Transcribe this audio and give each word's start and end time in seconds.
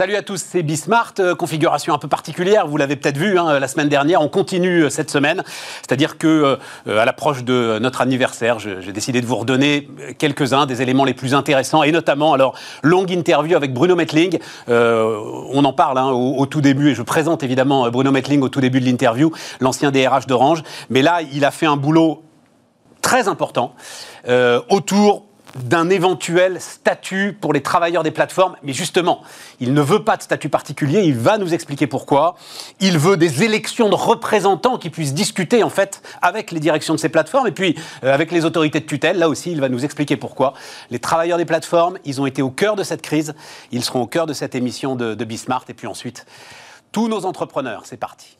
Salut 0.00 0.16
à 0.16 0.22
tous, 0.22 0.42
c'est 0.42 0.62
Bismart, 0.62 1.12
euh, 1.18 1.34
configuration 1.34 1.92
un 1.92 1.98
peu 1.98 2.08
particulière, 2.08 2.66
vous 2.66 2.78
l'avez 2.78 2.96
peut-être 2.96 3.18
vu 3.18 3.38
hein, 3.38 3.58
la 3.58 3.68
semaine 3.68 3.90
dernière, 3.90 4.22
on 4.22 4.30
continue 4.30 4.84
euh, 4.84 4.88
cette 4.88 5.10
semaine, 5.10 5.42
c'est-à-dire 5.82 6.16
que 6.16 6.56
euh, 6.86 6.98
à 6.98 7.04
l'approche 7.04 7.44
de 7.44 7.78
notre 7.82 8.00
anniversaire, 8.00 8.58
j'ai 8.58 8.92
décidé 8.92 9.20
de 9.20 9.26
vous 9.26 9.36
redonner 9.36 9.90
quelques-uns 10.16 10.64
des 10.64 10.80
éléments 10.80 11.04
les 11.04 11.12
plus 11.12 11.34
intéressants, 11.34 11.82
et 11.82 11.92
notamment, 11.92 12.32
alors, 12.32 12.54
longue 12.82 13.10
interview 13.10 13.58
avec 13.58 13.74
Bruno 13.74 13.94
Metling, 13.94 14.38
on 14.68 15.64
en 15.66 15.72
parle 15.74 15.98
hein, 15.98 16.08
au, 16.12 16.46
tout 16.46 16.62
début, 16.62 16.92
et 16.92 16.94
je 16.94 17.02
présente 17.02 17.42
évidemment 17.42 17.90
Bruno 17.90 18.10
Metling 18.10 18.40
au 18.40 18.48
tout 18.48 18.62
début 18.62 18.80
de 18.80 18.86
l'interview, 18.86 19.30
l'ancien 19.60 19.90
DRH 19.90 20.26
d'Orange, 20.26 20.62
mais 20.88 21.02
là, 21.02 21.20
il 21.30 21.44
a 21.44 21.50
fait 21.50 21.66
un 21.66 21.76
boulot 21.76 22.22
très 23.02 23.28
important 23.28 23.74
autour 24.70 25.26
d'un 25.56 25.90
éventuel 25.90 26.60
statut 26.60 27.36
pour 27.38 27.52
les 27.52 27.62
travailleurs 27.62 28.02
des 28.02 28.10
plateformes. 28.10 28.56
Mais 28.62 28.72
justement, 28.72 29.22
il 29.58 29.74
ne 29.74 29.80
veut 29.80 30.04
pas 30.04 30.16
de 30.16 30.22
statut 30.22 30.48
particulier, 30.48 31.02
il 31.02 31.16
va 31.16 31.38
nous 31.38 31.54
expliquer 31.54 31.86
pourquoi. 31.86 32.36
Il 32.80 32.98
veut 32.98 33.16
des 33.16 33.42
élections 33.42 33.88
de 33.88 33.94
représentants 33.94 34.78
qui 34.78 34.90
puissent 34.90 35.14
discuter 35.14 35.62
en 35.62 35.70
fait 35.70 36.02
avec 36.22 36.50
les 36.50 36.60
directions 36.60 36.94
de 36.94 37.00
ces 37.00 37.08
plateformes 37.08 37.46
et 37.46 37.52
puis 37.52 37.76
euh, 38.04 38.12
avec 38.12 38.30
les 38.32 38.44
autorités 38.44 38.80
de 38.80 38.86
tutelle. 38.86 39.18
Là 39.18 39.28
aussi, 39.28 39.52
il 39.52 39.60
va 39.60 39.68
nous 39.68 39.84
expliquer 39.84 40.16
pourquoi. 40.16 40.54
Les 40.90 40.98
travailleurs 40.98 41.38
des 41.38 41.44
plateformes, 41.44 41.98
ils 42.04 42.20
ont 42.20 42.26
été 42.26 42.42
au 42.42 42.50
cœur 42.50 42.76
de 42.76 42.82
cette 42.82 43.02
crise, 43.02 43.34
ils 43.72 43.84
seront 43.84 44.02
au 44.02 44.06
cœur 44.06 44.26
de 44.26 44.32
cette 44.32 44.54
émission 44.54 44.96
de, 44.96 45.14
de 45.14 45.24
Bismart 45.24 45.64
et 45.68 45.74
puis 45.74 45.86
ensuite, 45.86 46.26
tous 46.92 47.08
nos 47.08 47.26
entrepreneurs. 47.26 47.82
C'est 47.84 47.96
parti. 47.96 48.36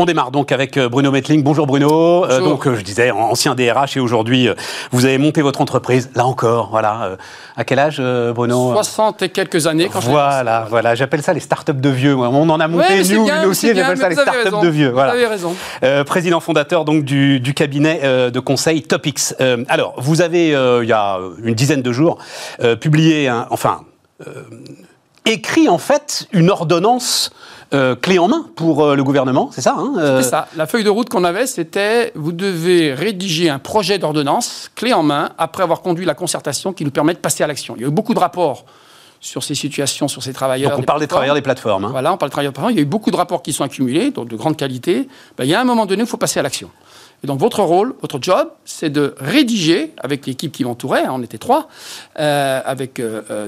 On 0.00 0.04
démarre 0.04 0.30
donc 0.30 0.52
avec 0.52 0.76
euh, 0.76 0.88
Bruno 0.88 1.10
Metling. 1.10 1.42
Bonjour 1.42 1.66
Bruno. 1.66 2.24
Euh, 2.24 2.38
donc 2.38 2.68
euh, 2.68 2.76
je 2.76 2.82
disais 2.82 3.10
ancien 3.10 3.56
DRH 3.56 3.96
et 3.96 4.00
aujourd'hui 4.00 4.48
vous 4.92 5.06
avez 5.06 5.18
monté 5.18 5.42
votre 5.42 5.60
entreprise. 5.60 6.08
Là 6.14 6.24
encore, 6.24 6.68
voilà. 6.70 7.16
à 7.56 7.64
quel 7.64 7.80
âge 7.80 8.00
Bruno? 8.32 8.70
60 8.74 9.22
et 9.22 9.28
quelques 9.30 9.66
années 9.66 9.88
quand 9.92 9.98
Voilà, 9.98 10.68
voilà. 10.70 10.94
J'appelle 10.94 11.20
ça 11.20 11.32
les 11.32 11.40
startups 11.40 11.72
de 11.72 11.88
vieux. 11.88 12.14
On 12.14 12.48
en 12.48 12.60
a 12.60 12.68
monté 12.68 13.02
nous, 13.12 13.26
nous 13.42 13.48
aussi. 13.50 13.74
J'appelle 13.74 13.98
ça 13.98 14.08
les 14.08 14.14
startups 14.14 14.62
de 14.62 14.68
vieux. 14.68 14.90
Voilà. 14.90 15.14
Vous 15.14 15.18
avez 15.18 15.26
raison. 15.26 15.56
président 16.06 16.38
fondateur 16.38 16.84
donc 16.84 17.02
du, 17.02 17.52
cabinet 17.56 18.30
de 18.30 18.38
conseil 18.38 18.82
Topix. 18.82 19.34
alors 19.68 19.94
vous 19.98 20.22
avez 20.22 20.50
il 20.50 20.88
y 20.88 20.92
a 20.92 21.18
une 21.42 21.54
dizaine 21.54 21.82
de 21.82 21.90
jours 21.90 22.18
publié, 22.80 23.28
enfin 23.50 23.80
écrit 25.26 25.68
en 25.68 25.78
fait 25.78 26.28
une 26.32 26.50
ordonnance 26.50 27.32
euh, 27.74 27.94
clé 27.94 28.18
en 28.18 28.28
main 28.28 28.46
pour 28.56 28.82
euh, 28.82 28.96
le 28.96 29.04
gouvernement, 29.04 29.50
c'est 29.52 29.60
ça 29.60 29.74
hein 29.78 29.92
euh 29.98 30.22
C'est 30.22 30.30
ça. 30.30 30.48
La 30.56 30.66
feuille 30.66 30.84
de 30.84 30.88
route 30.88 31.10
qu'on 31.10 31.24
avait, 31.24 31.46
c'était 31.46 32.12
vous 32.14 32.32
devez 32.32 32.94
rédiger 32.94 33.50
un 33.50 33.58
projet 33.58 33.98
d'ordonnance 33.98 34.70
clé 34.74 34.94
en 34.94 35.02
main 35.02 35.32
après 35.36 35.64
avoir 35.64 35.82
conduit 35.82 36.06
la 36.06 36.14
concertation 36.14 36.72
qui 36.72 36.86
nous 36.86 36.90
permet 36.90 37.12
de 37.12 37.18
passer 37.18 37.44
à 37.44 37.46
l'action. 37.46 37.74
Il 37.76 37.82
y 37.82 37.84
a 37.84 37.88
eu 37.88 37.90
beaucoup 37.90 38.14
de 38.14 38.20
rapports 38.20 38.64
sur 39.20 39.42
ces 39.42 39.54
situations, 39.54 40.08
sur 40.08 40.22
ces 40.22 40.32
travailleurs. 40.32 40.70
Donc 40.70 40.80
on 40.80 40.82
parle 40.84 41.00
des 41.00 41.06
travailleurs 41.06 41.34
des 41.34 41.42
plateformes. 41.42 41.84
Hein. 41.84 41.90
Voilà, 41.90 42.14
on 42.14 42.16
parle 42.16 42.30
des 42.30 42.32
travailleurs 42.32 42.52
des 42.52 42.54
plateformes. 42.54 42.72
Il 42.72 42.76
y 42.76 42.80
a 42.80 42.84
eu 42.84 42.86
beaucoup 42.86 43.10
de 43.10 43.16
rapports 43.16 43.42
qui 43.42 43.52
sont 43.52 43.64
accumulés, 43.64 44.12
donc 44.12 44.28
de 44.28 44.36
grande 44.36 44.56
qualité. 44.56 45.06
Ben, 45.36 45.44
il 45.44 45.50
y 45.50 45.54
a 45.54 45.60
un 45.60 45.64
moment 45.64 45.84
donné, 45.84 46.04
il 46.04 46.08
faut 46.08 46.16
passer 46.16 46.40
à 46.40 46.42
l'action. 46.42 46.70
Et 47.22 47.26
donc 47.26 47.38
votre 47.38 47.62
rôle, 47.62 47.96
votre 48.00 48.18
job, 48.22 48.48
c'est 48.64 48.88
de 48.88 49.14
rédiger, 49.18 49.92
avec 49.98 50.24
l'équipe 50.24 50.52
qui 50.52 50.64
m'entourait, 50.64 51.04
hein, 51.04 51.12
on 51.12 51.22
était 51.22 51.36
trois, 51.36 51.68
avec 52.14 53.02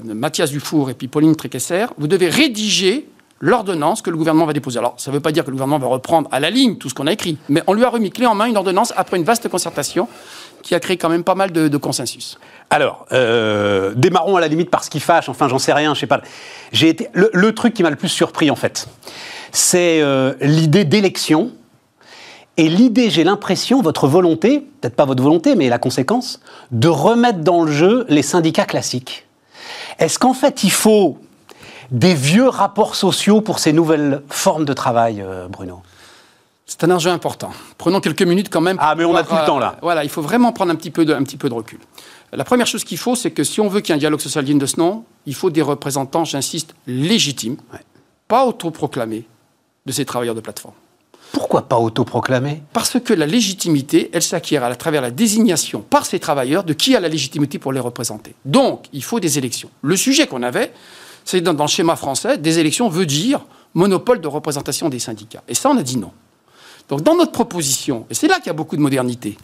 Mathias 0.05 0.51
Dufour 0.51 0.91
et 0.91 0.95
puis 0.95 1.09
Pauline 1.09 1.37
Tréquesser, 1.37 1.87
vous 1.97 2.09
devez 2.09 2.29
rédiger 2.29 3.07
l'ordonnance 3.41 4.03
que 4.03 4.11
le 4.11 4.17
gouvernement 4.17 4.47
va 4.47 4.53
déposer. 4.53 4.79
Alors, 4.79 4.95
ça 4.99 5.11
ne 5.11 5.17
veut 5.17 5.21
pas 5.21 5.33
dire 5.33 5.45
que 5.45 5.51
le 5.51 5.55
gouvernement 5.55 5.79
va 5.79 5.87
reprendre 5.87 6.29
à 6.31 6.41
la 6.41 6.51
ligne 6.51 6.77
tout 6.77 6.89
ce 6.89 6.95
qu'on 6.95 7.07
a 7.07 7.13
écrit, 7.13 7.39
mais 7.49 7.63
on 7.67 7.73
lui 7.73 7.85
a 7.85 7.89
remis 7.89 8.11
clé 8.11 8.27
en 8.27 8.35
main 8.35 8.47
une 8.47 8.57
ordonnance 8.57 8.93
après 8.97 9.17
une 9.17 9.25
vaste 9.25 9.49
concertation 9.49 10.09
qui 10.63 10.75
a 10.75 10.81
créé 10.81 10.99
quand 10.99 11.09
même 11.09 11.25
pas 11.25 11.35
mal 11.35 11.51
de, 11.53 11.77
consensus. 11.79 12.39
Alors, 12.69 13.07
euh, 13.13 13.95
démarrons 13.97 14.37
à 14.37 14.41
la 14.41 14.49
limite 14.49 14.69
par 14.69 14.85
ce 14.85 14.91
qui 14.91 15.01
fâche, 15.01 15.31
enfin 15.31 15.49
j'en 15.49 15.59
sais 15.59 15.73
rien, 15.73 15.95
je 15.95 16.01
sais 16.01 16.07
pas. 16.07 16.21
J'ai 16.73 16.91
été, 16.91 17.09
le, 17.15 17.55
truc 17.55 17.73
qui 17.73 17.83
m'a 17.83 17.89
le 17.89 17.97
plus 17.97 18.11
surpris 18.11 18.51
en 18.51 18.57
fait, 18.57 18.87
c'est 19.53 20.03
euh, 20.03 20.35
l'idée 20.43 20.85
d'élection 20.85 21.53
et 22.59 22.69
l'idée, 22.69 23.09
j'ai 23.09 23.25
l'impression, 23.25 23.81
votre 23.81 24.07
volonté, 24.07 24.67
peut-être 24.81 24.95
pas 24.95 25.07
votre 25.07 25.23
volonté, 25.23 25.57
mais 25.57 25.71
la 25.71 25.79
conséquence, 25.79 26.41
de 26.73 26.89
remettre 26.89 27.39
dans 27.39 27.65
le 27.65 27.73
jeu 27.73 28.05
les 28.11 28.23
syndicats 28.23 28.67
classiques. 28.67 29.27
Est-ce 29.99 30.19
qu'en 30.19 30.35
fait 30.35 30.63
il 30.63 30.71
faut 30.71 31.19
des 31.91 32.15
vieux 32.15 32.49
rapports 32.49 32.95
sociaux 32.95 33.41
pour 33.41 33.59
ces 33.59 33.73
nouvelles 33.73 34.23
formes 34.29 34.65
de 34.65 34.73
travail, 34.73 35.23
euh, 35.23 35.49
Bruno 35.49 35.83
c'est 36.71 36.85
un 36.85 36.91
enjeu 36.93 37.11
important. 37.11 37.51
Prenons 37.79 38.01
quelques 38.01 38.23
minutes 38.23 38.49
quand 38.49 38.61
même. 38.61 38.77
Ah, 38.79 38.95
mais 38.95 39.05
on 39.05 39.17
a 39.17 39.25
tout 39.25 39.35
le 39.35 39.45
temps 39.45 39.59
là. 39.59 39.73
Euh, 39.75 39.79
voilà, 39.83 40.05
il 40.05 40.09
faut 40.09 40.23
vraiment 40.23 40.53
prendre 40.53 40.71
un 40.71 40.77
petit 40.77 40.93
peu 40.93 41.05
de, 41.05 41.13
un 41.13 41.25
petit 41.25 41.37
peu 41.37 41.49
de 41.49 41.55
recul. 41.55 41.81
La 42.33 42.45
première 42.45 42.69
chose 42.69 42.85
qu'il 42.85 42.97
faut, 42.97 43.17
c'est 43.17 43.33
que 43.33 43.43
si 43.43 43.61
on 43.61 43.67
veut 43.67 43.81
qu'il 43.81 43.91
y 43.91 43.93
ait 43.93 43.97
un 43.97 43.99
dialogue 43.99 44.21
social 44.21 44.45
digne 44.45 44.59
de 44.59 44.67
ce 44.67 44.79
nom, 44.79 45.05
il 45.27 45.35
faut 45.35 45.51
des 45.51 45.63
représentants, 45.63 46.25
j'insiste, 46.25 46.77
légitimes, 46.87 47.57
pas 48.29 48.47
autoproclamés, 48.47 49.25
de 49.85 49.93
ces 49.93 50.05
travailleurs 50.05 50.37
de 50.37 50.41
plateforme. 50.41 50.75
Pourquoi 51.33 51.63
pas 51.63 51.77
autoproclamés? 51.77 52.63
Parce 52.73 53.01
que 53.01 53.15
la 53.15 53.27
légitimité, 53.27 54.09
elle 54.13 54.23
s'acquiert 54.23 54.63
à 54.63 54.75
travers 54.77 55.03
la 55.03 55.11
désignation 55.11 55.81
par 55.81 56.07
ces 56.07 56.21
travailleurs 56.21 56.63
de 56.63 56.73
qui 56.73 56.95
a 56.95 57.01
la 57.01 57.09
légitimité 57.09 57.59
pour 57.59 57.73
les 57.73 57.81
représenter. 57.81 58.37
Donc, 58.45 58.87
il 58.93 59.03
faut 59.03 59.19
des 59.19 59.39
élections. 59.39 59.71
Le 59.83 59.97
sujet 59.97 60.29
qu'on 60.29 60.45
avait, 60.45 60.73
c'est 61.25 61.41
dans, 61.41 61.55
dans 61.55 61.65
le 61.65 61.71
schéma 61.71 61.97
français, 61.97 62.39
des 62.39 62.59
élections 62.59 62.89
veut 62.89 63.07
dire 63.07 63.45
monopole 63.75 64.21
de 64.21 64.29
représentation 64.29 64.89
des 64.89 64.99
syndicats. 64.99 65.43
Et 65.49 65.55
ça, 65.55 65.71
on 65.71 65.77
a 65.77 65.83
dit 65.83 65.97
non. 65.97 66.13
Donc 66.89 67.03
dans 67.03 67.15
notre 67.15 67.33
proposition, 67.33 68.05
et 68.11 68.15
c'est 68.15 68.27
là 68.27 68.37
qu'il 68.37 68.47
y 68.49 68.51
a 68.51 68.55
beaucoup 68.55 68.77
de 68.77 68.81
modernité, 68.81 69.39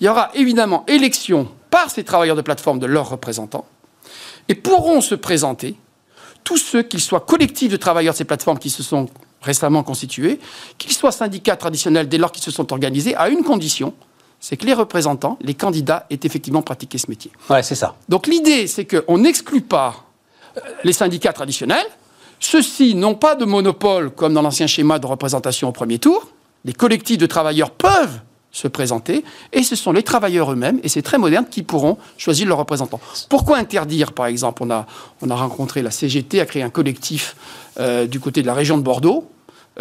il 0.00 0.06
y 0.06 0.08
aura 0.08 0.30
évidemment 0.34 0.84
élection 0.88 1.48
par 1.70 1.90
ces 1.90 2.02
travailleurs 2.02 2.34
de 2.34 2.42
plateforme 2.42 2.80
de 2.80 2.86
leurs 2.86 3.08
représentants, 3.08 3.66
et 4.48 4.54
pourront 4.54 5.00
se 5.00 5.14
présenter 5.14 5.76
tous 6.42 6.56
ceux, 6.56 6.82
qu'ils 6.82 7.00
soient 7.00 7.20
collectifs 7.20 7.70
de 7.70 7.76
travailleurs 7.76 8.14
de 8.14 8.18
ces 8.18 8.24
plateformes 8.24 8.58
qui 8.58 8.70
se 8.70 8.82
sont 8.82 9.08
récemment 9.42 9.82
constitués, 9.82 10.40
qu'ils 10.78 10.92
soient 10.92 11.12
syndicats 11.12 11.56
traditionnels 11.56 12.08
dès 12.08 12.18
lors 12.18 12.32
qu'ils 12.32 12.42
se 12.42 12.50
sont 12.50 12.72
organisés, 12.72 13.14
à 13.14 13.28
une 13.28 13.44
condition, 13.44 13.94
c'est 14.40 14.56
que 14.56 14.66
les 14.66 14.74
représentants, 14.74 15.38
les 15.40 15.54
candidats, 15.54 16.06
aient 16.10 16.18
effectivement 16.22 16.62
pratiqué 16.62 16.98
ce 16.98 17.08
métier. 17.08 17.30
Ouais, 17.50 17.62
c'est 17.62 17.74
ça. 17.74 17.94
Donc 18.08 18.26
l'idée, 18.26 18.66
c'est 18.66 18.86
qu'on 18.86 19.18
n'exclut 19.18 19.60
pas 19.60 20.07
les 20.84 20.92
syndicats 20.92 21.32
traditionnels. 21.32 21.86
Ceux-ci 22.40 22.94
n'ont 22.94 23.14
pas 23.14 23.34
de 23.34 23.44
monopole 23.44 24.10
comme 24.10 24.34
dans 24.34 24.42
l'ancien 24.42 24.66
schéma 24.66 24.98
de 24.98 25.06
représentation 25.06 25.68
au 25.68 25.72
premier 25.72 25.98
tour. 25.98 26.28
Les 26.64 26.72
collectifs 26.72 27.18
de 27.18 27.26
travailleurs 27.26 27.70
peuvent 27.70 28.20
se 28.50 28.68
présenter 28.68 29.24
et 29.52 29.62
ce 29.62 29.76
sont 29.76 29.92
les 29.92 30.02
travailleurs 30.02 30.52
eux-mêmes, 30.52 30.80
et 30.82 30.88
c'est 30.88 31.02
très 31.02 31.18
moderne, 31.18 31.46
qui 31.50 31.62
pourront 31.62 31.98
choisir 32.16 32.48
leurs 32.48 32.58
représentants. 32.58 33.00
Pourquoi 33.28 33.58
interdire, 33.58 34.12
par 34.12 34.26
exemple, 34.26 34.62
on 34.62 34.70
a, 34.70 34.86
on 35.22 35.30
a 35.30 35.34
rencontré 35.34 35.82
la 35.82 35.90
CGT, 35.90 36.40
a 36.40 36.46
créé 36.46 36.62
un 36.62 36.70
collectif 36.70 37.36
euh, 37.78 38.06
du 38.06 38.20
côté 38.20 38.42
de 38.42 38.46
la 38.46 38.54
région 38.54 38.78
de 38.78 38.82
Bordeaux, 38.82 39.28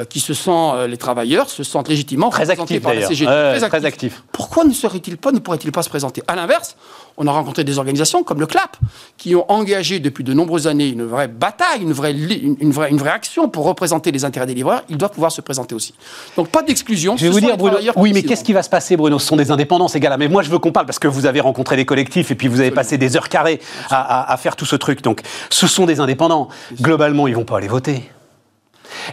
qui 0.06 0.20
se 0.20 0.34
sent, 0.34 0.52
euh, 0.52 0.88
les 0.88 0.98
travailleurs 0.98 1.50
se 1.50 1.64
sentent 1.64 1.90
légitimement 1.90 2.30
très 2.30 2.50
actifs 2.50 2.82
par 2.82 2.94
la 2.94 3.08
CGT. 3.08 3.32
très, 3.70 3.86
actifs. 3.86 4.24
Pourquoi 4.32 4.64
ne 4.64 4.74
serait-il 4.74 5.18
pas, 5.18 5.32
ne 5.32 5.40
pourrait-il 5.40 5.72
pas 5.72 5.84
se 5.84 5.90
présenter? 5.90 6.22
À 6.28 6.36
l'inverse, 6.36 6.76
on 7.18 7.26
a 7.26 7.32
rencontré 7.32 7.64
des 7.64 7.80
organisations 7.80 8.24
comme 8.24 8.40
le 8.40 8.46
CLAP, 8.46 8.78
qui 9.18 9.36
ont 9.36 9.50
engagé 9.52 10.00
depuis 10.00 10.24
de 10.24 10.34
nombreuses 10.34 10.68
années 10.68 10.88
une 10.88 11.04
vraie 11.04 11.28
bataille, 11.28 11.82
une 11.82 11.94
vraie, 11.94 12.14
une, 12.14 12.72
vraie, 12.72 12.92
une 12.92 12.98
vraie 12.98 13.12
action 13.12 13.50
pour 13.50 13.66
représenter 13.66 14.12
les 14.12 14.24
intérêts 14.24 14.46
des 14.46 14.54
livreurs. 14.54 14.84
Ils 14.90 14.98
doivent 14.98 15.12
pouvoir 15.12 15.32
se 15.32 15.42
présenter 15.42 15.74
aussi. 15.74 15.94
Donc 16.36 16.50
pas 16.50 16.62
d'exclusion. 16.62 17.18
Je 17.18 17.26
vais 17.26 17.32
vous 17.32 17.40
dire, 17.40 17.58
Bruno, 17.58 17.78
oui, 17.96 18.14
mais 18.14 18.22
qu'est-ce 18.24 18.44
qui 18.44 18.54
va 18.54 18.64
se 18.64 18.70
passer, 18.70 18.98
Bruno? 18.98 19.18
Ce 19.18 19.26
sont 19.26 19.36
des 19.36 19.52
indépendants, 19.52 19.88
ces 19.88 20.00
gars-là. 20.00 20.18
Mais 20.18 20.28
moi, 20.28 20.44
je 20.44 20.50
veux 20.50 20.60
qu'on 20.60 20.72
parle 20.72 20.86
parce 20.86 21.00
que 21.00 21.08
vous 21.08 21.26
avez 21.26 21.42
rencontré 21.42 21.76
des 21.76 21.86
collectifs 21.86 22.30
et 22.30 22.36
puis 22.36 22.48
vous 22.48 22.60
avez 22.60 22.72
passé 22.72 22.98
des 22.98 23.18
heures 23.18 23.30
carrées 23.30 23.60
à, 23.90 24.32
à 24.32 24.38
faire 24.38 24.56
tout 24.56 24.66
ce 24.66 24.76
truc. 24.76 25.02
Donc, 25.02 25.22
ce 25.50 25.68
sont 25.68 25.86
des 25.86 26.00
indépendants. 26.00 26.50
Globalement, 26.80 27.28
ils 27.28 27.36
vont 27.36 27.46
pas 27.46 27.58
aller 27.58 27.68
voter. 27.68 28.04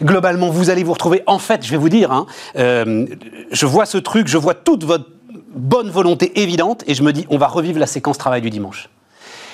Globalement, 0.03 0.51
vous 0.51 0.71
allez 0.71 0.85
vous 0.85 0.93
retrouver. 0.93 1.23
En 1.27 1.39
fait, 1.39 1.65
je 1.65 1.71
vais 1.71 1.77
vous 1.77 1.89
dire, 1.89 2.13
hein, 2.13 2.27
euh, 2.57 3.07
je 3.51 3.67
vois 3.67 3.87
ce 3.87 3.99
truc, 3.99 4.29
je 4.29 4.39
vois 4.39 4.55
toute 4.55 4.85
votre 4.85 5.07
bonne 5.55 5.91
volonté 5.91 6.41
évidente, 6.41 6.83
et 6.87 6.95
je 6.95 7.03
me 7.03 7.13
dis, 7.13 7.27
on 7.31 7.39
va 7.39 7.47
revivre 7.47 7.79
la 7.79 7.87
séquence 7.87 8.19
travail 8.19 8.43
du 8.43 8.51
dimanche. 8.51 8.89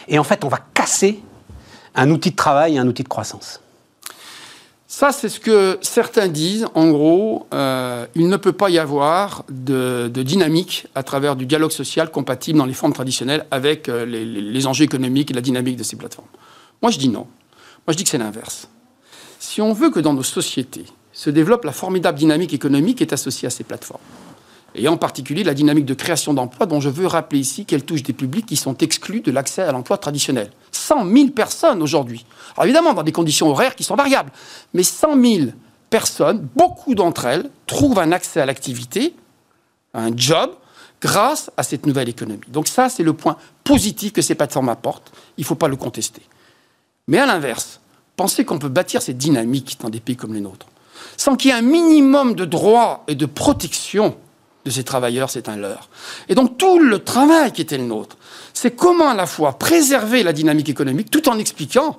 Et 0.09 0.19
en 0.19 0.25
fait, 0.25 0.45
on 0.45 0.49
va 0.49 0.59
casser 0.75 1.21
un 1.95 2.11
outil 2.11 2.31
de 2.31 2.37
travail 2.37 2.77
et 2.77 2.79
un 2.79 2.87
outil 2.87 3.03
de 3.03 3.09
croissance. 3.09 3.61
Ça, 4.87 5.13
c'est 5.13 5.29
ce 5.29 5.39
que 5.39 5.79
certains 5.83 6.27
disent. 6.27 6.67
En 6.75 6.91
gros, 6.91 7.47
euh, 7.55 8.07
il 8.17 8.29
ne 8.29 8.37
peut 8.37 8.53
pas 8.53 8.71
y 8.71 8.79
avoir 8.79 9.45
de, 9.49 10.09
dynamique 10.09 10.89
à 10.97 11.05
travers 11.05 11.37
du 11.37 11.47
dialogue 11.47 11.71
social 11.71 12.11
compatible 12.11 12.59
dans 12.59 12.67
les 12.67 12.75
formes 12.75 12.93
traditionnelles 12.93 13.47
avec 13.53 13.89
euh, 13.89 14.05
les, 14.05 14.25
les 14.25 14.67
enjeux 14.67 14.85
économiques 14.85 15.31
et 15.31 15.35
la 15.35 15.43
dynamique 15.43 15.77
de 15.77 15.85
ces 15.85 15.95
plateformes. 15.95 16.27
Moi, 16.83 16.91
je 16.91 16.99
dis 16.99 17.09
non. 17.09 17.29
Moi, 17.87 17.93
je 17.93 17.97
dis 17.99 18.05
que 18.05 18.11
c'est 18.11 18.19
l'inverse. 18.19 18.69
Si 19.41 19.63
on 19.63 19.73
veut 19.73 19.89
que 19.89 20.01
dans 20.01 20.13
nos 20.13 20.23
sociétés 20.23 20.85
se 21.13 21.31
développe 21.31 21.65
la 21.65 21.73
formidable 21.73 22.19
dynamique 22.19 22.53
économique 22.53 22.99
qui 22.99 23.05
est 23.05 23.15
associée 23.15 23.47
à 23.47 23.51
ces 23.51 23.65
plateformes, 23.65 24.03
et 24.75 24.87
en 24.87 24.99
particulier 24.99 25.43
la 25.45 25.55
dynamique 25.55 25.87
de 25.87 25.95
création 25.95 26.35
d'emplois 26.35 26.67
dont 26.67 26.79
je 26.79 26.91
veux 26.91 27.07
rappeler 27.07 27.41
ici 27.41 27.65
qu'elle 27.65 27.83
touche 27.83 28.03
des 28.03 28.13
publics 28.13 28.45
qui 28.45 28.57
sont 28.57 28.77
exclus 28.77 29.23
de 29.23 29.33
l'accès 29.33 29.63
à 29.63 29.73
l'emploi 29.73 29.97
traditionnel. 29.97 30.51
100 30.73 31.11
000 31.11 31.29
personnes 31.31 31.83
aujourd'hui. 31.83 32.27
Évidemment, 32.63 32.93
dans 32.93 33.03
des 33.03 33.13
conditions 33.13 33.49
horaires 33.49 33.75
qui 33.75 33.83
sont 33.83 33.97
variables, 33.97 34.31
mais 34.75 34.83
100 34.83 35.21
000 35.21 35.47
personnes, 35.89 36.47
beaucoup 36.55 36.95
d'entre 36.95 37.25
elles, 37.25 37.51
trouvent 37.67 37.99
un 37.99 38.13
accès 38.13 38.43
à 38.43 38.47
l'activité, 38.47 39.17
un 39.95 40.15
job, 40.15 40.51
grâce 41.01 41.51
à 41.57 41.63
cette 41.63 41.87
nouvelle 41.87 42.11
économie. 42.11 42.43
Donc 42.49 42.69
ça, 42.69 42.91
c'est 42.91 43.03
le 43.03 43.15
point 43.15 43.39
positif 43.65 44.13
que 44.13 44.21
ces 44.21 44.35
plateformes 44.35 44.69
apportent. 44.69 45.11
Il 45.39 45.43
ne 45.43 45.47
faut 45.47 45.55
pas 45.55 45.69
le 45.69 45.77
contester. 45.77 46.21
Mais 47.09 47.19
à 47.19 47.25
l'inverse, 47.25 47.80
pensez 48.21 48.45
qu'on 48.45 48.59
peut 48.59 48.69
bâtir 48.69 49.01
cette 49.01 49.17
dynamique 49.17 49.79
dans 49.81 49.89
des 49.89 49.99
pays 49.99 50.15
comme 50.15 50.35
les 50.35 50.43
nôtres, 50.43 50.67
sans 51.17 51.37
qu'il 51.37 51.51
y 51.51 51.55
ait 51.55 51.57
un 51.57 51.63
minimum 51.63 52.35
de 52.35 52.45
droits 52.45 53.03
et 53.09 53.15
de 53.15 53.25
protection 53.25 54.15
de 54.67 54.71
ces 54.71 54.85
travailleurs, 54.85 55.31
c'est 55.31 55.49
un 55.49 55.57
leurre. 55.57 55.89
Et 56.29 56.35
donc 56.35 56.59
tout 56.59 56.79
le 56.79 56.99
travail 56.99 57.51
qui 57.51 57.63
était 57.63 57.79
le 57.79 57.85
nôtre, 57.85 58.19
c'est 58.53 58.77
comment 58.77 59.09
à 59.09 59.15
la 59.15 59.25
fois 59.25 59.59
préserver 59.59 60.23
la 60.23 60.35
dynamique 60.35 60.69
économique 60.69 61.11
tout 61.11 61.31
en 61.31 61.39
expliquant 61.39 61.99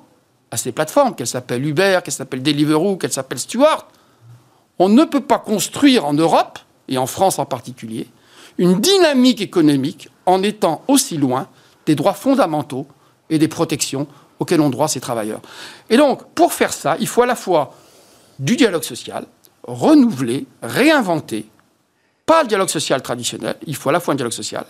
à 0.52 0.56
ces 0.56 0.70
plateformes, 0.70 1.16
qu'elles 1.16 1.26
s'appellent 1.26 1.66
Uber, 1.66 1.98
qu'elles 2.04 2.14
s'appellent 2.14 2.44
Deliveroo, 2.44 2.98
qu'elles 2.98 3.12
s'appellent 3.12 3.40
Stewart, 3.40 3.88
on 4.78 4.88
ne 4.88 5.02
peut 5.02 5.22
pas 5.24 5.40
construire 5.40 6.04
en 6.04 6.12
Europe, 6.12 6.60
et 6.86 6.98
en 6.98 7.08
France 7.08 7.40
en 7.40 7.46
particulier, 7.46 8.06
une 8.58 8.80
dynamique 8.80 9.40
économique 9.40 10.08
en 10.26 10.44
étant 10.44 10.84
aussi 10.86 11.16
loin 11.16 11.48
des 11.86 11.96
droits 11.96 12.14
fondamentaux 12.14 12.86
et 13.28 13.38
des 13.38 13.48
protections 13.48 14.06
auxquelles 14.42 14.60
ont 14.60 14.70
droit 14.70 14.88
ces 14.88 15.00
travailleurs. 15.00 15.40
Et 15.88 15.96
donc, 15.96 16.24
pour 16.34 16.52
faire 16.52 16.72
ça, 16.72 16.96
il 17.00 17.06
faut 17.06 17.22
à 17.22 17.26
la 17.26 17.36
fois 17.36 17.74
du 18.38 18.56
dialogue 18.56 18.82
social, 18.82 19.24
renouveler, 19.62 20.46
réinventer, 20.62 21.46
pas 22.26 22.42
le 22.42 22.48
dialogue 22.48 22.68
social 22.68 23.02
traditionnel, 23.02 23.56
il 23.66 23.76
faut 23.76 23.88
à 23.88 23.92
la 23.92 24.00
fois 24.00 24.12
un 24.12 24.16
dialogue 24.16 24.32
social, 24.32 24.64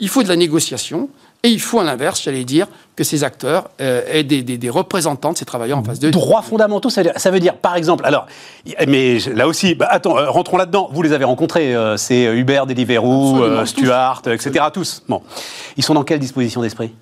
il 0.00 0.08
faut 0.08 0.22
de 0.22 0.28
la 0.28 0.36
négociation, 0.36 1.08
et 1.44 1.48
il 1.48 1.60
faut 1.60 1.78
à 1.78 1.84
l'inverse, 1.84 2.22
j'allais 2.22 2.44
dire, 2.44 2.66
que 2.96 3.04
ces 3.04 3.22
acteurs 3.22 3.68
euh, 3.80 4.00
aient 4.10 4.22
des, 4.24 4.70
représentants 4.70 5.32
de 5.32 5.36
ces 5.36 5.44
travailleurs 5.44 5.76
en 5.76 5.84
face 5.84 5.98
d'eux. 5.98 6.10
Droits 6.10 6.40
fondamentaux, 6.40 6.88
ça 6.88 7.02
veut, 7.02 7.40
dire, 7.40 7.58
par 7.58 7.76
exemple, 7.76 8.06
alors, 8.06 8.26
mais 8.88 9.18
là 9.34 9.46
aussi, 9.46 9.74
bah, 9.74 9.86
attends, 9.90 10.16
euh, 10.16 10.30
rentrons 10.30 10.56
là-dedans. 10.56 10.88
Vous 10.90 11.02
les 11.02 11.12
avez 11.12 11.24
rencontrés, 11.24 11.76
euh, 11.76 11.98
c'est 11.98 12.24
Uber, 12.24 12.62
Deliveroo, 12.66 13.66
Stuart, 13.66 14.22
etc. 14.26 14.64
Tous. 14.72 15.02
Bon, 15.06 15.20
ils 15.76 15.84
sont 15.84 15.92
dans 15.92 16.04
quelle 16.04 16.18
disposition 16.18 16.62
d'esprit? 16.62 16.94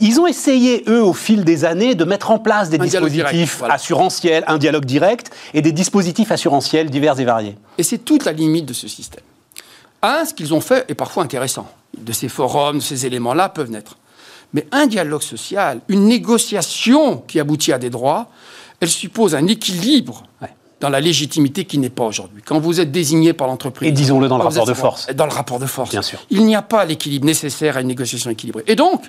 Ils 0.00 0.20
ont 0.20 0.26
essayé, 0.26 0.84
eux, 0.88 1.02
au 1.02 1.12
fil 1.12 1.44
des 1.44 1.64
années, 1.64 1.94
de 1.94 2.04
mettre 2.04 2.30
en 2.30 2.38
place 2.38 2.70
des 2.70 2.78
dispositifs 2.78 3.62
assurantiels, 3.68 4.44
un 4.46 4.58
dialogue 4.58 4.84
direct 4.84 5.30
et 5.54 5.62
des 5.62 5.72
dispositifs 5.72 6.30
assurantiels 6.30 6.90
divers 6.90 7.18
et 7.18 7.24
variés. 7.24 7.56
Et 7.78 7.82
c'est 7.82 7.98
toute 7.98 8.24
la 8.24 8.32
limite 8.32 8.66
de 8.66 8.72
ce 8.72 8.88
système. 8.88 9.24
Un, 10.02 10.24
ce 10.24 10.34
qu'ils 10.34 10.54
ont 10.54 10.60
fait 10.60 10.84
est 10.88 10.94
parfois 10.94 11.24
intéressant. 11.24 11.66
De 11.96 12.12
ces 12.12 12.28
forums, 12.28 12.78
de 12.78 12.82
ces 12.82 13.06
éléments-là 13.06 13.48
peuvent 13.48 13.70
naître. 13.70 13.98
Mais 14.54 14.66
un 14.72 14.86
dialogue 14.86 15.22
social, 15.22 15.80
une 15.88 16.06
négociation 16.06 17.18
qui 17.26 17.40
aboutit 17.40 17.72
à 17.72 17.78
des 17.78 17.90
droits, 17.90 18.28
elle 18.80 18.88
suppose 18.88 19.34
un 19.34 19.46
équilibre 19.46 20.22
dans 20.80 20.88
la 20.88 21.00
légitimité 21.00 21.64
qui 21.64 21.78
n'est 21.78 21.90
pas 21.90 22.04
aujourd'hui. 22.04 22.42
Quand 22.44 22.60
vous 22.60 22.80
êtes 22.80 22.92
désigné 22.92 23.32
par 23.32 23.48
l'entreprise... 23.48 23.88
Et 23.88 23.92
disons-le 23.92 24.28
dans 24.28 24.38
le 24.38 24.44
rapport 24.44 24.64
de 24.64 24.74
force. 24.74 25.08
Dans 25.12 25.26
le 25.26 25.32
rapport 25.32 25.58
de 25.58 25.66
force. 25.66 25.90
Bien 25.90 26.02
sûr. 26.02 26.20
Il 26.30 26.46
n'y 26.46 26.54
a 26.54 26.62
pas 26.62 26.84
l'équilibre 26.84 27.26
nécessaire 27.26 27.76
à 27.76 27.80
une 27.80 27.88
négociation 27.88 28.30
équilibrée. 28.30 28.62
Et 28.68 28.76
donc, 28.76 29.02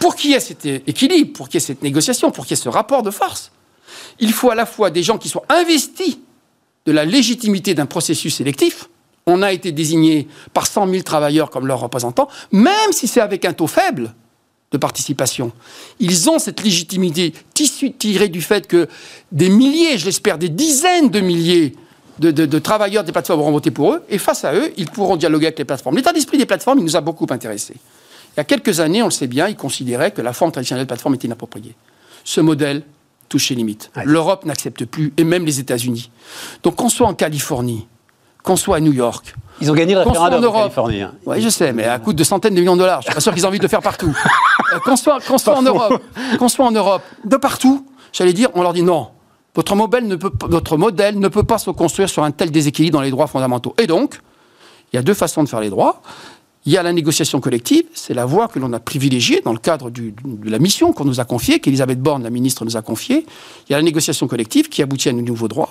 pour 0.00 0.16
qu'il 0.16 0.30
y 0.30 0.34
ait 0.34 0.40
cet 0.40 0.66
équilibre, 0.66 1.32
pour 1.32 1.48
qu'il 1.48 1.60
y 1.60 1.62
ait 1.62 1.66
cette 1.66 1.82
négociation, 1.82 2.32
pour 2.32 2.44
qu'il 2.44 2.56
y 2.56 2.60
ait 2.60 2.62
ce 2.62 2.68
rapport 2.68 3.04
de 3.04 3.12
force, 3.12 3.52
il 4.18 4.32
faut 4.32 4.50
à 4.50 4.56
la 4.56 4.66
fois 4.66 4.90
des 4.90 5.04
gens 5.04 5.18
qui 5.18 5.28
soient 5.28 5.44
investis 5.48 6.18
de 6.86 6.92
la 6.92 7.04
légitimité 7.04 7.74
d'un 7.74 7.86
processus 7.86 8.34
sélectif, 8.34 8.88
on 9.26 9.42
a 9.42 9.52
été 9.52 9.70
désigné 9.70 10.26
par 10.52 10.66
100 10.66 10.88
000 10.88 11.02
travailleurs 11.02 11.50
comme 11.50 11.66
leurs 11.66 11.80
représentants, 11.80 12.28
même 12.50 12.92
si 12.92 13.06
c'est 13.06 13.20
avec 13.20 13.44
un 13.44 13.52
taux 13.52 13.66
faible 13.66 14.14
de 14.72 14.78
participation. 14.78 15.52
Ils 15.98 16.30
ont 16.30 16.38
cette 16.38 16.62
légitimité 16.62 17.34
tirée 17.54 18.28
du 18.28 18.40
fait 18.40 18.66
que 18.66 18.88
des 19.30 19.48
milliers, 19.48 19.98
je 19.98 20.06
l'espère, 20.06 20.38
des 20.38 20.48
dizaines 20.48 21.10
de 21.10 21.20
milliers 21.20 21.74
de, 22.18 22.58
travailleurs 22.58 23.02
des 23.02 23.12
plateformes 23.12 23.40
auront 23.40 23.52
voté 23.52 23.70
pour 23.70 23.94
eux, 23.94 24.02
et 24.08 24.18
face 24.18 24.44
à 24.44 24.54
eux, 24.54 24.72
ils 24.76 24.90
pourront 24.90 25.16
dialoguer 25.16 25.46
avec 25.46 25.58
les 25.58 25.64
plateformes. 25.64 25.96
L'état 25.96 26.12
d'esprit 26.12 26.36
des 26.36 26.46
plateformes, 26.46 26.78
il 26.78 26.84
nous 26.84 26.96
a 26.96 27.00
beaucoup 27.00 27.26
intéressés. 27.30 27.76
Il 28.36 28.38
y 28.38 28.40
a 28.40 28.44
quelques 28.44 28.80
années, 28.80 29.02
on 29.02 29.06
le 29.06 29.10
sait 29.10 29.26
bien, 29.26 29.48
ils 29.48 29.56
considéraient 29.56 30.12
que 30.12 30.22
la 30.22 30.32
forme 30.32 30.52
traditionnelle 30.52 30.84
de 30.84 30.88
plateforme 30.88 31.14
était 31.14 31.26
inappropriée. 31.26 31.74
Ce 32.24 32.40
modèle 32.40 32.82
touche 33.28 33.48
ses 33.48 33.54
limites. 33.54 33.90
L'Europe 34.04 34.44
n'accepte 34.44 34.84
plus, 34.84 35.12
et 35.16 35.24
même 35.24 35.44
les 35.44 35.60
États-Unis. 35.60 36.10
Donc 36.62 36.76
qu'on 36.76 36.88
soit 36.88 37.06
en 37.06 37.14
Californie, 37.14 37.86
qu'on 38.42 38.56
soit 38.56 38.76
à 38.76 38.80
New 38.80 38.92
York. 38.92 39.34
Ils 39.60 39.70
ont 39.70 39.74
gagné 39.74 39.94
le 39.94 40.00
référendum 40.00 40.44
en, 40.44 40.52
Californie. 40.52 41.02
Hein. 41.02 41.14
Oui, 41.26 41.40
je 41.40 41.48
sais, 41.48 41.72
mais 41.72 41.84
à 41.84 41.98
coût 41.98 42.12
de 42.12 42.24
centaines 42.24 42.54
de 42.54 42.60
millions 42.60 42.76
de 42.76 42.80
dollars. 42.80 43.00
Je 43.02 43.06
suis 43.06 43.14
pas 43.14 43.20
sûr 43.20 43.32
qu'ils 43.32 43.42
aient 43.42 43.46
envie 43.46 43.58
de 43.58 43.64
le 43.64 43.68
faire 43.68 43.82
partout. 43.82 44.14
Euh, 44.72 44.78
qu'on 44.78 44.96
soit, 44.96 45.18
en 45.48 45.62
Europe, 45.62 46.00
qu'on 46.38 46.48
soit 46.48 46.64
en 46.64 46.70
Europe, 46.70 47.02
de 47.24 47.36
partout, 47.36 47.84
j'allais 48.12 48.32
dire, 48.32 48.50
on 48.54 48.62
leur 48.62 48.72
dit 48.72 48.84
non. 48.84 49.08
Votre 49.56 49.74
modèle, 49.74 50.06
ne 50.06 50.14
peut, 50.14 50.30
votre 50.42 50.76
modèle 50.76 51.18
ne 51.18 51.26
peut 51.26 51.42
pas 51.42 51.58
se 51.58 51.70
construire 51.70 52.08
sur 52.08 52.22
un 52.22 52.30
tel 52.30 52.52
déséquilibre 52.52 52.96
dans 52.96 53.02
les 53.02 53.10
droits 53.10 53.26
fondamentaux. 53.26 53.74
Et 53.78 53.88
donc, 53.88 54.20
il 54.92 54.96
y 54.96 54.98
a 55.00 55.02
deux 55.02 55.14
façons 55.14 55.42
de 55.42 55.48
faire 55.48 55.58
les 55.58 55.70
droits. 55.70 56.02
Il 56.66 56.72
y 56.72 56.76
a 56.76 56.82
la 56.82 56.92
négociation 56.92 57.40
collective, 57.40 57.84
c'est 57.94 58.12
la 58.12 58.26
voie 58.26 58.46
que 58.48 58.58
l'on 58.58 58.72
a 58.74 58.80
privilégiée 58.80 59.40
dans 59.42 59.52
le 59.52 59.58
cadre 59.58 59.88
de 59.88 60.12
la 60.44 60.58
mission 60.58 60.92
qu'on 60.92 61.06
nous 61.06 61.18
a 61.18 61.24
confiée, 61.24 61.58
qu'Elisabeth 61.58 62.00
Borne, 62.00 62.22
la 62.22 62.28
ministre, 62.28 62.66
nous 62.66 62.76
a 62.76 62.82
confiée. 62.82 63.24
Il 63.68 63.72
y 63.72 63.74
a 63.74 63.78
la 63.78 63.82
négociation 63.82 64.28
collective 64.28 64.68
qui 64.68 64.82
aboutit 64.82 65.08
à 65.08 65.12
de 65.12 65.20
nouveaux 65.22 65.48
droits. 65.48 65.70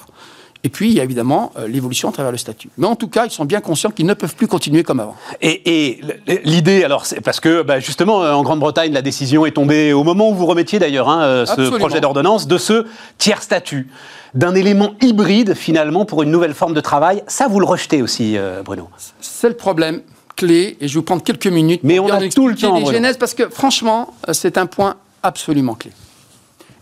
Et 0.64 0.70
puis, 0.70 0.90
il 0.90 0.94
y 0.94 1.00
a 1.00 1.04
évidemment 1.04 1.54
euh, 1.58 1.68
l'évolution 1.68 2.10
à 2.10 2.12
travers 2.12 2.34
le 2.34 2.38
statut. 2.38 2.70
Mais 2.78 2.88
en 2.88 2.96
tout 2.96 3.08
cas, 3.08 3.26
ils 3.26 3.32
sont 3.32 3.46
bien 3.46 3.62
conscients 3.62 3.92
qu'ils 3.92 4.08
ne 4.08 4.14
peuvent 4.14 4.36
plus 4.36 4.48
continuer 4.48 4.84
comme 4.84 5.00
avant. 5.00 5.16
Et, 5.42 6.02
l'idée, 6.44 6.84
alors, 6.84 7.06
c'est 7.06 7.22
parce 7.22 7.40
que 7.40 7.62
bah, 7.62 7.80
justement, 7.80 8.24
euh, 8.24 8.34
en 8.34 8.44
Grande-Bretagne, 8.44 8.92
la 8.92 9.02
décision 9.02 9.46
est 9.46 9.52
tombée 9.52 9.94
au 9.94 10.04
moment 10.04 10.32
où 10.32 10.34
vous 10.34 10.48
remettiez 10.48 10.80
d'ailleurs 10.80 11.08
hein, 11.08 11.22
euh, 11.22 11.46
ce 11.46 11.70
projet 11.78 12.02
d'ordonnance 12.02 12.46
de 12.48 12.58
ce 12.58 12.88
tiers 13.18 13.42
statut, 13.42 13.88
d'un 14.34 14.54
élément 14.54 14.96
hybride 15.02 15.54
finalement 15.54 16.04
pour 16.04 16.24
une 16.24 16.32
nouvelle 16.32 16.54
forme 16.54 16.74
de 16.74 16.82
travail. 16.82 17.24
Ça, 17.28 17.48
vous 17.48 17.62
le 17.62 17.66
rejetez 17.66 18.02
aussi, 18.02 18.38
Bruno? 18.66 18.90
C'est 19.22 19.50
le 19.50 19.56
problème 19.56 20.02
clé, 20.40 20.78
et 20.80 20.88
je 20.88 20.94
vais 20.94 21.00
vous 21.00 21.04
prendre 21.04 21.24
quelques 21.24 21.48
minutes. 21.48 21.82
Mais 21.84 22.00
on 22.00 22.08
a 22.08 22.28
tout 22.30 22.48
le 22.48 22.56
temps. 22.56 22.78
Les 22.90 23.14
parce 23.18 23.34
que 23.34 23.50
franchement, 23.50 24.14
c'est 24.32 24.58
un 24.58 24.66
point 24.66 24.96
absolument 25.24 25.76
clé. 25.76 25.92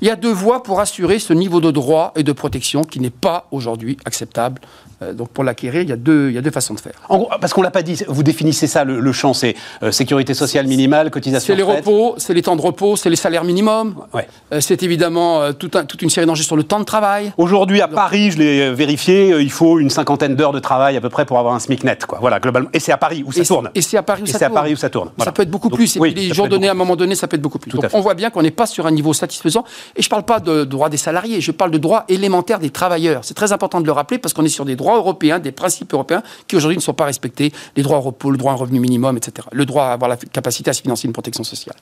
Il 0.02 0.08
y 0.08 0.12
a 0.12 0.16
deux 0.16 0.32
voies 0.32 0.64
pour 0.64 0.80
assurer 0.80 1.20
ce 1.20 1.34
niveau 1.34 1.60
de 1.60 1.72
droit 1.72 2.12
et 2.16 2.24
de 2.24 2.32
protection 2.32 2.84
qui 2.84 3.00
n'est 3.00 3.10
pas 3.10 3.48
aujourd'hui 3.52 3.98
acceptable 4.06 4.62
euh, 5.04 5.14
donc 5.14 5.30
pour 5.30 5.44
l'acquérir, 5.44 5.84
il, 5.84 5.90
y 5.90 5.94
a 5.94 5.96
deux, 5.96 6.30
il 6.30 6.36
y 6.36 6.38
a 6.38 6.42
deux 6.42 6.52
façons 6.52 6.74
de 6.74 6.80
faire. 6.80 6.94
En 7.10 7.18
gros, 7.18 7.30
parce 7.40 7.54
qu'on 7.54 7.62
ne 7.62 7.66
l'a 7.66 7.72
pas 7.72 7.84
dit, 7.84 8.02
vous 8.08 8.24
définissez 8.24 8.66
ça, 8.66 8.84
le, 8.84 9.12
champ, 9.12 9.34
c'est 9.34 9.56
euh, 9.84 9.92
sécurité 9.92 10.34
sociale 10.34 10.66
minimale, 10.66 11.12
cotisation 11.12 11.54
C'est 11.54 11.58
les 11.58 11.64
repos, 11.64 12.16
c'est 12.18 12.34
les 12.34 12.42
temps 12.42 12.56
de 12.56 12.62
repos, 12.62 12.96
c'est 12.96 13.10
les 13.10 13.16
salaires 13.16 13.44
minimums. 13.44 13.96
Ouais. 14.14 14.28
Euh, 14.52 14.60
c'est 14.60 14.82
évidemment 14.82 15.54
toute 15.54 16.02
une 16.02 16.10
série 16.10 16.26
d'enjeux 16.26 16.44
sur 16.44 16.56
le 16.56 16.64
temps 16.64 16.80
de 16.80 16.86
travail. 16.86 17.32
Aujourd'hui, 17.38 17.82
à 17.82 17.88
Paris, 17.88 18.32
je 18.32 18.40
l'ai 18.40 18.74
vérifié, 18.74 19.36
il 19.40 19.52
faut 19.52 19.80
une 19.80 19.90
cinquantaine 19.90 20.36
d'heures 20.36 20.52
de 20.52 20.60
travail 20.60 20.98
à 20.98 21.02
peu 21.02 21.10
près 21.10 21.26
pour 21.26 21.38
avoir 21.38 21.54
un 21.54 21.60
SMIC 21.60 21.84
net. 21.84 22.06
Quoi. 22.06 22.18
Voilà, 22.20 22.40
globalement. 22.40 22.70
Et 22.74 22.80
c'est 22.80 22.92
à 22.92 22.98
Paris 22.98 23.24
où 23.26 23.32
ça 23.32 23.44
tourne. 23.46 23.70
Et 23.76 23.82
c'est 23.82 23.98
à 23.98 24.04
Paris 24.04 24.24
où 24.24 24.26
ça 24.26 24.40
tourne. 24.40 24.52
à 24.52 24.56
Paris 24.56 24.74
où 24.74 24.78
ça 24.78 24.90
tourne. 24.90 25.12
Ça 25.20 25.32
peut 25.32 25.44
être 25.44 25.52
beaucoup 25.52 25.70
plus. 25.70 25.96
et 25.98 26.10
les 26.12 26.34
jours 26.34 26.48
donnés, 26.48 26.70
à 26.70 26.72
un 26.72 26.76
moment 26.76 26.96
donné, 26.96 27.14
ça 27.14 27.28
peut 27.28 27.36
être 27.36 27.42
beaucoup 27.42 27.60
plus. 27.60 27.72
donc 27.72 27.86
on 27.94 28.02
voit 28.02 28.16
bien 28.16 28.32
qu'on 28.32 28.42
n'est 28.42 28.52
pas 28.52 28.66
sur 28.66 28.88
un 28.88 28.92
niveau 28.92 29.14
satisfaisant. 29.14 29.64
Et 29.96 30.02
je 30.02 30.08
ne 30.08 30.10
parle 30.10 30.24
pas 30.24 30.40
de 30.40 30.64
droit 30.64 30.90
des 30.90 30.98
salariés, 30.98 31.42
je 31.42 31.52
parle 31.52 31.72
de 31.72 31.78
droit 31.78 32.06
élémentaire 32.08 32.60
des 32.60 32.70
travailleurs. 32.70 33.24
C'est 33.24 33.34
très 33.34 33.52
important 33.52 33.82
de 33.82 33.86
le 33.86 33.92
rappeler 33.92 34.18
parce 34.18 34.34
qu'on 34.34 34.46
est 34.46 34.50
sur 34.50 34.66
des 34.66 34.76
droits 34.76 34.98
européens, 34.98 35.40
des 35.40 35.52
principes 35.52 35.94
européens 35.94 36.24
qui 36.48 36.56
aujourd'hui 36.56 36.78
ne 36.78 36.82
sont 36.82 36.94
pas 36.94 37.06
respectés, 37.06 37.52
les 37.76 37.84
droits 37.84 37.98
au 37.98 38.02
repos, 38.02 38.32
le 38.32 38.38
droit 38.38 38.52
à 38.52 38.56
un 38.56 38.58
revenu 38.58 38.80
minimum, 38.80 39.18
etc. 39.18 39.48
Le 39.52 39.66
droit 39.66 39.86
à 39.86 39.94
avoir 39.94 40.10
la 40.10 40.18
capacité 40.18 40.70
à 40.70 40.74
se 40.74 40.82
financer 40.82 41.08
une 41.08 41.14
protection 41.14 41.44
sociale. 41.44 41.76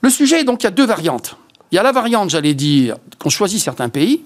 Le 0.00 0.10
sujet, 0.10 0.44
donc, 0.44 0.62
il 0.62 0.64
y 0.64 0.68
a 0.68 0.70
deux 0.70 0.86
variantes. 0.86 1.36
Il 1.70 1.76
y 1.76 1.78
a 1.78 1.82
la 1.82 1.92
variante, 1.92 2.30
j'allais 2.30 2.54
dire, 2.54 2.96
qu'on 3.18 3.28
choisit 3.28 3.60
certains 3.60 3.88
pays, 3.88 4.24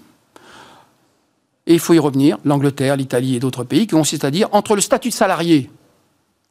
et 1.67 1.75
il 1.75 1.81
faut 1.81 1.95
y 1.95 1.99
revenir, 1.99 2.39
l'Angleterre, 2.45 2.97
l'Italie 2.97 3.37
et 3.37 3.41
d'autres 3.41 3.65
pays, 3.65 3.87
qui 3.87 3.95
consiste 3.95 4.25
à 4.25 4.31
dire 4.31 4.49
entre 4.53 4.75
le 4.75 4.81
statut 4.81 5.09
de 5.09 5.15
salarié, 5.15 5.71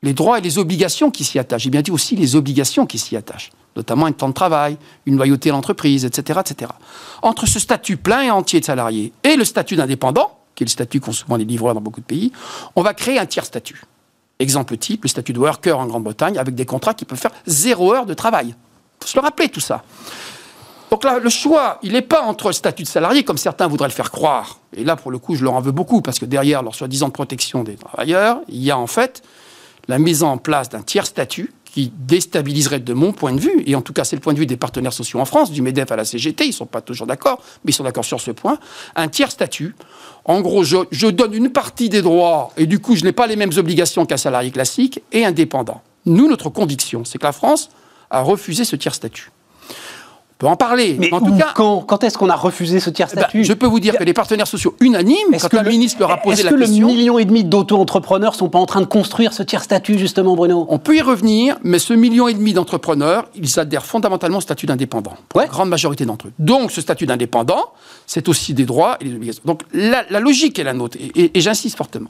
les 0.04 0.14
droits 0.14 0.38
et 0.38 0.42
les 0.42 0.60
obligations 0.60 1.10
qui 1.10 1.24
s'y 1.24 1.40
attachent, 1.40 1.64
j'ai 1.64 1.70
bien 1.70 1.82
dit 1.82 1.90
aussi 1.90 2.16
les 2.16 2.36
obligations 2.36 2.86
qui 2.86 3.00
s'y 3.00 3.16
attachent, 3.16 3.52
notamment 3.76 4.06
un 4.06 4.12
temps 4.12 4.28
de 4.28 4.34
travail, 4.34 4.78
une 5.06 5.16
loyauté 5.16 5.50
à 5.50 5.54
l'entreprise, 5.54 6.06
etc., 6.06 6.42
etc. 6.42 6.72
Entre 7.22 7.48
ce 7.48 7.58
statut 7.58 7.98
plein 7.98 8.22
et 8.22 8.30
entier 8.30 8.60
de 8.60 8.66
salarié 8.66 9.14
et 9.24 9.36
le 9.36 9.46
statut 9.46 9.78
d'indépendant, 9.78 10.38
qui 10.56 10.64
est 10.64 10.68
le 10.68 10.72
statut 10.72 11.00
qu'ont 11.00 11.14
souvent 11.14 11.38
les 11.38 11.46
livreurs 11.46 11.74
dans 11.74 11.82
beaucoup 11.82 12.02
de 12.02 12.06
pays, 12.06 12.34
on 12.76 12.84
va 12.84 12.94
créer 12.94 13.18
un 13.18 13.26
tiers 13.26 13.46
statut. 13.46 13.82
Exemple 14.40 14.76
type, 14.78 15.04
le 15.04 15.10
statut 15.10 15.32
de 15.32 15.40
worker 15.40 15.80
en 15.80 15.88
Grande-Bretagne, 15.88 16.38
avec 16.38 16.54
des 16.54 16.66
contrats 16.66 16.94
qui 16.94 17.06
peuvent 17.06 17.18
faire 17.18 17.32
zéro 17.48 17.94
heure 17.94 18.06
de 18.06 18.14
travail. 18.14 18.48
Il 18.50 19.04
faut 19.04 19.08
se 19.08 19.18
le 19.18 19.22
rappeler 19.22 19.48
tout 19.48 19.62
ça. 19.62 19.84
Donc 20.92 21.06
là, 21.06 21.18
le 21.18 21.30
choix, 21.30 21.80
il 21.82 21.94
n'est 21.94 22.02
pas 22.02 22.24
entre 22.24 22.48
le 22.48 22.54
statut 22.54 22.84
de 22.84 22.88
salarié, 22.88 23.24
comme 23.24 23.38
certains 23.38 23.68
voudraient 23.68 23.88
le 23.88 23.94
faire 23.94 24.12
croire. 24.12 24.60
Et 24.76 24.84
là, 24.84 24.96
pour 24.96 25.12
le 25.12 25.18
coup, 25.18 25.36
je 25.36 25.44
leur 25.44 25.54
en 25.54 25.62
veux 25.62 25.72
beaucoup, 25.72 26.02
parce 26.02 26.20
que 26.20 26.26
derrière 26.26 26.62
leur 26.62 26.76
soi-disant 26.76 27.10
protection 27.10 27.64
des 27.64 27.76
travailleurs, 27.76 28.42
il 28.50 28.62
y 28.62 28.70
a 28.70 28.78
en 28.78 28.86
fait 28.86 29.24
la 29.88 30.00
mise 30.00 30.24
en 30.24 30.38
place 30.38 30.70
d'un 30.70 30.82
tiers 30.82 31.06
statut 31.06 31.54
qui 31.74 31.92
déstabiliserait 31.98 32.80
de 32.80 32.94
mon 32.94 33.13
point 33.13 33.34
de 33.34 33.40
vue, 33.40 33.63
et 33.66 33.74
en 33.75 33.82
tout 33.82 33.94
cas 33.94 34.04
c'est 34.04 34.16
le 34.16 34.22
point 34.22 34.34
de 34.34 34.40
vue 34.40 34.46
des 34.46 34.58
partenaires 34.58 34.94
sociaux 34.94 35.20
en 35.20 35.25
France, 35.25 35.52
du 35.52 35.63
MEDEF 35.63 35.92
à 35.92 35.96
la 35.96 36.06
CGT, 36.06 36.46
ils 36.46 36.50
ne 36.50 36.54
sont 36.54 36.68
pas 36.68 36.82
toujours 36.82 37.08
d'accord, 37.08 37.42
mais 37.66 37.72
ils 37.72 37.74
sont 37.74 37.84
d'accord 37.84 38.06
sur 38.06 38.22
ce 38.22 38.30
point, 38.30 38.60
un 38.96 39.08
tiers 39.08 39.32
statut. 39.32 39.75
En 40.25 40.42
gros, 40.42 40.63
je, 40.63 41.08
donne 41.10 41.34
une 41.34 41.50
partie 41.50 41.90
des 41.90 42.04
droits, 42.04 42.52
et 42.58 42.68
du 42.68 42.80
coup 42.80 42.96
je 42.96 43.04
n'ai 43.04 43.12
pas 43.12 43.25
les 43.25 43.36
mêmes 43.36 43.52
obligations 43.58 44.06
qu'un 44.06 44.18
salarié 44.18 44.52
classique 44.52 45.02
et 45.12 45.25
indépendant. 45.25 45.82
Nous, 46.06 46.28
notre 46.28 46.50
conviction, 46.50 47.06
c'est 47.06 47.18
que 47.18 47.25
la 47.25 47.32
France 47.32 47.70
a 48.12 48.22
refusé 48.22 48.66
ce 48.66 48.75
tiers 48.75 48.94
statut. 48.94 49.32
Peut 50.38 50.48
en 50.48 50.56
parler. 50.56 50.96
Mais 51.00 51.13
en 51.13 51.20
tout 51.22 51.36
cas, 51.38 51.52
quand, 51.56 51.82
quand 51.82 52.04
est-ce 52.04 52.18
qu'on 52.18 52.30
a 52.30 52.36
refusé 52.36 52.80
ce 52.80 52.90
tiers 52.90 53.08
eh 53.12 53.16
ben, 53.16 53.22
statut 53.22 53.44
je 53.44 53.54
peux 53.54 53.66
vous 53.68 53.80
dire 53.80 53.96
que 53.98 54.04
les 54.04 54.13
partenaires 54.13 54.48
sociaux 54.48 54.75
unanimes, 54.80 55.16
Est-ce 55.34 55.48
quand 55.48 55.58
que 55.60 55.63
le 55.63 55.70
ministre 55.70 56.00
leur 56.00 56.12
a 56.12 56.18
posé 56.18 56.36
est-ce 56.42 56.44
la 56.46 56.52
que 56.52 56.58
question, 56.60 56.88
le 56.88 56.94
million 56.94 57.20
et 57.20 57.25
demi 57.25 57.44
d'auto-entrepreneurs 57.44 58.36
sont 58.36 58.50
pas 58.50 58.60
en 58.60 58.66
train 58.66 58.82
de 58.82 58.86
construire 58.86 59.32
ce 59.34 59.44
tiers 59.44 59.63
statut 59.63 59.98
justement, 59.98 60.36
Bruno 60.36 60.66
on 60.70 60.80
peut 60.80 60.96
y 60.96 61.02
revenir, 61.02 61.58
mais 61.63 61.80
ce 61.80 61.94
million 61.94 62.28
et 62.28 62.34
demi 62.34 62.54
d'entrepreneurs, 62.54 63.25
ils 63.36 63.60
adhèrent 63.60 63.86
fondamentalement 63.86 64.38
au 64.40 64.42
statut 64.42 64.66
d'indépendant. 64.66 65.13
pour 65.30 65.40
Ouais. 65.40 65.46
La 65.46 65.52
grande 65.52 65.70
majorité 65.70 66.06
d'entre 66.06 66.28
eux. 66.28 66.34
Donc, 66.40 66.72
ce 66.72 66.82
statut 66.82 67.06
d'indépendant, 67.06 67.66
c'est 68.06 68.28
aussi 68.28 68.54
des 68.54 68.66
droits 68.66 68.98
et 69.02 69.06
des 69.06 69.16
obligations. 69.16 69.44
Donc, 69.46 69.62
la, 69.74 70.04
la 70.10 70.20
logique 70.20 70.60
est 70.60 70.63
la 70.63 70.74
nôtre, 70.74 70.98
et, 71.00 71.12
et- 71.24 71.38
et 71.38 71.42
j'insiste 71.42 71.78
fortement. 71.78 72.10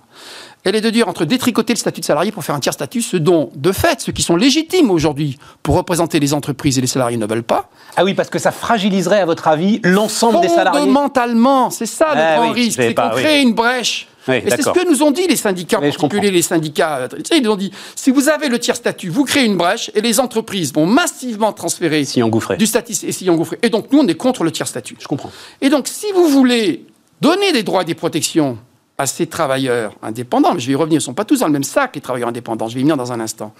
Elle 0.65 0.75
est 0.75 0.82
de 0.82 0.89
dire 0.89 1.10
entre 1.10 1.25
détricoter 1.25 1.74
le 1.74 1.77
statut 1.77 2.00
de 2.00 2.05
salarié 2.05 2.32
pour 2.32 2.43
faire 2.43 2.55
un 2.55 2.60
tiers 2.60 2.74
statut, 2.74 3.01
ce 3.01 3.17
dont, 3.17 3.50
de 3.55 3.72
fait, 3.74 4.00
ceux 4.00 4.13
qui 4.13 4.22
sont 4.22 4.38
légitimes 4.38 4.91
aujourd'hui 4.91 5.38
pour 5.62 5.75
représenter 5.75 6.20
les 6.22 6.34
entreprises 6.34 6.77
et 6.77 6.82
les 6.82 6.88
salariés 6.88 7.17
ne 7.17 7.25
veulent 7.25 7.43
pas, 7.43 7.70
Ah 7.98 8.03
oui, 8.05 8.13
parce 8.13 8.29
que 8.29 8.39
ça 8.39 8.51
fragiliserait, 8.51 9.20
à 9.20 9.25
votre 9.25 9.48
avis, 9.50 9.82
l'ensemble 9.84 10.39
des 10.41 10.48
salariés. 10.48 10.79
Fondamentalement, 10.79 11.70
c'est 11.70 11.86
ça 11.86 12.15
le 12.15 12.22
Ah 12.22 12.36
grand 12.38 12.48
oui, 12.48 12.63
risque, 12.63 12.82
c'est 12.82 12.93
qu'on 12.93 13.13
oui. 13.13 13.22
crée 13.22 13.41
une 13.41 13.53
brèche. 13.53 14.08
Oui, 14.27 14.36
et 14.36 14.50
c'est 14.50 14.62
ce 14.62 14.70
que 14.70 14.89
nous 14.89 15.03
ont 15.03 15.12
dit 15.12 15.27
les 15.27 15.36
syndicats, 15.36 15.79
en 15.79 15.82
particulier 15.82 16.32
les 16.32 16.41
syndicats. 16.41 17.10
Ils 17.36 17.43
nous 17.43 17.51
ont 17.51 17.58
dit, 17.58 17.72
si 17.93 18.10
vous 18.10 18.29
avez 18.29 18.48
le 18.48 18.58
tiers 18.58 18.77
statut, 18.77 19.10
vous 19.10 19.25
créez 19.25 19.43
une 19.43 19.58
brèche 19.58 19.91
et 19.96 20.00
les 20.00 20.22
entreprises 20.22 20.74
vont 20.74 20.86
massivement 20.86 21.51
transférer 21.51 22.05
Si 22.05 22.22
du 22.58 22.65
statut 22.65 22.93
et 23.03 23.12
s'y 23.12 23.29
engouffrer. 23.29 23.60
Et 23.63 23.70
donc 23.70 23.91
nous, 23.91 24.00
on 24.00 24.08
est 24.08 24.15
contre 24.15 24.46
le 24.46 24.51
tiers 24.51 24.67
statut. 24.67 24.96
Je 24.98 25.08
comprends. 25.10 25.32
Et 25.60 25.70
donc, 25.70 25.89
si 25.89 26.05
vous 26.13 26.29
voulez 26.29 26.86
donner 27.20 27.51
des 27.51 27.63
droits 27.63 27.82
et 27.82 27.86
des 27.86 27.96
protections 27.96 28.58
à 28.98 29.08
ces 29.08 29.28
travailleurs 29.28 29.96
indépendants, 30.02 30.54
mais 30.54 30.60
je 30.60 30.68
vais 30.68 30.74
y 30.74 30.76
revenir, 30.76 30.96
ils 30.96 30.98
ne 30.98 31.06
sont 31.06 31.14
pas 31.14 31.26
tous 31.26 31.40
dans 31.40 31.48
le 31.48 31.54
même 31.54 31.64
sac, 31.64 31.96
les 31.96 32.02
travailleurs 32.02 32.30
indépendants, 32.30 32.68
je 32.68 32.76
vais 32.76 32.82
y 32.82 32.84
venir 32.84 32.98
dans 32.98 33.12
un 33.12 33.20
instant. 33.20 33.54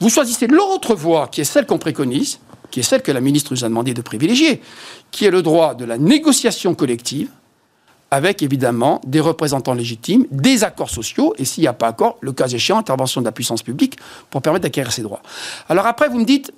Vous 0.00 0.08
choisissez 0.08 0.46
l'autre 0.46 0.94
voie, 0.94 1.28
qui 1.28 1.42
est 1.42 1.44
celle 1.44 1.66
qu'on 1.66 1.78
préconise, 1.78 2.40
qui 2.70 2.80
est 2.80 2.84
celle 2.84 3.02
que 3.02 3.12
la 3.12 3.20
ministre 3.20 3.52
nous 3.52 3.64
a 3.64 3.68
demandé 3.68 3.92
de 3.94 4.00
privilégier, 4.00 4.62
qui 5.10 5.26
est 5.26 5.30
le 5.30 5.42
droit 5.42 5.74
de 5.74 5.84
la 5.84 5.98
négociation 5.98 6.74
collective, 6.74 7.28
avec 8.10 8.42
évidemment 8.42 9.00
des 9.06 9.20
représentants 9.20 9.74
légitimes, 9.74 10.26
des 10.30 10.64
accords 10.64 10.90
sociaux, 10.90 11.34
et 11.38 11.44
s'il 11.44 11.62
n'y 11.62 11.68
a 11.68 11.72
pas 11.72 11.88
accord, 11.88 12.16
le 12.20 12.32
cas 12.32 12.48
échéant, 12.48 12.78
intervention 12.78 13.20
de 13.20 13.26
la 13.26 13.32
puissance 13.32 13.62
publique 13.62 13.98
pour 14.30 14.42
permettre 14.42 14.64
d'acquérir 14.64 14.92
ces 14.92 15.02
droits. 15.02 15.22
Alors 15.68 15.86
après, 15.86 16.08
vous 16.08 16.18
me 16.18 16.24
dites, 16.24 16.52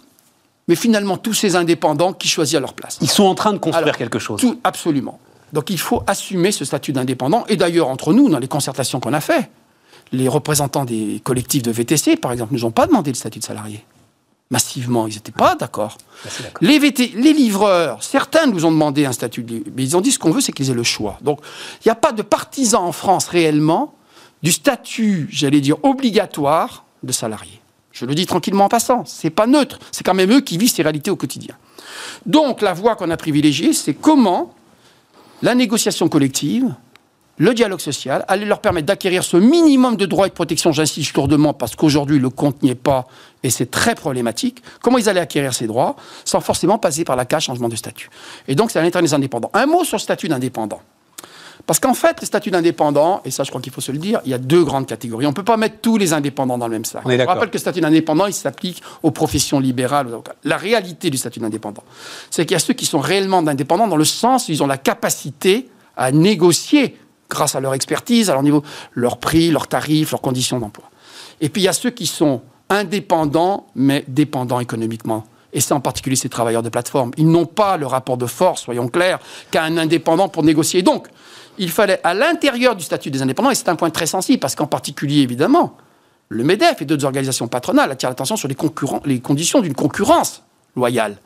mais 0.68 0.76
finalement, 0.76 1.16
tous 1.18 1.34
ces 1.34 1.56
indépendants 1.56 2.12
qui 2.12 2.28
choisissent 2.28 2.56
à 2.56 2.60
leur 2.60 2.74
place? 2.74 2.98
Ils 3.00 3.10
sont 3.10 3.24
en 3.24 3.34
train 3.34 3.52
de 3.52 3.58
construire 3.58 3.84
Alors, 3.84 3.98
quelque 3.98 4.18
chose. 4.18 4.40
Tout, 4.40 4.60
absolument. 4.62 5.18
Donc 5.52 5.70
il 5.70 5.78
faut 5.78 6.02
assumer 6.06 6.52
ce 6.52 6.64
statut 6.64 6.92
d'indépendant. 6.92 7.44
Et 7.48 7.56
d'ailleurs, 7.56 7.88
entre 7.88 8.12
nous, 8.12 8.28
dans 8.28 8.38
les 8.38 8.48
concertations 8.48 9.00
qu'on 9.00 9.12
a 9.12 9.20
fait, 9.20 9.50
les 10.12 10.28
représentants 10.28 10.84
des 10.84 11.20
collectifs 11.24 11.62
de 11.62 11.70
VTC, 11.70 12.16
par 12.16 12.32
exemple, 12.32 12.52
nous 12.54 12.64
ont 12.64 12.70
pas 12.70 12.86
demandé 12.86 13.10
le 13.10 13.16
statut 13.16 13.38
de 13.38 13.44
salarié. 13.44 13.84
Massivement, 14.50 15.06
ils 15.06 15.14
n'étaient 15.14 15.32
pas 15.32 15.54
d'accord. 15.54 15.96
c'est 16.28 16.42
d'accord. 16.42 16.58
Les, 16.60 16.78
VT 16.78 17.12
les 17.16 17.32
livreurs, 17.32 18.02
certains 18.02 18.46
nous 18.46 18.66
ont 18.66 18.70
demandé 18.70 19.06
un 19.06 19.12
statut, 19.12 19.42
de, 19.42 19.62
mais 19.74 19.82
ils 19.82 19.96
ont 19.96 20.02
dit 20.02 20.12
ce 20.12 20.18
qu'on 20.18 20.30
veut, 20.30 20.42
c'est 20.42 20.52
qu'ils 20.52 20.70
aient 20.70 20.74
le 20.74 20.82
choix. 20.82 21.18
Donc 21.22 21.40
il 21.80 21.88
n'y 21.88 21.92
a 21.92 21.96
pas 21.96 22.12
de 22.12 22.20
partisans 22.20 22.82
en 22.82 22.92
France 22.92 23.28
réellement 23.28 23.94
du 24.42 24.52
statut, 24.52 25.28
j'allais 25.30 25.60
dire, 25.60 25.76
obligatoire 25.82 26.84
de 27.02 27.12
salarié. 27.12 27.60
Je 27.92 28.04
le 28.04 28.14
dis 28.14 28.26
tranquillement 28.26 28.64
en 28.64 28.68
passant, 28.68 29.04
c'est 29.06 29.30
pas 29.30 29.46
neutre, 29.46 29.78
c'est 29.90 30.04
quand 30.04 30.14
même 30.14 30.30
eux 30.32 30.40
qui 30.40 30.58
vivent 30.58 30.70
ces 30.70 30.82
réalités 30.82 31.10
au 31.10 31.16
quotidien. 31.16 31.54
Donc 32.26 32.60
la 32.60 32.72
voie 32.72 32.96
qu'on 32.96 33.10
a 33.10 33.16
privilégiée, 33.16 33.72
c'est 33.72 33.94
comment 33.94 34.54
la 35.42 35.54
négociation 35.54 36.08
collective, 36.08 36.72
le 37.38 37.54
dialogue 37.54 37.80
social, 37.80 38.24
allait 38.28 38.44
leur 38.44 38.60
permettre 38.60 38.86
d'acquérir 38.86 39.24
ce 39.24 39.36
minimum 39.36 39.96
de 39.96 40.06
droits 40.06 40.26
et 40.26 40.30
de 40.30 40.34
protection, 40.34 40.70
j'insiste 40.70 41.14
lourdement, 41.14 41.52
parce 41.52 41.74
qu'aujourd'hui 41.74 42.18
le 42.18 42.30
compte 42.30 42.62
n'y 42.62 42.70
est 42.70 42.74
pas, 42.74 43.06
et 43.42 43.50
c'est 43.50 43.70
très 43.70 43.94
problématique, 43.94 44.62
comment 44.80 44.98
ils 44.98 45.08
allaient 45.08 45.20
acquérir 45.20 45.52
ces 45.52 45.66
droits 45.66 45.96
sans 46.24 46.40
forcément 46.40 46.78
passer 46.78 47.04
par 47.04 47.16
la 47.16 47.24
case 47.24 47.44
changement 47.44 47.68
de 47.68 47.76
statut? 47.76 48.10
Et 48.46 48.54
donc 48.54 48.70
c'est 48.70 48.78
à 48.78 48.82
l'intérieur 48.82 49.08
des 49.08 49.14
indépendants. 49.14 49.50
Un 49.54 49.66
mot 49.66 49.82
sur 49.84 49.96
le 49.96 50.02
statut 50.02 50.28
d'indépendant. 50.28 50.80
Parce 51.66 51.78
qu'en 51.78 51.94
fait, 51.94 52.20
le 52.20 52.26
statut 52.26 52.50
d'indépendant, 52.50 53.22
et 53.24 53.30
ça 53.30 53.44
je 53.44 53.50
crois 53.50 53.60
qu'il 53.60 53.72
faut 53.72 53.80
se 53.80 53.92
le 53.92 53.98
dire, 53.98 54.20
il 54.24 54.30
y 54.30 54.34
a 54.34 54.38
deux 54.38 54.64
grandes 54.64 54.86
catégories. 54.86 55.26
On 55.26 55.30
ne 55.30 55.34
peut 55.34 55.44
pas 55.44 55.56
mettre 55.56 55.76
tous 55.80 55.96
les 55.96 56.12
indépendants 56.12 56.58
dans 56.58 56.66
le 56.66 56.72
même 56.72 56.84
sac. 56.84 57.02
On 57.04 57.26
rappelle 57.26 57.48
que 57.48 57.54
le 57.54 57.58
statut 57.58 57.80
d'indépendant, 57.80 58.26
il 58.26 58.32
s'applique 58.32 58.82
aux 59.02 59.10
professions 59.10 59.60
libérales. 59.60 60.12
aux. 60.12 60.24
La 60.44 60.56
réalité 60.56 61.10
du 61.10 61.16
statut 61.16 61.40
d'indépendant, 61.40 61.84
c'est 62.30 62.44
qu'il 62.44 62.54
y 62.54 62.56
a 62.56 62.60
ceux 62.60 62.74
qui 62.74 62.86
sont 62.86 63.00
réellement 63.00 63.38
indépendants 63.46 63.86
dans 63.86 63.96
le 63.96 64.04
sens 64.04 64.48
où 64.48 64.52
ils 64.52 64.62
ont 64.62 64.66
la 64.66 64.78
capacité 64.78 65.68
à 65.96 66.10
négocier, 66.10 66.96
grâce 67.28 67.54
à 67.54 67.60
leur 67.60 67.74
expertise, 67.74 68.28
à 68.30 68.34
leur 68.34 68.42
niveau, 68.42 68.62
leur 68.92 69.18
prix, 69.18 69.50
leurs 69.50 69.68
tarifs, 69.68 70.10
leurs 70.10 70.20
conditions 70.20 70.58
d'emploi. 70.58 70.90
Et 71.40 71.48
puis 71.48 71.62
il 71.62 71.64
y 71.64 71.68
a 71.68 71.72
ceux 71.72 71.90
qui 71.90 72.06
sont 72.06 72.42
indépendants, 72.68 73.66
mais 73.74 74.04
dépendants 74.08 74.60
économiquement. 74.60 75.24
Et 75.52 75.60
c'est 75.60 75.74
en 75.74 75.80
particulier 75.80 76.16
ces 76.16 76.28
travailleurs 76.28 76.62
de 76.62 76.70
plateforme. 76.70 77.10
Ils 77.18 77.28
n'ont 77.28 77.46
pas 77.46 77.76
le 77.76 77.86
rapport 77.86 78.16
de 78.16 78.26
force, 78.26 78.62
soyons 78.62 78.88
clairs, 78.88 79.18
qu'à 79.50 79.64
un 79.64 79.76
indépendant 79.76 80.28
pour 80.28 80.42
négocier. 80.42 80.82
Donc, 80.82 81.08
il 81.58 81.70
fallait, 81.70 82.00
à 82.04 82.14
l'intérieur 82.14 82.76
du 82.76 82.84
statut 82.84 83.10
des 83.10 83.22
indépendants, 83.22 83.50
et 83.50 83.54
c'est 83.54 83.68
un 83.68 83.76
point 83.76 83.90
très 83.90 84.06
sensible, 84.06 84.38
parce 84.38 84.54
qu'en 84.54 84.66
particulier, 84.66 85.20
évidemment, 85.20 85.76
le 86.28 86.44
MEDEF 86.44 86.80
et 86.80 86.84
d'autres 86.84 87.04
organisations 87.04 87.48
patronales 87.48 87.90
attirent 87.90 88.08
l'attention 88.08 88.36
sur 88.36 88.48
les, 88.48 88.56
les 89.04 89.20
conditions 89.20 89.60
d'une 89.60 89.74
concurrence 89.74 90.42
loyale. 90.76 91.16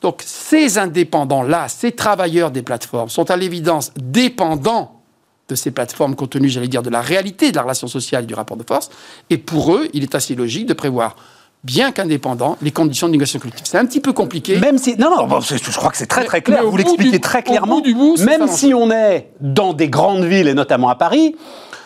Donc, 0.00 0.22
ces 0.24 0.78
indépendants-là, 0.78 1.68
ces 1.68 1.92
travailleurs 1.92 2.50
des 2.50 2.62
plateformes, 2.62 3.10
sont 3.10 3.30
à 3.30 3.36
l'évidence 3.36 3.92
dépendants 3.96 5.02
de 5.48 5.54
ces 5.54 5.72
plateformes 5.72 6.14
compte 6.14 6.30
tenu, 6.30 6.48
j'allais 6.48 6.68
dire, 6.68 6.82
de 6.82 6.90
la 6.90 7.02
réalité 7.02 7.50
de 7.50 7.56
la 7.56 7.62
relation 7.62 7.88
sociale 7.88 8.24
et 8.24 8.26
du 8.26 8.34
rapport 8.34 8.56
de 8.56 8.64
force. 8.66 8.88
Et 9.28 9.36
pour 9.36 9.74
eux, 9.74 9.88
il 9.92 10.02
est 10.02 10.14
assez 10.14 10.34
logique 10.34 10.66
de 10.66 10.74
prévoir, 10.74 11.16
bien 11.64 11.92
qu'indépendants, 11.92 12.56
les 12.62 12.70
conditions 12.70 13.06
de 13.06 13.12
négociation 13.12 13.38
collective. 13.38 13.66
C'est 13.68 13.78
un 13.78 13.84
petit 13.86 14.00
peu 14.00 14.12
compliqué. 14.12 14.58
Même 14.58 14.78
si. 14.78 14.96
Non, 14.96 15.10
non, 15.16 15.26
bon, 15.26 15.40
je 15.40 15.76
crois 15.76 15.90
que 15.90 15.96
c'est 15.96 16.06
très 16.06 16.24
très 16.24 16.40
clair. 16.42 16.64
au 16.66 16.70
Vous 16.70 16.76
l'expliquez 16.76 17.20
très 17.20 17.40
au 17.40 17.42
clairement. 17.42 17.76
bout 17.76 17.80
du 17.82 17.94
bout, 17.94 18.16
Même 18.24 18.46
si 18.48 18.72
on 18.74 18.90
est 18.90 19.30
dans 19.40 19.72
des 19.72 19.88
grandes 19.88 20.24
villes, 20.24 20.48
et 20.48 20.54
notamment 20.54 20.88
à 20.88 20.94
Paris, 20.94 21.36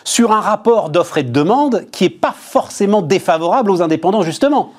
sur 0.03 0.31
un 0.31 0.39
rapport 0.39 0.89
d'offre 0.89 1.17
et 1.17 1.23
de 1.23 1.31
demande 1.31 1.85
qui 1.91 2.05
n'est 2.05 2.09
pas 2.09 2.33
forcément 2.37 3.01
défavorable 3.01 3.71
aux 3.71 3.81
indépendants, 3.81 4.21
justement. 4.21 4.71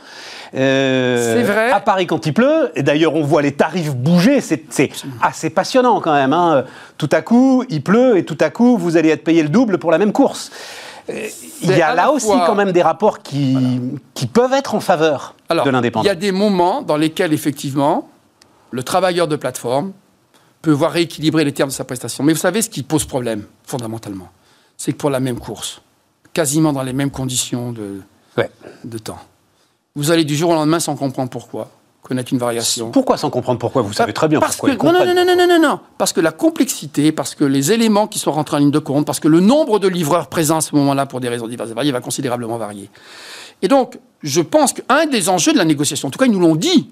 Euh, 0.55 1.35
C'est 1.35 1.43
vrai. 1.43 1.71
À 1.73 1.81
Paris, 1.81 2.07
quand 2.07 2.25
il 2.25 2.33
pleut, 2.33 2.71
et 2.76 2.83
d'ailleurs 2.85 3.15
on 3.17 3.23
voit 3.23 3.43
les 3.43 3.53
tarifs 3.53 3.95
bouger, 3.95 4.41
c'est 4.41 4.65
c'est 4.71 4.91
assez 5.21 5.50
passionnant 5.50 6.00
quand 6.00 6.12
même. 6.15 6.33
hein. 6.33 6.65
Tout 6.99 7.09
à 7.12 7.21
coup, 7.21 7.65
il 7.69 7.83
pleut 7.83 8.17
et 8.17 8.25
tout 8.25 8.38
à 8.41 8.50
coup, 8.50 8.79
vous 8.79 8.97
allez 8.97 9.09
être 9.11 9.25
payé 9.25 9.43
le 9.43 9.49
double 9.49 9.79
pour 9.79 9.91
la 9.91 9.99
même 9.99 10.12
course. 10.12 10.50
Il 11.09 11.71
y 11.71 11.83
a 11.83 11.95
là 11.95 12.11
aussi 12.11 12.27
fois- 12.27 12.45
quand 12.47 12.55
même 12.55 12.73
des 12.73 12.83
rapports 12.83 13.21
qui, 13.23 13.57
qui 14.15 14.27
peuvent 14.27 14.53
être 14.53 14.75
en 14.75 14.81
faveur 14.81 15.35
Alors, 15.49 15.65
de 15.65 15.71
il 15.71 15.73
l'indépendant. 15.73 16.05
y 16.07 16.11
a 16.11 16.15
des 16.15 16.33
moments 16.33 16.83
dans 16.83 16.97
lesquels, 16.97 17.33
effectivement, 17.33 18.09
le 18.71 18.83
travailleur 18.83 19.29
de 19.29 19.37
plateforme 19.37 19.93
peut 20.63 20.73
voir 20.73 20.91
rééquilibrer 20.93 21.45
les 21.45 21.53
termes 21.53 21.69
de 21.71 21.75
sa 21.75 21.85
prestation. 21.85 22.25
Mais 22.25 22.33
vous 22.33 22.39
savez 22.41 22.61
ce 22.63 22.69
qui 22.71 22.83
pose 22.83 23.05
problème, 23.05 23.45
fondamentalement? 23.65 24.29
C'est 24.77 24.93
que 24.93 24.97
pour 24.99 25.11
la 25.11 25.21
même 25.21 25.39
course, 25.39 25.81
quasiment 26.33 26.73
dans 26.73 26.83
les 26.83 26.93
mêmes 26.93 27.11
conditions 27.11 27.73
de, 27.73 28.01
Ouais. 28.37 28.51
de 28.85 28.99
temps, 28.99 29.19
vous 29.95 30.11
allez 30.11 30.25
du 30.25 30.35
jour 30.37 30.51
au 30.51 30.55
lendemain, 30.55 30.81
sans 30.81 30.97
comprendre 30.97 31.31
pourquoi, 31.31 31.71
connaître 32.07 32.33
une 32.33 32.39
variation. 32.39 32.91
Pourquoi 32.91 33.17
sans 33.17 33.31
comprendre 33.31 33.59
pourquoi 33.59 33.83
Vous 33.83 33.93
savez 33.93 34.13
très 34.13 34.29
bien 34.29 34.41
parce 34.41 34.57
pourquoi 34.57 34.75
que, 34.75 34.83
ils 34.83 34.93
non, 34.93 34.93
non, 34.93 35.15
non, 35.15 35.25
non, 35.25 35.37
non, 35.37 35.47
non, 35.47 35.69
non, 35.69 35.81
parce 35.99 36.13
que 36.13 36.21
la 36.21 36.33
complexité, 36.33 37.13
parce 37.13 37.35
que 37.35 37.45
les 37.45 37.73
éléments 37.73 38.07
qui 38.07 38.19
sont 38.19 38.33
rentrés 38.33 38.57
en 38.57 38.61
ligne 38.61 38.71
de 38.71 38.79
compte, 38.79 39.07
parce 39.07 39.21
que 39.21 39.29
le 39.29 39.41
nombre 39.41 39.79
de 39.79 39.89
livreurs 39.89 40.29
présents 40.29 40.59
à 40.59 40.61
ce 40.61 40.75
moment-là 40.77 41.07
pour 41.07 41.21
des 41.21 41.29
raisons 41.29 41.49
diverses 41.49 41.71
et 41.71 41.75
variées 41.75 41.93
va 41.93 42.01
considérablement 42.01 42.59
varier. 42.59 42.91
Et 43.63 43.69
donc, 43.69 43.99
je 44.23 44.41
pense 44.41 44.73
qu'un 44.73 45.07
des 45.07 45.29
enjeux 45.29 45.53
de 45.53 45.59
la 45.59 45.65
négociation, 45.65 46.09
en 46.09 46.11
tout 46.11 46.19
cas, 46.19 46.27
ils 46.27 46.33
nous 46.33 46.41
l'ont 46.41 46.57
dit, 46.57 46.91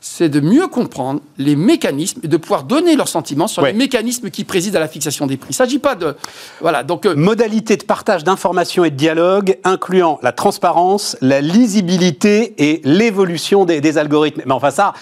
c'est 0.00 0.28
de 0.28 0.38
mieux 0.38 0.68
comprendre 0.68 1.20
les 1.38 1.56
mécanismes 1.56 2.20
et 2.22 2.28
de 2.28 2.36
pouvoir 2.36 2.62
donner 2.62 2.94
leurs 2.94 3.08
sentiments 3.08 3.48
sur 3.48 3.64
Ouais. 3.64 3.72
les 3.72 3.78
mécanismes 3.78 4.30
qui 4.30 4.44
président 4.44 4.76
à 4.76 4.80
la 4.80 4.86
fixation 4.88 5.26
des 5.26 5.36
prix. 5.36 5.48
Il 5.50 5.54
ne 5.54 5.56
s'agit 5.56 5.80
pas 5.80 5.96
de... 5.96 6.14
Voilà, 6.60 6.84
donc... 6.84 7.04
euh, 7.04 7.16
Modalité 7.16 7.76
de 7.76 7.82
partage 7.82 8.22
d'informations 8.22 8.84
et 8.84 8.90
de 8.90 8.96
dialogue 8.96 9.58
incluant 9.64 10.20
la 10.22 10.30
transparence, 10.30 11.16
la 11.20 11.40
lisibilité 11.40 12.54
et 12.58 12.80
l'évolution 12.84 13.64
des, 13.64 13.80
des 13.80 13.98
algorithmes. 13.98 14.42
Mais 14.46 14.52
enfin 14.52 14.70
ça, 14.70 14.92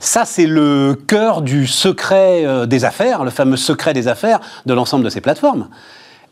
ça 0.00 0.26
c'est 0.26 0.46
le 0.46 0.98
cœur 1.06 1.40
du 1.40 1.66
secret 1.66 2.44
euh, 2.44 2.66
des 2.66 2.84
affaires, 2.84 3.24
le 3.24 3.30
fameux 3.30 3.56
secret 3.56 3.94
des 3.94 4.06
affaires 4.06 4.40
de 4.66 4.74
l'ensemble 4.74 5.04
de 5.04 5.10
ces 5.10 5.22
plateformes. 5.22 5.68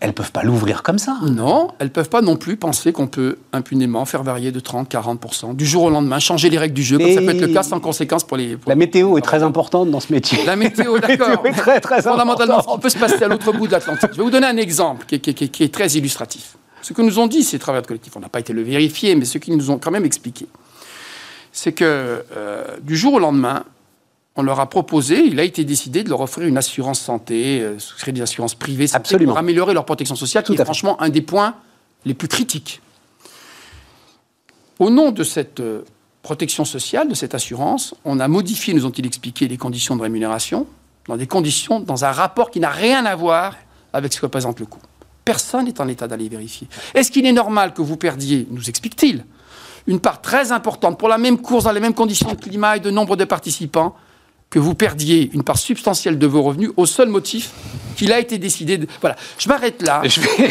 Elles 0.02 0.14
peuvent 0.14 0.32
pas 0.32 0.42
l'ouvrir 0.42 0.82
comme 0.82 0.98
ça. 0.98 1.18
Non, 1.22 1.72
elles 1.78 1.88
ne 1.88 1.92
peuvent 1.92 2.08
pas 2.08 2.22
non 2.22 2.36
plus 2.36 2.56
penser 2.56 2.90
qu'on 2.92 3.06
peut 3.06 3.36
impunément 3.52 4.06
faire 4.06 4.22
varier 4.22 4.50
de 4.50 4.58
30-40% 4.58 5.54
du 5.54 5.66
jour 5.66 5.82
au 5.84 5.90
lendemain, 5.90 6.18
changer 6.18 6.48
les 6.48 6.56
règles 6.56 6.72
du 6.74 6.82
jeu, 6.82 6.96
comme 6.98 7.12
ça 7.12 7.20
peut 7.20 7.28
être 7.30 7.40
le 7.42 7.48
cas 7.48 7.62
sans 7.62 7.80
conséquence 7.80 8.24
pour 8.24 8.38
les... 8.38 8.56
pour- 8.56 8.70
La 8.70 8.76
météo 8.76 9.18
est 9.18 9.20
très 9.20 9.42
importante 9.42 9.90
dans 9.90 10.00
ce 10.00 10.10
métier. 10.10 10.42
La 10.46 10.56
météo, 10.56 10.98
d'accord. 11.06 11.44
est 11.44 11.52
très 11.52 11.80
très 11.80 12.00
Fondamentalement, 12.00 12.62
qui 12.62 12.78
peut 12.80 12.88
se 12.88 12.98
passer 12.98 13.22
à 13.24 13.28
l'autre 13.28 13.52
bout 13.52 13.66
de 13.66 13.72
l'Atlantique. 13.72 14.08
Je 14.12 14.16
vais 14.16 14.22
vous 14.22 14.30
donner 14.30 14.46
un 14.46 14.56
exemple 14.56 15.04
qui 15.06 15.16
est, 15.16 15.18
qui 15.18 15.30
est- 15.30 15.34
qui 15.34 15.44
est- 15.44 15.48
qui 15.48 15.64
est 15.64 15.74
très 15.74 15.88
illustratif. 15.90 16.56
Ce 16.80 16.94
que 16.94 17.02
nous 17.02 17.18
ont 17.18 17.26
dit 17.26 17.42
ces 17.44 17.58
travailleurs 17.58 17.86
collectifs, 17.86 18.16
on 18.16 18.20
n'a 18.20 18.30
pas 18.30 18.40
été 18.40 18.54
le 18.54 18.62
vérifier, 18.62 19.14
mais 19.16 19.26
ce 19.26 19.36
qu'ils 19.36 19.54
nous 19.54 19.70
ont 19.70 19.76
quand 19.78 19.90
même 19.90 20.06
expliqué, 20.06 20.46
c'est 21.52 21.72
que 21.72 22.24
euh, 22.36 22.64
du 22.80 22.96
jour 22.96 23.12
au 23.14 23.18
lendemain, 23.18 23.64
on 24.36 24.42
leur 24.42 24.60
a 24.60 24.68
proposé, 24.70 25.24
il 25.24 25.38
a 25.40 25.44
été 25.44 25.64
décidé 25.64 26.04
de 26.04 26.08
leur 26.08 26.20
offrir 26.20 26.46
une 26.46 26.56
assurance 26.56 27.00
santé, 27.00 27.60
euh, 27.60 27.78
souscrire 27.78 28.14
des 28.14 28.22
assurances 28.22 28.54
privées 28.54 28.86
santé 28.86 28.98
Absolument. 29.00 29.32
pour 29.32 29.38
améliorer 29.38 29.74
leur 29.74 29.84
protection 29.84 30.14
sociale, 30.14 30.44
Tout 30.44 30.52
qui 30.52 30.54
est 30.54 30.58
fait. 30.58 30.64
franchement 30.64 31.00
un 31.02 31.08
des 31.08 31.20
points 31.20 31.54
les 32.04 32.14
plus 32.14 32.28
critiques. 32.28 32.80
Au 34.78 34.88
nom 34.88 35.10
de 35.10 35.24
cette 35.24 35.60
euh, 35.60 35.82
protection 36.22 36.64
sociale 36.64 37.08
de 37.08 37.14
cette 37.14 37.34
assurance, 37.34 37.94
on 38.04 38.20
a 38.20 38.28
modifié, 38.28 38.72
nous 38.72 38.86
ont-ils 38.86 39.04
expliqué, 39.06 39.48
les 39.48 39.56
conditions 39.56 39.96
de 39.96 40.02
rémunération, 40.02 40.66
dans 41.08 41.16
des 41.16 41.26
conditions, 41.26 41.80
dans 41.80 42.04
un 42.04 42.12
rapport 42.12 42.50
qui 42.50 42.60
n'a 42.60 42.70
rien 42.70 43.04
à 43.04 43.16
voir 43.16 43.56
avec 43.92 44.12
ce 44.12 44.20
que 44.20 44.26
représente 44.26 44.60
le 44.60 44.66
coût. 44.66 44.80
Personne 45.24 45.64
n'est 45.64 45.80
en 45.80 45.88
état 45.88 46.06
d'aller 46.06 46.28
vérifier. 46.28 46.68
Est-ce 46.94 47.10
qu'il 47.10 47.26
est 47.26 47.32
normal 47.32 47.74
que 47.74 47.82
vous 47.82 47.96
perdiez, 47.96 48.46
nous 48.50 48.68
explique-t-il, 48.68 49.24
une 49.86 50.00
part 50.00 50.20
très 50.22 50.52
importante 50.52 50.98
pour 50.98 51.08
la 51.08 51.18
même 51.18 51.38
course, 51.38 51.64
dans 51.64 51.72
les 51.72 51.80
mêmes 51.80 51.94
conditions 51.94 52.30
de 52.32 52.40
climat 52.40 52.76
et 52.76 52.80
de 52.80 52.90
nombre 52.90 53.16
de 53.16 53.24
participants, 53.24 53.96
que 54.50 54.58
vous 54.58 54.74
perdiez 54.74 55.30
une 55.32 55.44
part 55.44 55.58
substantielle 55.58 56.18
de 56.18 56.26
vos 56.26 56.42
revenus 56.42 56.70
au 56.76 56.84
seul 56.84 57.08
motif 57.08 57.52
qu'il 57.96 58.12
a 58.12 58.18
été 58.18 58.38
décidé 58.38 58.78
de... 58.78 58.86
Voilà, 59.00 59.14
je 59.38 59.48
m'arrête 59.48 59.80
là. 59.82 60.00
Je 60.04 60.20
vais, 60.20 60.28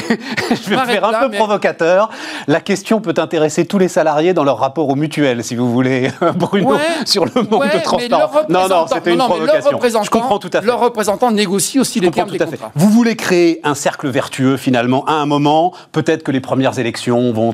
je 0.52 0.70
vais 0.70 0.78
faire 0.86 1.04
un 1.04 1.28
peu 1.28 1.36
provocateur. 1.36 2.10
La 2.48 2.62
question 2.62 3.02
peut 3.02 3.14
intéresser 3.18 3.66
tous 3.66 3.78
les 3.78 3.88
salariés 3.90 4.34
dans 4.34 4.44
leur 4.44 4.60
rapport 4.60 4.88
aux 4.88 4.96
mutuelles, 4.96 5.44
si 5.44 5.56
vous 5.56 5.70
voulez, 5.70 6.12
Bruno, 6.36 6.76
sur 7.06 7.26
le 7.26 7.32
manque 7.50 7.74
de 7.74 7.80
transparence. 7.82 8.50
Non, 8.50 8.70
non, 8.70 8.86
c'était 8.88 9.14
une 9.14 9.18
provocation. 9.18 10.04
Je 10.04 10.10
comprends 10.10 10.40
tout 10.40 10.50
à 10.54 10.62
fait. 10.62 10.68
Leurs 10.68 10.80
représentants 10.80 11.32
négocient 11.32 11.82
aussi 11.82 12.00
les 12.00 12.12
termes 12.12 12.30
des 12.30 12.38
contrats. 12.38 12.72
Vous 12.76 12.90
voulez 12.90 13.16
créer 13.18 13.60
un 13.64 13.76
cercle 13.76 14.08
vertueux, 14.08 14.56
finalement, 14.56 15.04
à 15.06 15.14
un 15.14 15.26
moment, 15.26 15.74
peut-être 15.92 16.24
que 16.24 16.32
les 16.32 16.42
premières 16.42 16.80
élections 16.80 17.34
vont... 17.34 17.54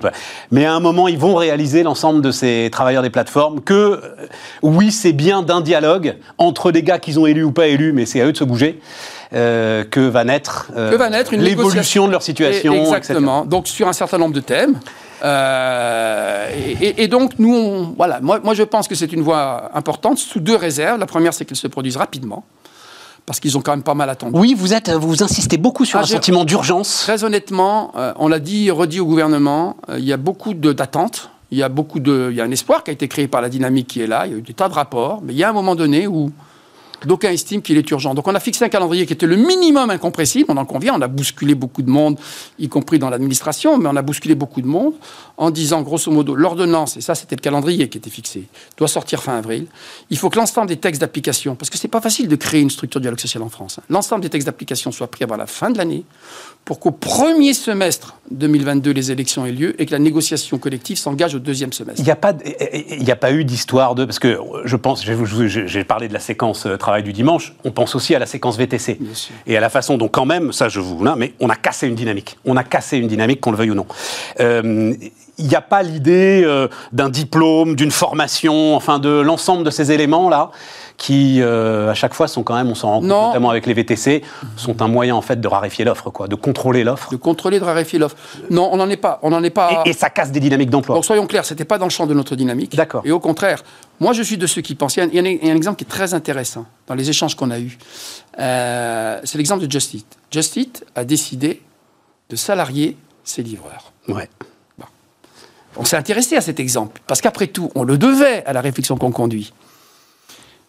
Mais 0.51 0.65
à 0.65 0.73
un 0.73 0.79
moment, 0.79 1.07
ils 1.07 1.17
vont 1.17 1.35
réaliser, 1.35 1.81
l'ensemble 1.81 2.21
de 2.21 2.31
ces 2.31 2.69
travailleurs 2.71 3.01
des 3.01 3.09
plateformes, 3.09 3.61
que 3.61 3.73
euh, 3.73 4.27
oui, 4.61 4.91
c'est 4.91 5.13
bien 5.13 5.41
d'un 5.41 5.61
dialogue 5.61 6.17
entre 6.37 6.71
des 6.71 6.83
gars 6.83 6.99
qu'ils 6.99 7.19
ont 7.19 7.25
élus 7.25 7.43
ou 7.43 7.51
pas 7.51 7.67
élus, 7.67 7.93
mais 7.93 8.05
c'est 8.05 8.21
à 8.21 8.25
eux 8.25 8.31
de 8.31 8.37
se 8.37 8.43
bouger. 8.43 8.79
Euh, 9.33 9.83
que 9.83 9.99
va 9.99 10.23
naître, 10.23 10.71
euh, 10.77 10.95
l'évolution 11.31 12.05
de 12.05 12.11
leur 12.11 12.21
situation. 12.21 12.73
Exactement. 12.73 13.43
Donc 13.43 13.67
sur 13.67 13.87
un 13.87 13.93
certain 13.93 14.17
nombre 14.17 14.35
de 14.35 14.39
thèmes. 14.39 14.79
Euh, 15.23 16.47
et, 16.79 17.07
donc 17.07 17.33
nous, 17.39 17.93
voilà, 17.97 18.19
moi, 18.21 18.39
moi 18.43 18.53
je 18.53 18.63
pense 18.63 18.87
que 18.87 18.95
c'est 18.95 19.11
une 19.11 19.23
voie 19.23 19.71
importante 19.73 20.19
sous 20.19 20.39
deux 20.39 20.55
réserves. 20.55 20.99
La 20.99 21.05
première, 21.07 21.33
c'est 21.33 21.43
qu'elle 21.43 21.57
se 21.57 21.67
produise 21.67 21.97
rapidement 21.97 22.45
parce 23.25 23.39
qu'ils 23.39 23.57
ont 23.57 23.61
quand 23.61 23.71
même 23.71 23.83
pas 23.83 23.95
mal 23.95 24.09
attendu. 24.09 24.37
Oui, 24.37 24.53
vous 24.55 24.73
êtes, 24.73 24.91
vous 24.91 25.23
insistez 25.23 25.57
beaucoup 25.57 25.83
sur 25.83 25.97
ah, 25.97 26.03
un 26.03 26.05
sentiment 26.05 26.45
d'urgence. 26.45 27.01
Très 27.03 27.23
honnêtement, 27.23 27.93
on 28.17 28.27
l'a 28.27 28.39
dit, 28.39 28.69
redit 28.69 28.99
au 28.99 29.05
gouvernement, 29.05 29.77
il 29.97 30.05
y 30.05 30.13
a 30.13 30.17
beaucoup 30.17 30.53
d'attentes. 30.53 31.31
Il 31.51 31.57
y 31.57 31.63
a 31.63 31.69
beaucoup 31.69 31.99
de, 31.99 32.29
il 32.31 32.37
y 32.37 32.41
a 32.41 32.43
un 32.43 32.51
espoir 32.51 32.83
qui 32.83 32.89
a 32.89 32.93
été 32.93 33.07
créé 33.07 33.27
par 33.27 33.41
la 33.41 33.49
dynamique 33.49 33.87
qui 33.87 34.01
est 34.01 34.07
là. 34.07 34.25
Il 34.25 34.31
y 34.31 34.35
a 34.35 34.37
eu 34.37 34.41
des 34.41 34.53
tas 34.53 34.67
de 34.67 34.73
rapports, 34.73 35.21
mais 35.23 35.33
il 35.33 35.37
y 35.37 35.43
a 35.43 35.49
un 35.49 35.53
moment 35.53 35.75
donné 35.75 36.07
où 36.07 36.31
D'aucuns 37.05 37.31
estiment 37.31 37.61
qu'il 37.61 37.77
est 37.77 37.89
urgent. 37.91 38.13
Donc 38.13 38.27
on 38.27 38.35
a 38.35 38.39
fixé 38.39 38.65
un 38.65 38.69
calendrier 38.69 39.05
qui 39.05 39.13
était 39.13 39.25
le 39.25 39.35
minimum 39.35 39.89
incompressible, 39.89 40.45
on 40.49 40.57
en 40.57 40.65
convient, 40.65 40.93
on 40.95 41.01
a 41.01 41.07
bousculé 41.07 41.55
beaucoup 41.55 41.81
de 41.81 41.89
monde, 41.89 42.19
y 42.59 42.67
compris 42.67 42.99
dans 42.99 43.09
l'administration, 43.09 43.77
mais 43.77 43.89
on 43.89 43.95
a 43.95 44.01
bousculé 44.01 44.35
beaucoup 44.35 44.61
de 44.61 44.67
monde 44.67 44.93
en 45.37 45.51
disant 45.51 45.81
grosso 45.81 46.11
modo 46.11 46.35
l'ordonnance, 46.35 46.97
et 46.97 47.01
ça 47.01 47.15
c'était 47.15 47.35
le 47.35 47.41
calendrier 47.41 47.89
qui 47.89 47.97
était 47.97 48.09
fixé, 48.09 48.45
doit 48.77 48.87
sortir 48.87 49.21
fin 49.21 49.37
avril. 49.37 49.67
Il 50.09 50.17
faut 50.17 50.29
que 50.29 50.37
l'ensemble 50.37 50.67
des 50.67 50.77
textes 50.77 51.01
d'application, 51.01 51.55
parce 51.55 51.69
que 51.69 51.77
c'est 51.77 51.87
pas 51.87 52.01
facile 52.01 52.27
de 52.27 52.35
créer 52.35 52.61
une 52.61 52.69
structure 52.69 52.99
de 52.99 53.03
dialogue 53.03 53.19
social 53.19 53.43
en 53.43 53.49
France, 53.49 53.79
hein, 53.79 53.83
l'ensemble 53.89 54.21
des 54.21 54.29
textes 54.29 54.47
d'application 54.47 54.91
soient 54.91 55.07
pris 55.07 55.23
avant 55.23 55.37
la 55.37 55.47
fin 55.47 55.69
de 55.69 55.77
l'année 55.77 56.05
pour 56.63 56.79
qu'au 56.79 56.91
premier 56.91 57.53
semestre 57.53 58.15
2022 58.31 58.91
les 58.91 59.11
élections 59.11 59.45
aient 59.45 59.51
lieu 59.51 59.79
et 59.79 59.85
que 59.85 59.91
la 59.91 59.99
négociation 59.99 60.57
collective 60.57 60.97
s'engage 60.97 61.35
au 61.35 61.39
deuxième 61.39 61.71
semestre. 61.71 62.01
Il 62.01 62.05
n'y 62.05 62.11
a, 62.11 62.15
pas, 62.15 62.33
a 62.33 63.15
pas 63.15 63.31
eu 63.31 63.45
d'histoire 63.45 63.93
de... 63.93 64.05
Parce 64.05 64.19
que 64.19 64.39
je 64.65 64.75
pense, 64.75 65.05
j'ai 65.05 65.83
parlé 65.83 66.07
de 66.07 66.13
la 66.13 66.19
séquence 66.19 66.65
euh, 66.65 66.75
travail 66.95 67.03
du 67.03 67.13
dimanche, 67.13 67.53
on 67.65 67.71
pense 67.71 67.93
aussi 67.95 68.15
à 68.15 68.19
la 68.19 68.25
séquence 68.25 68.57
VTC. 68.57 68.99
Et 69.47 69.57
à 69.57 69.59
la 69.59 69.69
façon 69.69 69.97
dont 69.97 70.07
quand 70.07 70.25
même, 70.25 70.53
ça 70.53 70.69
je 70.69 70.79
vous... 70.79 71.03
Là, 71.03 71.15
mais 71.17 71.33
on 71.41 71.49
a 71.49 71.55
cassé 71.55 71.87
une 71.87 71.95
dynamique. 71.95 72.37
On 72.45 72.55
a 72.55 72.63
cassé 72.63 72.97
une 72.97 73.07
dynamique, 73.07 73.41
qu'on 73.41 73.51
le 73.51 73.57
veuille 73.57 73.71
ou 73.71 73.75
non. 73.75 73.85
Euh, 74.39 74.93
il 75.37 75.47
n'y 75.47 75.55
a 75.55 75.61
pas 75.61 75.83
l'idée 75.83 76.43
euh, 76.45 76.69
d'un 76.93 77.09
diplôme, 77.09 77.75
d'une 77.75 77.91
formation, 77.91 78.77
enfin 78.77 78.99
de 78.99 79.09
l'ensemble 79.09 79.65
de 79.65 79.71
ces 79.71 79.91
éléments-là 79.91 80.51
qui, 80.97 81.41
euh, 81.41 81.91
à 81.91 81.93
chaque 81.93 82.13
fois, 82.13 82.27
sont 82.27 82.43
quand 82.43 82.55
même, 82.55 82.69
on 82.69 82.75
s'en 82.75 82.89
rend 82.89 82.99
compte, 82.99 83.09
notamment 83.09 83.49
avec 83.49 83.65
les 83.65 83.73
VTC, 83.73 84.23
sont 84.55 84.81
un 84.81 84.87
moyen 84.87 85.15
en 85.15 85.21
fait 85.21 85.39
de 85.41 85.47
raréfier 85.47 85.85
l'offre, 85.85 86.09
quoi, 86.09 86.27
de 86.27 86.35
contrôler 86.35 86.83
l'offre. 86.83 87.11
De 87.11 87.17
contrôler, 87.17 87.59
de 87.59 87.65
raréfier 87.65 87.99
l'offre. 87.99 88.15
Non, 88.49 88.69
on 88.71 88.77
n'en 88.77 88.89
est 88.89 88.97
pas. 88.97 89.19
On 89.21 89.29
n'en 89.29 89.43
est 89.43 89.49
pas. 89.49 89.83
Et, 89.85 89.93
ça 89.93 90.09
casse 90.09 90.31
des 90.31 90.39
dynamiques 90.39 90.69
d'emploi. 90.69 90.95
Donc 90.95 91.05
soyons 91.05 91.27
clairs, 91.27 91.45
c'était 91.45 91.65
pas 91.65 91.77
dans 91.77 91.85
le 91.85 91.91
champ 91.91 92.05
de 92.05 92.13
notre 92.13 92.35
dynamique. 92.35 92.75
D'accord. 92.75 93.01
Et 93.05 93.11
au 93.11 93.19
contraire, 93.19 93.63
moi 93.99 94.13
je 94.13 94.21
suis 94.21 94.37
de 94.37 94.47
ceux 94.47 94.61
qui 94.61 94.75
pensent. 94.75 94.95
Il 94.97 95.13
y 95.13 95.19
a 95.19 95.21
un, 95.21 95.55
exemple 95.55 95.77
qui 95.77 95.83
est 95.83 95.87
très 95.89 96.13
intéressant 96.13 96.65
dans 96.87 96.95
les 96.95 97.09
échanges 97.09 97.35
qu'on 97.35 97.51
a 97.51 97.59
eus. 97.59 97.77
Euh, 98.39 99.19
c'est 99.23 99.37
l'exemple 99.37 99.65
de 99.65 99.71
Just 99.71 99.93
Eat. 99.93 100.07
Just 100.31 100.55
Eat 100.55 100.85
a 100.95 101.03
décidé 101.03 101.61
de 102.29 102.35
salarier 102.35 102.97
ses 103.23 103.43
livreurs. 103.43 103.91
Ouais. 104.07 104.29
On 105.77 105.83
s'est 105.83 105.97
intéressé 105.97 106.37
à 106.37 106.41
cet 106.41 106.59
exemple, 106.59 107.01
parce 107.05 107.21
qu'après 107.21 107.47
tout, 107.47 107.69
on 107.75 107.83
le 107.83 107.97
devait 107.97 108.45
à 108.45 108.53
la 108.53 108.61
réflexion 108.61 108.97
qu'on 108.97 109.11
conduit. 109.11 109.51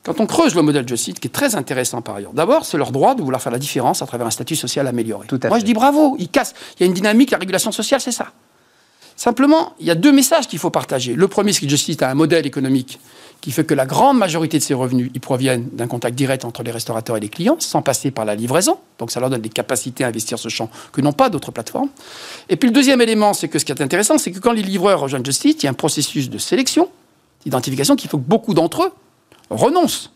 Quand 0.07 0.21
on 0.21 0.27
creuse 0.27 0.55
le 0.55 0.63
modèle 0.63 0.87
Just 0.87 1.09
Eat, 1.09 1.19
qui 1.19 1.27
est 1.27 1.33
très 1.33 1.57
intéressant 1.57 2.01
par 2.01 2.15
ailleurs, 2.15 2.33
d'abord, 2.33 2.65
c'est 2.65 2.79
leur 2.79 2.93
droit 2.93 3.17
de 3.17 3.23
vouloir 3.23 3.43
faire 3.43 3.51
la 3.51 3.59
différence 3.59 4.03
à 4.03 4.07
travers 4.07 4.25
un 4.25 4.31
statut 4.31 4.55
social 4.55 4.87
amélioré. 4.87 5.27
Moi, 5.49 5.59
je 5.59 5.65
dis 5.65 5.75
bravo, 5.75 6.15
ils 6.21 6.29
cassent. 6.29 6.55
Il 6.79 6.83
y 6.83 6.85
a 6.85 6.87
une 6.87 6.95
dynamique, 6.95 7.33
la 7.33 7.39
régulation 7.39 7.73
sociale, 7.73 8.01
c'est 8.01 8.13
ça. 8.13 8.29
Simplement, 9.17 9.73
il 9.81 9.87
y 9.87 9.91
a 9.91 9.97
deux 9.97 10.13
messages 10.13 10.47
qu'il 10.47 10.61
faut 10.61 10.71
partager. 10.71 11.15
Le 11.15 11.27
premier, 11.27 11.53
c'est 11.53 11.63
que 11.63 11.69
Just 11.69 11.89
Eat 11.89 12.03
a 12.05 12.11
un 12.11 12.15
modèle 12.15 12.47
économique 12.47 13.01
qui 13.41 13.51
fait 13.51 13.65
que 13.65 13.75
la 13.75 13.85
grande 13.85 14.17
majorité 14.17 14.59
de 14.59 14.63
ses 14.63 14.75
revenus, 14.75 15.11
ils 15.13 15.21
proviennent 15.21 15.69
d'un 15.73 15.89
contact 15.89 16.17
direct 16.17 16.45
entre 16.45 16.63
les 16.63 16.71
restaurateurs 16.71 17.17
et 17.17 17.21
les 17.21 17.29
clients, 17.29 17.57
sans 17.59 17.83
passer 17.83 18.13
par 18.13 18.25
la 18.25 18.37
livraison. 18.37 18.79
Donc 19.01 19.11
ça 19.11 19.19
leur 19.19 19.29
donne 19.29 19.41
des 19.41 19.49
capacités 19.49 20.05
à 20.05 20.07
investir 20.07 20.39
ce 20.39 20.49
champ 20.49 20.71
que 20.93 21.01
n'ont 21.01 21.15
pas 21.15 21.31
d'autres 21.31 21.51
plateformes. 21.51 21.89
Et 22.49 22.55
puis 22.55 22.69
le 22.69 22.75
deuxième 22.75 23.01
élément, 23.01 23.35
c'est 23.35 23.49
que 23.49 23.59
ce 23.59 23.65
qui 23.65 23.73
est 23.73 23.83
intéressant, 23.83 24.19
c'est 24.19 24.31
que 24.31 24.39
quand 24.39 24.53
les 24.53 24.63
livreurs 24.63 25.01
rejoignent 25.01 25.25
Just 25.25 25.45
Eat, 25.45 25.65
il 25.65 25.67
y 25.67 25.69
a 25.69 25.71
un 25.71 25.75
processus 25.75 26.31
de 26.31 26.39
sélection, 26.39 26.91
d'identification, 27.45 27.97
qu'il 27.97 28.09
faut 28.09 28.19
que 28.19 28.29
beaucoup 28.29 28.55
d'entre 28.55 28.85
eux 28.85 28.93
renoncent 29.51 30.13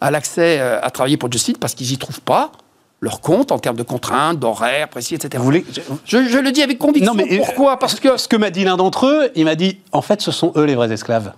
à 0.00 0.10
l'accès 0.10 0.58
euh, 0.60 0.80
à 0.82 0.90
travailler 0.90 1.16
pour 1.16 1.30
Just 1.30 1.48
Eat 1.48 1.58
parce 1.58 1.74
qu'ils 1.74 1.88
n'y 1.88 1.98
trouvent 1.98 2.20
pas 2.20 2.52
leur 3.00 3.20
compte 3.20 3.50
en 3.50 3.58
termes 3.58 3.76
de 3.76 3.82
contraintes, 3.82 4.38
d'horaires 4.38 4.88
précis, 4.88 5.14
etc. 5.14 5.30
Vous 5.38 5.44
voulez... 5.44 5.64
je, 6.04 6.38
le 6.38 6.52
dis 6.52 6.62
avec 6.62 6.78
conviction. 6.78 7.14
Non, 7.14 7.16
mais 7.16 7.38
Pourquoi? 7.38 7.78
Parce 7.78 7.98
que... 7.98 8.18
Ce 8.18 8.28
que 8.28 8.36
m'a 8.36 8.50
dit 8.50 8.64
l'un 8.64 8.76
d'entre 8.76 9.06
eux, 9.06 9.30
il 9.34 9.46
m'a 9.46 9.54
dit, 9.54 9.78
en 9.92 10.02
fait, 10.02 10.20
ce 10.20 10.30
sont 10.30 10.52
eux 10.56 10.64
les 10.64 10.74
vrais 10.74 10.92
esclaves 10.92 11.32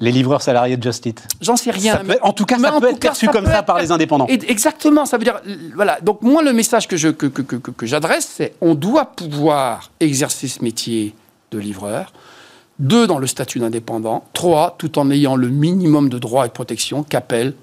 les 0.00 0.12
livreurs 0.12 0.42
salariés 0.42 0.76
de 0.76 0.82
Just 0.82 1.06
Eat 1.06 1.22
J'en 1.40 1.56
sais 1.56 1.70
rien. 1.70 2.02
en 2.22 2.32
tout 2.32 2.44
cas, 2.44 2.58
ça 2.58 2.80
peut 2.80 2.90
être 2.90 3.00
perçu 3.00 3.28
comme 3.28 3.46
ça 3.46 3.62
par 3.62 3.78
les 3.78 3.90
indépendants. 3.90 4.26
Exactement, 4.26 5.06
ça 5.06 5.18
veut 5.18 5.24
dire, 5.24 5.40
voilà. 5.74 5.98
Donc 6.00 6.22
moi, 6.22 6.42
le 6.42 6.52
message 6.52 6.86
que 6.86 6.96
je 6.96 7.08
que, 7.08 7.26
que, 7.26 7.42
que, 7.42 7.56
que 7.56 7.86
j'adresse, 7.86 8.32
c'est 8.36 8.54
on 8.60 8.74
doit 8.74 9.06
pouvoir 9.06 9.90
exercer 10.00 10.48
ce 10.48 10.62
métier 10.62 11.14
de 11.50 11.58
livreur. 11.58 12.12
Deux, 12.78 13.06
dans 13.06 13.18
le 13.18 13.26
statut 13.26 13.58
d'indépendant. 13.58 14.24
Trois, 14.32 14.76
tout 14.78 14.98
en 14.98 15.10
ayant 15.10 15.36
le 15.36 15.48
minimum 15.48 16.08
de 16.08 16.18
droits 16.18 16.44
et 16.44 16.48
de 16.48 16.52
protection 16.52 17.02
qu'appelle 17.02 17.54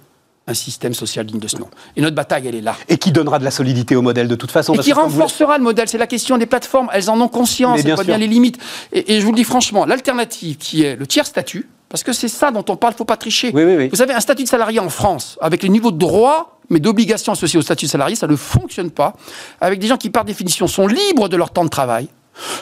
un 0.47 0.53
système 0.53 0.93
social 0.93 1.25
digne 1.25 1.39
de 1.39 1.47
ce 1.47 1.57
nom. 1.57 1.67
Et 1.95 2.01
notre 2.01 2.15
bataille, 2.15 2.47
elle 2.47 2.55
est 2.55 2.61
là. 2.61 2.75
Et 2.87 2.97
qui 2.97 3.11
donnera 3.11 3.39
de 3.39 3.43
la 3.43 3.51
solidité 3.51 3.95
au 3.95 4.01
modèle 4.01 4.27
de 4.27 4.35
toute 4.35 4.51
façon. 4.51 4.73
Et 4.73 4.77
qui 4.79 4.93
renforcera 4.93 5.57
le 5.57 5.63
modèle. 5.63 5.87
C'est 5.87 5.97
la 5.97 6.07
question 6.07 6.37
des 6.37 6.45
plateformes. 6.45 6.89
Elles 6.93 7.09
en 7.09 7.19
ont 7.19 7.27
conscience. 7.27 7.79
Elles 7.83 7.93
voient 7.93 8.03
bien 8.03 8.17
les 8.17 8.27
limites. 8.27 8.59
Et, 8.91 9.19
je 9.19 9.25
vous 9.25 9.31
le 9.31 9.37
dis 9.37 9.43
franchement, 9.43 9.85
l'alternative 9.85 10.57
qui 10.57 10.83
est 10.83 10.95
le 10.95 11.07
tiers 11.07 11.25
statut, 11.25 11.67
parce 11.89 12.03
que 12.03 12.13
c'est 12.13 12.27
ça 12.27 12.51
dont 12.51 12.65
on 12.69 12.75
parle, 12.75 12.93
il 12.93 12.95
ne 12.95 12.97
faut 12.97 13.05
pas 13.05 13.17
tricher. 13.17 13.51
Vous 13.51 14.01
avez 14.01 14.13
un 14.13 14.19
statut 14.19 14.43
de 14.43 14.47
salarié 14.47 14.79
en 14.79 14.89
France, 14.89 15.37
avec 15.41 15.63
les 15.63 15.69
niveaux 15.69 15.91
de 15.91 15.97
droits, 15.97 16.59
mais 16.69 16.79
d'obligations 16.79 17.31
associées 17.33 17.59
au 17.59 17.63
statut 17.63 17.85
de 17.85 17.91
salarié, 17.91 18.15
ça 18.15 18.27
ne 18.27 18.35
fonctionne 18.35 18.91
pas. 18.91 19.13
Avec 19.61 19.79
des 19.79 19.87
gens 19.87 19.97
qui, 19.97 20.09
par 20.09 20.25
définition, 20.25 20.67
sont 20.67 20.87
libres 20.87 21.29
de 21.29 21.37
leur 21.37 21.51
temps 21.51 21.63
de 21.63 21.69
travail, 21.69 22.07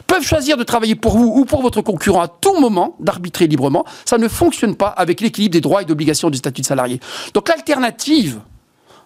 peuvent 0.08 0.24
choisir 0.24 0.58
de 0.58 0.64
travailler 0.64 0.96
pour 0.96 1.18
vous 1.18 1.34
ou 1.36 1.46
pour 1.46 1.62
votre 1.62 1.82
concurrent 1.82 2.22
à 2.22 2.28
tout 2.28 2.60
moment, 2.60 2.96
d'arbitrer 3.00 3.48
librement. 3.48 3.86
Ça 4.06 4.18
ne 4.18 4.28
fonctionne 4.28 4.76
pas 4.76 4.88
avec 4.88 5.22
l'équilibre 5.22 5.54
des 5.54 5.62
droits 5.62 5.82
et 5.82 5.86
d'obligations 5.86 6.30
du 6.30 6.38
statut 6.38 6.62
de 6.62 6.66
salarié. 6.68 7.00
Donc 7.34 7.50
l'alternative 7.50 8.40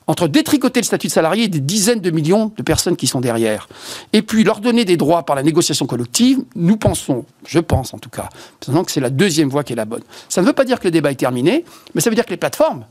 entre 0.08 0.30
détricoter 0.30 0.80
le 0.80 0.86
statut 0.86 1.08
de 1.08 1.12
salarié 1.12 1.50
des 1.50 1.60
dizaines 1.60 2.00
de 2.00 2.10
millions 2.12 2.52
de 2.56 2.64
personnes 2.64 2.96
qui 2.96 3.08
sont 3.08 3.20
derrière, 3.20 3.68
et 4.14 4.22
puis 4.22 4.46
leur 4.46 4.62
donner 4.62 4.86
des 4.86 4.96
droits 4.96 5.24
par 5.24 5.36
la 5.36 5.44
négociation 5.44 5.86
collective, 5.86 6.40
nous 6.56 6.78
pensons, 6.78 7.26
je 7.46 7.60
pense 7.60 7.94
en 7.94 8.00
tout 8.00 8.10
cas, 8.10 8.30
que 8.62 8.92
c'est 8.92 9.02
la 9.02 9.10
deuxième 9.10 9.50
voie 9.50 9.66
qui 9.66 9.74
est 9.74 9.76
la 9.76 9.86
bonne. 9.86 10.04
Ça 10.30 10.42
ne 10.42 10.48
veut 10.48 10.54
pas 10.54 10.64
dire 10.64 10.80
que 10.80 10.86
le 10.86 10.92
débat 10.92 11.12
est 11.12 11.16
terminé, 11.16 11.66
mais 11.94 12.00
ça 12.00 12.10
veut 12.10 12.16
dire 12.16 12.26
que 12.26 12.32
les 12.32 12.38
plateformes, 12.38 12.86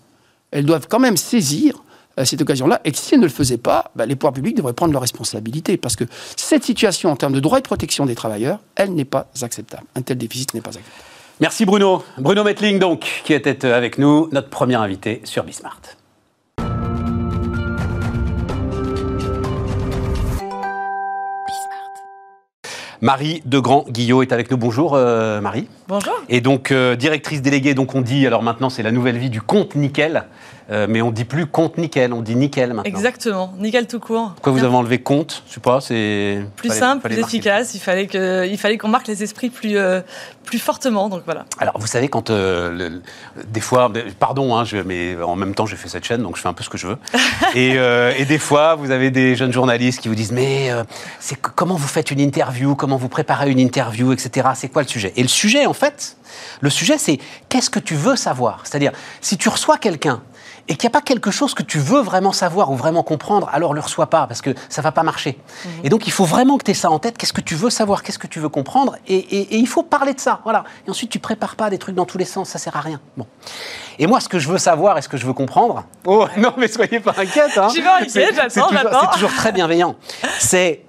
elles 0.50 0.66
doivent 0.66 0.88
quand 0.88 0.98
même 0.98 1.16
saisir 1.16 1.82
cette 2.24 2.40
occasion-là, 2.40 2.80
et 2.84 2.92
que 2.92 2.98
si 2.98 3.14
elles 3.14 3.20
ne 3.20 3.26
le 3.26 3.30
faisaient 3.30 3.58
pas, 3.58 3.90
bah, 3.94 4.06
les 4.06 4.16
pouvoirs 4.16 4.32
publics 4.32 4.56
devraient 4.56 4.72
prendre 4.72 4.92
leurs 4.92 5.02
responsabilités, 5.02 5.76
parce 5.76 5.96
que 5.96 6.04
cette 6.36 6.64
situation 6.64 7.10
en 7.10 7.16
termes 7.16 7.34
de 7.34 7.40
droits 7.40 7.58
et 7.58 7.62
de 7.62 7.66
protection 7.66 8.06
des 8.06 8.14
travailleurs, 8.14 8.60
elle 8.74 8.94
n'est 8.94 9.04
pas 9.04 9.28
acceptable. 9.42 9.84
Un 9.94 10.02
tel 10.02 10.18
déficit 10.18 10.54
n'est 10.54 10.60
pas 10.60 10.70
acceptable. 10.70 10.94
Merci 11.40 11.66
Bruno. 11.66 12.02
Bruno 12.18 12.44
Metling, 12.44 12.78
donc, 12.78 13.22
qui 13.24 13.34
était 13.34 13.66
avec 13.66 13.98
nous, 13.98 14.28
notre 14.32 14.48
premier 14.48 14.76
invité 14.76 15.20
sur 15.24 15.44
Bismart. 15.44 15.82
Marie 23.02 23.42
Degrand-Guillot 23.44 24.22
est 24.22 24.32
avec 24.32 24.50
nous. 24.50 24.56
Bonjour 24.56 24.94
euh, 24.94 25.40
Marie. 25.40 25.68
Bonjour. 25.88 26.14
Et 26.28 26.40
donc 26.40 26.72
euh, 26.72 26.96
directrice 26.96 27.42
déléguée, 27.42 27.74
donc 27.74 27.94
on 27.94 28.00
dit, 28.00 28.26
alors 28.26 28.42
maintenant 28.42 28.70
c'est 28.70 28.82
la 28.82 28.90
nouvelle 28.90 29.18
vie 29.18 29.30
du 29.30 29.42
compte 29.42 29.74
Nickel. 29.74 30.24
Euh, 30.68 30.86
mais 30.88 31.00
on 31.00 31.12
dit 31.12 31.24
plus 31.24 31.46
compte 31.46 31.78
nickel, 31.78 32.12
on 32.12 32.22
dit 32.22 32.34
nickel 32.34 32.72
maintenant. 32.72 32.82
Exactement, 32.84 33.54
nickel 33.58 33.86
tout 33.86 34.00
court. 34.00 34.32
Pourquoi 34.34 34.52
vous 34.52 34.64
avez 34.64 34.74
enlevé 34.74 34.98
compte 34.98 35.44
Je 35.48 35.54
sais 35.54 35.60
pas, 35.60 35.80
c'est 35.80 36.40
plus 36.56 36.72
simple, 36.72 37.08
plus 37.08 37.18
efficace. 37.18 37.74
Il 37.74 37.78
fallait 37.78 38.08
que, 38.08 38.46
il 38.48 38.58
fallait 38.58 38.76
qu'on 38.76 38.88
marque 38.88 39.06
les 39.06 39.22
esprits 39.22 39.50
plus, 39.50 39.76
euh, 39.76 40.00
plus 40.44 40.58
fortement. 40.58 41.08
Donc 41.08 41.22
voilà. 41.24 41.44
Alors 41.58 41.78
vous 41.78 41.86
savez 41.86 42.08
quand 42.08 42.30
euh, 42.30 42.98
des 43.46 43.60
fois, 43.60 43.92
pardon, 44.18 44.56
hein, 44.56 44.64
je, 44.64 44.78
mais 44.78 45.16
en 45.22 45.36
même 45.36 45.54
temps 45.54 45.66
j'ai 45.66 45.76
fait 45.76 45.88
cette 45.88 46.04
chaîne, 46.04 46.22
donc 46.22 46.36
je 46.36 46.42
fais 46.42 46.48
un 46.48 46.52
peu 46.52 46.64
ce 46.64 46.68
que 46.68 46.78
je 46.78 46.88
veux. 46.88 46.98
et, 47.54 47.76
et, 48.20 48.24
des 48.24 48.38
fois, 48.38 48.74
vous 48.74 48.90
avez 48.90 49.12
des 49.12 49.36
jeunes 49.36 49.52
journalistes 49.52 50.00
qui 50.00 50.08
vous 50.08 50.16
disent 50.16 50.32
mais 50.32 50.70
c'est 51.20 51.40
comment 51.40 51.76
vous 51.76 51.88
faites 51.88 52.10
une 52.10 52.20
interview, 52.20 52.74
comment 52.74 52.96
vous 52.96 53.08
préparez 53.08 53.52
une 53.52 53.60
interview, 53.60 54.12
etc. 54.12 54.48
C'est 54.56 54.68
quoi 54.68 54.82
le 54.82 54.88
sujet? 54.88 55.12
Et 55.14 55.22
le 55.22 55.28
sujet, 55.28 55.66
en 55.66 55.74
fait, 55.74 56.16
le 56.60 56.70
sujet, 56.70 56.98
c'est 56.98 57.18
qu'est-ce 57.48 57.70
que 57.70 57.78
tu 57.78 57.94
veux 57.94 58.16
savoir? 58.16 58.62
C'est-à-dire, 58.64 58.90
si 59.20 59.36
tu 59.36 59.48
reçois 59.48 59.78
quelqu'un 59.78 60.22
et 60.68 60.76
qu'il 60.76 60.88
n'y 60.88 60.92
a 60.92 60.98
pas 60.98 61.00
quelque 61.00 61.30
chose 61.30 61.54
que 61.54 61.62
tu 61.62 61.78
veux 61.78 62.00
vraiment 62.00 62.32
savoir 62.32 62.70
ou 62.70 62.76
vraiment 62.76 63.02
comprendre, 63.02 63.48
alors 63.52 63.70
ne 63.70 63.76
le 63.76 63.80
reçois 63.80 64.08
pas, 64.08 64.26
parce 64.26 64.42
que 64.42 64.54
ça 64.68 64.80
ne 64.80 64.84
va 64.84 64.92
pas 64.92 65.02
marcher. 65.02 65.38
Mhm. 65.64 65.70
Et 65.84 65.88
donc, 65.88 66.06
il 66.06 66.12
faut 66.12 66.24
vraiment 66.24 66.58
que 66.58 66.64
tu 66.64 66.72
aies 66.72 66.74
ça 66.74 66.90
en 66.90 66.98
tête. 66.98 67.18
Qu'est-ce 67.18 67.32
que 67.32 67.40
tu 67.40 67.54
veux 67.54 67.70
savoir? 67.70 68.02
Qu'est-ce 68.02 68.18
que 68.18 68.26
tu 68.26 68.40
veux 68.40 68.48
comprendre? 68.48 68.96
Et, 69.06 69.56
il 69.56 69.66
faut 69.68 69.82
parler 69.82 70.14
de 70.14 70.20
ça. 70.20 70.40
Voilà. 70.44 70.64
Et 70.86 70.90
ensuite, 70.90 71.10
tu 71.10 71.18
prépares 71.18 71.56
pas 71.56 71.70
des 71.70 71.78
trucs 71.78 71.94
dans 71.94 72.04
tous 72.04 72.18
les 72.18 72.24
sens, 72.24 72.48
ça 72.48 72.58
sert 72.58 72.76
à 72.76 72.80
rien. 72.80 73.00
Bon. 73.16 73.26
Et 73.98 74.06
moi, 74.06 74.20
ce 74.20 74.28
que 74.28 74.38
je 74.38 74.48
veux 74.48 74.58
savoir 74.58 74.98
et 74.98 75.02
ce 75.02 75.08
que 75.08 75.16
je 75.16 75.26
veux 75.26 75.32
comprendre... 75.32 75.84
Oh, 76.04 76.26
non, 76.36 76.52
mais 76.56 76.68
soyez 76.68 77.00
pas 77.00 77.14
inquiète. 77.16 77.56
Hein. 77.56 77.68
j'attends, 77.72 78.68
j'attends. 78.70 79.00
C'est 79.00 79.12
toujours 79.14 79.32
très 79.32 79.52
bienveillant. 79.52 79.96
C'est 80.38 80.82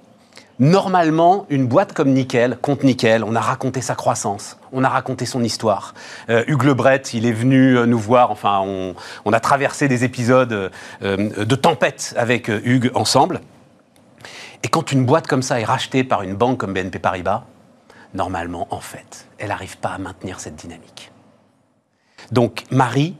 Normalement, 0.60 1.46
une 1.50 1.68
boîte 1.68 1.92
comme 1.92 2.10
Nickel, 2.10 2.58
compte 2.60 2.82
Nickel, 2.82 3.22
on 3.22 3.36
a 3.36 3.40
raconté 3.40 3.80
sa 3.80 3.94
croissance, 3.94 4.58
on 4.72 4.82
a 4.82 4.88
raconté 4.88 5.24
son 5.24 5.44
histoire. 5.44 5.94
Euh, 6.30 6.42
Hugues 6.48 6.64
Lebret, 6.64 7.02
il 7.12 7.26
est 7.26 7.32
venu 7.32 7.76
euh, 7.76 7.86
nous 7.86 7.98
voir, 7.98 8.32
enfin, 8.32 8.60
on, 8.60 9.32
a 9.32 9.40
traversé 9.40 9.86
des 9.86 10.02
épisodes 10.02 10.72
euh, 11.02 11.44
de 11.44 11.54
tempête 11.54 12.12
avec 12.16 12.48
Hugues 12.48 12.90
ensemble. 12.94 13.40
Et 14.64 14.68
quand 14.68 14.90
une 14.90 15.06
boîte 15.06 15.28
comme 15.28 15.42
ça 15.42 15.60
est 15.60 15.64
rachetée 15.64 16.02
par 16.02 16.22
une 16.22 16.34
banque 16.34 16.58
comme 16.58 16.72
BNP 16.72 16.98
Paribas, 16.98 17.44
normalement, 18.12 18.66
en 18.70 18.80
fait, 18.80 19.28
elle 19.38 19.48
n'arrive 19.48 19.78
pas 19.78 19.90
à 19.90 19.98
maintenir 19.98 20.40
cette 20.40 20.56
dynamique. 20.56 21.12
Donc, 22.32 22.64
Marie, 22.72 23.16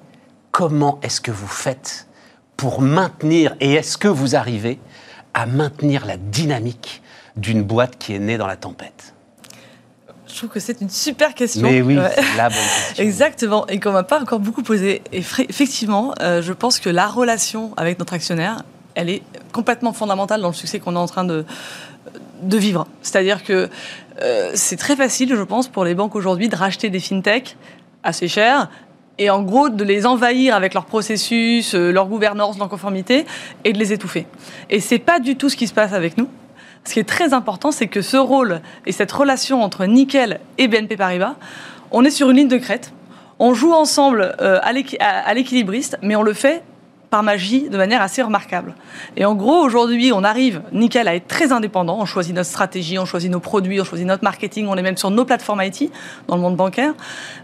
comment 0.50 0.98
est-ce 1.02 1.20
que 1.20 1.30
vous 1.30 1.46
faites 1.46 2.08
pour 2.56 2.82
maintenir, 2.82 3.54
et 3.60 3.74
est-ce 3.74 3.96
que 3.96 4.08
vous 4.08 4.34
arrivez 4.34 4.80
à 5.32 5.46
maintenir 5.46 6.04
la 6.04 6.16
dynamique 6.16 7.00
d'une 7.38 7.62
boîte 7.62 7.96
qui 7.98 8.14
est 8.14 8.18
née 8.18 8.38
dans 8.38 8.46
la 8.46 8.56
tempête 8.56 9.14
je 10.30 10.36
trouve 10.36 10.50
que 10.50 10.60
c'est 10.60 10.80
une 10.80 10.90
super 10.90 11.34
question. 11.34 11.62
Mais 11.62 11.80
oui, 11.80 11.94
la 11.94 12.48
bonne 12.48 12.58
question. 12.58 12.94
Exactement, 13.02 13.66
et 13.66 13.80
qu'on 13.80 13.92
m'a 13.92 14.02
pas 14.02 14.20
encore 14.20 14.40
beaucoup 14.40 14.62
posé. 14.62 15.02
Et 15.12 15.18
effectivement, 15.18 16.14
euh, 16.20 16.42
je 16.42 16.52
pense 16.52 16.78
que 16.78 16.90
la 16.90 17.06
relation 17.06 17.72
avec 17.76 17.98
notre 17.98 18.14
actionnaire, 18.14 18.62
elle 18.94 19.10
est 19.10 19.22
complètement 19.52 19.92
fondamentale 19.92 20.40
dans 20.40 20.48
le 20.48 20.54
succès 20.54 20.80
qu'on 20.80 20.94
est 20.94 20.98
en 20.98 21.06
train 21.06 21.24
de, 21.24 21.44
de 22.42 22.56
vivre. 22.58 22.86
C'est-à-dire 23.02 23.42
que 23.42 23.68
euh, 24.20 24.50
c'est 24.54 24.76
très 24.76 24.96
facile, 24.96 25.34
je 25.34 25.42
pense, 25.42 25.68
pour 25.68 25.84
les 25.84 25.94
banques 25.94 26.14
aujourd'hui 26.14 26.48
de 26.48 26.56
racheter 26.56 26.90
des 26.90 27.00
fintechs 27.00 27.56
assez 28.02 28.28
chers 28.28 28.68
et 29.18 29.30
en 29.30 29.42
gros 29.42 29.68
de 29.68 29.82
les 29.82 30.06
envahir 30.06 30.54
avec 30.54 30.74
leur 30.74 30.84
processus, 30.84 31.74
euh, 31.74 31.90
leur 31.90 32.06
gouvernance, 32.06 32.58
leur 32.58 32.68
conformité 32.68 33.26
et 33.64 33.72
de 33.72 33.78
les 33.78 33.92
étouffer. 33.92 34.26
Et 34.70 34.80
c'est 34.80 34.98
pas 34.98 35.18
du 35.18 35.36
tout 35.36 35.48
ce 35.48 35.56
qui 35.56 35.66
se 35.66 35.74
passe 35.74 35.92
avec 35.92 36.16
nous 36.16 36.28
ce 36.88 36.94
qui 36.94 37.00
est 37.00 37.04
très 37.04 37.34
important, 37.34 37.70
c'est 37.70 37.86
que 37.86 38.00
ce 38.00 38.16
rôle 38.16 38.62
et 38.86 38.92
cette 38.92 39.12
relation 39.12 39.62
entre 39.62 39.84
Nickel 39.84 40.40
et 40.56 40.68
BNP 40.68 40.96
Paribas, 40.96 41.34
on 41.90 42.02
est 42.02 42.10
sur 42.10 42.30
une 42.30 42.38
ligne 42.38 42.48
de 42.48 42.56
crête. 42.56 42.94
On 43.38 43.52
joue 43.52 43.74
ensemble 43.74 44.34
euh, 44.40 44.58
à 44.62 45.34
l'équilibriste, 45.34 45.98
mais 46.00 46.16
on 46.16 46.22
le 46.22 46.32
fait 46.32 46.62
par 47.10 47.22
magie 47.22 47.68
de 47.68 47.76
manière 47.76 48.00
assez 48.00 48.22
remarquable. 48.22 48.74
Et 49.18 49.26
en 49.26 49.34
gros, 49.34 49.58
aujourd'hui, 49.58 50.12
on 50.14 50.24
arrive, 50.24 50.62
Nickel, 50.72 51.08
à 51.08 51.14
être 51.14 51.28
très 51.28 51.52
indépendant. 51.52 51.98
On 52.00 52.06
choisit 52.06 52.34
notre 52.34 52.48
stratégie, 52.48 52.98
on 52.98 53.04
choisit 53.04 53.30
nos 53.30 53.40
produits, 53.40 53.78
on 53.82 53.84
choisit 53.84 54.06
notre 54.06 54.24
marketing, 54.24 54.66
on 54.66 54.76
est 54.76 54.82
même 54.82 54.96
sur 54.96 55.10
nos 55.10 55.26
plateformes 55.26 55.60
IT 55.62 55.92
dans 56.26 56.36
le 56.36 56.40
monde 56.40 56.56
bancaire. 56.56 56.94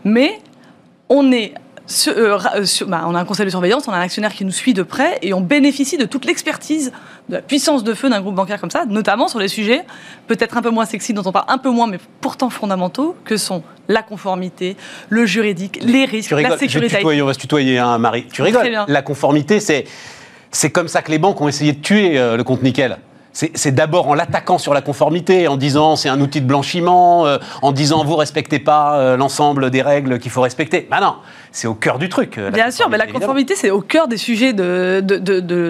Mais 0.04 0.40
on 1.10 1.32
est 1.32 1.52
euh, 2.08 2.38
euh, 2.56 2.64
bah, 2.86 3.04
on 3.06 3.14
a 3.14 3.20
un 3.20 3.24
conseil 3.24 3.44
de 3.44 3.50
surveillance, 3.50 3.86
on 3.88 3.92
a 3.92 3.96
un 3.96 4.00
actionnaire 4.00 4.32
qui 4.32 4.44
nous 4.44 4.52
suit 4.52 4.72
de 4.72 4.82
près 4.82 5.18
et 5.20 5.34
on 5.34 5.40
bénéficie 5.40 5.98
de 5.98 6.06
toute 6.06 6.24
l'expertise, 6.24 6.92
de 7.28 7.34
la 7.34 7.42
puissance 7.42 7.84
de 7.84 7.92
feu 7.92 8.08
d'un 8.08 8.22
groupe 8.22 8.34
bancaire 8.34 8.58
comme 8.58 8.70
ça, 8.70 8.86
notamment 8.86 9.28
sur 9.28 9.38
les 9.38 9.48
sujets 9.48 9.84
peut-être 10.26 10.56
un 10.56 10.62
peu 10.62 10.70
moins 10.70 10.86
sexy, 10.86 11.12
dont 11.12 11.22
on 11.26 11.32
parle 11.32 11.44
un 11.48 11.58
peu 11.58 11.68
moins, 11.68 11.86
mais 11.86 11.98
pourtant 12.20 12.48
fondamentaux, 12.48 13.16
que 13.24 13.36
sont 13.36 13.62
la 13.88 14.02
conformité, 14.02 14.76
le 15.10 15.26
juridique, 15.26 15.78
les 15.82 16.06
risques, 16.06 16.30
la 16.30 16.56
sécurité. 16.56 17.02
on 17.04 17.26
va 17.26 17.34
se 17.34 17.38
tutoyer, 17.38 17.78
hein, 17.78 17.98
Marie. 17.98 18.26
Tu 18.32 18.40
rigoles. 18.40 18.84
La 18.88 19.02
conformité, 19.02 19.60
c'est, 19.60 19.84
c'est 20.50 20.70
comme 20.70 20.88
ça 20.88 21.02
que 21.02 21.10
les 21.10 21.18
banques 21.18 21.40
ont 21.40 21.48
essayé 21.48 21.72
de 21.72 21.80
tuer 21.80 22.18
euh, 22.18 22.36
le 22.36 22.44
compte 22.44 22.62
nickel 22.62 22.98
c'est 23.36 23.74
d'abord 23.74 24.06
en 24.06 24.14
l'attaquant 24.14 24.58
sur 24.58 24.74
la 24.74 24.80
conformité, 24.80 25.48
en 25.48 25.56
disant 25.56 25.96
c'est 25.96 26.08
un 26.08 26.20
outil 26.20 26.40
de 26.40 26.46
blanchiment, 26.46 27.26
euh, 27.26 27.38
en 27.62 27.72
disant 27.72 28.04
vous 28.04 28.14
respectez 28.14 28.60
pas 28.60 29.16
l'ensemble 29.16 29.72
des 29.72 29.82
règles 29.82 30.20
qu'il 30.20 30.30
faut 30.30 30.42
respecter. 30.42 30.86
Ben 30.88 31.00
non, 31.00 31.16
c'est 31.54 31.68
au 31.68 31.74
cœur 31.74 31.98
du 31.98 32.08
truc. 32.08 32.36
Euh, 32.36 32.50
Bien 32.50 32.70
sûr, 32.70 32.90
mais 32.90 32.98
la 32.98 33.06
conformité 33.06 33.54
c'est 33.54 33.70
au 33.70 33.80
cœur 33.80 34.08
des 34.08 34.16
sujets 34.16 34.52
de, 34.52 35.00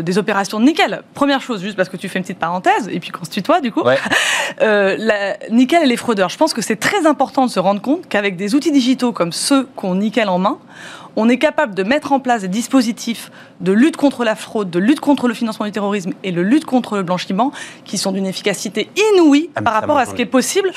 des 0.01 0.19
opérations 0.19 0.59
de 0.59 0.65
nickel. 0.65 1.03
Première 1.13 1.41
chose, 1.41 1.63
juste 1.63 1.77
parce 1.77 1.91
que 1.91 1.97
tu 1.97 2.09
fais 2.09 2.19
une 2.19 2.25
petite 2.25 2.39
parenthèse 2.39 2.89
et 2.91 2.99
puis 3.01 3.11
qu'on 3.11 3.25
se 3.25 3.31
tutoie 3.31 3.61
du 3.61 3.71
coup. 3.71 3.85
la, 4.61 5.37
nickel 5.51 5.83
et 5.83 5.87
les 5.87 5.97
fraudeurs. 5.97 6.31
Je 6.31 6.39
pense 6.39 6.55
que 6.55 6.63
c'est 6.63 6.77
très 6.77 7.07
important 7.07 7.45
de 7.45 7.51
se 7.51 7.61
rendre 7.61 7.83
compte 7.83 8.09
qu'avec 8.09 8.37
des 8.37 8.55
outils 8.55 8.73
digitaux 8.73 9.13
comme 9.13 9.31
ceux 9.31 9.69
qu'on 9.77 9.95
nickel 9.97 10.29
en 10.29 10.39
main, 10.39 10.59
on 11.17 11.29
est 11.29 11.39
capable 11.39 11.75
de 11.75 11.83
mettre 11.83 12.13
en 12.13 12.21
place 12.21 12.43
des 12.43 12.49
dispositifs 12.49 13.31
de 13.61 13.73
lutte 13.73 13.97
contre 13.97 14.25
la 14.25 14.35
fraude, 14.35 14.71
de 14.71 14.79
lutte 14.79 15.01
contre 15.01 15.29
le 15.29 15.35
financement 15.35 15.67
du 15.67 15.73
terrorisme 15.73 16.13
et 16.23 16.33
de 16.33 16.41
lutte 16.41 16.65
contre 16.65 16.97
le 16.97 17.03
blanchiment 17.03 17.53
qui 17.85 17.99
sont 17.99 18.13
d'une 18.13 18.27
efficacité 18.27 18.91
inouïe 19.15 19.51
ah, 19.55 19.63
par 19.63 19.75
rapport 19.75 19.99
à 19.99 20.07
ce 20.07 20.15
qui 20.15 20.23
est 20.23 20.27
possible 20.27 20.71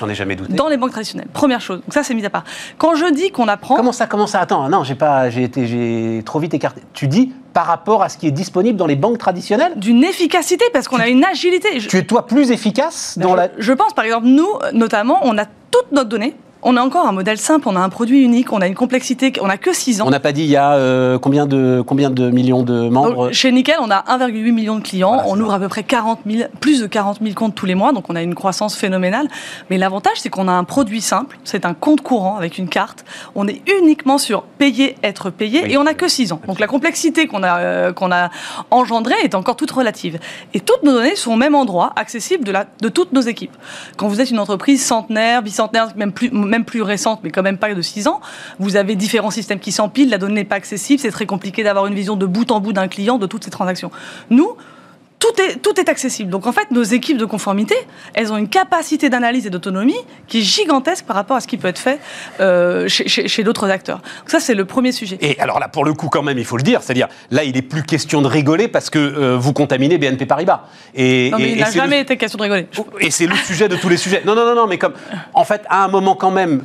dans 0.49 0.69
les 0.69 0.77
banques 0.77 0.91
traditionnelles. 0.91 1.27
Première 1.33 1.61
chose. 1.61 1.77
Donc 1.81 1.93
ça, 1.93 2.03
c'est 2.03 2.13
mis 2.13 2.25
à 2.25 2.29
part. 2.29 2.43
Quand 2.77 2.95
je 2.95 3.11
dis 3.11 3.31
qu'on 3.31 3.47
apprend... 3.47 3.75
Comment 3.75 3.91
ça, 3.91 4.07
comment 4.07 4.27
ça? 4.27 4.41
Attends, 4.41 4.69
non, 4.69 4.83
j'ai 4.83 4.95
pas, 4.97 5.29
j'ai 5.29 5.43
été, 5.43 5.67
j'ai 5.67 6.21
trop 6.25 6.39
vite 6.39 6.53
écarté. 6.53 6.81
Tu 6.93 7.07
dis 7.07 7.33
par 7.53 7.65
rapport 7.65 8.03
à 8.03 8.09
ce 8.09 8.17
qui 8.17 8.27
est 8.27 8.31
disponible 8.31 8.77
dans 8.77 8.85
les 8.85 8.95
banques 8.95 9.17
traditionnelles 9.17 9.73
D'une 9.77 10.03
efficacité, 10.03 10.65
parce 10.73 10.87
qu'on 10.87 10.99
a 10.99 11.07
une 11.07 11.25
agilité. 11.25 11.77
Tu 11.79 11.97
es 11.97 12.03
toi 12.03 12.27
plus 12.27 12.51
efficace 12.51 13.15
ben, 13.17 13.25
dans 13.25 13.31
je, 13.31 13.37
la... 13.37 13.47
Je 13.57 13.73
pense, 13.73 13.93
par 13.93 14.05
exemple, 14.05 14.27
nous, 14.27 14.49
notamment, 14.73 15.19
on 15.23 15.37
a 15.37 15.45
toutes 15.71 15.91
nos 15.91 16.03
données 16.03 16.35
on 16.69 16.75
a 16.75 16.81
encore 16.81 17.07
un 17.07 17.13
modèle 17.13 17.37
simple, 17.37 17.69
on 17.69 17.77
a 17.77 17.79
un 17.79 17.87
produit 17.87 18.21
unique, 18.21 18.51
on 18.51 18.59
a 18.59 18.67
une 18.67 18.75
complexité, 18.75 19.31
on 19.41 19.47
n'a 19.47 19.55
que 19.55 19.71
6 19.71 20.01
ans. 20.01 20.05
On 20.05 20.09
n'a 20.09 20.19
pas 20.19 20.33
dit 20.33 20.43
il 20.43 20.49
y 20.49 20.57
a 20.57 20.73
euh, 20.73 21.17
combien, 21.17 21.45
de, 21.45 21.81
combien 21.87 22.09
de 22.09 22.29
millions 22.29 22.61
de 22.61 22.89
membres 22.89 23.31
Chez 23.31 23.53
Nickel, 23.53 23.77
on 23.79 23.89
a 23.89 24.03
1,8 24.17 24.51
million 24.51 24.75
de 24.75 24.81
clients, 24.81 25.23
on 25.27 25.39
ouvre 25.39 25.53
à 25.53 25.59
peu 25.59 25.69
près 25.69 25.83
40 25.83 26.19
000, 26.29 26.49
plus 26.59 26.81
de 26.81 26.85
40 26.85 27.19
000 27.21 27.33
comptes 27.35 27.55
tous 27.55 27.65
les 27.65 27.73
mois, 27.73 27.93
donc 27.93 28.09
on 28.09 28.17
a 28.17 28.21
une 28.21 28.35
croissance 28.35 28.75
phénoménale. 28.75 29.29
Mais 29.69 29.77
l'avantage, 29.77 30.17
c'est 30.17 30.29
qu'on 30.29 30.49
a 30.49 30.51
un 30.51 30.65
produit 30.65 30.99
simple, 30.99 31.39
c'est 31.45 31.65
un 31.65 31.73
compte 31.73 32.01
courant 32.01 32.35
avec 32.35 32.57
une 32.57 32.67
carte. 32.67 33.05
On 33.35 33.47
est 33.47 33.61
uniquement 33.79 34.17
sur 34.17 34.43
payer, 34.43 34.97
être 35.03 35.29
payé, 35.29 35.71
et 35.71 35.77
on 35.77 35.85
n'a 35.85 35.93
que 35.93 36.09
6 36.09 36.33
ans. 36.33 36.41
Donc 36.47 36.59
la 36.59 36.67
complexité 36.67 37.27
qu'on 37.27 37.43
a, 37.43 37.59
euh, 37.59 37.93
qu'on 37.93 38.11
a 38.11 38.29
engendrée 38.71 39.15
est 39.23 39.35
encore 39.35 39.55
toute 39.55 39.71
relative. 39.71 40.19
Et 40.53 40.59
toutes 40.59 40.83
nos 40.83 40.91
données 40.91 41.15
sont 41.15 41.31
au 41.31 41.37
même 41.37 41.55
endroit, 41.55 41.93
accessibles 41.95 42.43
de, 42.43 42.51
la, 42.51 42.65
de 42.81 42.89
toutes 42.89 43.13
nos 43.13 43.21
équipes. 43.21 43.55
Quand 43.95 44.09
vous 44.09 44.19
êtes 44.19 44.31
une 44.31 44.39
entreprise 44.39 44.85
centenaire, 44.85 45.41
bicentenaire, 45.41 45.95
même 45.95 46.11
plus 46.11 46.29
même 46.56 46.56
plus 46.65 46.81
récente, 46.81 47.21
mais 47.23 47.29
quand 47.29 47.43
même 47.43 47.57
pas 47.57 47.73
de 47.73 47.81
6 47.81 48.07
ans. 48.07 48.21
Vous 48.59 48.75
avez 48.75 48.95
différents 48.95 49.31
systèmes 49.31 49.59
qui 49.59 49.71
s'empilent, 49.71 50.09
la 50.09 50.17
donnée 50.17 50.35
n'est 50.35 50.45
pas 50.45 50.55
accessible, 50.55 50.99
c'est 50.99 51.11
très 51.11 51.25
compliqué 51.25 51.63
d'avoir 51.63 51.87
une 51.87 51.95
vision 51.95 52.15
de 52.15 52.25
bout 52.25 52.51
en 52.51 52.59
bout 52.59 52.73
d'un 52.73 52.87
client 52.87 53.17
de 53.17 53.27
toutes 53.27 53.43
ces 53.43 53.51
transactions. 53.51 53.91
Nous, 54.29 54.55
tout 55.19 55.41
est, 55.41 55.55
tout 55.61 55.79
est 55.79 55.89
accessible. 55.89 56.29
Donc 56.29 56.45
en 56.45 56.51
fait, 56.51 56.69
nos 56.71 56.83
équipes 56.83 57.17
de 57.17 57.25
conformité, 57.25 57.75
elles 58.13 58.31
ont 58.31 58.37
une 58.37 58.49
capacité 58.49 59.09
d'analyse 59.09 59.47
et 59.47 59.49
d'autonomie 59.49 59.97
qui 60.27 60.39
est 60.39 60.41
gigantesque 60.41 61.05
par 61.05 61.15
rapport 61.15 61.37
à 61.37 61.41
ce 61.41 61.47
qui 61.47 61.57
peut 61.57 61.67
être 61.67 61.79
fait 61.79 61.99
euh, 62.39 62.87
chez, 62.87 63.43
d'autres 63.43 63.69
acteurs. 63.69 63.97
Donc 63.97 64.29
ça, 64.29 64.39
c'est 64.39 64.53
le 64.53 64.65
premier 64.65 64.91
sujet. 64.91 65.17
Et 65.21 65.39
alors 65.39 65.59
là, 65.59 65.69
pour 65.69 65.85
le 65.85 65.93
coup, 65.93 66.09
quand 66.09 66.21
même, 66.21 66.37
il 66.37 66.45
faut 66.45 66.57
le 66.57 66.63
dire, 66.63 66.83
c'est-à-dire 66.83 67.07
là, 67.31 67.43
il 67.43 67.53
n'est 67.53 67.61
plus 67.61 67.83
question 67.83 68.21
de 68.21 68.27
rigoler 68.27 68.67
parce 68.67 68.89
que 68.89 68.99
euh, 68.99 69.37
vous 69.37 69.53
contaminez 69.53 69.97
BNP 69.97 70.25
Paribas. 70.25 70.65
Et, 70.93 71.31
non, 71.31 71.37
mais 71.39 71.51
il 71.51 71.59
n'a 71.59 71.71
jamais 71.71 72.01
été 72.01 72.17
question 72.17 72.37
de 72.37 72.43
rigoler. 72.43 72.67
Oh, 72.77 72.85
et 72.99 73.09
c'est 73.09 73.27
le 73.27 73.35
sujet 73.35 73.67
de 73.67 73.75
tous 73.75 73.89
les 73.89 73.97
sujets. 73.97 74.21
Non, 74.25 74.35
non, 74.35 74.45
non, 74.45 74.55
non, 74.55 74.67
mais 74.67 74.77
comme, 74.77 74.93
en 75.33 75.43
fait, 75.45 75.63
à 75.69 75.83
un 75.83 75.87
moment 75.87 76.15
quand 76.15 76.31
même, 76.31 76.61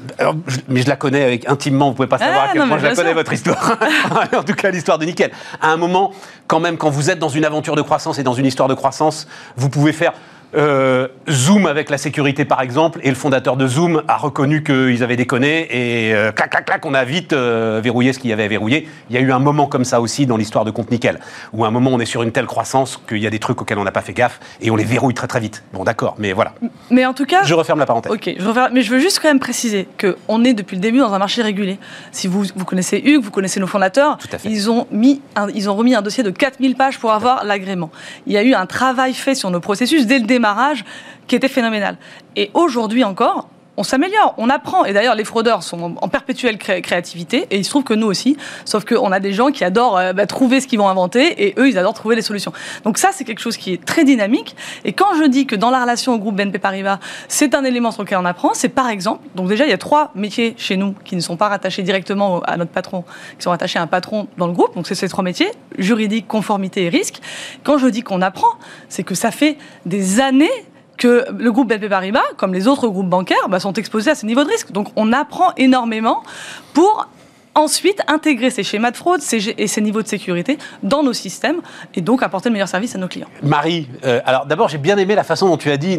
mais 0.68 0.82
je 0.82 0.88
la 0.88 0.96
connais 0.96 1.22
avec, 1.22 1.48
intimement, 1.48 1.88
vous 1.88 1.94
pouvez 1.94 2.08
pas 2.08 2.18
savoir 2.18 2.44
ah, 2.44 2.50
à 2.50 2.52
quel 2.52 2.68
point 2.68 2.78
je 2.78 2.84
la 2.84 2.94
connais, 2.94 3.14
votre 3.14 3.32
histoire. 3.32 3.78
en 4.36 4.42
tout 4.42 4.54
cas, 4.54 4.70
l'histoire 4.70 4.98
de 4.98 5.06
Nickel. 5.06 5.30
À 5.60 5.70
un 5.70 5.76
moment, 5.76 6.12
quand 6.46 6.60
même, 6.60 6.76
quand 6.76 6.90
vous 6.90 7.10
êtes 7.10 7.18
dans 7.18 7.28
une 7.28 7.44
aventure 7.44 7.76
de 7.76 7.82
croissance 7.82 8.18
et 8.18 8.22
dans 8.22 8.34
une 8.34 8.41
histoire 8.44 8.68
de 8.68 8.74
croissance, 8.74 9.26
vous 9.56 9.68
pouvez 9.68 9.92
faire 9.92 10.12
Euh, 10.54 11.08
Zoom 11.30 11.66
avec 11.66 11.88
la 11.88 11.96
sécurité 11.96 12.44
par 12.44 12.60
exemple, 12.60 13.00
et 13.02 13.08
le 13.08 13.14
fondateur 13.14 13.56
de 13.56 13.66
Zoom 13.66 14.02
a 14.06 14.16
reconnu 14.18 14.62
qu'ils 14.62 15.02
avaient 15.02 15.16
déconné 15.16 15.66
et 15.70 16.14
euh, 16.14 16.30
clac 16.30 16.50
clac 16.50 16.66
clac, 16.66 16.84
on 16.84 16.92
a 16.92 17.04
vite 17.04 17.32
euh, 17.32 17.80
verrouillé 17.82 18.12
ce 18.12 18.18
qu'il 18.18 18.28
y 18.28 18.32
avait 18.34 18.44
à 18.44 18.48
verrouiller. 18.48 18.86
Il 19.08 19.14
y 19.16 19.18
a 19.18 19.22
eu 19.22 19.32
un 19.32 19.38
moment 19.38 19.66
comme 19.66 19.84
ça 19.84 20.00
aussi 20.02 20.26
dans 20.26 20.36
l'histoire 20.36 20.66
de 20.66 20.70
Compte 20.70 20.90
Nickel, 20.90 21.20
où 21.54 21.64
à 21.64 21.68
un 21.68 21.70
moment 21.70 21.90
on 21.92 22.00
est 22.00 22.04
sur 22.06 22.22
une 22.22 22.32
telle 22.32 22.44
croissance 22.46 23.00
qu'il 23.08 23.18
y 23.18 23.26
a 23.26 23.30
des 23.30 23.38
trucs 23.38 23.62
auxquels 23.62 23.78
on 23.78 23.84
n'a 23.84 23.92
pas 23.92 24.02
fait 24.02 24.12
gaffe 24.12 24.40
et 24.60 24.70
on 24.70 24.76
les 24.76 24.84
verrouille 24.84 25.14
très 25.14 25.26
très 25.26 25.40
vite. 25.40 25.62
Bon 25.72 25.84
d'accord, 25.84 26.16
mais 26.18 26.32
voilà. 26.34 26.52
Mais 26.90 27.06
en 27.06 27.14
tout 27.14 27.24
cas, 27.24 27.44
Je 27.44 27.54
referme 27.54 27.78
la 27.78 27.86
parenthèse. 27.86 28.12
Ok, 28.12 28.34
je 28.38 28.68
mais 28.72 28.82
je 28.82 28.90
veux 28.90 28.98
juste 29.00 29.20
quand 29.20 29.28
même 29.28 29.40
préciser 29.40 29.88
qu'on 29.98 30.44
est 30.44 30.52
depuis 30.54 30.76
le 30.76 30.82
début 30.82 30.98
dans 30.98 31.14
un 31.14 31.18
marché 31.18 31.40
régulé. 31.42 31.78
Si 32.10 32.26
vous, 32.28 32.44
vous 32.54 32.64
connaissez 32.66 33.00
Hugues, 33.02 33.22
vous 33.24 33.30
connaissez 33.30 33.58
nos 33.58 33.66
fondateurs, 33.66 34.18
Tout 34.18 34.28
à 34.32 34.38
fait. 34.38 34.50
ils 34.50 34.70
ont, 34.70 34.86
mis 34.90 35.22
un- 35.34 35.48
ils 35.54 35.70
ont 35.70 35.74
remis 35.74 35.94
un 35.94 36.02
dossier 36.02 36.22
de 36.22 36.30
4000 36.30 36.76
pages 36.76 36.98
pour 36.98 37.12
avoir 37.12 37.44
l'agrément. 37.44 37.90
Il 38.26 38.34
y 38.34 38.36
a 38.36 38.42
eu 38.42 38.52
un 38.52 38.66
travail 38.66 39.14
fait 39.14 39.34
sur 39.34 39.50
nos 39.50 39.60
processus 39.60 40.06
dès 40.06 40.18
le 40.18 40.26
qui 41.26 41.36
était 41.36 41.48
phénoménal. 41.48 41.96
Et 42.36 42.50
aujourd'hui 42.54 43.04
encore, 43.04 43.48
on 43.76 43.84
s'améliore, 43.84 44.34
on 44.36 44.50
apprend. 44.50 44.84
Et 44.84 44.92
d'ailleurs, 44.92 45.14
les 45.14 45.24
fraudeurs 45.24 45.62
sont 45.62 45.96
en, 46.00 46.08
perpétuelle 46.08 46.58
cré- 46.58 46.82
créativité, 46.82 47.46
et 47.50 47.56
il 47.56 47.64
se 47.64 47.70
trouve 47.70 47.84
que 47.84 47.94
nous 47.94 48.06
aussi. 48.06 48.36
Sauf 48.64 48.84
qu'on 48.84 49.10
a 49.12 49.18
des 49.20 49.32
gens 49.32 49.50
qui 49.50 49.64
adorent 49.64 49.96
euh, 49.96 50.12
bah, 50.12 50.26
trouver 50.26 50.60
ce 50.60 50.66
qu'ils 50.66 50.78
vont 50.78 50.88
inventer, 50.88 51.46
et 51.46 51.54
eux, 51.58 51.68
ils 51.68 51.78
adorent 51.78 51.94
trouver 51.94 52.14
les 52.16 52.22
solutions. 52.22 52.52
Donc 52.84 52.98
ça, 52.98 53.10
c'est 53.12 53.24
quelque 53.24 53.40
chose 53.40 53.56
qui 53.56 53.72
est 53.72 53.82
très 53.84 54.04
dynamique. 54.04 54.56
Et 54.84 54.92
quand 54.92 55.14
je 55.18 55.24
dis 55.24 55.46
que 55.46 55.56
dans 55.56 55.70
la 55.70 55.80
relation 55.80 56.14
au 56.14 56.18
groupe 56.18 56.36
BNP 56.36 56.58
Paribas, 56.58 56.98
c'est 57.28 57.54
un 57.54 57.64
élément 57.64 57.90
sur 57.90 58.02
lequel 58.02 58.18
on 58.18 58.24
apprend, 58.26 58.50
c'est 58.52 58.68
par 58.68 58.88
exemple, 58.88 59.26
donc 59.34 59.48
déjà, 59.48 59.64
il 59.64 59.70
y 59.70 59.74
a 59.74 59.78
trois 59.78 60.10
métiers 60.14 60.54
chez 60.58 60.76
nous 60.76 60.94
qui 61.04 61.16
ne 61.16 61.20
sont 61.20 61.36
pas 61.36 61.48
rattachés 61.48 61.82
directement 61.82 62.40
à 62.42 62.56
notre 62.56 62.70
patron, 62.72 63.04
qui 63.38 63.42
sont 63.44 63.50
rattachés 63.50 63.78
à 63.78 63.82
un 63.82 63.86
patron 63.86 64.28
dans 64.36 64.46
le 64.46 64.52
groupe. 64.52 64.74
Donc 64.74 64.86
c'est 64.86 64.94
ces 64.94 65.08
trois 65.08 65.24
métiers, 65.24 65.50
juridique, 65.78 66.28
conformité 66.28 66.84
et 66.84 66.88
risque. 66.90 67.20
Quand 67.64 67.78
je 67.78 67.86
dis 67.86 68.02
qu'on 68.02 68.20
apprend, 68.22 68.48
c'est 68.88 69.02
que 69.02 69.14
ça 69.14 69.30
fait 69.30 69.56
des 69.86 70.20
années 70.20 70.50
que 71.02 71.24
le 71.36 71.50
groupe 71.50 71.68
BNP 71.68 71.88
Paribas, 71.88 72.20
comme 72.36 72.54
les 72.54 72.66
autres 72.68 72.86
groupes 72.88 73.08
bancaires, 73.08 73.48
bah, 73.48 73.58
sont 73.60 73.72
exposés 73.72 74.10
à 74.10 74.14
ce 74.14 74.24
niveau 74.26 74.44
de 74.44 74.48
risque. 74.48 74.70
Donc 74.72 74.88
on 74.96 75.12
apprend 75.12 75.50
énormément 75.56 76.22
pour 76.74 77.08
ensuite 77.54 78.00
intégrer 78.08 78.50
ces 78.50 78.62
schémas 78.62 78.92
de 78.92 78.96
fraude 78.96 79.20
ces- 79.20 79.54
et 79.58 79.66
ces 79.66 79.80
niveaux 79.82 80.00
de 80.00 80.08
sécurité 80.08 80.56
dans 80.82 81.02
nos 81.02 81.12
systèmes 81.12 81.60
et 81.94 82.00
donc 82.00 82.22
apporter 82.22 82.48
le 82.48 82.54
meilleur 82.54 82.68
service 82.68 82.94
à 82.94 82.98
nos 82.98 83.08
clients. 83.08 83.28
Marie, 83.42 83.88
euh, 84.06 84.20
alors 84.24 84.46
d'abord 84.46 84.68
j'ai 84.70 84.78
bien 84.78 84.96
aimé 84.96 85.14
la 85.14 85.24
façon 85.24 85.48
dont 85.48 85.58
tu 85.58 85.70
as 85.70 85.76
dit 85.76 85.98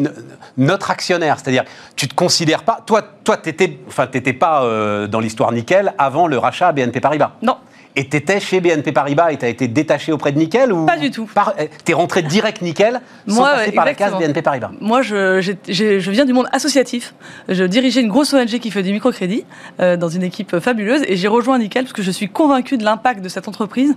notre 0.57 0.89
actionnaire, 0.89 1.37
c'est-à-dire 1.39 1.63
tu 1.95 2.07
te 2.07 2.15
considères 2.15 2.63
pas, 2.63 2.79
toi, 2.87 3.03
toi 3.23 3.37
t'étais, 3.37 3.77
enfin 3.87 4.07
t'étais 4.07 4.33
pas 4.33 4.63
euh, 4.63 5.05
dans 5.05 5.19
l'histoire 5.19 5.51
Nickel 5.51 5.93
avant 5.99 6.25
le 6.25 6.37
rachat 6.39 6.69
à 6.69 6.71
BNP 6.71 6.99
Paribas. 7.01 7.33
Non, 7.43 7.57
Et 7.95 8.09
t'étais 8.09 8.39
chez 8.39 8.59
BNP 8.59 8.91
Paribas 8.91 9.31
et 9.31 9.37
t'as 9.37 9.47
été 9.49 9.67
détaché 9.67 10.11
auprès 10.11 10.31
de 10.31 10.39
Nickel 10.39 10.73
ou 10.73 10.85
Pas 10.87 10.97
du 10.97 11.11
tout. 11.11 11.25
par- 11.35 11.53
euh, 11.59 11.67
T'es 11.85 11.93
rentré 11.93 12.23
direct 12.23 12.61
Nickel 12.63 13.01
sans 13.27 13.35
Moi, 13.35 13.51
passer 13.51 13.65
ouais, 13.69 13.71
par 13.75 13.85
la 13.85 13.93
case. 13.93 14.13
BNP 14.17 14.41
Paribas. 14.41 14.71
Moi, 14.81 15.03
je, 15.03 16.09
viens 16.09 16.25
du 16.25 16.33
monde 16.33 16.47
associatif. 16.51 17.13
Je 17.49 17.63
dirigeais 17.65 18.01
une 18.01 18.09
grosse 18.09 18.33
ONG 18.33 18.47
qui 18.59 18.71
fait 18.71 18.81
du 18.81 18.91
microcrédit 18.93 19.45
euh, 19.79 19.95
dans 19.95 20.09
une 20.09 20.23
équipe 20.23 20.57
fabuleuse 20.59 21.03
et 21.07 21.15
j'ai 21.15 21.27
rejoint 21.27 21.59
Nickel 21.59 21.83
parce 21.83 21.93
que 21.93 22.01
je 22.01 22.09
suis 22.11 22.29
convaincu 22.29 22.77
de 22.77 22.83
l'impact 22.83 23.21
de 23.21 23.29
cette 23.29 23.47
entreprise 23.47 23.93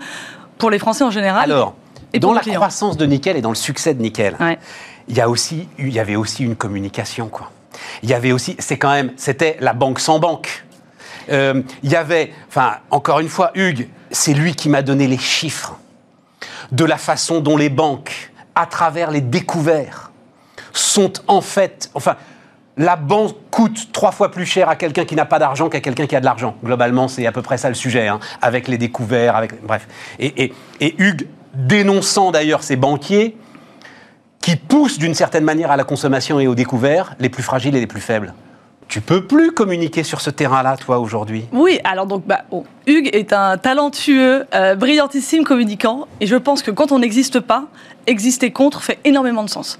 pour 0.59 0.71
les 0.71 0.79
Français 0.79 1.05
en 1.05 1.11
général. 1.11 1.51
Alors, 1.51 1.75
et 2.13 2.19
dans 2.19 2.35
la 2.35 2.41
clients. 2.41 2.57
croissance 2.57 2.99
de 2.99 3.07
Nickel 3.07 3.37
et 3.37 3.41
dans 3.41 3.49
le 3.51 3.55
succès 3.57 3.95
de 3.95 4.03
Nickel, 4.03 4.37
Ouais. 4.41 4.59
il 5.09 5.17
y 5.17 5.21
a 5.23 5.29
aussi, 5.31 5.69
il 5.79 5.89
y 5.93 5.99
avait 5.99 6.17
aussi 6.17 6.45
une 6.45 6.55
communication 6.57 7.29
quoi. 7.29 7.51
Il 8.03 8.09
y 8.11 8.15
avait 8.15 8.33
aussi, 8.33 8.57
c'est 8.59 8.79
quand 8.79 8.91
même, 8.93 9.13
c'était 9.17 9.57
la 9.61 9.73
banque 9.75 10.01
sans 10.01 10.19
banque. 10.19 10.65
Euh, 11.31 11.63
il 11.83 11.91
y 11.91 11.97
avait, 11.97 12.33
enfin, 12.49 12.77
encore 12.91 13.21
une 13.21 13.29
fois, 13.29 13.51
Hugues, 13.55 13.89
c'est 14.11 14.35
lui 14.35 14.55
qui 14.55 14.69
m'a 14.69 14.83
donné 14.83 15.07
les 15.07 15.19
chiffres 15.19 15.79
de 16.73 16.85
la 16.85 16.97
façon 16.97 17.41
dont 17.41 17.57
les 17.57 17.69
banques, 17.69 18.33
à 18.55 18.67
travers 18.67 19.11
les 19.11 19.21
découverts, 19.21 20.11
sont 20.73 21.13
en 21.27 21.41
fait, 21.41 21.91
enfin, 21.95 22.17
la 22.77 22.97
banque 22.97 23.35
coûte 23.51 23.91
trois 23.93 24.13
fois 24.13 24.31
plus 24.31 24.45
cher 24.45 24.69
à 24.69 24.77
quelqu'un 24.77 25.05
qui 25.05 25.15
n'a 25.17 25.25
pas 25.25 25.39
d'argent 25.39 25.69
qu'à 25.69 25.81
quelqu'un 25.81 26.07
qui 26.07 26.15
a 26.15 26.21
de 26.21 26.25
l'argent. 26.27 26.57
Globalement, 26.63 27.09
c'est 27.09 27.27
à 27.27 27.33
peu 27.33 27.41
près 27.43 27.57
ça 27.57 27.69
le 27.69 27.75
sujet, 27.75 28.09
hein, 28.09 28.21
avec 28.43 28.69
les 28.69 28.77
découverts, 28.79 29.35
avec 29.35 29.65
bref. 29.65 29.87
Et, 30.19 30.53
et- 30.81 31.03
Hugues, 31.03 31.27
dénonçant 31.55 32.33
d'ailleurs 32.33 32.63
ces 32.63 32.77
banquiers 32.77 33.37
qui 34.43 34.57
poussent 34.57 34.99
d'une 34.99 35.15
certaine 35.15 35.45
manière 35.45 35.71
à 35.71 35.77
la 35.77 35.85
consommation 35.85 36.39
et 36.39 36.47
au 36.47 36.55
découvert 36.55 37.15
les 37.19 37.31
plus 37.31 37.43
fragiles 37.43 37.75
et 37.75 37.81
les 37.81 37.87
plus 37.87 38.03
faibles. 38.03 38.35
Tu 38.89 39.01
peux 39.01 39.27
plus 39.27 39.53
communiquer 39.53 40.05
sur 40.05 40.21
ce 40.21 40.31
terrain-là, 40.31 40.77
toi, 40.77 40.99
aujourd'hui. 40.99 41.45
Oui, 41.53 41.81
alors 41.85 42.07
donc, 42.07 42.25
bah, 42.27 42.45
bon, 42.51 42.65
Hugues 42.87 43.11
est 43.13 43.33
un 43.33 43.59
talentueux, 43.59 44.47
euh, 44.55 44.75
brillantissime 44.77 45.45
communicant, 45.45 46.07
et 46.21 46.27
je 46.27 46.37
pense 46.37 46.63
que 46.63 46.71
quand 46.71 46.93
on 46.93 47.01
n'existe 47.01 47.41
pas, 47.41 47.65
exister 48.07 48.53
contre 48.53 48.83
fait 48.83 48.99
énormément 49.05 49.43
de 49.43 49.51
sens. 49.51 49.79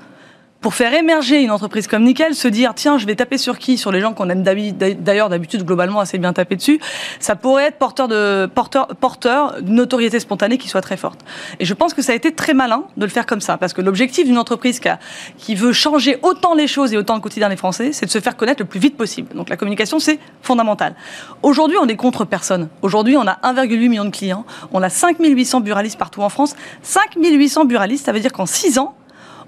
Pour 0.61 0.75
faire 0.75 0.93
émerger 0.95 1.43
une 1.43 1.51
entreprise 1.53 1.87
comme 1.87 2.03
Nickel, 2.03 2.35
se 2.35 2.49
dire 2.49 2.73
tiens, 2.75 2.99
je 2.99 3.07
vais 3.07 3.15
taper 3.15 3.39
sur 3.39 3.59
qui 3.59 3.79
Sur 3.79 3.93
les 3.93 4.01
gens 4.01 4.15
qu'on 4.15 4.29
aime 4.31 4.43
d'ailleurs 4.43 5.29
d'habitude 5.29 5.63
globalement 5.65 6.01
assez 6.01 6.19
bien 6.19 6.33
taper 6.33 6.57
dessus, 6.57 6.81
ça 7.21 7.37
pourrait 7.37 7.67
être 7.67 7.79
porteur 7.79 8.09
de 8.09 8.47
porteur 8.53 8.89
porteur 8.89 9.63
d'une 9.63 9.75
notoriété 9.77 10.19
spontanée 10.19 10.59
qui 10.59 10.69
soit 10.69 10.81
très 10.81 10.97
forte. 10.97 11.21
Et 11.61 11.65
je 11.65 11.75
pense 11.75 11.95
que 11.95 12.03
ça 12.03 12.13
a 12.13 12.15
été 12.17 12.33
très 12.35 12.53
malin 12.55 12.85
de 12.97 13.05
le 13.05 13.11
faire 13.11 13.27
comme 13.27 13.41
ça, 13.41 13.59
parce 13.59 13.75
que 13.75 13.81
l'objectif 13.83 14.27
d'une 14.27 14.39
entreprise 14.39 14.81
qui, 14.81 14.89
a- 14.89 14.99
qui 15.39 15.55
veut 15.55 15.73
changer 15.73 16.19
autant 16.23 16.55
les 16.55 16.67
choses 16.67 16.93
et 16.93 16.97
autant 16.97 17.15
le 17.15 17.21
quotidien 17.21 17.49
des 17.49 17.57
Français, 17.57 17.93
c'est 17.93 18.07
de 18.07 18.11
se 18.11 18.19
faire 18.21 18.37
connaître 18.37 18.61
le 18.63 18.67
plus 18.67 18.81
vite 18.81 18.97
possible. 18.97 19.35
Donc 19.37 19.49
la 19.51 19.57
communication, 19.57 20.01
c'est 20.01 20.19
fondamental. 20.43 20.95
Aujourd'hui, 21.43 21.77
on 21.81 21.87
est 21.87 21.97
contre 21.97 22.25
personne. 22.25 22.69
Aujourd'hui, 22.83 23.17
on 23.17 23.27
a 23.27 23.39
1,8 23.45 23.89
million 23.89 24.05
de 24.05 24.11
clients, 24.11 24.45
on 24.73 24.83
a 24.83 24.89
5800 24.89 25.61
buralistes 25.61 25.99
partout 25.99 26.23
en 26.23 26.29
France. 26.29 26.57
5800 26.83 27.67
buralistes, 27.67 28.07
ça 28.07 28.13
veut 28.13 28.21
dire 28.21 28.33
qu'en 28.33 28.47
6 28.47 28.79
ans, 28.79 28.95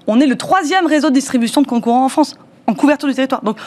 on 0.09 0.19
est 0.19 0.25
le 0.25 0.35
troisième 0.35 0.87
réseau 0.87 1.09
de 1.09 1.13
distribution 1.13 1.61
de 1.61 1.67
concurrents 1.67 2.05
en 2.05 2.09
France, 2.09 2.35
en 2.67 2.73
couverture 2.73 3.07
du 3.07 3.15
territoire. 3.15 3.43
Donc, 3.43 3.57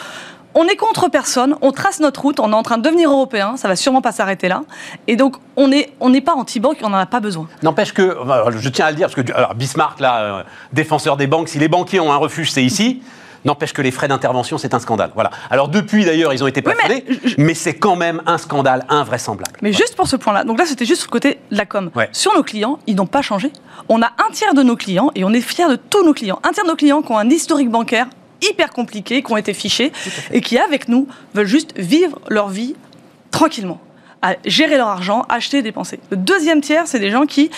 on 0.55 0.65
est 0.65 0.75
contre 0.75 1.07
personne, 1.07 1.55
on 1.61 1.71
trace 1.71 1.99
notre 1.99 2.21
route, 2.21 2.39
on 2.39 2.51
est 2.51 2.55
en 2.55 2.61
train 2.61 2.77
de 2.77 2.83
devenir 2.83 3.09
européen, 3.09 3.57
ça 3.57 3.67
va 3.67 3.75
sûrement 3.75 4.01
pas 4.01 4.11
s'arrêter 4.11 4.49
là. 4.49 4.63
Et 5.07 5.15
donc, 5.15 5.37
on 5.55 5.67
n'est 5.67 6.21
pas 6.21 6.33
anti-banque, 6.33 6.77
on 6.83 6.89
n'en 6.89 6.97
a 6.97 7.05
pas 7.05 7.21
besoin. 7.21 7.47
N'empêche 7.63 7.93
que, 7.93 8.15
je 8.57 8.69
tiens 8.69 8.85
à 8.85 8.91
le 8.91 8.97
dire, 8.97 9.07
parce 9.07 9.15
que 9.15 9.53
Bismarck, 9.55 9.99
là, 9.99 10.21
euh, 10.21 10.43
défenseur 10.73 11.17
des 11.17 11.27
banques, 11.27 11.47
si 11.49 11.59
les 11.59 11.69
banquiers 11.69 12.01
ont 12.01 12.11
un 12.11 12.17
refuge, 12.17 12.51
c'est 12.51 12.63
ici. 12.63 13.01
N'empêche 13.45 13.73
que 13.73 13.81
les 13.81 13.91
frais 13.91 14.07
d'intervention, 14.07 14.57
c'est 14.57 14.73
un 14.73 14.79
scandale. 14.79 15.11
Voilà. 15.15 15.31
Alors 15.49 15.67
depuis, 15.67 16.05
d'ailleurs, 16.05 16.33
ils 16.33 16.43
ont 16.43 16.47
été 16.47 16.61
Oui, 16.65 16.73
mais 16.77 17.01
plafonnés, 17.01 17.19
mais, 17.37 17.53
je- 17.53 17.59
c'est 17.59 17.73
quand 17.75 17.95
même 17.95 18.21
un 18.25 18.37
scandale 18.37 18.85
invraisemblable. 18.89 19.57
Mais 19.61 19.73
juste 19.73 19.95
pour 19.95 20.07
ce 20.07 20.15
point-là, 20.15 20.43
donc 20.43 20.57
là 20.59 20.65
c'était 20.65 20.85
juste 20.85 21.01
sur 21.01 21.09
le 21.09 21.11
côté 21.11 21.39
de 21.51 21.57
la 21.57 21.65
com. 21.65 21.91
Ouais. 21.95 22.09
Sur 22.11 22.33
nos 22.35 22.43
clients, 22.43 22.79
ils 22.87 22.95
n'ont 22.95 23.05
pas 23.05 23.21
changé. 23.21 23.51
On 23.89 24.01
a 24.01 24.07
un 24.07 24.31
tiers 24.31 24.53
de 24.53 24.63
nos 24.63 24.75
clients 24.75 25.11
et 25.15 25.23
on 25.23 25.31
est 25.33 25.41
fiers 25.41 25.67
de 25.69 25.75
tous 25.75 26.03
nos 26.05 26.13
clients. 26.13 26.39
Un 26.43 26.51
tiers 26.51 26.63
de 26.63 26.69
nos 26.69 26.75
clients 26.75 27.01
qui 27.01 27.11
ont 27.11 27.17
un 27.17 27.29
historique 27.29 27.69
bancaire 27.69 28.07
hyper 28.41 28.71
compliqué, 28.71 29.23
qui 29.23 29.31
ont 29.31 29.37
été 29.37 29.53
fichés 29.53 29.91
et 30.31 30.41
qui 30.41 30.57
avec 30.57 30.87
nous 30.89 31.07
veulent 31.33 31.45
juste 31.47 31.73
vivre 31.77 32.19
leur 32.29 32.49
vie 32.49 32.75
tranquillement, 33.31 33.79
à 34.21 34.35
gérer 34.45 34.77
leur 34.77 34.87
argent, 34.87 35.25
acheter, 35.29 35.61
dépenser. 35.61 35.99
Le 36.11 36.17
deuxième 36.17 36.61
tiers, 36.61 36.87
c'est 36.87 36.99
des 36.99 37.09
gens 37.11 37.25
qui 37.25 37.49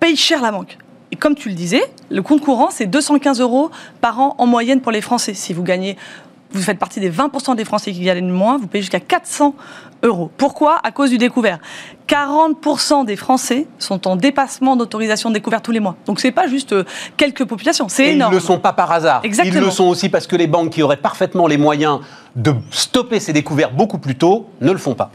payent 0.00 0.16
cher 0.16 0.42
la 0.42 0.50
banque. 0.52 0.76
Et 1.12 1.16
comme 1.16 1.34
tu 1.34 1.48
le 1.48 1.54
disais, 1.54 1.82
le 2.10 2.22
compte 2.22 2.40
courant, 2.40 2.68
c'est 2.70 2.86
215 2.86 3.40
euros 3.40 3.70
par 4.00 4.20
an 4.20 4.34
en 4.38 4.46
moyenne 4.46 4.80
pour 4.80 4.92
les 4.92 5.00
Français. 5.00 5.34
Si 5.34 5.52
vous 5.54 5.62
gagnez, 5.62 5.96
vous 6.52 6.62
faites 6.62 6.78
partie 6.78 7.00
des 7.00 7.10
20% 7.10 7.56
des 7.56 7.64
Français 7.64 7.92
qui 7.92 8.00
gagnent 8.00 8.28
moins, 8.28 8.58
vous 8.58 8.66
payez 8.66 8.82
jusqu'à 8.82 9.00
400 9.00 9.54
euros. 10.02 10.30
Pourquoi? 10.36 10.78
À 10.82 10.90
cause 10.90 11.10
du 11.10 11.18
découvert. 11.18 11.58
40% 12.08 13.04
des 13.04 13.16
Français 13.16 13.66
sont 13.78 14.06
en 14.06 14.16
dépassement 14.16 14.76
d'autorisation 14.76 15.28
de 15.30 15.34
découvert 15.34 15.60
tous 15.60 15.72
les 15.72 15.80
mois. 15.80 15.96
Donc 16.06 16.20
c'est 16.20 16.30
pas 16.30 16.46
juste 16.46 16.72
euh, 16.72 16.84
quelques 17.16 17.44
populations, 17.44 17.88
c'est 17.88 18.04
Et 18.04 18.08
ils 18.10 18.14
énorme. 18.14 18.32
ne 18.32 18.38
le 18.38 18.44
sont 18.44 18.58
pas 18.58 18.72
par 18.72 18.90
hasard. 18.92 19.20
Exactement. 19.24 19.56
Ils 19.60 19.64
le 19.64 19.70
sont 19.70 19.86
aussi 19.86 20.08
parce 20.08 20.26
que 20.26 20.36
les 20.36 20.46
banques 20.46 20.70
qui 20.70 20.82
auraient 20.82 20.96
parfaitement 20.96 21.46
les 21.46 21.58
moyens 21.58 22.00
de 22.36 22.54
stopper 22.70 23.20
ces 23.20 23.32
découvertes 23.32 23.74
beaucoup 23.74 23.98
plus 23.98 24.14
tôt 24.14 24.48
ne 24.60 24.72
le 24.72 24.78
font 24.78 24.94
pas. 24.94 25.10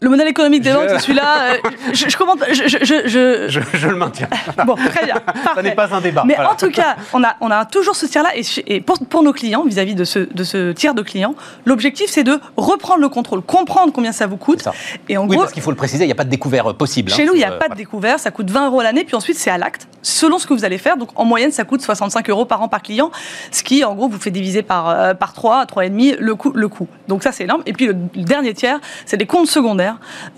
Le 0.00 0.08
modèle 0.10 0.28
économique 0.28 0.62
des 0.62 0.70
Je- 0.70 0.76
banques, 0.76 0.90
c'est 0.90 0.98
celui-là. 1.00 1.54
euh, 1.54 1.56
je, 1.92 2.08
je 2.08 2.16
commente. 2.16 2.38
Je, 2.52 2.68
je- 2.68 2.78
je- 2.84 3.08
je- 3.08 3.48
Je, 3.48 3.60
je 3.74 3.88
le 3.88 3.96
maintiens. 3.96 4.28
Bon, 4.64 4.76
très 4.76 5.04
bien. 5.04 5.16
Ça 5.56 5.60
n'est 5.60 5.74
pas 5.74 5.92
un 5.92 6.00
débat. 6.00 6.22
Mais 6.24 6.34
Voilà. 6.36 6.52
en 6.52 6.54
tout 6.54 6.70
cas, 6.70 6.94
on 7.12 7.24
a, 7.24 7.34
on 7.40 7.50
a 7.50 7.64
toujours 7.64 7.96
ce 7.96 8.06
tiers-là. 8.06 8.30
Et, 8.68 8.80
pour, 8.80 8.96
pour 9.00 9.24
nos 9.24 9.32
clients, 9.32 9.64
vis-à-vis 9.64 9.96
de 9.96 10.04
ce, 10.04 10.20
de 10.20 10.44
ce 10.44 10.70
tiers 10.70 10.94
de 10.94 11.02
clients, 11.02 11.34
l'objectif, 11.64 12.08
c'est 12.10 12.22
de 12.22 12.38
reprendre 12.56 13.00
le 13.00 13.08
contrôle, 13.08 13.42
comprendre 13.42 13.92
combien 13.92 14.12
ça 14.12 14.28
vous 14.28 14.36
coûte. 14.36 14.62
Ça. 14.62 14.72
Et 15.08 15.16
en 15.16 15.22
oui, 15.22 15.30
gros, 15.30 15.40
parce 15.40 15.52
qu'il 15.52 15.62
faut 15.64 15.70
le 15.72 15.76
préciser, 15.76 16.04
il 16.04 16.06
n'y 16.06 16.12
a 16.12 16.16
pas 16.16 16.22
de 16.24 16.30
découvert 16.30 16.68
euh, 16.70 16.72
possible. 16.74 17.10
chez 17.10 17.22
hein. 17.22 17.26
nous, 17.26 17.34
il 17.34 17.38
n'y 17.38 17.44
a 17.44 17.52
Euh, 17.54 17.58
pas 17.58 17.68
de 17.68 17.74
découvert. 17.74 18.20
Ça 18.20 18.30
coûte 18.30 18.50
20 18.50 18.66
euros 18.66 18.82
l'année. 18.82 19.02
Puis 19.04 19.16
ensuite, 19.16 19.36
c'est 19.36 19.50
à 19.50 19.58
l'acte, 19.58 19.88
selon 20.02 20.38
ce 20.38 20.46
que 20.46 20.54
vous 20.54 20.64
allez 20.64 20.78
faire. 20.78 20.96
Donc, 20.96 21.08
en 21.16 21.24
moyenne, 21.24 21.50
ça 21.50 21.64
coûte 21.64 21.82
65 21.82 22.30
euros 22.30 22.44
par 22.44 22.62
an 22.62 22.68
par 22.68 22.82
client. 22.82 23.10
Ce 23.50 23.64
qui, 23.64 23.84
en 23.84 23.96
gros, 23.96 24.08
vous 24.08 24.18
fait 24.20 24.30
diviser 24.30 24.62
par, 24.62 24.88
euh, 24.90 25.14
par 25.14 25.32
3, 25.32 25.64
3,5 25.64 26.16
le 26.20 26.34
coût, 26.36 26.52
le 26.54 26.68
coût. 26.68 26.86
Donc, 27.08 27.24
ça, 27.24 27.32
c'est 27.32 27.42
énorme. 27.44 27.62
Et 27.66 27.72
puis, 27.72 27.86
le 27.86 27.94
dernier 28.14 28.54
tiers, 28.54 28.78
c'est 29.04 29.16
des 29.16 29.26
comptes 29.26 29.48
secondaires. 29.48 29.87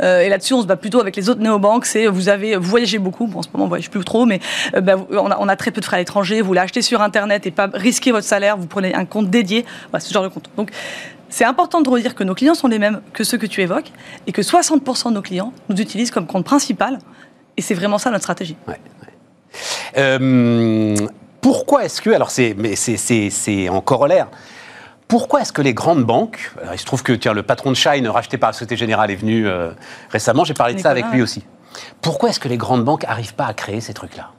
Euh, 0.02 0.20
et 0.20 0.28
là-dessus, 0.28 0.54
on 0.54 0.62
se 0.62 0.66
bat 0.66 0.76
plutôt 0.76 1.00
avec 1.00 1.16
les 1.16 1.28
autres 1.28 1.40
néobanques. 1.40 1.86
C'est 1.86 2.06
vous 2.06 2.28
avez 2.28 2.56
vous 2.56 2.68
voyagez 2.68 2.98
beaucoup. 2.98 3.26
Bon, 3.26 3.40
en 3.40 3.42
ce 3.42 3.48
moment, 3.52 3.64
on 3.64 3.68
voyage 3.68 3.90
plus 3.90 4.04
trop, 4.04 4.26
mais 4.26 4.40
euh, 4.74 4.80
bah, 4.80 4.94
on, 5.10 5.48
a, 5.48 5.56
très 5.56 5.70
peu 5.70 5.80
de 5.80 5.84
frais 5.84 5.96
à 5.96 6.00
l'étranger. 6.00 6.42
Vous 6.42 6.52
l'achetez 6.52 6.82
sur 6.82 7.02
Internet 7.02 7.46
et 7.46 7.50
pas 7.50 7.68
risquer 7.72 8.12
votre 8.12 8.26
salaire. 8.26 8.56
Vous 8.56 8.66
prenez 8.66 8.94
un 8.94 9.04
compte 9.04 9.30
dédié. 9.30 9.64
Ce 9.98 10.12
genre 10.12 10.22
de 10.22 10.28
compte. 10.28 10.50
Donc, 10.56 10.70
c'est 11.28 11.44
important 11.44 11.80
de 11.80 11.88
redire 11.88 12.14
que 12.14 12.24
nos 12.24 12.34
clients 12.34 12.54
sont 12.54 12.68
les 12.68 12.78
mêmes 12.78 13.00
que 13.12 13.24
ceux 13.24 13.38
que 13.38 13.46
tu 13.46 13.62
évoques 13.62 13.92
et 14.26 14.32
que 14.32 14.42
60% 14.42 15.08
de 15.08 15.14
nos 15.14 15.22
clients 15.22 15.52
nous 15.68 15.76
utilisent 15.76 16.10
comme 16.10 16.26
compte 16.26 16.44
principal. 16.44 16.98
Et 17.56 17.62
c'est 17.62 17.74
vraiment 17.74 17.98
ça 17.98 18.10
notre 18.10 18.24
stratégie. 18.24 18.56
Euh, 19.96 20.96
pourquoi 21.40 21.84
est-ce 21.84 22.02
que, 22.02 22.10
alors 22.10 22.30
c'est, 22.30 22.54
c'est 22.76 23.68
en 23.68 23.80
corollaire, 23.80 24.28
pourquoi 25.10 25.42
est-ce 25.42 25.52
que 25.52 25.60
les 25.60 25.74
grandes 25.74 26.04
banques, 26.04 26.52
alors 26.62 26.72
il 26.72 26.78
se 26.78 26.86
trouve 26.86 27.02
que 27.02 27.12
tiens, 27.12 27.34
le 27.34 27.42
patron 27.42 27.70
de 27.70 27.76
Shine, 27.76 28.06
racheté 28.08 28.38
par 28.38 28.50
la 28.50 28.52
Société 28.52 28.76
Générale, 28.76 29.10
est 29.10 29.16
venu 29.16 29.46
euh, 29.46 29.72
récemment, 30.08 30.44
j'ai 30.44 30.54
parlé 30.54 30.74
de 30.74 30.78
ça 30.78 30.90
avec 30.90 31.04
lui 31.12 31.20
aussi. 31.20 31.44
Pourquoi 32.00 32.30
est-ce 32.30 32.38
que 32.40 32.48
les 32.48 32.56
grandes 32.56 32.84
banques 32.84 33.02
n'arrivent 33.02 33.34
pas 33.34 33.46
à 33.46 33.52
créer 33.52 33.80
ces 33.80 33.92
trucs-là? 33.92 34.30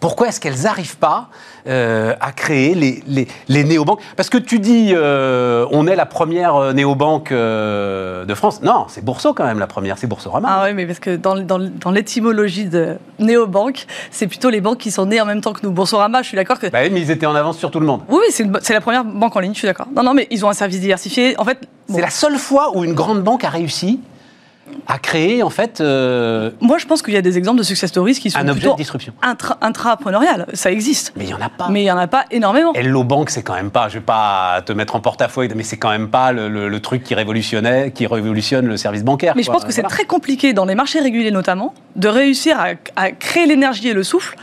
Pourquoi 0.00 0.28
est-ce 0.28 0.40
qu'elles 0.40 0.62
n'arrivent 0.62 0.98
pas 0.98 1.28
euh, 1.66 2.14
à 2.20 2.32
créer 2.32 2.74
les, 2.74 3.02
les, 3.06 3.28
les 3.48 3.64
néobanques? 3.64 4.00
Parce 4.16 4.30
que 4.30 4.38
tu 4.38 4.58
dis, 4.58 4.92
euh, 4.92 5.66
on 5.70 5.86
est 5.86 5.96
la 5.96 6.06
première 6.06 6.56
euh, 6.56 6.72
néobanque 6.72 7.32
euh, 7.32 8.24
de 8.24 8.34
France. 8.34 8.62
Non, 8.62 8.86
c'est 8.88 9.04
Bourseau 9.04 9.34
quand 9.34 9.44
même 9.44 9.58
la 9.58 9.66
première, 9.66 9.98
c'est 9.98 10.06
Boursorama. 10.06 10.48
Ah 10.50 10.64
oui, 10.66 10.74
mais 10.74 10.86
parce 10.86 11.00
que 11.00 11.16
dans, 11.16 11.36
dans, 11.36 11.58
dans 11.58 11.90
l'étymologie 11.90 12.66
de 12.66 12.96
néobanque, 13.18 13.86
c'est 14.10 14.26
plutôt 14.26 14.50
les 14.50 14.60
banques 14.60 14.78
qui 14.78 14.90
sont 14.90 15.06
nées 15.06 15.20
en 15.20 15.26
même 15.26 15.40
temps 15.40 15.52
que 15.52 15.60
nous. 15.62 15.70
Boursorama, 15.72 16.22
je 16.22 16.28
suis 16.28 16.36
d'accord 16.36 16.58
que. 16.58 16.68
Bah 16.68 16.80
oui, 16.82 16.90
mais 16.90 17.00
ils 17.00 17.10
étaient 17.10 17.26
en 17.26 17.34
avance 17.34 17.58
sur 17.58 17.70
tout 17.70 17.80
le 17.80 17.86
monde. 17.86 18.02
Oui, 18.08 18.18
oui, 18.20 18.46
c'est 18.62 18.74
la 18.74 18.80
première 18.80 19.04
banque 19.04 19.34
en 19.36 19.40
ligne, 19.40 19.52
je 19.54 19.58
suis 19.58 19.68
d'accord. 19.68 19.86
Non, 19.94 20.02
non, 20.02 20.14
mais 20.14 20.26
ils 20.30 20.44
ont 20.44 20.48
un 20.48 20.54
service 20.54 20.80
diversifié. 20.80 21.38
En 21.38 21.44
fait, 21.44 21.58
bon, 21.88 21.96
C'est 21.96 22.00
la 22.02 22.10
seule 22.10 22.36
fois 22.38 22.76
où 22.76 22.84
une 22.84 22.94
grande 22.94 23.22
banque 23.22 23.44
a 23.44 23.48
réussi 23.50 24.00
à 24.86 24.98
créer 24.98 25.42
en 25.42 25.50
fait 25.50 25.80
euh, 25.80 26.50
moi 26.60 26.78
je 26.78 26.86
pense 26.86 27.02
qu'il 27.02 27.14
y 27.14 27.16
a 27.16 27.22
des 27.22 27.36
exemples 27.38 27.58
de 27.58 27.62
success 27.62 27.90
stories 27.90 28.14
qui 28.14 28.30
sont 28.30 28.38
un 28.38 28.48
objet 28.48 28.68
de 28.68 28.74
disruption. 28.76 29.12
intra- 29.22 29.58
intrapreneuriales. 29.60 30.46
Ça 30.54 30.70
existe. 30.70 31.12
Mais 31.16 31.24
il 31.24 31.28
n'y 31.28 31.34
en 31.34 31.40
a 31.40 31.48
pas. 31.48 31.68
Mais 31.68 31.80
il 31.80 31.84
n'y 31.84 31.90
en 31.90 31.98
a 31.98 32.06
pas 32.06 32.24
énormément. 32.30 32.72
Hello 32.74 33.04
Bank, 33.04 33.30
c'est 33.30 33.42
quand 33.42 33.54
même 33.54 33.70
pas, 33.70 33.88
je 33.88 33.94
vais 33.94 34.04
pas 34.04 34.62
te 34.64 34.72
mettre 34.72 34.96
en 34.96 35.00
porte-à-faux, 35.00 35.42
mais 35.54 35.62
c'est 35.62 35.76
quand 35.76 35.90
même 35.90 36.08
pas 36.08 36.32
le, 36.32 36.48
le- 36.48 36.68
le 36.68 36.80
truc 36.80 37.02
qui 37.02 37.14
révolutionnait, 37.14 37.90
qui 37.92 38.06
révolutionne 38.06 38.66
le 38.66 38.76
service 38.76 39.04
bancaire. 39.04 39.34
Mais 39.36 39.42
je 39.42 39.50
pense 39.50 39.64
que 39.64 39.72
c'est 39.72 39.82
très 39.82 40.04
compliqué 40.04 40.52
dans 40.52 40.64
les 40.64 40.74
marchés 40.74 41.00
réguliers 41.00 41.30
notamment 41.30 41.74
de 41.96 42.08
réussir 42.08 42.58
à, 42.58 42.68
à 42.96 43.10
créer 43.12 43.46
l'énergie 43.46 43.88
et 43.88 43.94
le 43.94 44.02
souffle 44.02 44.36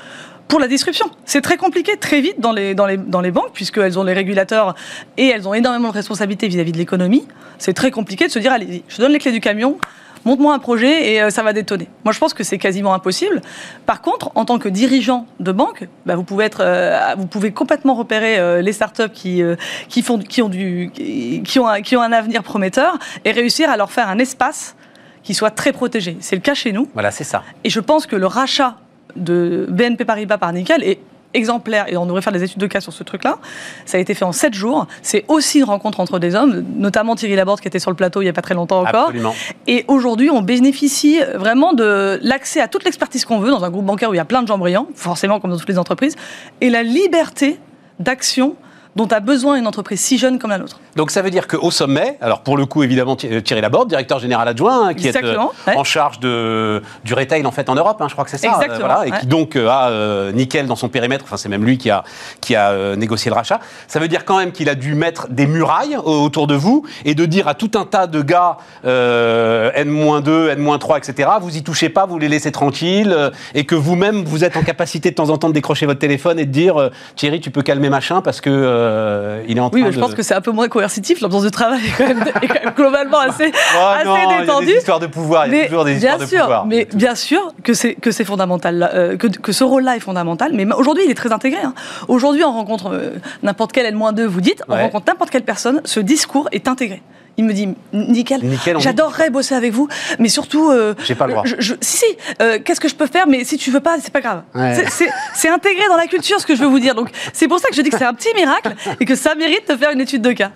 pour 0.47 0.59
la 0.59 0.67
disruption. 0.67 1.07
C'est 1.25 1.41
très 1.41 1.57
compliqué 1.57 1.97
très 1.97 2.21
vite 2.21 2.39
dans 2.39 2.51
les, 2.51 2.75
dans 2.75 2.85
les, 2.85 2.97
dans 2.97 3.21
les 3.21 3.31
banques 3.31 3.51
puisqu'elles 3.53 3.97
ont 3.97 4.03
les 4.03 4.13
régulateurs 4.13 4.75
et 5.17 5.27
elles 5.27 5.47
ont 5.47 5.53
énormément 5.55 5.89
de 5.89 5.93
responsabilités 5.93 6.47
vis-à-vis 6.47 6.71
de 6.71 6.77
l'économie. 6.77 7.27
C'est 7.57 7.73
très 7.73 7.89
compliqué 7.89 8.27
de 8.27 8.31
se 8.31 8.38
dire 8.39 8.51
allez, 8.51 8.83
je 8.88 8.97
donne 8.99 9.11
les 9.11 9.17
clés 9.19 9.31
du 9.31 9.39
camion. 9.39 9.77
Montre-moi 10.25 10.53
un 10.53 10.59
projet 10.59 11.13
et 11.13 11.21
euh, 11.21 11.29
ça 11.29 11.43
va 11.43 11.53
détonner. 11.53 11.88
Moi, 12.03 12.11
je 12.11 12.19
pense 12.19 12.33
que 12.33 12.43
c'est 12.43 12.57
quasiment 12.57 12.93
impossible. 12.93 13.41
Par 13.85 14.01
contre, 14.01 14.31
en 14.35 14.43
tant 14.43 14.57
que 14.57 14.67
dirigeant 14.67 15.27
de 15.39 15.51
banque, 15.51 15.88
bah, 16.05 16.15
vous 16.15 16.23
pouvez 16.23 16.45
être, 16.45 16.61
euh, 16.61 17.15
vous 17.17 17.27
pouvez 17.27 17.51
complètement 17.51 17.93
repérer 17.93 18.39
euh, 18.39 18.61
les 18.61 18.73
startups 18.73 19.09
qui 19.13 19.43
euh, 19.43 19.55
qui 19.88 20.01
font, 20.01 20.17
qui 20.17 20.41
ont 20.41 20.49
du, 20.49 20.91
qui 20.93 21.59
ont 21.59 21.67
un, 21.67 21.81
qui 21.81 21.95
ont 21.95 22.01
un 22.01 22.11
avenir 22.11 22.43
prometteur 22.43 22.97
et 23.23 23.31
réussir 23.31 23.69
à 23.69 23.77
leur 23.77 23.91
faire 23.91 24.09
un 24.09 24.17
espace 24.17 24.75
qui 25.23 25.33
soit 25.33 25.51
très 25.51 25.73
protégé. 25.73 26.17
C'est 26.19 26.35
le 26.35 26.41
cas 26.41 26.53
chez 26.53 26.71
nous. 26.71 26.88
Voilà, 26.93 27.11
c'est 27.11 27.23
ça. 27.23 27.43
Et 27.63 27.69
je 27.69 27.79
pense 27.79 28.05
que 28.05 28.15
le 28.15 28.27
rachat 28.27 28.77
de 29.15 29.67
BNP 29.69 30.05
Paribas 30.05 30.38
par 30.38 30.51
Nickel 30.53 30.83
est 30.83 30.99
exemplaire, 31.36 31.86
et 31.88 31.98
on 31.98 32.06
devrait 32.06 32.21
faire 32.21 32.34
des 32.34 32.43
études 32.43 32.60
de 32.60 32.67
cas 32.67 32.82
sur 32.82 32.93
ce 32.93 33.04
truc-là. 33.04 33.38
Ça 33.86 33.98
a 33.98 34.00
été 34.00 34.13
fait 34.13 34.26
en 34.26 34.32
7 34.32 34.54
jours. 34.54 34.88
C'est 35.02 35.26
aussi 35.28 35.60
une 35.60 35.65
rencontre 35.65 36.00
entre 36.00 36.19
des 36.19 36.36
hommes, 36.36 36.63
notamment 36.76 37.15
Thierry 37.15 37.36
Laborde 37.36 37.60
qui 37.60 37.67
était 37.67 37.80
sur 37.80 37.91
le 37.91 37.95
plateau 37.95 38.21
il 38.21 38.26
n'y 38.26 38.30
a 38.30 38.34
pas 38.34 38.41
très 38.41 38.56
longtemps 38.56 38.82
encore. 38.82 39.10
Absolument. 39.10 39.36
Et 39.67 39.86
aujourd'hui, 39.88 40.30
on 40.30 40.41
bénéficie 40.41 41.19
vraiment 41.36 41.74
de 41.74 42.19
l'accès 42.21 42.62
à 42.62 42.67
toute 42.67 42.84
l'expertise 42.84 43.26
qu'on 43.26 43.39
veut 43.39 43.52
dans 43.52 43.63
un 43.63 43.69
groupe 43.69 43.86
bancaire 43.86 44.10
où 44.10 44.13
il 44.13 44.17
y 44.17 44.19
a 44.19 44.26
plein 44.26 44.41
de 44.41 44.48
gens 44.48 44.58
brillants, 44.58 44.88
forcément 44.95 45.39
comme 45.39 45.52
dans 45.52 45.58
toutes 45.58 45.69
les 45.69 45.80
entreprises, 45.80 46.15
et 46.62 46.69
la 46.69 46.84
liberté 46.84 47.60
d'action 48.00 48.56
dont 48.95 49.08
a 49.08 49.19
besoin 49.19 49.55
une 49.58 49.67
entreprise 49.67 49.99
si 49.99 50.17
jeune 50.17 50.39
comme 50.39 50.51
la 50.51 50.58
nôtre. 50.58 50.79
Donc 50.95 51.12
ça 51.12 51.21
veut 51.21 51.29
dire 51.29 51.47
qu'au 51.47 51.71
sommet, 51.71 52.17
alors 52.21 52.41
pour 52.41 52.55
le 52.55 52.65
coup 52.65 52.84
évidemment 52.84 53.15
Thi- 53.15 53.43
Thierry 53.43 53.62
Laborde, 53.62 53.89
directeur 53.89 54.19
général 54.19 54.47
adjoint, 54.47 54.88
hein, 54.89 54.93
qui 54.93 55.08
est 55.08 55.23
euh, 55.23 55.38
ouais. 55.67 55.75
en 55.75 55.84
charge 55.84 56.19
de, 56.21 56.81
du 57.03 57.13
retail 57.13 57.45
en 57.45 57.51
fait 57.51 57.69
en 57.69 57.75
Europe, 57.75 57.97
hein, 58.01 58.08
je 58.08 58.13
crois 58.13 58.23
que 58.23 58.31
c'est 58.31 58.38
ça, 58.38 58.47
Exactement, 58.53 58.88
voilà, 58.88 59.05
et 59.08 59.12
ouais. 59.12 59.19
qui 59.19 59.27
donc 59.27 59.55
euh, 59.58 59.67
a 59.67 59.89
euh, 59.89 60.31
Nickel 60.31 60.67
dans 60.67 60.75
son 60.77 60.88
périmètre, 60.88 61.25
enfin 61.25 61.36
c'est 61.38 61.49
même 61.49 61.65
lui 61.65 61.77
qui 61.77 61.89
a, 61.89 62.03
qui 62.39 62.55
a 62.55 62.69
euh, 62.71 62.95
négocié 62.95 63.29
le 63.29 63.36
rachat. 63.36 63.60
Ça 63.88 63.99
veut 63.99 64.08
dire 64.08 64.23
quand 64.23 64.38
même 64.38 64.51
qu'il 64.53 64.69
a 64.69 64.75
dû 64.75 64.95
mettre 64.95 65.27
des 65.29 65.47
murailles 65.47 65.97
au- 65.97 66.23
autour 66.23 66.47
de 66.47 66.55
vous 66.55 66.86
et 67.03 67.15
de 67.15 67.25
dire 67.25 67.47
à 67.49 67.53
tout 67.53 67.71
un 67.75 67.84
tas 67.86 68.08
de 68.08 68.21
gars 68.21 68.58
euh, 68.86 69.71
N-2, 69.75 70.49
N-3, 70.51 70.97
etc. 70.97 71.29
Vous 71.41 71.58
y 71.58 71.63
touchez 71.63 71.89
pas, 71.89 72.05
vous 72.05 72.17
les 72.17 72.29
laissez 72.29 72.51
tranquilles 72.51 73.12
euh, 73.12 73.29
et 73.53 73.65
que 73.65 73.75
vous-même 73.75 74.23
vous 74.23 74.43
êtes 74.43 74.55
en 74.58 74.63
capacité 74.63 75.10
de 75.10 75.15
temps 75.15 75.29
en 75.29 75.38
temps 75.38 75.49
de 75.49 75.53
décrocher 75.53 75.86
votre 75.86 75.99
téléphone 75.99 76.39
et 76.39 76.45
de 76.45 76.51
dire 76.51 76.77
euh, 76.79 76.89
Thierry 77.15 77.41
tu 77.41 77.51
peux 77.51 77.62
calmer 77.62 77.89
machin 77.89 78.21
parce 78.21 78.39
que 78.41 78.49
euh, 78.86 79.43
il 79.48 79.58
est 79.58 79.60
en 79.60 79.69
Oui, 79.74 79.82
mais 79.84 79.91
je 79.91 79.98
de... 79.98 80.02
pense 80.02 80.13
que 80.13 80.24
c'est 80.24 80.34
un 80.34 80.41
peu 80.41 80.52
moins 80.52 80.67
coercitif. 80.67 81.21
L'ambiance 81.21 81.43
de 81.43 81.50
travail 81.50 81.82
est 81.86 81.98
quand 81.98 82.08
même, 82.08 82.24
est 82.41 82.48
quand 82.48 82.63
même 82.63 82.74
globalement 82.76 83.19
assez, 83.19 83.52
Oh 83.52 83.80
assez 83.95 84.06
non, 84.06 84.15
il 84.15 84.32
y 84.32 84.34
a 84.38 84.41
détendue. 84.41 84.65
des 84.67 84.74
histoires 84.74 85.00
de 85.00 85.08
pouvoir, 85.08 85.48
il 85.48 85.56
y 85.56 85.62
a 85.62 85.65
toujours 85.65 85.86
des 85.86 85.95
histoires 85.95 86.17
bien 86.17 86.26
de 86.26 86.30
sûr, 86.30 86.39
pouvoir. 86.41 86.65
mais 86.65 86.88
bien 86.93 87.15
sûr 87.15 87.54
que 87.63 87.74
c'est 87.74 87.95
que 87.95 88.12
c'est 88.12 88.26
fondamental, 88.26 88.89
euh, 88.93 89.17
que, 89.17 89.28
que 89.28 89.52
ce 89.52 89.63
rôle-là 89.63 89.95
est 89.95 90.00
fondamental. 90.00 90.52
Mais 90.54 90.65
aujourd'hui, 90.74 91.04
il 91.06 91.12
est 91.12 91.15
très 91.15 91.32
intégré. 91.34 91.62
hein. 91.63 91.74
Aujourd'hui, 92.08 92.43
on 92.43 92.52
rencontre 92.54 92.91
euh, 92.93 93.10
n'importe 93.43 93.71
quel 93.71 93.86
N-2, 93.88 94.24
vous 94.26 94.41
dites, 94.41 94.63
on 94.69 94.74
Ouais. 94.76 94.82
rencontre 94.84 95.06
n'importe 95.08 95.30
quelle 95.32 95.43
personne, 95.43 95.82
ce 95.86 96.00
discours 96.00 96.48
est 96.52 96.67
intégré. 96.67 97.02
Il 97.38 97.43
me 97.45 97.52
dit, 97.54 97.67
nickel, 97.91 98.41
j'adorerais 98.80 99.30
bosser 99.30 99.56
avec 99.56 99.74
vous, 99.74 99.89
mais 100.19 100.30
surtout, 100.30 100.71
euh, 100.71 100.93
J'ai 101.04 101.15
pas 101.15 101.28
le 101.28 101.34
droit. 101.34 101.43
je- 101.45 101.56
je- 101.60 101.74
si 101.82 101.98
si, 101.98 102.06
euh, 102.41 102.60
qu'est-ce 102.63 102.80
que 102.80 102.88
je 102.88 102.95
peux 102.95 103.08
faire 103.08 103.28
Mais 103.28 103.43
si 103.43 103.58
tu 103.58 103.71
veux 103.71 103.80
pas, 103.80 103.98
c'est 104.00 104.12
pas 104.13 104.21
grave. 104.21 104.43
Ouais. 104.54 104.86
C'est- 105.34 105.50
intégré 105.50 105.88
dans 105.89 105.98
la 105.98 106.08
culture, 106.08 106.39
ce 106.39 106.45
que 106.45 106.56
je 106.56 106.62
veux 106.62 106.67
vous 106.69 106.80
dire. 106.80 106.95
Donc 106.95 107.10
c'est 107.34 107.48
pour 107.48 107.60
ça 107.60 107.69
que 107.69 107.76
je 107.76 107.82
dis 107.82 107.89
que 107.89 107.98
c'est 107.98 108.06
un 108.06 108.13
petit 108.13 108.34
miracle 108.36 108.74
et 109.00 109.06
que 109.06 109.15
ça 109.15 109.36
mérite 109.36 109.69
de 109.69 109.76
faire 109.76 109.91
une 109.91 110.02
étude 110.02 110.21
de 110.21 110.32
cas. 110.34 110.52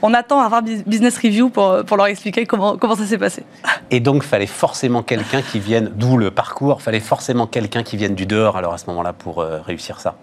On 0.00 0.14
attend 0.14 0.40
à 0.40 0.44
avoir 0.44 0.62
Bus- 0.62 0.84
Business 0.86 1.16
Review 1.18 1.48
pour, 1.50 1.84
pour 1.84 1.96
leur 1.96 2.06
expliquer 2.06 2.46
comment, 2.46 2.76
comment 2.76 2.94
ça 2.94 3.04
s'est 3.04 3.18
passé. 3.18 3.42
Et 3.90 3.98
donc, 4.00 4.22
fallait 4.22 4.46
forcément 4.46 5.02
quelqu'un 5.02 5.42
qui 5.42 5.58
vienne, 5.58 5.90
d'où 5.96 6.16
le 6.18 6.30
parcours, 6.30 6.82
fallait 6.82 7.00
forcément 7.00 7.46
quelqu'un 7.48 7.82
qui 7.82 7.96
vienne 7.96 8.14
du 8.14 8.24
dehors, 8.26 8.56
alors 8.56 8.72
à 8.74 8.78
ce 8.78 8.86
moment-là, 8.86 9.12
pour 9.12 9.40
euh, 9.40 9.60
réussir 9.66 9.98
ça. 10.00 10.14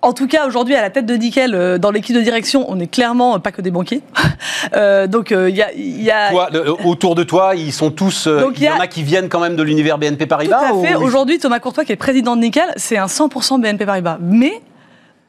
En 0.00 0.12
tout 0.12 0.28
cas, 0.28 0.46
aujourd'hui, 0.46 0.76
à 0.76 0.80
la 0.82 0.90
tête 0.90 1.06
de 1.06 1.14
Nickel, 1.14 1.54
euh, 1.54 1.76
dans 1.76 1.90
l'équipe 1.90 2.14
de 2.14 2.20
direction, 2.20 2.66
on 2.68 2.78
est 2.78 2.86
clairement 2.86 3.34
euh, 3.34 3.38
pas 3.38 3.50
que 3.52 3.62
des 3.62 3.70
banquiers. 3.70 4.02
Euh, 4.74 5.06
donc, 5.06 5.30
il 5.30 5.54
y 5.56 5.62
a. 5.62 5.72
y 5.74 6.10
a- 6.10 6.30
Toi, 6.30 6.48
le- 6.52 6.72
autour 6.86 7.14
de 7.14 7.22
toi, 7.22 7.54
ils 7.54 7.72
sont 7.72 7.90
tous. 7.90 8.26
euh, 8.26 8.40
Donc, 8.40 8.54
il 8.56 8.62
y, 8.62 8.64
il 8.64 8.64
y 8.64 8.68
a- 8.68 8.74
en 8.76 8.80
a 8.80 8.86
qui 8.88 9.02
viennent 9.02 9.28
quand 9.28 9.38
même 9.40 9.54
de 9.56 9.62
l'univers 9.62 9.98
BNP 9.98 10.24
tout 10.24 10.28
Paribas 10.28 10.58
à 10.58 10.74
fait. 10.84 10.94
ou- 10.96 11.02
Aujourd'hui, 11.02 11.38
Thomas 11.38 11.58
Courtois, 11.60 11.84
qui 11.84 11.92
est 11.92 11.96
président 11.96 12.34
de 12.36 12.40
Nickel, 12.42 12.64
c'est 12.76 12.98
un 12.98 13.06
100% 13.06 13.58
BNP 13.60 13.86
Paribas. 13.86 14.18
Mais. 14.20 14.60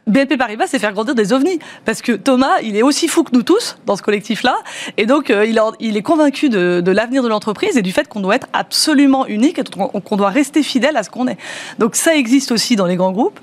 BNP 0.09 0.37
Paribas, 0.37 0.67
c'est 0.67 0.79
faire 0.79 0.93
grandir 0.93 1.15
des 1.15 1.33
ovnis. 1.33 1.59
Parce 1.85 2.01
que 2.01 2.11
Thomas, 2.13 2.59
il 2.63 2.75
est 2.75 2.81
aussi 2.81 3.07
fou 3.07 3.23
que 3.23 3.31
nous 3.33 3.43
tous 3.43 3.77
dans 3.85 3.95
ce 3.95 4.01
collectif-là. 4.01 4.57
Et 4.97 5.05
donc, 5.05 5.29
euh, 5.29 5.45
il, 5.79 5.97
est 5.97 6.01
convaincu 6.01 6.49
de, 6.49 6.91
l'avenir 6.91 7.23
de 7.23 7.29
l'entreprise 7.29 7.77
et 7.77 7.81
du 7.81 7.91
fait 7.91 8.07
qu'on 8.07 8.19
doit 8.19 8.35
être 8.35 8.47
absolument 8.53 9.25
unique 9.27 9.59
et 9.59 9.63
qu'on 9.63 10.17
doit 10.17 10.29
rester 10.29 10.63
fidèle 10.63 10.97
à 10.97 11.03
ce 11.03 11.09
qu'on 11.09 11.27
est. 11.27 11.37
Donc, 11.77 11.95
ça 11.95 12.15
existe 12.15 12.51
aussi 12.51 12.75
dans 12.75 12.85
les 12.85 12.95
grands 12.95 13.11
groupes. 13.11 13.39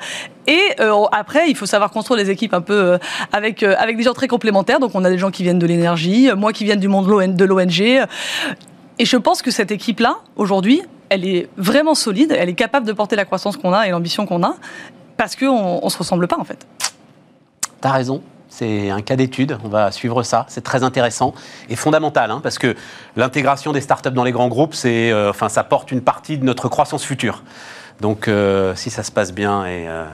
Et 0.46 0.60
euh, 0.80 1.04
après, 1.12 1.48
il 1.48 1.56
faut 1.56 1.66
savoir 1.66 1.90
construire 1.90 2.22
des 2.22 2.30
équipes 2.30 2.54
un 2.54 2.60
peu 2.60 2.74
euh, 2.74 2.98
avec, 3.32 3.64
des 3.64 4.02
gens 4.02 4.14
très 4.14 4.28
complémentaires. 4.28 4.80
Donc, 4.80 4.92
on 4.94 5.04
a 5.04 5.10
des 5.10 5.18
gens 5.18 5.30
qui 5.30 5.42
viennent 5.42 5.58
de 5.58 5.66
l'énergie, 5.66 6.30
moi 6.36 6.52
qui 6.52 6.64
viens 6.64 6.76
du 6.76 6.88
monde 6.88 7.34
de 7.34 7.44
l'ONG. 7.44 7.80
Et 8.98 9.04
je 9.04 9.16
pense 9.16 9.42
que 9.42 9.50
cette 9.50 9.70
équipe-là, 9.70 10.18
aujourd'hui, 10.36 10.82
elle 11.08 11.26
est 11.26 11.48
vraiment 11.56 11.94
solide, 11.94 12.34
elle 12.36 12.48
est 12.48 12.54
capable 12.54 12.86
de 12.86 12.92
porter 12.92 13.14
la 13.16 13.24
croissance 13.24 13.56
qu'on 13.56 13.72
a 13.72 13.86
et 13.86 13.90
l'ambition 13.90 14.26
qu'on 14.26 14.42
a, 14.42 14.56
parce 15.16 15.36
qu'on 15.36 15.84
ne 15.84 15.90
se 15.90 15.98
ressemble 15.98 16.28
pas, 16.28 16.38
en 16.38 16.44
fait. 16.44 16.66
T'as 17.80 17.92
raison. 17.92 18.22
C'est 18.48 18.90
un 18.90 19.02
cas 19.02 19.16
d'étude, 19.16 19.58
on 19.64 19.68
va 19.68 19.92
suivre 19.92 20.22
ça, 20.22 20.46
c'est 20.48 20.62
très 20.62 20.82
intéressant 20.82 21.34
et 21.68 21.76
fondamental, 21.76 22.30
hein, 22.30 22.40
parce 22.42 22.58
que 22.58 22.74
l'intégration 23.14 23.72
des 23.72 23.82
startups 23.82 24.12
dans 24.12 24.24
les 24.24 24.32
grands 24.32 24.48
groupes, 24.48 24.72
c'est, 24.72 25.10
euh, 25.10 25.28
enfin, 25.28 25.50
ça 25.50 25.62
porte 25.62 25.92
une 25.92 26.00
partie 26.00 26.38
de 26.38 26.44
notre 26.44 26.70
croissance 26.70 27.04
future. 27.04 27.42
Donc, 28.00 28.28
euh, 28.28 28.74
si 28.74 28.90
ça 28.90 29.02
se 29.02 29.10
passe 29.10 29.32
bien, 29.32 29.66
et 29.66 29.88
euh, 29.88 30.04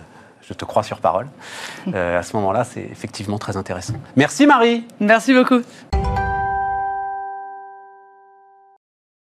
je 0.42 0.54
te 0.54 0.64
crois 0.64 0.82
sur 0.82 0.98
parole, 0.98 1.28
euh, 1.94 2.18
à 2.18 2.22
ce 2.22 2.36
moment-là, 2.36 2.64
c'est 2.64 2.82
effectivement 2.82 3.38
très 3.38 3.56
intéressant. 3.56 3.94
Merci 4.16 4.46
Marie. 4.46 4.84
Merci 5.00 5.34
beaucoup. 5.34 5.62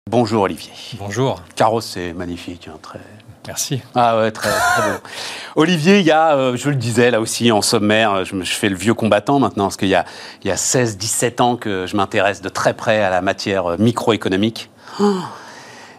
Bonjour 0.10 0.44
Olivier. 0.44 0.72
Bonjour, 0.98 1.42
Carros, 1.56 1.82
c'est 1.82 2.14
magnifique, 2.14 2.70
hein, 2.72 2.78
très. 2.82 3.00
Merci. 3.48 3.82
Ah 3.96 4.18
ouais, 4.20 4.32
très, 4.32 4.50
très 4.50 4.82
bon. 4.92 4.98
Olivier, 5.56 6.00
il 6.00 6.06
y 6.06 6.12
a, 6.12 6.36
euh, 6.36 6.56
je 6.58 6.70
le 6.70 6.76
disais 6.76 7.12
là 7.12 7.20
aussi 7.22 7.52
en 7.52 7.62
sommaire, 7.62 8.26
je, 8.26 8.36
me- 8.36 8.44
je 8.44 8.54
fais 8.54 8.70
le 8.70 8.76
vieux 8.76 8.94
combattant 8.94 9.40
maintenant, 9.40 9.66
parce 9.66 9.78
qu'il 9.78 9.88
y 9.90 9.96
a, 9.96 10.06
il 10.44 10.48
y 10.48 10.52
a 10.52 10.56
16-17 10.56 11.42
ans 11.42 11.56
que 11.56 11.86
je 11.88 11.96
m'intéresse 11.96 12.42
de 12.42 12.50
très 12.50 12.74
près 12.74 13.02
à 13.04 13.10
la 13.10 13.22
matière 13.22 13.72
euh, 13.72 13.76
microéconomique. 13.78 14.70
Oh, 15.00 15.14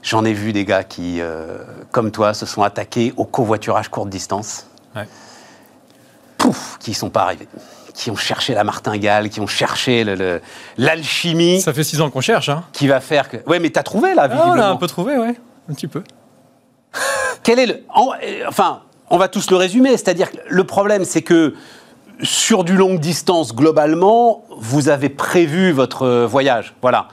J'en 0.03 0.25
ai 0.25 0.33
vu 0.33 0.53
des 0.53 0.65
gars 0.65 0.85
qui, 0.85 1.21
euh, 1.21 1.59
comme 1.91 2.13
toi, 2.13 2.33
se 2.35 2.47
sont 2.47 2.63
attaqués 2.63 3.13
au 3.17 3.25
covoiturage 3.25 3.89
courte 3.89 4.09
distance. 4.09 4.67
Ouais. 4.95 5.09
Pouf, 6.39 6.77
qui 6.81 6.93
y 6.93 6.95
sont 6.95 7.11
pas 7.11 7.23
arrivés. 7.23 7.49
Qui 7.95 8.11
ont 8.11 8.17
cherché 8.17 8.55
la 8.55 8.63
martingale, 8.63 9.31
qui 9.31 9.41
ont 9.41 9.47
cherché 9.47 10.05
le- 10.05 10.15
le- 10.15 10.41
l'alchimie 10.77 11.61
Ça 11.61 11.73
fait 11.73 11.83
six 11.83 12.01
ans 12.01 12.11
qu'on 12.11 12.21
cherche, 12.21 12.51
hein 12.51 12.63
qui 12.73 12.87
va 12.87 13.01
faire 13.01 13.29
que. 13.29 13.39
Ouais, 13.47 13.59
mais 13.59 13.71
t'as 13.71 13.83
trouvé 13.83 14.15
là, 14.15 14.23
Ah, 14.25 14.29
visiblement. 14.29 14.55
on 14.55 14.61
a 14.61 14.67
un 14.69 14.77
peu 14.77 14.87
trouvé, 14.87 15.17
ouais, 15.17 15.35
un 15.71 15.75
petit 15.75 15.87
peu. 15.89 16.05
Quel 17.43 17.59
est 17.59 17.67
le. 17.67 17.75
euh, 17.75 18.45
enfin, 18.49 18.83
on 19.11 19.19
va 19.19 19.29
tous 19.29 19.51
le 19.51 19.57
résumer. 19.57 19.91
C'est-à-dire 19.91 20.33
que 20.33 20.39
le 20.49 20.65
problème, 20.65 21.05
c'est 21.05 21.23
que 21.23 21.55
sur 22.23 22.65
du 22.65 22.75
longue 22.75 22.99
distance, 22.99 23.55
globalement, 23.55 24.45
vous 24.59 24.89
avez 24.89 25.09
prévu 25.09 25.71
votre 25.73 26.03
euh, 26.03 26.27
voyage. 26.27 26.75
Voilà. 26.83 27.09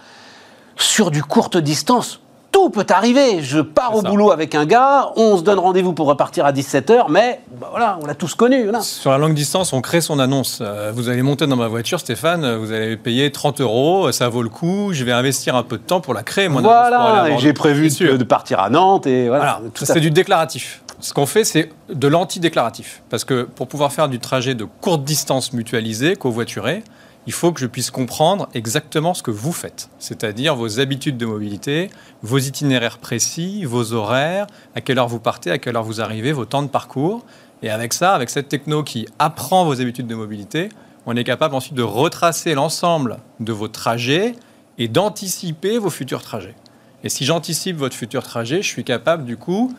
Sur 0.78 1.12
du 1.12 1.24
courte 1.24 1.58
distance, 1.58 2.22
tout 2.54 2.70
peut 2.70 2.86
arriver. 2.90 3.42
Je 3.42 3.60
pars 3.60 3.94
au 3.94 4.02
ça. 4.02 4.08
boulot 4.08 4.32
avec 4.32 4.56
un 4.56 4.66
gars, 4.66 5.10
on 5.18 5.38
se 5.38 5.44
donne 5.44 5.60
rendez-vous 5.60 5.92
pour 5.92 6.08
repartir 6.08 6.46
à 6.46 6.54
17h, 6.54 7.08
mais 7.10 7.42
bah, 7.60 7.68
voilà, 7.72 7.98
on 8.02 8.06
l'a 8.06 8.16
tous 8.16 8.36
connu. 8.36 8.64
voilà. 8.64 8.80
Sur 8.80 9.12
la 9.12 9.18
longue 9.18 9.34
distance, 9.34 9.74
on 9.74 9.82
crée 9.82 10.00
son 10.00 10.20
annonce. 10.20 10.60
Euh, 10.62 10.94
vous 10.96 11.10
allez 11.10 11.24
monter 11.24 11.48
dans 11.48 11.58
ma 11.58 11.68
voiture, 11.68 12.00
Stéphane, 12.00 12.56
vous 12.56 12.72
allez 12.72 12.96
payer 12.96 13.32
30 13.32 13.60
euros, 13.60 14.08
euh, 14.08 14.12
ça 14.14 14.30
vaut 14.30 14.44
le 14.44 14.50
coup, 14.50 14.94
je 14.94 15.04
vais 15.04 15.12
investir 15.12 15.58
un 15.58 15.64
peu 15.64 15.78
de 15.78 15.84
temps 15.84 16.00
pour 16.00 16.14
la 16.14 16.24
créer, 16.24 16.48
mon 16.48 16.62
Voilà, 16.62 17.36
j'ai 17.40 17.52
prévu 17.52 17.90
de, 17.90 18.16
de 18.16 18.24
partir 18.24 18.60
à 18.60 18.70
Nantes 18.70 19.08
et 19.08 19.28
voilà. 19.28 19.60
C'est 19.74 20.00
du 20.00 20.12
déclaratif. 20.12 20.84
Ce 21.04 21.14
qu'on 21.14 21.26
fait, 21.26 21.44
c'est 21.44 21.70
de 21.90 22.08
l'anti-déclaratif. 22.08 23.02
Parce 23.10 23.26
que 23.26 23.44
pour 23.44 23.68
pouvoir 23.68 23.92
faire 23.92 24.08
du 24.08 24.20
trajet 24.20 24.56
de 24.56 24.64
courte 24.64 25.04
distance 25.04 25.52
mutualisé, 25.52 26.16
covoituré, 26.16 26.82
il 27.26 27.34
faut 27.34 27.52
que 27.52 27.60
je 27.60 27.68
puisse 27.68 27.92
comprendre 27.92 28.50
exactement 28.54 29.14
ce 29.14 29.24
que 29.24 29.32
vous 29.32 29.54
faites. 29.54 29.90
C'est-à-dire 30.00 30.56
vos 30.56 30.80
habitudes 30.80 31.18
de 31.18 31.26
mobilité, 31.26 31.90
vos 32.22 32.38
itinéraires 32.38 32.98
précis, 32.98 33.66
vos 33.66 33.94
horaires, 33.94 34.48
à 34.76 34.82
quelle 34.82 35.00
heure 35.00 35.08
vous 35.08 35.20
partez, 35.20 35.52
à 35.52 35.58
quelle 35.58 35.76
heure 35.76 35.84
vous 35.84 36.02
arrivez, 36.02 36.32
vos 36.32 36.46
temps 36.46 36.64
de 36.64 36.68
parcours. 36.68 37.26
Et 37.62 37.70
avec 37.70 37.94
ça, 37.94 38.14
avec 38.14 38.30
cette 38.30 38.50
techno 38.50 38.84
qui 38.84 39.08
apprend 39.20 39.66
vos 39.66 39.80
habitudes 39.80 40.08
de 40.08 40.16
mobilité, 40.16 40.70
on 41.06 41.16
est 41.16 41.24
capable 41.24 41.56
ensuite 41.56 41.76
de 41.76 41.84
retracer 41.84 42.54
l'ensemble 42.54 43.18
de 43.40 43.54
vos 43.54 43.68
trajets 43.68 44.36
et 44.78 44.88
d'anticiper 44.88 45.78
vos 45.78 45.90
futurs 45.90 46.22
trajets. 46.22 46.56
Et 47.04 47.10
si 47.10 47.26
j'anticipe 47.26 47.78
votre 47.78 47.96
futur 47.96 48.24
trajet, 48.24 48.62
je 48.62 48.68
suis 48.68 48.84
capable 48.84 49.26
du 49.26 49.38
coup 49.38 49.74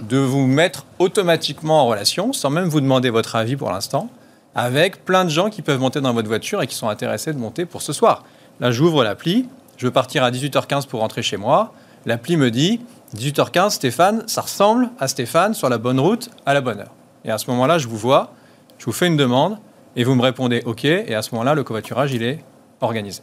de 0.00 0.16
vous 0.16 0.46
mettre 0.46 0.86
automatiquement 0.98 1.82
en 1.82 1.86
relation, 1.86 2.32
sans 2.32 2.50
même 2.50 2.68
vous 2.68 2.80
demander 2.80 3.10
votre 3.10 3.34
avis 3.34 3.56
pour 3.56 3.70
l'instant, 3.70 4.08
avec 4.54 5.04
plein 5.04 5.24
de 5.24 5.30
gens 5.30 5.50
qui 5.50 5.62
peuvent 5.62 5.80
monter 5.80 6.00
dans 6.00 6.12
votre 6.12 6.28
voiture 6.28 6.62
et 6.62 6.66
qui 6.66 6.74
sont 6.74 6.88
intéressés 6.88 7.32
de 7.32 7.38
monter 7.38 7.64
pour 7.66 7.82
ce 7.82 7.92
soir. 7.92 8.24
Là, 8.60 8.70
j'ouvre 8.70 9.04
l'appli, 9.04 9.48
je 9.76 9.86
veux 9.86 9.92
partir 9.92 10.24
à 10.24 10.30
18h15 10.30 10.86
pour 10.86 11.00
rentrer 11.00 11.22
chez 11.22 11.36
moi. 11.36 11.72
L'appli 12.06 12.36
me 12.36 12.50
dit 12.50 12.80
18h15, 13.16 13.70
Stéphane, 13.70 14.24
ça 14.26 14.42
ressemble 14.42 14.90
à 14.98 15.08
Stéphane 15.08 15.54
sur 15.54 15.68
la 15.68 15.78
bonne 15.78 16.00
route 16.00 16.30
à 16.46 16.54
la 16.54 16.60
bonne 16.60 16.80
heure. 16.80 16.92
Et 17.24 17.30
à 17.30 17.38
ce 17.38 17.50
moment-là, 17.50 17.78
je 17.78 17.88
vous 17.88 17.96
vois, 17.96 18.32
je 18.78 18.84
vous 18.84 18.92
fais 18.92 19.06
une 19.06 19.16
demande 19.16 19.58
et 19.96 20.04
vous 20.04 20.14
me 20.14 20.22
répondez 20.22 20.62
OK. 20.66 20.84
Et 20.84 21.14
à 21.14 21.22
ce 21.22 21.34
moment-là, 21.34 21.54
le 21.54 21.62
covoiturage, 21.64 22.12
il 22.12 22.22
est 22.22 22.44
organisé. 22.80 23.22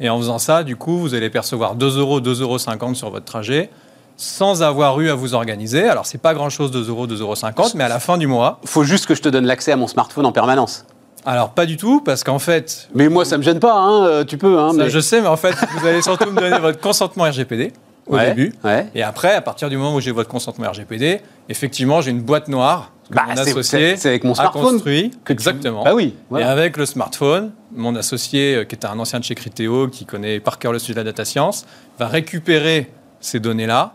Et 0.00 0.08
en 0.08 0.18
faisant 0.18 0.38
ça, 0.38 0.62
du 0.62 0.76
coup, 0.76 0.98
vous 0.98 1.14
allez 1.14 1.30
percevoir 1.30 1.74
2 1.74 1.98
euros, 1.98 2.20
2,50 2.20 2.42
euros 2.42 2.94
sur 2.94 3.10
votre 3.10 3.24
trajet 3.24 3.70
sans 4.16 4.62
avoir 4.62 4.98
eu 5.00 5.10
à 5.10 5.14
vous 5.14 5.34
organiser. 5.34 5.88
Alors, 5.88 6.06
c'est 6.06 6.18
pas 6.20 6.32
grand-chose, 6.34 6.70
2 6.70 6.88
euros, 6.88 7.06
2,50 7.06 7.20
euros, 7.20 7.34
mais 7.74 7.84
à 7.84 7.88
la 7.88 7.98
fin 8.00 8.16
du 8.18 8.26
mois, 8.26 8.60
Faut 8.64 8.84
juste 8.84 9.06
que 9.06 9.14
je 9.14 9.22
te 9.22 9.28
donne 9.28 9.44
l'accès 9.46 9.72
à 9.72 9.76
mon 9.76 9.86
smartphone 9.86 10.24
en 10.26 10.32
permanence. 10.32 10.84
alors 11.26 11.50
pas 11.50 11.66
du 11.66 11.76
tout, 11.76 12.00
parce 12.00 12.24
qu'en 12.24 12.38
fait, 12.38 12.88
Mais 12.94 13.08
moi, 13.08 13.24
ça 13.24 13.36
me 13.36 13.42
gêne 13.42 13.58
pas, 13.60 13.74
hein, 13.74 14.06
euh, 14.06 14.24
tu 14.24 14.38
peux. 14.38 14.58
Hein, 14.58 14.70
ça, 14.70 14.76
mais... 14.84 14.90
je 14.90 15.00
sais, 15.00 15.20
mais 15.20 15.28
en 15.28 15.36
fait, 15.36 15.54
vous 15.78 15.86
allez 15.86 16.00
surtout 16.02 16.30
me 16.30 16.40
donner 16.40 16.58
votre 16.58 16.80
consentement 16.80 17.24
RGPD 17.24 17.72
au 18.06 18.14
Ouais, 18.16 18.28
début. 18.28 18.54
ouais. 18.64 18.86
Et 18.94 19.02
après, 19.02 19.34
à 19.34 19.40
partir 19.42 19.68
du 19.68 19.76
moment 19.76 19.94
où 19.94 20.00
j'ai 20.00 20.12
votre 20.12 20.28
consentement 20.30 20.70
RGPD, 20.70 21.20
effectivement, 21.48 22.00
j'ai 22.00 22.12
une 22.12 22.22
boîte 22.22 22.46
noire 22.48 22.92
que 23.10 23.14
Bah, 23.16 23.24
mon 23.28 23.36
associé 23.36 23.96
c'est- 23.96 24.08
avec 24.08 24.24
mon 24.24 24.32
a 24.32 24.36
smartphone 24.36 24.62
construit. 24.74 25.10
que 25.24 25.26
tu- 25.26 25.32
Exactement. 25.32 25.84
Bah 25.84 25.94
oui. 25.94 26.14
Et 26.38 26.42
avec 26.42 26.76
le 26.76 26.86
smartphone, 26.86 27.50
mon 27.74 27.94
associé, 27.96 28.54
euh, 28.56 28.64
qui 28.64 28.74
est 28.76 28.84
un 28.86 28.98
ancien 28.98 29.18
de 29.20 29.24
chez 29.24 29.34
Criteo, 29.34 29.88
qui 29.88 30.06
connaît 30.06 30.40
par 30.40 30.58
cœur 30.58 30.72
le 30.72 30.78
sujet 30.78 30.94
de 30.94 30.98
la 31.00 31.04
data 31.04 31.24
science, 31.24 31.66
va 31.98 32.06
récupérer 32.08 32.90
ces 33.20 33.38
données-là 33.40 33.92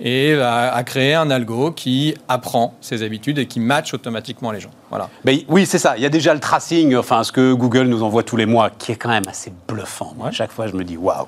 et 0.00 0.34
a 0.34 0.80
créer 0.84 1.14
un 1.14 1.30
algo 1.30 1.72
qui 1.72 2.14
apprend 2.28 2.74
ses 2.80 3.02
habitudes 3.02 3.38
et 3.38 3.46
qui 3.46 3.58
match 3.60 3.92
automatiquement 3.94 4.52
les 4.52 4.60
gens. 4.60 4.70
Voilà. 4.90 5.08
Ben, 5.24 5.38
oui, 5.48 5.66
c'est 5.66 5.78
ça. 5.78 5.96
Il 5.96 6.02
y 6.02 6.06
a 6.06 6.08
déjà 6.08 6.32
le 6.34 6.40
tracing, 6.40 6.94
enfin 6.96 7.24
ce 7.24 7.32
que 7.32 7.52
Google 7.52 7.88
nous 7.88 8.02
envoie 8.02 8.22
tous 8.22 8.36
les 8.36 8.46
mois, 8.46 8.70
qui 8.70 8.92
est 8.92 8.96
quand 8.96 9.08
même 9.08 9.26
assez 9.28 9.52
bluffant. 9.66 10.12
Moi, 10.16 10.24
Ouais. 10.26 10.28
À 10.30 10.32
chaque 10.32 10.52
fois, 10.52 10.66
je 10.68 10.74
me 10.74 10.84
dis 10.84 10.96
waouh. 10.96 11.26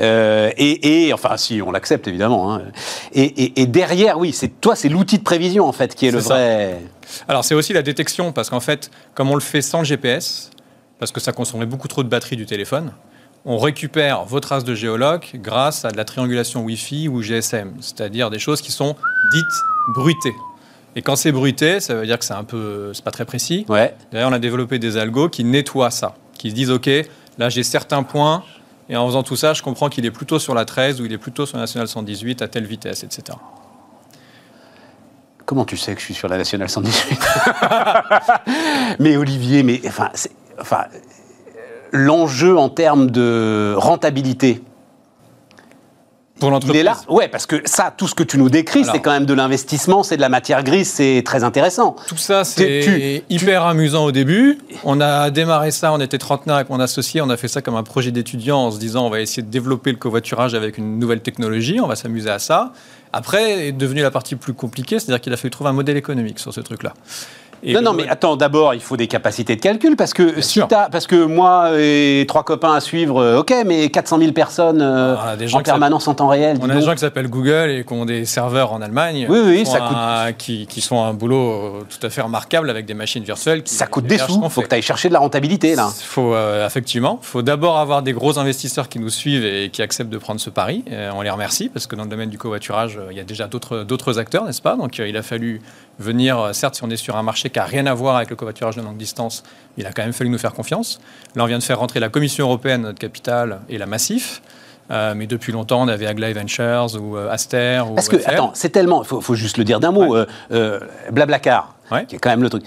Euh, 0.00 0.50
et, 0.56 1.06
et, 1.08 1.12
enfin, 1.12 1.36
si 1.36 1.60
on 1.62 1.70
l'accepte 1.70 2.08
évidemment. 2.08 2.54
hein. 2.54 2.62
Et, 3.12 3.22
et- 3.44 3.60
et 3.62 3.66
derrière, 3.66 4.18
oui, 4.18 4.32
c'est 4.32 4.60
toi, 4.60 4.74
c'est 4.76 4.88
l'outil 4.88 5.18
de 5.18 5.22
prévision 5.24 5.66
en 5.66 5.72
fait 5.72 5.94
qui 5.94 6.06
est 6.06 6.10
le 6.10 6.20
ça. 6.20 6.34
vrai. 6.34 6.80
Alors 7.28 7.44
c'est 7.44 7.54
aussi 7.54 7.72
la 7.72 7.82
détection, 7.82 8.32
parce 8.32 8.48
qu'en 8.50 8.60
fait, 8.60 8.90
comme 9.14 9.30
on 9.30 9.34
le 9.34 9.40
fait 9.40 9.62
sans 9.62 9.80
le 9.80 9.84
GPS, 9.84 10.50
parce 10.98 11.12
que 11.12 11.20
ça 11.20 11.32
consommerait 11.32 11.66
beaucoup 11.66 11.88
trop 11.88 12.02
de 12.02 12.08
batterie 12.08 12.36
du 12.36 12.46
téléphone, 12.46 12.92
on 13.44 13.58
récupère 13.58 14.24
vos 14.24 14.40
traces 14.40 14.64
de 14.64 14.74
géologue 14.74 15.24
grâce 15.34 15.84
à 15.84 15.90
de 15.90 15.96
la 15.96 16.04
triangulation 16.04 16.62
Wi-Fi 16.62 17.08
ou 17.08 17.22
GSM, 17.22 17.74
c'est-à-dire 17.80 18.30
des 18.30 18.38
choses 18.38 18.60
qui 18.60 18.72
sont 18.72 18.96
dites 19.32 19.94
bruitées. 19.94 20.34
Et 20.96 21.02
quand 21.02 21.16
c'est 21.16 21.32
bruité, 21.32 21.80
ça 21.80 21.94
veut 21.94 22.04
dire 22.04 22.18
que 22.18 22.24
c'est 22.24 22.34
un 22.34 22.44
peu, 22.44 22.92
c'est 22.92 23.04
pas 23.04 23.12
très 23.12 23.24
précis. 23.24 23.64
Ouais. 23.68 23.94
D'ailleurs, 24.12 24.30
on 24.30 24.32
a 24.32 24.38
développé 24.38 24.78
des 24.78 24.96
algos 24.96 25.28
qui 25.28 25.44
nettoient 25.44 25.90
ça, 25.90 26.14
qui 26.34 26.50
se 26.50 26.54
disent 26.54 26.70
OK, 26.70 26.90
là 27.38 27.48
j'ai 27.48 27.62
certains 27.62 28.02
points, 28.02 28.42
et 28.88 28.96
en 28.96 29.06
faisant 29.06 29.22
tout 29.22 29.36
ça, 29.36 29.54
je 29.54 29.62
comprends 29.62 29.88
qu'il 29.88 30.04
est 30.04 30.10
plutôt 30.10 30.40
sur 30.40 30.52
la 30.52 30.64
13 30.64 31.00
ou 31.00 31.06
il 31.06 31.12
est 31.12 31.18
plutôt 31.18 31.46
sur 31.46 31.56
la 31.56 31.62
nationale 31.62 31.86
118 31.86 32.42
à 32.42 32.48
telle 32.48 32.66
vitesse, 32.66 33.04
etc. 33.04 33.38
Comment 35.46 35.64
tu 35.64 35.76
sais 35.76 35.94
que 35.94 36.00
je 36.00 36.06
suis 36.06 36.14
sur 36.14 36.28
la 36.28 36.36
nationale 36.36 36.68
118 36.68 37.20
Mais 38.98 39.16
Olivier, 39.16 39.62
mais 39.62 39.80
enfin, 39.86 40.10
enfin, 40.60 40.84
l'enjeu 41.92 42.56
en 42.58 42.68
termes 42.68 43.10
de 43.10 43.74
rentabilité, 43.76 44.62
Pour 46.38 46.48
il 46.48 46.52
l'entreprise. 46.52 46.80
est 46.80 46.84
là. 46.84 46.96
Ouais, 47.08 47.28
parce 47.28 47.44
que 47.46 47.56
ça, 47.66 47.92
tout 47.94 48.08
ce 48.08 48.14
que 48.14 48.22
tu 48.22 48.38
nous 48.38 48.48
décris, 48.48 48.84
c'est 48.84 49.00
quand 49.00 49.10
même 49.10 49.26
de 49.26 49.34
l'investissement, 49.34 50.02
c'est 50.02 50.16
de 50.16 50.20
la 50.22 50.28
matière 50.30 50.62
grise, 50.64 50.88
c'est 50.88 51.22
très 51.24 51.44
intéressant. 51.44 51.96
Tout 52.08 52.16
ça, 52.16 52.44
c'est 52.44 52.80
Tu- 52.82 53.34
hyper 53.34 53.64
amusant 53.64 54.04
au 54.06 54.12
début. 54.12 54.58
On 54.84 55.00
a 55.02 55.30
démarré 55.30 55.70
ça, 55.70 55.92
on 55.92 56.00
était 56.00 56.16
trentenaire 56.18 56.56
avec 56.56 56.70
mon 56.70 56.80
associé, 56.80 57.20
on 57.20 57.28
a 57.28 57.36
fait 57.36 57.48
ça 57.48 57.60
comme 57.60 57.76
un 57.76 57.82
projet 57.82 58.10
d'étudiant 58.10 58.58
en 58.58 58.70
se 58.70 58.78
disant 58.78 59.06
on 59.06 59.10
va 59.10 59.20
essayer 59.20 59.42
de 59.42 59.50
développer 59.50 59.90
le 59.90 59.98
covoiturage 59.98 60.54
avec 60.54 60.78
une 60.78 60.98
nouvelle 60.98 61.20
technologie, 61.20 61.78
on 61.80 61.86
va 61.86 61.96
s'amuser 61.96 62.30
à 62.30 62.38
ça. 62.38 62.72
Après, 63.12 63.66
est 63.68 63.72
devenue 63.72 64.02
la 64.02 64.10
partie 64.12 64.36
plus 64.36 64.54
compliquée, 64.54 64.98
c'est-à-dire 65.00 65.20
qu'il 65.20 65.32
a 65.32 65.36
fallu 65.36 65.50
trouver 65.50 65.70
un 65.70 65.74
modèle 65.74 65.96
économique 65.96 66.38
sur 66.38 66.54
ce 66.54 66.60
truc-là. 66.60 66.94
Et 67.62 67.74
non, 67.74 67.82
non, 67.82 67.92
mais 67.92 68.08
attends, 68.08 68.36
d'abord, 68.36 68.74
il 68.74 68.80
faut 68.80 68.96
des 68.96 69.06
capacités 69.06 69.54
de 69.56 69.60
calcul, 69.60 69.96
parce 69.96 70.14
que, 70.14 70.40
si 70.40 70.60
t'as- 70.68 70.88
parce 70.90 71.06
que 71.06 71.24
moi 71.24 71.70
et 71.78 72.24
trois 72.28 72.42
copains 72.42 72.72
à 72.74 72.80
suivre, 72.80 73.20
euh, 73.20 73.38
ok, 73.40 73.52
mais 73.66 73.90
400 73.90 74.18
000 74.18 74.32
personnes 74.32 74.80
euh, 74.80 75.14
Ah, 75.22 75.36
des 75.36 75.46
gens 75.48 75.58
en 75.58 75.62
permanence 75.62 76.08
en 76.08 76.14
temps 76.14 76.28
réel, 76.28 76.58
On 76.62 76.70
a 76.70 76.74
des 76.74 76.80
gens 76.82 76.92
qui 76.92 76.98
s'appellent 77.00 77.28
Google 77.28 77.70
et 77.70 77.84
qui 77.84 77.92
ont 77.92 78.04
des 78.04 78.24
serveurs 78.24 78.72
en 78.72 78.80
Allemagne. 78.80 79.26
Oui, 79.28 79.38
oui, 79.44 79.66
ça 79.66 79.78
coûte- 79.80 79.96
un- 79.96 80.32
Qui, 80.32 80.66
qui 80.66 80.80
sont 80.80 81.02
un 81.02 81.12
boulot 81.12 81.50
euh, 81.50 81.70
tout 81.88 82.06
à 82.06 82.10
fait 82.10 82.20
remarquable 82.22 82.70
avec 82.70 82.86
des 82.86 82.94
machines 82.94 83.22
virtuelles. 83.24 83.62
Qui 83.62 83.74
ça 83.74 83.86
coûte 83.86 84.06
des 84.06 84.18
sous, 84.18 84.38
qu'on 84.40 84.48
faut 84.48 84.62
que 84.62 84.68
tu 84.68 84.74
ailles 84.74 84.82
chercher 84.82 85.08
de 85.08 85.12
la 85.14 85.18
rentabilité, 85.20 85.74
là. 85.74 85.90
Faut, 86.02 86.34
euh, 86.34 86.66
effectivement, 86.66 87.18
il 87.22 87.26
faut 87.26 87.42
d'abord 87.42 87.78
avoir 87.78 88.02
des 88.02 88.12
gros 88.12 88.38
investisseurs 88.38 88.88
qui 88.88 88.98
nous 88.98 89.10
suivent 89.10 89.44
et 89.44 89.68
qui 89.70 89.82
acceptent 89.82 90.10
de 90.10 90.18
prendre 90.18 90.40
ce 90.40 90.50
pari. 90.50 90.84
On 91.14 91.20
les 91.22 91.30
remercie 91.30 91.68
parce 91.68 91.86
que 91.86 91.96
dans 91.96 92.04
le 92.04 92.08
domaine 92.10 92.30
du 92.30 92.38
covoiturage, 92.38 92.98
il 93.10 93.16
y 93.16 93.20
a 93.20 93.24
déjà 93.24 93.48
d'autres 93.48 94.18
acteurs, 94.18 94.44
n'est-ce 94.44 94.62
pas? 94.62 94.76
Donc 94.76 94.98
il 94.98 95.16
a 95.16 95.22
fallu 95.22 95.60
venir, 96.00 96.38
euh, 96.38 96.52
certes, 96.52 96.74
si 96.74 96.82
on 96.84 96.90
est 96.90 96.96
sur 96.96 97.16
un 97.16 97.22
marché 97.22 97.50
qui 97.50 97.58
n'a 97.58 97.64
rien 97.64 97.86
à 97.86 97.94
voir 97.94 98.16
avec 98.16 98.30
le 98.30 98.36
covoiturage 98.36 98.74
de 98.76 98.82
longue 98.82 98.96
distance, 98.96 99.42
il 99.76 99.86
a 99.86 99.92
quand 99.92 100.02
même 100.02 100.12
fallu 100.12 100.30
nous 100.30 100.38
faire 100.38 100.52
confiance. 100.54 100.98
Là, 101.36 101.44
on 101.44 101.46
vient 101.46 101.58
de 101.58 101.62
faire 101.62 101.78
rentrer 101.78 102.00
la 102.00 102.08
Commission 102.08 102.46
européenne, 102.46 102.82
notre 102.82 102.98
capitale, 102.98 103.60
et 103.68 103.78
la 103.78 103.86
Massif. 103.86 104.42
Euh, 104.90 105.14
mais 105.14 105.28
depuis 105.28 105.52
longtemps, 105.52 105.82
on 105.82 105.86
avait 105.88 106.06
Aglaé 106.06 106.32
Ventures 106.32 106.96
ou 107.00 107.16
euh, 107.16 107.30
Aster. 107.30 107.82
Ou 107.88 107.94
Parce 107.94 108.08
que, 108.08 108.18
FR. 108.18 108.28
attends, 108.30 108.50
c'est 108.54 108.70
tellement, 108.70 109.02
il 109.02 109.06
faut, 109.06 109.20
faut 109.20 109.36
juste 109.36 109.56
le 109.56 109.62
dire 109.62 109.78
d'un 109.78 109.92
mot, 109.92 110.16
euh, 110.16 110.26
euh, 110.50 110.80
Blablacar, 111.12 111.76
Ouais. 111.92 112.06
qui 112.06 112.16
est 112.16 112.18
quand 112.18 112.30
même 112.30 112.42
le 112.42 112.50
truc. 112.50 112.64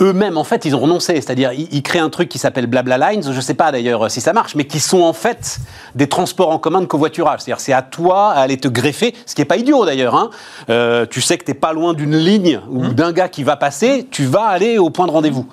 Eux-mêmes, 0.00 0.36
en 0.36 0.42
fait, 0.44 0.64
ils 0.64 0.74
ont 0.74 0.80
renoncé. 0.80 1.14
C'est-à-dire, 1.14 1.52
ils, 1.52 1.68
ils 1.72 1.82
créent 1.82 2.00
un 2.00 2.10
truc 2.10 2.28
qui 2.28 2.38
s'appelle 2.38 2.66
Blabla 2.66 2.98
Lines. 3.12 3.22
Je 3.22 3.30
ne 3.30 3.40
sais 3.40 3.54
pas 3.54 3.70
d'ailleurs 3.70 4.10
si 4.10 4.20
ça 4.20 4.32
marche, 4.32 4.54
mais 4.56 4.64
qui 4.66 4.80
sont 4.80 5.02
en 5.02 5.12
fait 5.12 5.58
des 5.94 6.08
transports 6.08 6.50
en 6.50 6.58
commun 6.58 6.80
de 6.80 6.86
covoiturage. 6.86 7.40
C'est-à-dire, 7.40 7.60
c'est 7.60 7.72
à 7.72 7.82
toi 7.82 8.32
à 8.32 8.40
aller 8.40 8.56
te 8.56 8.66
greffer, 8.68 9.14
ce 9.24 9.34
qui 9.36 9.40
n'est 9.40 9.46
pas 9.46 9.56
idiot 9.56 9.84
d'ailleurs. 9.86 10.16
hein. 10.16 10.30
Euh, 10.68 11.06
tu 11.08 11.20
sais 11.20 11.38
que 11.38 11.44
tu 11.44 11.52
n'es 11.52 11.54
pas 11.58 11.72
loin 11.72 11.94
d'une 11.94 12.16
ligne 12.16 12.60
ou 12.70 12.84
Mmh. 12.84 12.94
d'un 12.94 13.12
gars 13.12 13.28
qui 13.28 13.44
va 13.44 13.56
passer, 13.56 14.06
tu 14.10 14.24
vas 14.24 14.46
aller 14.46 14.78
au 14.78 14.90
point 14.90 15.06
de 15.06 15.12
rendez-vous. 15.12 15.46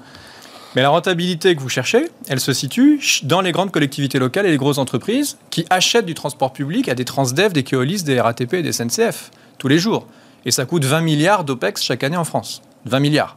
Mais 0.75 0.81
la 0.81 0.89
rentabilité 0.89 1.53
que 1.55 1.59
vous 1.61 1.69
cherchez, 1.69 2.09
elle 2.29 2.39
se 2.39 2.53
situe 2.53 2.99
dans 3.23 3.41
les 3.41 3.51
grandes 3.51 3.71
collectivités 3.71 4.19
locales 4.19 4.45
et 4.45 4.51
les 4.51 4.57
grosses 4.57 4.77
entreprises 4.77 5.37
qui 5.49 5.65
achètent 5.69 6.05
du 6.05 6.13
transport 6.13 6.51
public 6.53 6.87
à 6.89 6.95
des 6.95 7.03
Transdev, 7.05 7.51
des 7.53 7.63
Keolis, 7.63 8.03
des 8.03 8.19
RATP 8.21 8.53
et 8.55 8.63
des 8.63 8.71
SNCF 8.71 9.31
tous 9.57 9.67
les 9.67 9.77
jours. 9.79 10.07
Et 10.45 10.51
ça 10.51 10.65
coûte 10.65 10.85
20 10.85 11.01
milliards 11.01 11.43
d'OPEX 11.43 11.83
chaque 11.83 12.03
année 12.05 12.15
en 12.17 12.23
France. 12.23 12.61
20 12.85 12.99
milliards. 13.01 13.35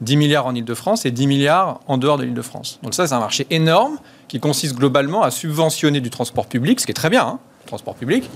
10 0.00 0.16
milliards 0.16 0.46
en 0.46 0.54
Ile-de-France 0.54 1.06
et 1.06 1.10
10 1.10 1.26
milliards 1.26 1.80
en 1.86 1.98
dehors 1.98 2.18
de 2.18 2.24
l'Île-de-France. 2.24 2.78
Donc 2.82 2.94
ça, 2.94 3.06
c'est 3.06 3.14
un 3.14 3.20
marché 3.20 3.46
énorme 3.50 3.98
qui 4.28 4.40
consiste 4.40 4.74
globalement 4.76 5.22
à 5.22 5.30
subventionner 5.30 6.00
du 6.00 6.10
transport 6.10 6.46
public, 6.46 6.80
ce 6.80 6.86
qui 6.86 6.90
est 6.90 6.94
très 6.94 7.10
bien, 7.10 7.26
hein, 7.26 7.38
le 7.64 7.68
transport 7.68 7.94
public. 7.94 8.28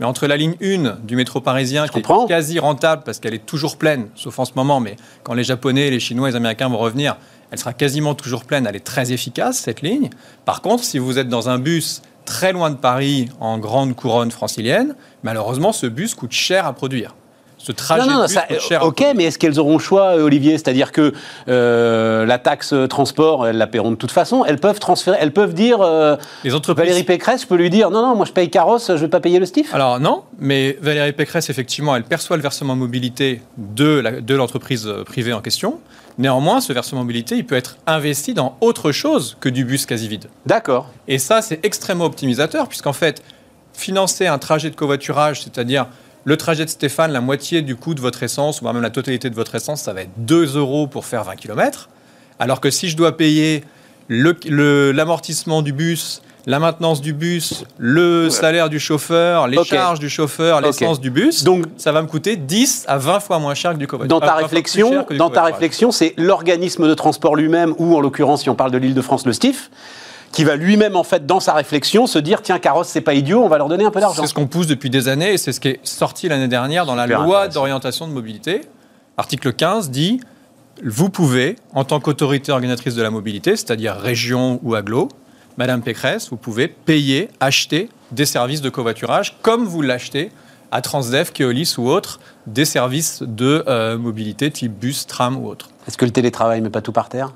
Mais 0.00 0.06
entre 0.06 0.26
la 0.26 0.36
ligne 0.36 0.56
1 0.62 1.00
du 1.04 1.16
métro 1.16 1.40
parisien, 1.40 1.86
qui 1.86 1.92
comprends. 1.92 2.24
est 2.24 2.28
quasi 2.28 2.58
rentable 2.58 3.02
parce 3.04 3.20
qu'elle 3.20 3.34
est 3.34 3.46
toujours 3.46 3.76
pleine, 3.76 4.08
sauf 4.14 4.38
en 4.38 4.44
ce 4.44 4.52
moment, 4.56 4.80
mais 4.80 4.96
quand 5.22 5.34
les 5.34 5.44
Japonais, 5.44 5.90
les 5.90 6.00
Chinois, 6.00 6.30
les 6.30 6.36
Américains 6.36 6.68
vont 6.68 6.78
revenir, 6.78 7.16
elle 7.50 7.58
sera 7.58 7.74
quasiment 7.74 8.14
toujours 8.14 8.44
pleine, 8.44 8.66
elle 8.66 8.76
est 8.76 8.80
très 8.80 9.12
efficace, 9.12 9.58
cette 9.58 9.82
ligne. 9.82 10.08
Par 10.44 10.62
contre, 10.62 10.82
si 10.82 10.98
vous 10.98 11.18
êtes 11.18 11.28
dans 11.28 11.50
un 11.50 11.58
bus 11.58 12.00
très 12.24 12.52
loin 12.52 12.70
de 12.70 12.76
Paris, 12.76 13.28
en 13.40 13.58
grande 13.58 13.94
couronne 13.94 14.30
francilienne, 14.30 14.96
malheureusement, 15.22 15.72
ce 15.72 15.86
bus 15.86 16.14
coûte 16.14 16.32
cher 16.32 16.66
à 16.66 16.72
produire. 16.72 17.14
Ce 17.62 17.70
trajet 17.72 18.06
non, 18.06 18.14
non, 18.14 18.22
bus 18.22 18.32
ça, 18.32 18.42
coûte 18.42 18.60
cher. 18.60 18.82
ok, 18.84 19.04
mais 19.14 19.24
est-ce 19.24 19.38
qu'elles 19.38 19.60
auront 19.60 19.74
le 19.74 19.82
choix, 19.82 20.16
euh, 20.16 20.24
Olivier? 20.24 20.52
C'est-à-dire 20.58 20.90
que 20.90 21.12
euh, 21.48 22.26
la 22.26 22.38
taxe 22.38 22.74
transport, 22.88 23.46
elles 23.46 23.56
la 23.58 23.66
paieront 23.66 23.90
de 23.92 23.96
toute 23.96 24.10
façon. 24.10 24.44
Elles 24.44 24.58
peuvent 24.58 24.80
transférer, 24.80 25.16
elles 25.20 25.32
peuvent 25.32 25.54
dire. 25.54 25.80
euh, 25.80 26.16
Les 26.44 26.54
entreprises. 26.54 26.84
Valérie 26.84 27.04
Pécresse 27.04 27.44
peut 27.44 27.54
lui 27.56 27.70
dire 27.70 27.90
non, 27.90 28.02
non, 28.02 28.16
moi 28.16 28.26
je 28.26 28.32
paye 28.32 28.50
carrosse, 28.50 28.88
je 28.88 28.94
vais 28.94 29.08
pas 29.08 29.20
payer 29.20 29.38
le 29.38 29.46
STIF. 29.46 29.72
Alors 29.74 30.00
non, 30.00 30.24
mais 30.38 30.76
Valérie 30.80 31.12
Pécresse, 31.12 31.50
effectivement, 31.50 31.94
elle 31.94 32.04
perçoit 32.04 32.36
le 32.36 32.42
versement 32.42 32.74
mobilité 32.74 33.40
de 33.56 34.34
l'entreprise 34.34 34.86
euh, 34.86 35.04
privée 35.04 35.32
en 35.32 35.40
question. 35.40 35.78
Néanmoins, 36.18 36.60
ce 36.60 36.72
versement 36.72 37.00
mobilité, 37.02 37.36
il 37.36 37.46
peut 37.46 37.54
être 37.56 37.76
investi 37.86 38.34
dans 38.34 38.56
autre 38.60 38.92
chose 38.92 39.36
que 39.40 39.48
du 39.48 39.64
bus 39.64 39.86
quasi 39.86 40.08
vide. 40.08 40.26
D'accord. 40.46 40.88
Et 41.08 41.18
ça, 41.18 41.40
c'est 41.40 41.64
extrêmement 41.64 42.04
optimisateur, 42.04 42.68
puisqu'en 42.68 42.92
fait, 42.92 43.22
financer 43.72 44.26
un 44.26 44.36
trajet 44.38 44.68
de 44.68 44.74
covoiturage, 44.76 45.42
c'est-à-dire 45.42 45.86
le 46.24 46.36
trajet 46.36 46.64
de 46.64 46.70
Stéphane, 46.70 47.10
la 47.12 47.20
moitié 47.20 47.62
du 47.62 47.76
coût 47.76 47.94
de 47.94 48.00
votre 48.00 48.22
essence, 48.22 48.60
ou 48.60 48.64
même 48.64 48.80
la 48.82 48.90
totalité 48.90 49.28
de 49.30 49.34
votre 49.34 49.54
essence, 49.54 49.82
ça 49.82 49.92
va 49.92 50.02
être 50.02 50.10
2 50.18 50.56
euros 50.56 50.86
pour 50.86 51.04
faire 51.06 51.24
20 51.24 51.36
km. 51.36 51.88
Alors 52.38 52.60
que 52.60 52.70
si 52.70 52.88
je 52.88 52.96
dois 52.96 53.16
payer 53.16 53.64
le- 54.08 54.36
le- 54.48 54.92
l'amortissement 54.92 55.62
du 55.62 55.72
bus, 55.72 56.22
la 56.46 56.58
maintenance 56.58 57.00
du 57.00 57.12
bus, 57.12 57.64
le 57.78 58.28
salaire 58.28 58.68
du 58.68 58.80
chauffeur, 58.80 59.46
les 59.46 59.56
charges 59.64 60.00
du 60.00 60.08
chauffeur, 60.08 60.60
l'essence 60.60 61.00
du 61.00 61.10
bus, 61.10 61.44
Donc, 61.44 61.66
ça 61.76 61.92
va 61.92 62.02
me 62.02 62.08
coûter 62.08 62.34
10 62.36 62.84
à 62.88 62.98
20 62.98 63.20
fois 63.20 63.38
moins 63.38 63.54
cher 63.54 63.72
que 63.74 63.78
du 63.78 63.86
covoiturage. 63.86 64.20
dans 64.20 64.26
ta 64.26 64.26
20 64.26 64.32
fois 64.32 64.48
plus 64.48 64.56
réflexion, 64.56 65.06
dans 65.18 65.30
ta 65.30 65.42
réflexion, 65.44 65.92
c'est 65.92 66.14
l'organisme 66.16 66.88
de 66.88 66.94
transport 66.94 67.36
lui-même, 67.36 67.74
ou 67.78 67.96
en 67.96 68.00
l'occurrence, 68.00 68.42
si 68.42 68.50
on 68.50 68.56
parle 68.56 68.72
de 68.72 68.78
l'Île-de-France, 68.78 69.24
le 69.24 69.32
STIF, 69.32 69.70
qui 70.32 70.44
va 70.44 70.56
lui-même, 70.56 70.96
en 70.96 71.04
fait, 71.04 71.26
dans 71.26 71.40
sa 71.40 71.52
réflexion, 71.52 72.06
se 72.06 72.18
dire 72.18 72.42
tiens, 72.42 72.58
carrosse, 72.58 72.88
c'est 72.88 73.02
pas 73.02 73.14
idiot, 73.14 73.42
on 73.44 73.48
va 73.48 73.58
leur 73.58 73.68
donner 73.68 73.84
un 73.84 73.90
peu 73.90 74.00
d'argent. 74.00 74.22
C'est 74.22 74.28
ce 74.28 74.34
qu'on 74.34 74.46
pousse 74.46 74.66
depuis 74.66 74.90
des 74.90 75.08
années 75.08 75.34
et 75.34 75.38
c'est 75.38 75.52
ce 75.52 75.60
qui 75.60 75.68
est 75.68 75.80
sorti 75.82 76.28
l'année 76.28 76.48
dernière 76.48 76.86
dans 76.86 76.94
la 76.94 77.04
Super 77.04 77.22
loi 77.22 77.48
d'orientation 77.48 78.08
de 78.08 78.12
mobilité. 78.12 78.62
Article 79.16 79.52
15 79.52 79.90
dit 79.90 80.20
vous 80.82 81.10
pouvez, 81.10 81.56
en 81.74 81.84
tant 81.84 82.00
qu'autorité 82.00 82.50
organisatrice 82.50 82.94
de 82.94 83.02
la 83.02 83.10
mobilité, 83.10 83.56
c'est-à-dire 83.56 83.94
région 83.94 84.58
ou 84.62 84.74
aglo, 84.74 85.08
Madame 85.58 85.82
Pécresse, 85.82 86.30
vous 86.30 86.36
pouvez 86.36 86.66
payer, 86.66 87.28
acheter 87.40 87.90
des 88.10 88.24
services 88.24 88.62
de 88.62 88.70
covoiturage 88.70 89.36
comme 89.42 89.64
vous 89.64 89.82
l'achetez 89.82 90.32
à 90.70 90.80
Transdev, 90.80 91.32
Keolis 91.32 91.74
ou 91.76 91.88
autres, 91.88 92.18
des 92.46 92.64
services 92.64 93.22
de 93.22 93.62
euh, 93.68 93.98
mobilité 93.98 94.50
type 94.50 94.72
bus, 94.72 95.06
tram 95.06 95.36
ou 95.36 95.46
autre. 95.46 95.68
Est-ce 95.86 95.98
que 95.98 96.06
le 96.06 96.10
télétravail 96.10 96.62
met 96.62 96.70
pas 96.70 96.80
tout 96.80 96.92
par 96.92 97.10
terre? 97.10 97.32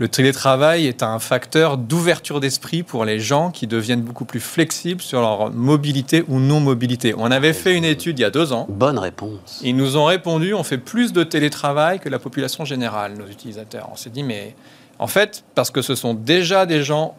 Le 0.00 0.06
télétravail 0.06 0.86
est 0.86 1.02
un 1.02 1.18
facteur 1.18 1.76
d'ouverture 1.76 2.38
d'esprit 2.38 2.84
pour 2.84 3.04
les 3.04 3.18
gens 3.18 3.50
qui 3.50 3.66
deviennent 3.66 4.02
beaucoup 4.02 4.24
plus 4.24 4.38
flexibles 4.38 5.02
sur 5.02 5.20
leur 5.20 5.50
mobilité 5.50 6.24
ou 6.28 6.38
non-mobilité. 6.38 7.14
On 7.18 7.32
avait 7.32 7.52
fait 7.52 7.76
une 7.76 7.84
étude 7.84 8.16
il 8.20 8.22
y 8.22 8.24
a 8.24 8.30
deux 8.30 8.52
ans. 8.52 8.66
Bonne 8.68 8.96
réponse. 8.96 9.60
Ils 9.64 9.74
nous 9.74 9.96
ont 9.96 10.04
répondu 10.04 10.54
on 10.54 10.62
fait 10.62 10.78
plus 10.78 11.12
de 11.12 11.24
télétravail 11.24 11.98
que 11.98 12.08
la 12.08 12.20
population 12.20 12.64
générale, 12.64 13.14
nos 13.18 13.26
utilisateurs. 13.26 13.88
On 13.92 13.96
s'est 13.96 14.10
dit 14.10 14.22
mais 14.22 14.54
en 15.00 15.08
fait, 15.08 15.42
parce 15.56 15.72
que 15.72 15.82
ce 15.82 15.96
sont 15.96 16.14
déjà 16.14 16.64
des 16.64 16.84
gens 16.84 17.16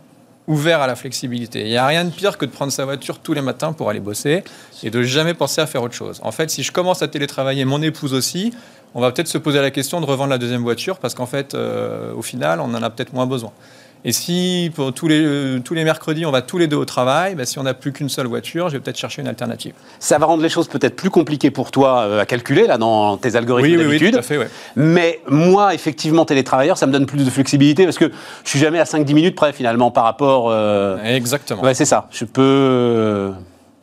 ouverts 0.47 0.81
à 0.81 0.87
la 0.87 0.95
flexibilité. 0.95 1.61
Il 1.61 1.67
n'y 1.67 1.77
a 1.77 1.85
rien 1.85 2.05
de 2.05 2.09
pire 2.09 2.37
que 2.37 2.45
de 2.45 2.51
prendre 2.51 2.71
sa 2.71 2.85
voiture 2.85 3.19
tous 3.19 3.33
les 3.33 3.41
matins 3.41 3.73
pour 3.73 3.89
aller 3.89 3.99
bosser 3.99 4.43
et 4.83 4.89
de 4.89 5.03
jamais 5.03 5.33
penser 5.33 5.59
à 5.59 5.67
faire 5.67 5.83
autre 5.83 5.93
chose. 5.93 6.19
En 6.23 6.31
fait, 6.31 6.49
si 6.49 6.63
je 6.63 6.71
commence 6.71 7.01
à 7.01 7.07
télétravailler, 7.07 7.65
mon 7.65 7.81
épouse 7.81 8.13
aussi, 8.13 8.51
on 8.95 9.01
va 9.01 9.11
peut-être 9.11 9.27
se 9.27 9.37
poser 9.37 9.59
la 9.61 9.71
question 9.71 10.01
de 10.01 10.05
revendre 10.05 10.29
la 10.31 10.37
deuxième 10.37 10.61
voiture 10.61 10.97
parce 10.97 11.13
qu'en 11.15 11.25
fait, 11.27 11.53
euh, 11.53 12.13
au 12.15 12.21
final, 12.21 12.59
on 12.59 12.73
en 12.73 12.81
a 12.83 12.89
peut-être 12.89 13.13
moins 13.13 13.25
besoin. 13.27 13.51
Et 14.05 14.13
si 14.13 14.71
pour 14.75 14.93
tous 14.93 15.09
les, 15.09 15.21
euh, 15.21 15.59
tous 15.59 15.73
les 15.73 15.83
mercredis, 15.83 16.25
on 16.25 16.31
va 16.31 16.41
tous 16.41 16.57
les 16.57 16.67
deux 16.67 16.77
au 16.77 16.85
travail, 16.85 17.35
ben, 17.35 17.45
si 17.45 17.59
on 17.59 17.63
n'a 17.63 17.73
plus 17.73 17.91
qu'une 17.91 18.07
seule 18.07 18.27
voiture, 18.27 18.69
je 18.69 18.75
vais 18.75 18.79
peut-être 18.79 18.97
chercher 18.97 19.21
une 19.21 19.27
alternative. 19.27 19.73
Ça 19.99 20.17
va 20.17 20.25
rendre 20.25 20.41
les 20.41 20.47
choses 20.47 20.69
peut-être 20.69 20.95
plus 20.95 21.09
compliquées 21.09 21.51
pour 21.51 21.69
toi 21.69 22.03
euh, 22.03 22.21
à 22.21 22.25
calculer, 22.25 22.65
là, 22.65 22.77
dans 22.77 23.17
tes 23.17 23.35
algorithmes 23.35 23.77
d'habitude. 23.83 24.13
tout 24.13 24.19
à 24.19 24.21
fait, 24.21 24.37
ouais. 24.37 24.47
Mais 24.77 25.19
moi, 25.27 25.73
effectivement, 25.73 26.23
télétravailleur, 26.23 26.77
ça 26.77 26.87
me 26.87 26.93
donne 26.93 27.07
plus 27.07 27.25
de 27.25 27.29
flexibilité 27.29 27.83
parce 27.83 27.97
que 27.97 28.09
je 28.45 28.49
suis 28.49 28.59
jamais 28.59 28.79
à 28.79 28.85
5-10 28.85 29.13
minutes 29.13 29.35
près, 29.35 29.51
finalement, 29.51 29.91
par 29.91 30.05
rapport. 30.05 30.45
euh, 30.49 30.97
Exactement. 31.03 31.61
Ouais, 31.61 31.73
c'est 31.73 31.83
ça. 31.83 32.07
Je 32.11 32.23
peux. 32.23 33.33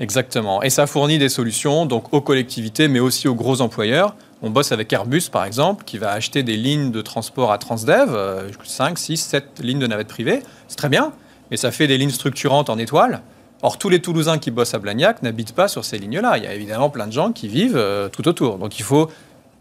Exactement. 0.01 0.63
Et 0.63 0.71
ça 0.71 0.87
fournit 0.87 1.19
des 1.19 1.29
solutions 1.29 1.87
donc 1.87 2.13
aux 2.13 2.21
collectivités, 2.23 2.89
mais 2.89 3.01
aussi 3.01 3.29
aux 3.29 3.35
gros 3.35 3.61
employeurs. 3.61 4.15
On 4.43 4.51
bosse 4.51 4.71
avec 4.73 4.93
Airbus, 4.93 5.31
par 5.33 5.45
exemple, 5.45 5.85
qui 5.85 5.97
va 5.97 6.13
acheter 6.13 6.43
des 6.43 6.57
lignes 6.57 6.91
de 6.91 7.01
transport 7.01 7.53
à 7.53 7.59
Transdev, 7.59 8.15
euh, 8.15 8.51
5, 8.65 8.99
6, 8.99 9.17
7 9.17 9.61
lignes 9.61 9.79
de 9.79 9.87
navettes 9.87 10.09
privées. 10.09 10.43
C'est 10.69 10.77
très 10.77 10.91
bien, 10.91 11.13
mais 11.51 11.57
ça 11.57 11.71
fait 11.71 11.87
des 11.87 11.97
lignes 11.97 12.11
structurantes 12.11 12.69
en 12.69 12.77
étoile. 12.77 13.23
Or, 13.63 13.79
tous 13.79 13.89
les 13.89 14.03
Toulousains 14.03 14.37
qui 14.39 14.51
bossent 14.51 14.75
à 14.75 14.79
Blagnac 14.79 15.23
n'habitent 15.23 15.55
pas 15.55 15.69
sur 15.69 15.87
ces 15.87 15.99
lignes-là. 15.99 16.37
Il 16.37 16.45
y 16.45 16.47
a 16.47 16.53
évidemment 16.53 16.91
plein 16.91 17.07
de 17.07 17.13
gens 17.13 17.33
qui 17.33 17.49
vivent 17.49 17.79
euh, 17.79 18.09
tout 18.11 18.29
autour. 18.29 18.59
Donc, 18.59 18.79
il 18.79 18.83
faut 18.83 19.11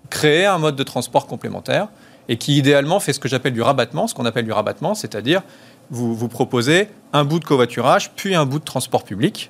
créer 0.10 0.46
un 0.46 0.58
mode 0.58 0.76
de 0.76 0.84
transport 0.84 1.26
complémentaire 1.26 1.88
et 2.28 2.38
qui, 2.38 2.58
idéalement, 2.58 3.00
fait 3.00 3.14
ce 3.14 3.20
que 3.20 3.30
j'appelle 3.30 3.54
du 3.54 3.62
rabattement. 3.62 4.08
Ce 4.08 4.14
qu'on 4.14 4.26
appelle 4.26 4.46
du 4.46 4.52
rabattement, 4.52 4.94
c'est-à-dire 4.94 5.42
vous, 5.90 6.14
vous 6.14 6.28
proposez 6.28 6.90
un 7.14 7.24
bout 7.24 7.40
de 7.40 7.46
covoiturage, 7.46 8.12
puis 8.16 8.36
un 8.36 8.46
bout 8.46 8.60
de 8.60 8.66
transport 8.66 9.04
public. 9.04 9.50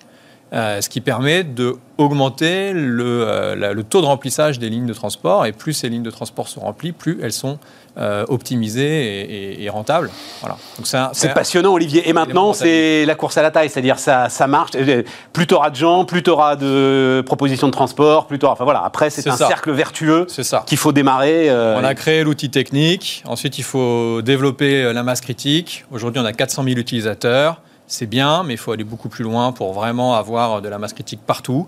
Euh, 0.54 0.80
ce 0.80 0.90
qui 0.90 1.02
permet 1.02 1.44
d'augmenter 1.44 2.72
le, 2.72 3.04
euh, 3.28 3.56
la- 3.56 3.74
le 3.74 3.84
taux 3.84 4.00
de 4.02 4.06
remplissage 4.06 4.60
des 4.60 4.70
lignes 4.70 4.86
de 4.86 4.94
transport. 4.94 5.46
Et 5.46 5.52
plus 5.52 5.74
ces 5.74 5.90
lignes 5.90 6.04
de 6.04 6.12
transport 6.12 6.48
sont 6.48 6.62
remplies, 6.62 6.92
plus 6.92 7.20
elles 7.22 7.32
sont 7.34 7.58
euh, 7.98 8.26
optimisées 8.28 9.22
et, 9.22 9.22
et- 9.62 9.64
et 9.64 9.70
rentables. 9.70 10.10
Voilà. 10.42 10.58
Donc 10.78 10.86
c'est 10.86 10.98
un- 10.98 11.10
C'est 11.14 11.30
un- 11.30 11.34
passionnant, 11.34 11.72
Olivier. 11.74 12.10
Et 12.10 12.14
maintenant, 12.14 12.52
c'est 12.52 13.06
la 13.06 13.16
course 13.16 13.38
à 13.38 13.42
la 13.42 13.52
taille, 13.52 13.70
c'est-à-dire 13.70 13.98
ça, 14.00 14.28
ça 14.28 14.48
marche. 14.48 14.72
Plus 15.32 15.48
tu 15.48 15.54
auras 15.54 15.70
de 15.70 15.76
gens, 15.78 16.04
plus 16.04 16.22
tu 16.22 16.30
auras 16.30 16.58
de 16.58 17.24
propositions 17.26 17.68
de 17.68 17.72
transport, 17.72 18.28
plus 18.28 18.38
t'auras- 18.38 18.54
Enfin 18.54 18.66
voilà, 18.66 18.84
après, 18.84 19.10
c'est 19.10 19.22
C'est 19.22 19.30
un 19.30 19.38
ça. 19.38 19.48
cercle 19.48 19.72
vertueux 19.72 20.26
C'est 20.28 20.44
ça. 20.44 20.64
qu'il 20.68 20.78
faut 20.78 20.92
démarrer. 20.92 21.50
On 21.50 21.84
a 21.86 21.96
créé 21.96 22.24
l'outil 22.24 22.50
technique. 22.50 23.24
Ensuite, 23.26 23.58
il 23.58 23.64
faut 23.64 24.22
développer 24.22 24.92
la 24.94 25.02
masse 25.04 25.22
critique. 25.22 25.86
Aujourd'hui, 25.92 26.22
on 26.22 26.26
a 26.26 26.34
400 26.34 26.64
000 26.64 26.76
utilisateurs. 26.78 27.62
C'est 27.88 28.08
bien, 28.08 28.44
mais 28.44 28.54
il 28.54 28.58
faut 28.58 28.72
aller 28.72 28.84
beaucoup 28.84 29.10
plus 29.10 29.24
loin 29.24 29.52
pour 29.52 29.74
vraiment 29.74 30.16
avoir 30.16 30.62
de 30.62 30.70
la 30.70 30.80
masse 30.80 30.94
critique 30.94 31.22
partout. 31.26 31.68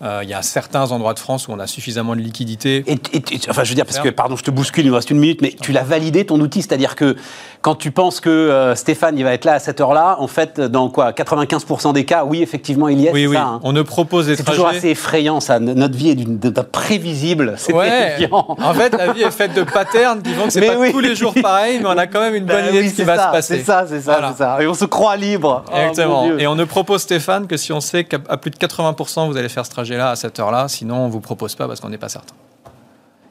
Euh, 0.00 0.20
il 0.22 0.28
y 0.28 0.34
a 0.34 0.42
certains 0.42 0.92
endroits 0.92 1.12
de 1.14 1.18
France 1.18 1.48
où 1.48 1.52
on 1.52 1.58
a 1.58 1.66
suffisamment 1.66 2.14
de 2.14 2.20
liquidité. 2.20 2.84
Et, 2.86 2.92
et- 3.12 3.16
et- 3.16 3.40
enfin, 3.50 3.64
je 3.64 3.70
veux 3.70 3.74
dire, 3.74 3.84
parce 3.84 3.98
que, 3.98 4.08
pardon, 4.10 4.36
je 4.36 4.44
te 4.44 4.50
bouscule, 4.52 4.84
il 4.84 4.88
nous 4.90 4.94
reste 4.94 5.10
une 5.10 5.18
minute, 5.18 5.42
mais 5.42 5.52
tu 5.60 5.72
l'as 5.72 5.82
validé 5.82 6.24
ton 6.24 6.38
outil, 6.40 6.62
c'est-à-dire 6.62 6.94
que 6.94 7.16
quand 7.62 7.74
tu 7.74 7.90
penses 7.90 8.20
que 8.20 8.28
euh, 8.30 8.76
Stéphane, 8.76 9.18
il 9.18 9.24
va 9.24 9.32
être 9.34 9.44
là 9.44 9.54
à 9.54 9.58
cette 9.58 9.80
heure-là, 9.80 10.16
en 10.20 10.28
fait, 10.28 10.60
dans 10.60 10.88
quoi 10.88 11.10
95% 11.10 11.92
des 11.92 12.04
cas, 12.04 12.24
oui, 12.24 12.42
effectivement, 12.42 12.86
il 12.86 13.00
y 13.00 13.06
est. 13.06 13.12
Oui, 13.12 13.22
c'est 13.22 13.26
oui. 13.26 13.34
ça, 13.36 13.42
hein. 13.42 13.60
On 13.64 13.72
ne 13.72 13.82
propose 13.82 14.26
des 14.28 14.36
C'est 14.36 14.44
toujours 14.44 14.68
assez 14.68 14.90
effrayant, 14.90 15.40
ça. 15.40 15.58
Notre 15.58 15.96
vie 15.96 16.10
est 16.10 16.14
d'un 16.14 16.62
prévisible. 16.62 17.54
C'est 17.56 17.72
Ouais. 17.72 18.28
En 18.30 18.74
fait, 18.74 18.94
la 18.96 19.12
vie 19.12 19.22
est 19.22 19.30
faite 19.32 19.54
de 19.54 19.62
patterns 19.64 20.22
qui 20.22 20.30
font 20.32 20.44
que 20.46 20.52
c'est 20.52 20.60
pas 20.66 20.76
oui. 20.78 20.92
tous 20.92 21.00
les 21.00 21.14
jours 21.16 21.34
pareil, 21.42 21.78
mais 21.82 21.86
on 21.88 21.98
a 21.98 22.06
quand 22.06 22.20
même 22.20 22.34
une 22.36 22.44
bonne 22.44 22.56
Bah 22.62 22.68
idée 22.70 22.78
oui, 22.80 22.84
de 22.86 22.90
ce 22.90 22.94
qui 22.96 23.02
va 23.02 23.16
se 23.26 23.32
passer. 23.32 23.58
C'est 23.58 23.64
ça, 23.64 23.84
c'est 23.88 24.00
ça, 24.00 24.12
Voilà. 24.12 24.30
c'est 24.32 24.38
ça. 24.44 24.62
Et 24.62 24.66
on 24.66 24.74
se 24.74 24.84
croit 24.84 25.16
libre. 25.16 25.64
Oh, 25.72 25.76
Exactement. 25.76 26.38
et 26.38 26.46
on 26.46 26.54
ne 26.54 26.64
propose 26.64 27.02
Stéphane 27.02 27.46
que 27.48 27.56
si 27.56 27.72
on 27.72 27.80
sait 27.80 28.04
qu'à 28.04 28.18
plus 28.18 28.50
de 28.50 28.56
80% 28.56 29.26
vous 29.28 29.36
allez 29.36 29.48
faire 29.48 29.64
ce 29.66 29.70
trajet-là 29.88 30.10
à 30.10 30.16
cette 30.16 30.38
heure-là, 30.38 30.68
sinon 30.68 30.96
on 30.96 31.08
vous 31.08 31.20
propose 31.20 31.54
pas 31.54 31.66
parce 31.66 31.80
qu'on 31.80 31.88
n'est 31.88 31.98
pas 31.98 32.08
certain. 32.08 32.34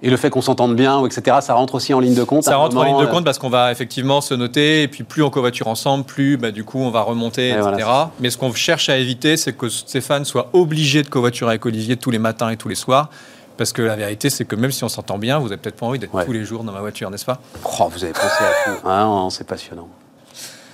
Et 0.03 0.11
le 0.11 0.17
fait 0.17 0.29
qu'on 0.29 0.43
s'entende 0.43 0.75
bien, 0.75 0.99
ou 0.99 1.07
etc., 1.07 1.37
ça 1.41 1.55
rentre 1.55 1.73
aussi 1.73 1.91
en 1.91 1.99
ligne 1.99 2.13
de 2.13 2.23
compte 2.23 2.43
Ça 2.43 2.57
rentre 2.57 2.77
en 2.77 2.83
ligne 2.83 2.99
de 2.99 3.05
euh, 3.05 3.07
compte 3.07 3.25
parce 3.25 3.39
qu'on 3.39 3.49
va 3.49 3.71
effectivement 3.71 4.21
se 4.21 4.35
noter, 4.35 4.83
et 4.83 4.87
puis 4.87 5.03
plus 5.03 5.23
on 5.23 5.31
covoiture 5.31 5.67
ensemble, 5.67 6.03
plus 6.03 6.37
bah, 6.37 6.51
du 6.51 6.63
coup 6.63 6.77
on 6.79 6.91
va 6.91 7.01
remonter, 7.01 7.47
Et 7.47 7.51
etc. 7.53 7.63
voilà, 7.63 8.11
Mais 8.19 8.29
ce 8.29 8.37
qu'on 8.37 8.53
cherche 8.53 8.89
à 8.89 8.97
éviter, 8.97 9.37
c'est 9.37 9.53
que 9.53 9.69
Stéphane 9.69 10.23
soit 10.23 10.49
obligé 10.53 11.01
de 11.01 11.09
covoiturer 11.09 11.51
avec 11.51 11.65
Olivier 11.65 11.97
tous 11.97 12.11
les 12.11 12.19
matins 12.19 12.49
et 12.49 12.57
tous 12.57 12.69
les 12.69 12.75
soirs. 12.75 13.09
Parce 13.57 13.73
que 13.73 13.81
la 13.81 13.95
vérité, 13.95 14.29
c'est 14.29 14.45
que 14.45 14.55
même 14.55 14.71
si 14.71 14.83
on 14.83 14.89
s'entend 14.89 15.17
bien, 15.17 15.39
vous 15.39 15.45
n'avez 15.49 15.57
peut-être 15.59 15.77
pas 15.77 15.87
envie 15.87 15.97
d'être 15.97 16.13
Ouais. 16.13 16.25
tous 16.25 16.31
les 16.31 16.43
jours 16.45 16.63
dans 16.63 16.71
ma 16.73 16.79
voiture, 16.79 17.09
n'est-ce 17.09 17.25
pas? 17.25 17.39
Oh, 17.65 17.89
vous 17.91 18.03
avez 18.03 18.13
pensé 18.13 18.25
à 18.43 18.69
tout. 18.69 18.81
Ah, 18.85 19.01
non, 19.03 19.31
c'est 19.31 19.47
passionnant. 19.47 19.87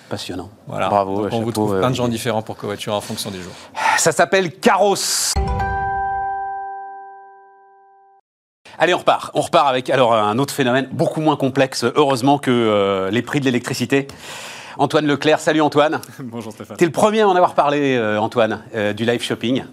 Passionnant. 0.10 0.50
Voilà. 0.68 0.90
Bravo. 0.90 1.16
Donc, 1.16 1.28
on 1.28 1.30
chapeau, 1.30 1.44
vous 1.44 1.52
trouve 1.54 1.76
euh, 1.76 1.80
plein 1.80 1.92
de 1.92 1.96
gens 1.96 2.10
différents 2.10 2.42
pour 2.42 2.58
covoiturer 2.58 2.94
en 2.94 3.00
fonction 3.00 3.32
des 3.32 3.40
jours. 3.42 3.54
Ça 3.98 4.12
s'appelle 4.12 4.52
Caros. 4.52 4.98
Allez, 8.84 8.94
on 8.94 8.98
repart. 8.98 9.32
On 9.34 9.40
repart 9.40 9.70
avec 9.70 9.90
alors 9.90 10.14
un 10.14 10.38
autre 10.40 10.54
phénomène 10.54 10.90
beaucoup 10.92 11.22
moins 11.22 11.38
complexe, 11.38 11.86
heureusement, 11.96 12.38
que 12.38 12.52
euh, 12.52 13.10
les 13.12 13.22
prix 13.22 13.40
de 13.40 13.46
l'électricité. 13.46 14.08
Antoine 14.78 15.06
Leclerc, 15.06 15.40
salut 15.40 15.62
Antoine. 15.62 16.02
Bonjour 16.20 16.52
Stéphane. 16.52 16.76
T'es 16.76 16.84
le 16.84 16.92
premier 16.92 17.22
à 17.22 17.30
en 17.30 17.36
avoir 17.38 17.54
parlé, 17.54 17.96
euh, 17.96 18.20
Antoine, 18.20 18.62
euh, 18.76 18.92
du 18.92 19.06
live 19.06 19.22
shopping. 19.22 19.64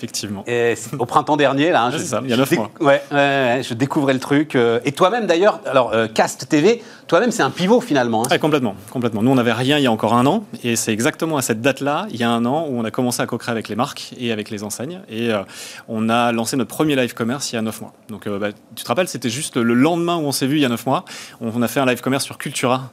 Effectivement. 0.00 0.44
Et 0.46 0.76
au 0.98 1.04
printemps 1.04 1.36
dernier, 1.36 1.70
là. 1.72 1.84
hein, 1.84 1.90
je- 1.92 1.98
ça, 1.98 2.22
il 2.24 2.30
y 2.30 2.32
a 2.32 2.36
neuf 2.38 2.48
je 2.48 2.54
déc- 2.54 2.58
mois. 2.58 2.70
Ouais, 2.80 3.02
ouais, 3.10 3.16
ouais, 3.16 3.60
je 3.62 3.74
découvrais 3.74 4.14
le 4.14 4.18
truc. 4.18 4.56
euh, 4.56 4.80
et 4.86 4.92
toi-même, 4.92 5.26
d'ailleurs, 5.26 5.60
alors, 5.66 5.92
euh, 5.92 6.06
Cast 6.08 6.48
TV, 6.48 6.82
toi-même, 7.06 7.30
c'est 7.30 7.42
un 7.42 7.50
pivot 7.50 7.82
finalement. 7.82 8.22
hein. 8.30 8.38
Complètement, 8.38 8.74
complètement. 8.90 9.22
Nous, 9.22 9.30
on 9.30 9.34
n'avait 9.34 9.52
rien 9.52 9.76
il 9.76 9.82
y 9.84 9.86
a 9.86 9.92
encore 9.92 10.14
un 10.14 10.24
an, 10.24 10.44
et 10.64 10.74
c'est 10.76 10.92
exactement 10.94 11.36
à 11.36 11.42
cette 11.42 11.60
date-là, 11.60 12.06
il 12.10 12.16
y 12.16 12.24
a 12.24 12.30
un 12.30 12.46
an, 12.46 12.66
où 12.66 12.80
on 12.80 12.84
a 12.84 12.90
commencé 12.90 13.20
à 13.20 13.26
co-créer 13.26 13.52
avec 13.52 13.68
les 13.68 13.76
marques 13.76 14.14
et 14.18 14.32
avec 14.32 14.48
les 14.48 14.64
enseignes, 14.64 15.00
et 15.10 15.30
euh, 15.30 15.42
on 15.86 16.08
a 16.08 16.32
lancé 16.32 16.56
notre 16.56 16.70
premier 16.74 16.96
live 16.96 17.12
commerce 17.12 17.52
il 17.52 17.56
y 17.56 17.58
a 17.58 17.62
neuf 17.62 17.82
mois. 17.82 17.92
Donc, 18.08 18.26
bah, 18.26 18.48
tu 18.74 18.82
te 18.82 18.88
rappelles, 18.88 19.08
c'était 19.08 19.28
juste 19.28 19.58
le 19.58 19.74
lendemain 19.74 20.16
où 20.16 20.20
on 20.22 20.32
s'est 20.32 20.46
vu 20.46 20.56
il 20.56 20.62
y 20.62 20.64
a 20.64 20.70
neuf 20.70 20.86
mois. 20.86 21.04
On, 21.42 21.50
on 21.54 21.60
a 21.60 21.68
fait 21.68 21.80
un 21.80 21.86
live 21.86 22.00
commerce 22.00 22.24
sur 22.24 22.38
Cultura. 22.38 22.90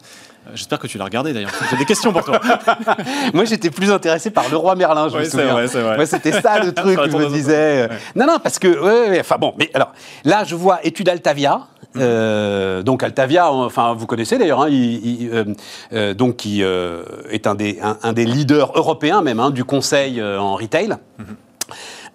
J'espère 0.53 0.79
que 0.79 0.87
tu 0.87 0.97
l'as 0.97 1.03
regardé 1.05 1.33
d'ailleurs. 1.33 1.51
J'ai 1.69 1.77
des 1.77 1.85
questions 1.85 2.11
pour 2.11 2.23
toi. 2.23 2.39
Moi, 3.33 3.45
j'étais 3.45 3.69
plus 3.69 3.91
intéressé 3.91 4.29
par 4.31 4.49
le 4.49 4.57
roi 4.57 4.75
Merlin, 4.75 5.09
je 5.09 5.15
Ouais, 5.15 5.23
me 5.25 5.67
souviens. 5.67 6.05
c'était 6.05 6.41
ça 6.41 6.59
le 6.63 6.71
truc 6.73 6.97
que 6.99 7.09
je 7.09 7.17
me 7.17 7.27
disais. 7.27 7.87
Ouais. 7.89 7.97
Non, 8.15 8.25
non, 8.27 8.37
parce 8.41 8.59
que, 8.59 8.67
ouais, 8.67 9.09
ouais, 9.09 9.19
enfin 9.19 9.37
bon, 9.39 9.53
mais 9.57 9.69
alors, 9.73 9.91
là, 10.23 10.43
je 10.43 10.55
vois 10.55 10.79
étude 10.85 11.09
Altavia. 11.09 11.61
Mhm. 11.93 12.01
Euh, 12.03 12.83
donc 12.83 13.01
Altavia, 13.01 13.49
enfin 13.51 13.93
vous 13.93 14.05
connaissez 14.07 14.37
d'ailleurs, 14.37 14.61
hein, 14.61 14.69
euh, 14.69 15.45
euh, 15.93 16.13
donc 16.13 16.35
qui 16.37 16.61
euh, 16.61 17.03
est 17.31 17.47
un 17.47 17.55
des, 17.55 17.79
un, 17.81 17.97
un 18.03 18.13
des 18.13 18.25
leaders 18.25 18.71
européens 18.75 19.21
même 19.21 19.39
hein, 19.39 19.51
du 19.51 19.63
conseil 19.63 20.19
euh, 20.19 20.37
en 20.39 20.55
retail. 20.55 20.89
Mhm. 21.17 21.25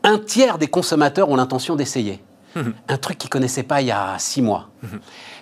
Un 0.05 0.19
tiers 0.19 0.59
des 0.59 0.67
consommateurs 0.69 1.29
ont 1.31 1.37
l'intention 1.37 1.75
d'essayer. 1.75 2.21
Un 2.89 2.97
truc 2.99 3.19
qu'ils 3.19 3.31
connaissaient 3.31 3.63
pas 3.63 3.81
il 3.81 3.89
y 3.89 3.93
a 3.93 4.17
six 4.19 4.43
mois. 4.43 4.69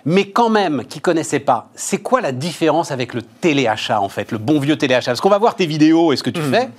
Mais 0.05 0.29
quand 0.29 0.49
même, 0.49 0.85
qui 0.85 0.99
connaissaient 0.99 1.39
pas, 1.39 1.69
c'est 1.75 1.99
quoi 1.99 2.21
la 2.21 2.31
différence 2.31 2.91
avec 2.91 3.13
le 3.13 3.21
téléachat 3.21 4.01
en 4.01 4.09
fait, 4.09 4.31
le 4.31 4.37
bon 4.37 4.59
vieux 4.59 4.77
téléachat? 4.77 5.11
Parce 5.11 5.21
qu'on 5.21 5.29
va 5.29 5.37
voir 5.37 5.55
tes 5.55 5.65
vidéos 5.67 6.11
et 6.11 6.15
ce 6.17 6.23
que 6.23 6.29
tu 6.31 6.41
fais. 6.41 6.69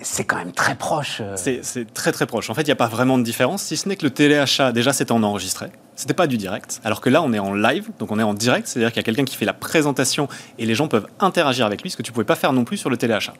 C'est 0.00 0.24
quand 0.24 0.36
même 0.36 0.52
très 0.52 0.74
proche. 0.74 1.18
euh. 1.22 1.34
C'est 1.36 1.60
c'est 1.64 1.92
très 1.92 2.12
très 2.12 2.26
proche. 2.26 2.50
En 2.50 2.54
fait, 2.54 2.62
il 2.62 2.66
n'y 2.66 2.72
a 2.72 2.76
pas 2.76 2.86
vraiment 2.86 3.16
de 3.18 3.22
différence, 3.22 3.62
si 3.62 3.76
ce 3.78 3.88
n'est 3.88 3.96
que 3.96 4.04
le 4.04 4.10
téléachat, 4.10 4.72
déjà, 4.72 4.92
c'était 4.92 5.12
en 5.12 5.22
enregistré. 5.22 5.68
C'était 5.96 6.14
pas 6.14 6.26
du 6.26 6.36
direct. 6.36 6.80
Alors 6.84 7.00
que 7.00 7.08
là, 7.10 7.22
on 7.22 7.32
est 7.32 7.38
en 7.38 7.54
live, 7.54 7.88
donc 7.98 8.10
on 8.12 8.18
est 8.18 8.22
en 8.22 8.34
direct, 8.34 8.68
c'est-à-dire 8.68 8.90
qu'il 8.92 8.98
y 8.98 9.00
a 9.00 9.02
quelqu'un 9.02 9.24
qui 9.24 9.34
fait 9.36 9.44
la 9.46 9.52
présentation 9.54 10.28
et 10.58 10.66
les 10.66 10.74
gens 10.74 10.88
peuvent 10.88 11.06
interagir 11.20 11.66
avec 11.66 11.82
lui, 11.82 11.90
ce 11.90 11.96
que 11.96 12.02
tu 12.02 12.12
pouvais 12.12 12.24
pas 12.26 12.34
faire 12.36 12.52
non 12.52 12.64
plus 12.64 12.76
sur 12.76 12.90
le 12.90 12.96
téléachat. 12.96 13.32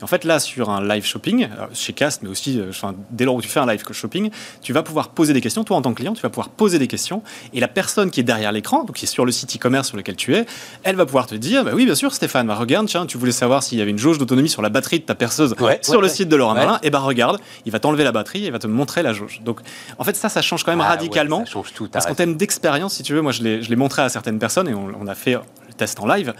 Et 0.00 0.04
en 0.04 0.06
fait, 0.06 0.24
là, 0.24 0.40
sur 0.40 0.70
un 0.70 0.82
live 0.86 1.04
shopping, 1.04 1.44
euh, 1.44 1.66
chez 1.74 1.92
Cast, 1.92 2.22
mais 2.22 2.28
aussi 2.28 2.58
euh, 2.58 2.70
enfin, 2.70 2.94
dès 3.10 3.24
lors 3.24 3.34
où 3.34 3.42
tu 3.42 3.48
fais 3.48 3.60
un 3.60 3.66
live 3.66 3.82
shopping, 3.92 4.30
tu 4.62 4.72
vas 4.72 4.82
pouvoir 4.82 5.10
poser 5.10 5.32
des 5.32 5.40
questions. 5.40 5.64
Toi, 5.64 5.76
en 5.76 5.82
tant 5.82 5.90
que 5.90 5.96
client, 5.96 6.14
tu 6.14 6.22
vas 6.22 6.30
pouvoir 6.30 6.48
poser 6.48 6.78
des 6.78 6.86
questions 6.88 7.22
et 7.52 7.60
la 7.60 7.68
personne 7.68 8.10
qui 8.10 8.20
est 8.20 8.24
derrière 8.24 8.52
l'écran, 8.52 8.84
donc 8.84 8.96
qui 8.96 9.04
est 9.04 9.08
sur 9.08 9.24
le 9.26 9.32
site 9.32 9.54
e-commerce 9.56 9.88
sur 9.88 9.96
lequel 9.96 10.16
tu 10.16 10.34
es, 10.34 10.46
elle 10.84 10.96
va 10.96 11.04
pouvoir 11.04 11.26
te 11.26 11.34
dire 11.34 11.64
bah 11.64 11.72
oui, 11.74 11.84
bien 11.84 11.94
sûr, 11.94 12.14
Stéphane, 12.14 12.46
bah, 12.46 12.54
regarde, 12.54 12.86
tiens, 12.86 13.04
tu 13.06 13.18
voulais 13.18 13.32
savoir 13.32 13.62
s'il 13.62 13.78
y 13.78 13.82
avait 13.82 13.90
une 13.90 13.98
jauge 13.98 14.18
d'autonomie 14.18 14.48
sur 14.48 14.62
la 14.62 14.70
batterie 14.70 15.00
de 15.00 15.04
ta 15.04 15.14
perceuse 15.14 15.54
Ouais, 15.60 15.78
sur 15.82 15.94
ouais, 15.94 15.98
le 16.00 16.04
ouais. 16.04 16.08
site 16.08 16.28
de 16.28 16.36
Laurent. 16.36 16.54
Merlin, 16.54 16.78
et 16.82 16.90
bah 16.90 17.00
regarde, 17.00 17.38
il 17.66 17.72
va 17.72 17.78
t'enlever 17.80 18.04
la 18.04 18.12
batterie 18.12 18.44
et 18.44 18.46
il 18.46 18.52
va 18.52 18.58
te 18.58 18.66
montrer 18.66 19.02
la 19.02 19.12
jauge. 19.12 19.40
Donc 19.44 19.60
en 19.98 20.04
fait 20.04 20.16
ça, 20.16 20.28
ça 20.28 20.40
change 20.42 20.64
quand 20.64 20.72
même 20.72 20.80
Ah 20.80 20.88
radicalement. 20.88 21.44
ça 21.44 21.50
change 21.52 21.72
tout, 21.74 21.88
parce 21.98 22.06
qu'en 22.06 22.14
termes 22.14 22.36
d'expérience, 22.36 22.94
si 22.94 23.02
tu 23.02 23.12
veux, 23.12 23.20
moi 23.20 23.32
je 23.32 23.42
l'ai 23.42 23.62
je 23.62 23.70
l'ai 23.70 23.76
montré 23.76 24.02
à 24.02 24.08
certaines 24.08 24.38
personnes 24.38 24.68
et 24.68 24.74
on, 24.74 24.90
on 25.00 25.06
a 25.06 25.14
fait 25.14 25.34
le 25.34 25.74
test 25.76 26.00
en 26.00 26.06
live. 26.06 26.34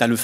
Le, 0.00 0.16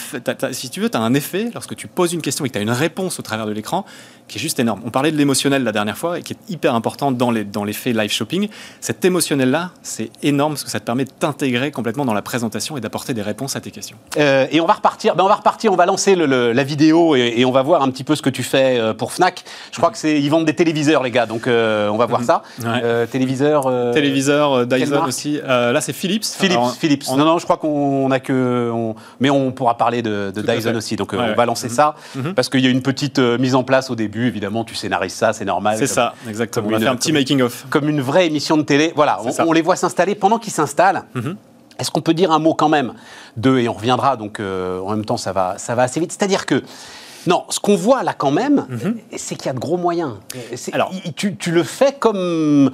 si 0.53 0.69
tu 0.71 0.81
veux, 0.81 0.91
tu 0.91 0.99
as 0.99 1.01
un 1.01 1.15
effet 1.15 1.51
lorsque 1.55 1.75
tu 1.77 1.87
poses 1.89 2.13
une 2.13 2.21
question 2.21 2.45
et 2.45 2.49
que 2.49 2.53
tu 2.53 2.59
as 2.59 2.63
une 2.63 2.71
réponse 2.71 3.19
au 3.19 3.23
travers 3.23 3.47
de 3.47 3.53
l'écran 3.53 3.85
qui 4.29 4.39
est 4.39 4.41
juste 4.41 4.59
énorme. 4.61 4.81
On 4.85 4.91
parlait 4.91 5.11
de 5.13 5.17
l'émotionnel 5.17 5.65
la 5.65 5.73
dernière 5.73 5.97
fois 5.97 6.19
et 6.19 6.23
qui 6.23 6.35
est 6.35 6.51
hyper 6.51 6.75
important 6.75 7.11
dans 7.11 7.31
les 7.31 7.45
dans 7.45 7.65
l'effet 7.65 7.93
live 7.93 8.11
shopping. 8.11 8.49
Cet 8.81 9.05
émotionnel-là, 9.05 9.71
c'est 9.83 10.11
énorme 10.23 10.53
parce 10.53 10.65
que 10.65 10.71
ça 10.71 10.79
te 10.81 10.85
permet 10.85 11.05
de 11.05 11.11
t'intégrer 11.11 11.71
complètement 11.71 12.05
dans 12.05 12.15
la 12.15 12.23
présentation 12.23 12.77
et 12.77 12.81
d'apporter 12.81 13.15
des 13.15 13.23
réponses 13.23 13.57
à 13.57 13.61
tes 13.61 13.71
questions. 13.71 13.97
Euh, 14.19 14.47
et 14.51 14.61
on 14.61 14.67
va 14.67 14.75
repartir. 14.75 15.17
Ben 15.17 15.25
on 15.25 15.29
va 15.29 15.35
repartir. 15.37 15.73
On 15.73 15.77
va 15.77 15.87
lancer 15.87 16.15
le- 16.15 16.27
le- 16.27 16.53
la 16.53 16.65
vidéo 16.65 17.17
et, 17.17 17.35
et 17.39 17.45
on 17.45 17.51
va 17.53 17.63
voir 17.63 17.83
un 17.83 17.91
petit 17.91 18.05
peu 18.05 18.15
ce 18.15 18.23
que 18.23 18.31
tu 18.31 18.43
fais 18.43 18.79
euh, 18.79 18.95
pour 18.95 19.13
Fnac. 19.13 19.43
Je 19.73 19.79
crois 19.79 19.91
que 19.91 19.99
c'est 19.99 20.21
ils 20.21 20.29
vendent 20.29 20.45
des 20.47 20.55
téléviseurs, 20.55 21.03
les 21.03 21.11
gars. 21.11 21.27
Donc 21.27 21.47
euh, 21.47 21.89
on 21.89 21.97
va 21.97 22.07
voir 22.07 22.23
ça. 22.23 22.43
Mhm. 22.59 22.67
Ouais. 22.69 22.81
Euh, 22.85 23.07
téléviseur. 23.07 23.65
Téléviseur, 23.93 24.67
Dyson 24.67 25.05
aussi. 25.07 25.41
Là, 25.43 25.81
c'est 25.81 25.93
Philips. 25.93 26.25
Philips. 26.25 26.53
Alors, 26.53 26.75
Philips. 26.75 27.05
on- 27.09 27.17
Non, 27.17 27.25
non, 27.25 27.39
je 27.39 27.45
crois 27.45 27.57
qu'on 27.57 28.11
a 28.11 28.21
que. 28.21 28.71
on- 28.73 28.95
Mais 29.21 29.31
on 29.31 29.51
pourra 29.63 29.77
parler 29.77 30.03
de, 30.03 30.33
de 30.35 30.43
Dyson 30.43 30.75
aussi. 30.75 30.97
Donc 30.97 31.15
euh, 31.15 31.17
Ouais, 31.19 31.25
on 31.25 31.29
ouais. 31.29 31.35
va 31.35 31.47
lancer 31.47 31.69
Mhm. 31.69 31.73
ça 31.75 31.95
Mhm. 32.17 32.35
parce 32.35 32.49
qu'il 32.49 32.61
y 32.61 32.67
a 32.67 32.71
une 32.71 32.83
petite 32.83 33.19
euh, 33.19 33.39
mise 33.39 33.55
en 33.55 33.63
place 33.63 33.91
au 33.91 33.95
début. 33.95 34.27
Évidemment, 34.27 34.65
tu 34.65 34.75
scénarises 34.75 35.15
ça, 35.15 35.33
c'est 35.33 35.45
normal. 35.45 35.77
C'est 35.79 35.87
ça, 35.87 36.15
exactement. 36.29 36.65
comme 36.67 36.75
On 36.75 36.77
a 36.77 36.79
une- 36.79 36.85
fait 36.85 36.91
un 36.91 36.97
petit 36.97 37.13
making-of. 37.13 37.67
Comme 37.71 37.89
une 37.89 38.01
vraie 38.01 38.27
émission 38.27 38.57
de 38.57 38.63
télé. 38.63 38.93
Voilà, 38.97 39.21
on, 39.47 39.53
les 39.53 39.63
voit 39.63 39.77
s'installer. 39.77 40.15
Pendant 40.15 40.39
qu'ils 40.39 40.53
s'installent, 40.53 41.05
Mhm. 41.15 41.37
est-ce 41.79 41.91
qu'on 41.91 42.01
peut 42.01 42.15
dire 42.15 42.33
un 42.33 42.39
mot 42.39 42.55
quand 42.55 42.69
même 42.69 42.95
de, 43.37 43.59
et 43.59 43.69
on 43.69 43.73
reviendra, 43.75 44.17
donc 44.17 44.41
euh, 44.41 44.81
en 44.81 44.91
même 44.91 45.05
temps 45.05 45.17
ça 45.17 45.33
va, 45.33 45.55
ça 45.59 45.75
va 45.75 45.83
assez 45.85 46.01
vite. 46.01 46.13
C'est-à-dire 46.13 46.45
que, 46.47 46.63
non, 47.27 47.45
ce 47.51 47.61
qu'on 47.61 47.77
voit 47.77 48.03
là 48.03 48.15
quand 48.15 48.33
même, 48.33 48.67
c'est 49.17 49.37
qu'il 49.37 49.47
y 49.47 49.51
a 49.51 49.53
de 49.53 49.61
gros 49.61 49.77
moyens. 49.77 50.15
Alors- 50.73 50.91
tu 51.17 51.51
le 51.53 51.63
fais 51.63 51.93
comme... 51.99 52.71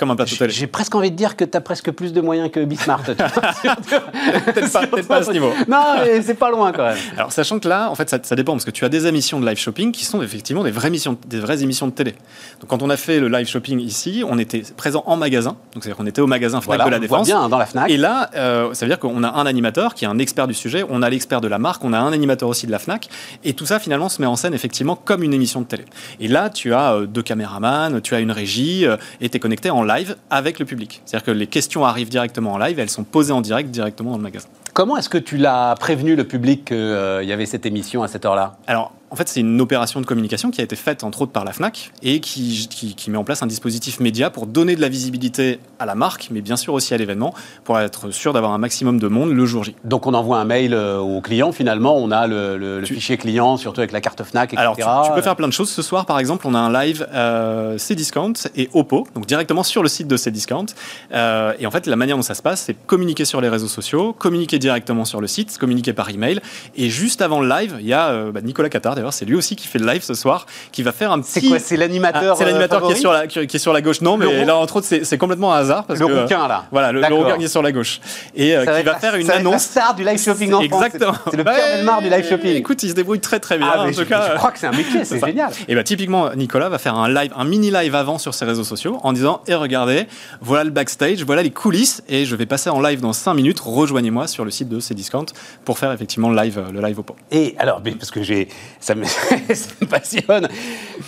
Comme 0.00 0.12
un 0.12 0.16
plateau 0.16 0.34
télé. 0.34 0.50
J'ai 0.50 0.66
presque 0.66 0.94
envie 0.94 1.10
de 1.10 1.16
dire 1.16 1.36
que 1.36 1.44
tu 1.44 1.54
as 1.54 1.60
presque 1.60 1.90
plus 1.90 2.14
de 2.14 2.22
moyens 2.22 2.50
que 2.50 2.64
Bismarck. 2.64 3.04
Peut-être 3.14 5.06
pas, 5.06 5.16
à 5.16 5.22
ce 5.22 5.30
niveau. 5.30 5.52
non, 5.68 5.96
mais 6.02 6.22
c'est 6.22 6.32
pas 6.32 6.50
loin 6.50 6.72
quand 6.72 6.84
même. 6.84 6.96
Alors, 7.18 7.32
sachant 7.32 7.58
que 7.58 7.68
là, 7.68 7.90
en 7.90 7.94
fait, 7.94 8.08
ça, 8.08 8.18
ça 8.22 8.34
dépend 8.34 8.52
parce 8.52 8.64
que 8.64 8.70
tu 8.70 8.86
as 8.86 8.88
des 8.88 9.06
émissions 9.06 9.38
de 9.40 9.46
live 9.46 9.58
shopping 9.58 9.92
qui 9.92 10.06
sont 10.06 10.22
effectivement 10.22 10.64
des 10.64 10.70
vraies, 10.70 10.88
missions, 10.88 11.18
des 11.26 11.38
vraies 11.38 11.62
émissions 11.62 11.86
de 11.86 11.92
télé. 11.92 12.12
Donc, 12.60 12.70
quand 12.70 12.82
on 12.82 12.88
a 12.88 12.96
fait 12.96 13.20
le 13.20 13.28
live 13.28 13.46
shopping 13.46 13.78
ici, 13.78 14.24
on 14.26 14.38
était 14.38 14.62
présent 14.74 15.02
en 15.04 15.18
magasin. 15.18 15.50
Donc, 15.74 15.84
c'est-à-dire 15.84 15.96
qu'on 15.98 16.06
était 16.06 16.22
au 16.22 16.26
magasin 16.26 16.62
Fnac 16.62 16.78
Voilà, 16.78 16.84
de 16.86 16.90
la 16.92 16.96
on 16.96 17.00
le 17.02 17.06
voit 17.06 17.18
Défense. 17.18 17.26
bien 17.28 17.40
hein, 17.42 17.48
dans 17.50 17.58
la 17.58 17.66
Fnac. 17.66 17.90
Et 17.90 17.98
là, 17.98 18.30
euh, 18.36 18.72
ça 18.72 18.86
veut 18.86 18.90
dire 18.90 18.98
qu'on 18.98 19.22
a 19.22 19.28
un 19.28 19.44
animateur 19.44 19.92
qui 19.92 20.06
est 20.06 20.08
un 20.08 20.18
expert 20.18 20.46
du 20.46 20.54
sujet, 20.54 20.82
on 20.88 21.02
a 21.02 21.10
l'expert 21.10 21.42
de 21.42 21.48
la 21.48 21.58
marque, 21.58 21.84
on 21.84 21.92
a 21.92 21.98
un 21.98 22.14
animateur 22.14 22.48
aussi 22.48 22.66
de 22.66 22.72
la 22.72 22.78
FNAC, 22.78 23.10
et 23.44 23.52
tout 23.52 23.66
ça 23.66 23.78
finalement 23.78 24.08
se 24.08 24.22
met 24.22 24.26
en 24.26 24.36
scène 24.36 24.54
effectivement 24.54 24.96
comme 24.96 25.22
une 25.22 25.34
émission 25.34 25.60
de 25.60 25.66
télé. 25.66 25.84
Et 26.20 26.28
là, 26.28 26.48
tu 26.48 26.72
as 26.72 26.94
euh, 26.94 27.06
deux 27.06 27.22
caméramans, 27.22 28.00
tu 28.00 28.14
as 28.14 28.20
une 28.20 28.32
régie, 28.32 28.86
euh, 28.86 28.96
et 29.20 29.28
tu 29.28 29.36
es 29.36 29.40
connecté 29.40 29.68
en 29.68 29.82
live 29.82 29.89
avec 30.30 30.58
le 30.58 30.64
public. 30.64 31.02
C'est-à-dire 31.04 31.26
que 31.26 31.30
les 31.30 31.46
questions 31.46 31.84
arrivent 31.84 32.08
directement 32.08 32.52
en 32.52 32.58
live, 32.58 32.78
elles 32.78 32.90
sont 32.90 33.04
posées 33.04 33.32
en 33.32 33.40
direct 33.40 33.70
directement 33.70 34.12
dans 34.12 34.16
le 34.16 34.22
magasin. 34.22 34.48
Comment 34.72 34.96
est-ce 34.96 35.08
que 35.08 35.18
tu 35.18 35.36
l'as 35.36 35.74
prévenu 35.78 36.14
le 36.16 36.24
public 36.24 36.66
qu'il 36.66 36.76
y 37.24 37.32
avait 37.32 37.46
cette 37.46 37.66
émission 37.66 38.02
à 38.02 38.08
cette 38.08 38.24
heure-là? 38.24 38.56
Alors, 38.66 38.92
en 39.12 39.16
fait, 39.16 39.26
c'est 39.28 39.40
une 39.40 39.60
opération 39.60 40.00
de 40.00 40.06
communication 40.06 40.52
qui 40.52 40.60
a 40.60 40.64
été 40.64 40.76
faite 40.76 41.02
entre 41.02 41.22
autres 41.22 41.32
par 41.32 41.44
la 41.44 41.52
FNAC 41.52 41.90
et 42.04 42.20
qui, 42.20 42.68
qui, 42.70 42.94
qui 42.94 43.10
met 43.10 43.18
en 43.18 43.24
place 43.24 43.42
un 43.42 43.48
dispositif 43.48 43.98
média 43.98 44.30
pour 44.30 44.46
donner 44.46 44.76
de 44.76 44.80
la 44.80 44.88
visibilité 44.88 45.58
à 45.80 45.86
la 45.86 45.96
marque, 45.96 46.28
mais 46.30 46.40
bien 46.40 46.56
sûr 46.56 46.74
aussi 46.74 46.94
à 46.94 46.96
l'événement, 46.96 47.34
pour 47.64 47.80
être 47.80 48.12
sûr 48.12 48.32
d'avoir 48.32 48.52
un 48.52 48.58
maximum 48.58 49.00
de 49.00 49.08
monde 49.08 49.32
le 49.32 49.46
jour 49.46 49.64
J. 49.64 49.74
Donc 49.82 50.06
on 50.06 50.14
envoie 50.14 50.38
un 50.38 50.44
mail 50.44 50.72
euh, 50.74 50.98
au 50.98 51.20
client, 51.20 51.50
finalement, 51.50 51.96
on 51.96 52.12
a 52.12 52.28
le, 52.28 52.56
le- 52.56 52.78
le 52.78 52.86
Tu- 52.86 52.94
fichier 52.94 53.16
client, 53.16 53.56
surtout 53.56 53.80
avec 53.80 53.90
la 53.90 54.00
carte 54.00 54.22
FNAC, 54.22 54.52
etc. 54.52 54.60
Alors, 54.62 54.76
tu, 54.76 55.08
tu 55.08 55.14
peux 55.16 55.22
faire 55.22 55.34
plein 55.34 55.48
de 55.48 55.52
choses. 55.52 55.70
Ce 55.70 55.82
soir, 55.82 56.06
par 56.06 56.20
exemple, 56.20 56.46
on 56.46 56.54
a 56.54 56.60
un 56.60 56.72
live 56.72 57.04
euh, 57.12 57.78
Cdiscount 57.78 58.34
et 58.54 58.70
Oppo, 58.74 59.08
donc 59.16 59.26
directement 59.26 59.64
sur 59.64 59.82
le 59.82 59.88
site 59.88 60.06
de 60.06 60.16
Cdiscount. 60.16 60.66
Euh, 61.12 61.52
et 61.58 61.66
en 61.66 61.72
fait, 61.72 61.88
la 61.88 61.96
manière 61.96 62.14
dont 62.16 62.22
ça 62.22 62.34
se 62.34 62.42
passe, 62.42 62.60
c'est 62.60 62.74
communiquer 62.86 63.24
sur 63.24 63.40
les 63.40 63.48
réseaux 63.48 63.66
sociaux, 63.66 64.12
communiquer 64.12 64.59
directement 64.60 65.04
sur 65.04 65.20
le 65.20 65.26
site, 65.26 65.58
communiquer 65.58 65.92
par 65.92 66.08
email. 66.10 66.40
Et 66.76 66.88
juste 66.88 67.20
avant 67.22 67.40
le 67.40 67.48
live, 67.48 67.76
il 67.80 67.86
y 67.86 67.92
a 67.92 68.10
euh, 68.10 68.30
bah, 68.32 68.40
Nicolas 68.40 68.68
Qatar, 68.68 68.94
d'ailleurs, 68.94 69.12
c'est 69.12 69.24
lui 69.24 69.34
aussi 69.34 69.56
qui 69.56 69.66
fait 69.66 69.78
le 69.80 69.86
live 69.86 70.02
ce 70.02 70.14
soir, 70.14 70.46
qui 70.70 70.82
va 70.84 70.92
faire 70.92 71.10
un 71.10 71.20
petit. 71.20 71.32
C'est 71.32 71.42
quoi 71.42 71.58
C'est 71.58 71.76
l'animateur 71.76 72.34
Ah, 72.34 72.36
C'est 72.38 72.44
l'animateur 72.44 72.84
euh, 72.84 72.86
qui, 72.86 72.92
est 72.92 73.00
sur 73.00 73.12
la, 73.12 73.26
qui, 73.26 73.46
qui 73.46 73.56
est 73.56 73.60
sur 73.60 73.72
la 73.72 73.80
gauche. 73.82 74.00
Non, 74.00 74.16
mais 74.16 74.44
là, 74.44 74.56
entre 74.56 74.76
autres, 74.76 74.86
c'est 74.86 75.04
c'est 75.04 75.18
complètement 75.18 75.52
un 75.52 75.58
hasard. 75.58 75.84
Parce 75.84 75.98
Le 75.98 76.06
que, 76.06 76.12
rouquin, 76.12 76.46
là. 76.46 76.66
Voilà, 76.70 76.92
le, 76.92 77.00
le 77.00 77.14
rouquin 77.14 77.36
qui 77.36 77.44
est 77.44 77.48
sur 77.48 77.62
la 77.62 77.72
gauche. 77.72 78.00
Et 78.36 78.56
euh, 78.56 78.64
qui 78.64 78.82
va 78.84 78.94
faire 78.94 79.16
une 79.16 79.30
annonce. 79.30 79.62
star 79.64 79.94
du 79.94 80.04
live 80.04 80.22
shopping 80.22 80.52
en 80.52 80.62
France. 80.62 80.84
Exactement. 80.84 81.14
C'est 81.24 81.30
c'est 81.30 81.36
le 81.36 81.44
Belmar 81.44 82.02
du 82.02 82.08
live 82.08 82.28
shopping. 82.28 82.54
Écoute, 82.54 82.82
il 82.82 82.90
se 82.90 82.94
débrouille 82.94 83.20
très 83.20 83.40
très 83.40 83.58
bien. 83.58 83.70
Ah, 83.72 83.82
en 83.82 83.86
tout 83.86 83.94
je, 83.94 84.02
cas, 84.02 84.30
je 84.32 84.36
crois 84.36 84.50
que 84.52 84.58
c'est 84.58 84.66
un 84.66 84.72
métier, 84.72 85.04
c'est 85.04 85.24
génial. 85.24 85.50
Et 85.68 85.74
bah 85.74 85.82
typiquement 85.82 86.30
Nicolas 86.34 86.68
va 86.68 86.78
faire 86.78 86.94
un 86.94 87.08
live, 87.08 87.32
un 87.36 87.44
mini 87.44 87.70
live 87.70 87.94
avant 87.94 88.18
sur 88.18 88.34
ses 88.34 88.44
réseaux 88.44 88.64
sociaux 88.64 88.98
en 89.02 89.12
disant 89.12 89.40
et 89.46 89.54
regardez, 89.54 90.06
voilà 90.40 90.64
le 90.64 90.70
backstage, 90.70 91.24
voilà 91.24 91.42
les 91.42 91.50
coulisses 91.50 92.02
et 92.08 92.24
je 92.24 92.36
vais 92.36 92.46
passer 92.46 92.70
en 92.70 92.80
live 92.80 93.00
dans 93.00 93.12
5 93.12 93.34
minutes. 93.34 93.60
Rejoignez-moi 93.60 94.26
sur 94.26 94.44
le 94.44 94.49
site 94.50 94.68
de 94.68 94.80
Cdiscount 94.80 95.26
pour 95.64 95.78
faire 95.78 95.92
effectivement 95.92 96.30
le 96.30 96.36
live, 96.42 96.62
le 96.72 96.80
live 96.80 96.98
au 96.98 97.02
pot. 97.02 97.16
Et 97.30 97.54
alors, 97.58 97.82
parce 97.98 98.10
que 98.10 98.22
j'ai, 98.22 98.48
ça 98.80 98.94
me, 98.94 99.04
ça 99.54 99.70
me 99.80 99.86
passionne, 99.86 100.48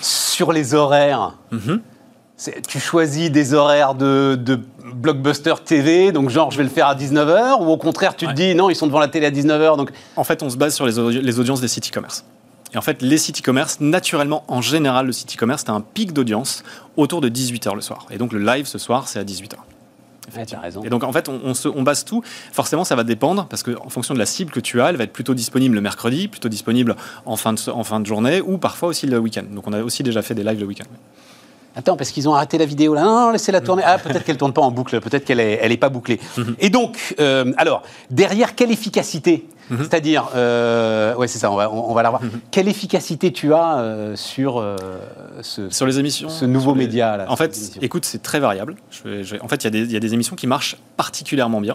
sur 0.00 0.52
les 0.52 0.74
horaires. 0.74 1.38
Mhm. 1.50 1.80
Tu 2.66 2.80
choisis 2.80 3.30
des 3.30 3.54
horaires 3.54 3.94
de, 3.94 4.34
de 4.34 4.58
blockbuster 4.94 5.54
TV, 5.64 6.10
donc 6.10 6.28
genre 6.28 6.50
je 6.50 6.56
vais 6.56 6.64
le 6.64 6.70
faire 6.70 6.88
à 6.88 6.94
19h, 6.96 7.62
ou 7.62 7.66
au 7.70 7.76
contraire 7.76 8.16
tu 8.16 8.26
te 8.26 8.32
dis 8.32 8.54
non, 8.56 8.68
ils 8.68 8.74
sont 8.74 8.86
devant 8.88 8.98
la 8.98 9.06
télé 9.08 9.26
à 9.26 9.30
19h, 9.30 9.76
donc 9.76 9.90
En 10.16 10.24
fait, 10.24 10.42
on 10.42 10.50
se 10.50 10.56
base 10.56 10.74
sur 10.74 10.84
les, 10.86 10.98
audi- 10.98 11.20
les 11.20 11.38
audiences 11.38 11.60
des 11.60 11.68
sites 11.68 11.88
e-commerce. 11.88 12.24
Et 12.74 12.78
en 12.78 12.82
fait, 12.82 13.02
les 13.02 13.18
sites 13.18 13.40
e-commerce, 13.40 13.78
naturellement, 13.80 14.44
en 14.48 14.60
général, 14.62 15.06
le 15.06 15.12
site 15.12 15.34
e-commerce, 15.36 15.62
tu 15.64 15.70
as 15.70 15.74
un 15.74 15.82
pic 15.82 16.12
d'audience 16.14 16.64
autour 16.96 17.20
de 17.20 17.28
18h 17.28 17.74
le 17.74 17.82
soir. 17.82 18.06
Et 18.10 18.16
donc, 18.16 18.32
le 18.32 18.38
live 18.38 18.64
ce 18.66 18.78
soir, 18.78 19.08
c'est 19.08 19.18
à 19.18 19.24
18h. 19.24 19.56
Ouais, 20.36 20.46
t'as 20.46 20.60
raison. 20.60 20.82
Et 20.84 20.88
donc 20.90 21.04
en 21.04 21.12
fait, 21.12 21.28
on, 21.28 21.40
on 21.44 21.54
se- 21.54 21.68
on 21.68 21.82
base 21.82 22.04
tout. 22.04 22.22
Forcément, 22.52 22.84
ça 22.84 22.94
va 22.96 23.04
dépendre 23.04 23.46
parce 23.48 23.62
qu'en 23.62 23.88
fonction 23.88 24.14
de 24.14 24.18
la 24.18 24.26
cible 24.26 24.50
que 24.50 24.60
tu 24.60 24.80
as, 24.80 24.90
elle 24.90 24.96
va 24.96 25.04
être 25.04 25.12
plutôt 25.12 25.34
disponible 25.34 25.74
le 25.74 25.80
mercredi, 25.80 26.28
plutôt 26.28 26.48
disponible 26.48 26.96
en 27.26 27.36
fin 27.36 27.52
de, 27.52 27.70
en 27.70 27.84
fin 27.84 28.00
de 28.00 28.06
journée 28.06 28.40
ou 28.40 28.58
parfois 28.58 28.88
aussi 28.88 29.06
le 29.06 29.18
week-end. 29.18 29.44
Donc 29.50 29.66
on 29.66 29.72
a 29.72 29.82
aussi 29.82 30.02
déjà 30.02 30.22
fait 30.22 30.34
des 30.34 30.44
lives 30.44 30.60
le 30.60 30.66
week-end. 30.66 30.84
Attends, 31.74 31.96
parce 31.96 32.10
qu'ils 32.10 32.28
ont 32.28 32.34
arrêté 32.34 32.58
la 32.58 32.66
vidéo 32.66 32.92
là. 32.94 33.02
Non, 33.02 33.20
non, 33.26 33.30
laissez-la 33.30 33.62
tourner. 33.62 33.82
Ah, 33.86 33.96
peut-être 33.98 34.24
qu'elle 34.24 34.36
tourne 34.36 34.52
pas 34.52 34.60
en 34.60 34.70
boucle, 34.70 35.00
peut-être 35.00 35.24
qu'elle 35.24 35.40
est, 35.40 35.58
elle 35.62 35.72
est 35.72 35.78
pas 35.78 35.88
bouclée. 35.88 36.20
Et 36.58 36.68
donc, 36.68 37.14
euh, 37.18 37.50
alors, 37.56 37.82
derrière, 38.10 38.54
quelle 38.54 38.70
efficacité 38.70 39.46
C'est-à-dire, 39.78 40.28
euh, 40.34 41.14
ouais, 41.16 41.28
c'est 41.28 41.38
ça, 41.38 41.50
on 41.50 41.56
va, 41.56 41.70
on, 41.70 41.90
on 41.90 41.94
va 41.94 42.02
la 42.02 42.10
voir. 42.10 42.22
Quelle 42.50 42.68
efficacité 42.68 43.32
tu 43.32 43.52
as 43.54 43.78
euh, 43.78 44.16
sur 44.16 44.58
euh, 44.58 44.76
ce, 45.40 45.70
Sur 45.70 45.86
les 45.86 45.98
émissions 45.98 46.28
ce 46.28 46.44
nouveau 46.44 46.72
les- 46.74 46.86
média 46.86 47.16
là 47.16 47.26
En 47.28 47.36
fait, 47.36 47.58
écoute, 47.80 48.04
c'est 48.04 48.22
très 48.22 48.40
variable. 48.40 48.76
Je 48.90 49.22
je 49.22 49.36
en 49.40 49.48
fait, 49.48 49.56
il 49.56 49.64
y, 49.64 49.66
a 49.66 49.70
des- 49.70 49.80
il 49.84 49.92
y 49.92 49.96
a 49.96 50.00
des 50.00 50.14
émissions 50.14 50.36
qui 50.36 50.46
marchent 50.46 50.76
particulièrement 50.96 51.60
bien. 51.60 51.74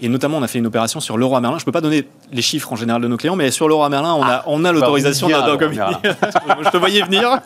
Et 0.00 0.08
notamment, 0.08 0.38
on 0.38 0.42
a 0.42 0.48
fait 0.48 0.58
une 0.58 0.66
opération 0.66 1.00
sur 1.00 1.16
Leroy 1.16 1.40
Merlin. 1.40 1.58
Je 1.58 1.62
ne 1.62 1.66
peux 1.66 1.72
pas 1.72 1.80
donner 1.80 2.08
les 2.32 2.42
chiffres 2.42 2.72
en 2.72 2.76
général 2.76 3.02
de 3.02 3.08
nos 3.08 3.16
clients, 3.16 3.36
mais 3.36 3.50
sur 3.50 3.68
Leroy 3.68 3.88
Merlin, 3.88 4.14
on 4.14 4.22
a, 4.22 4.42
on 4.46 4.64
a 4.64 4.72
l'autorisation 4.72 5.26
on 5.26 5.30
y 5.30 5.32
vient, 5.32 5.46
d'un 5.46 5.56
je 6.64 6.70
te 6.70 6.76
voyais 6.76 7.02
venir. 7.02 7.38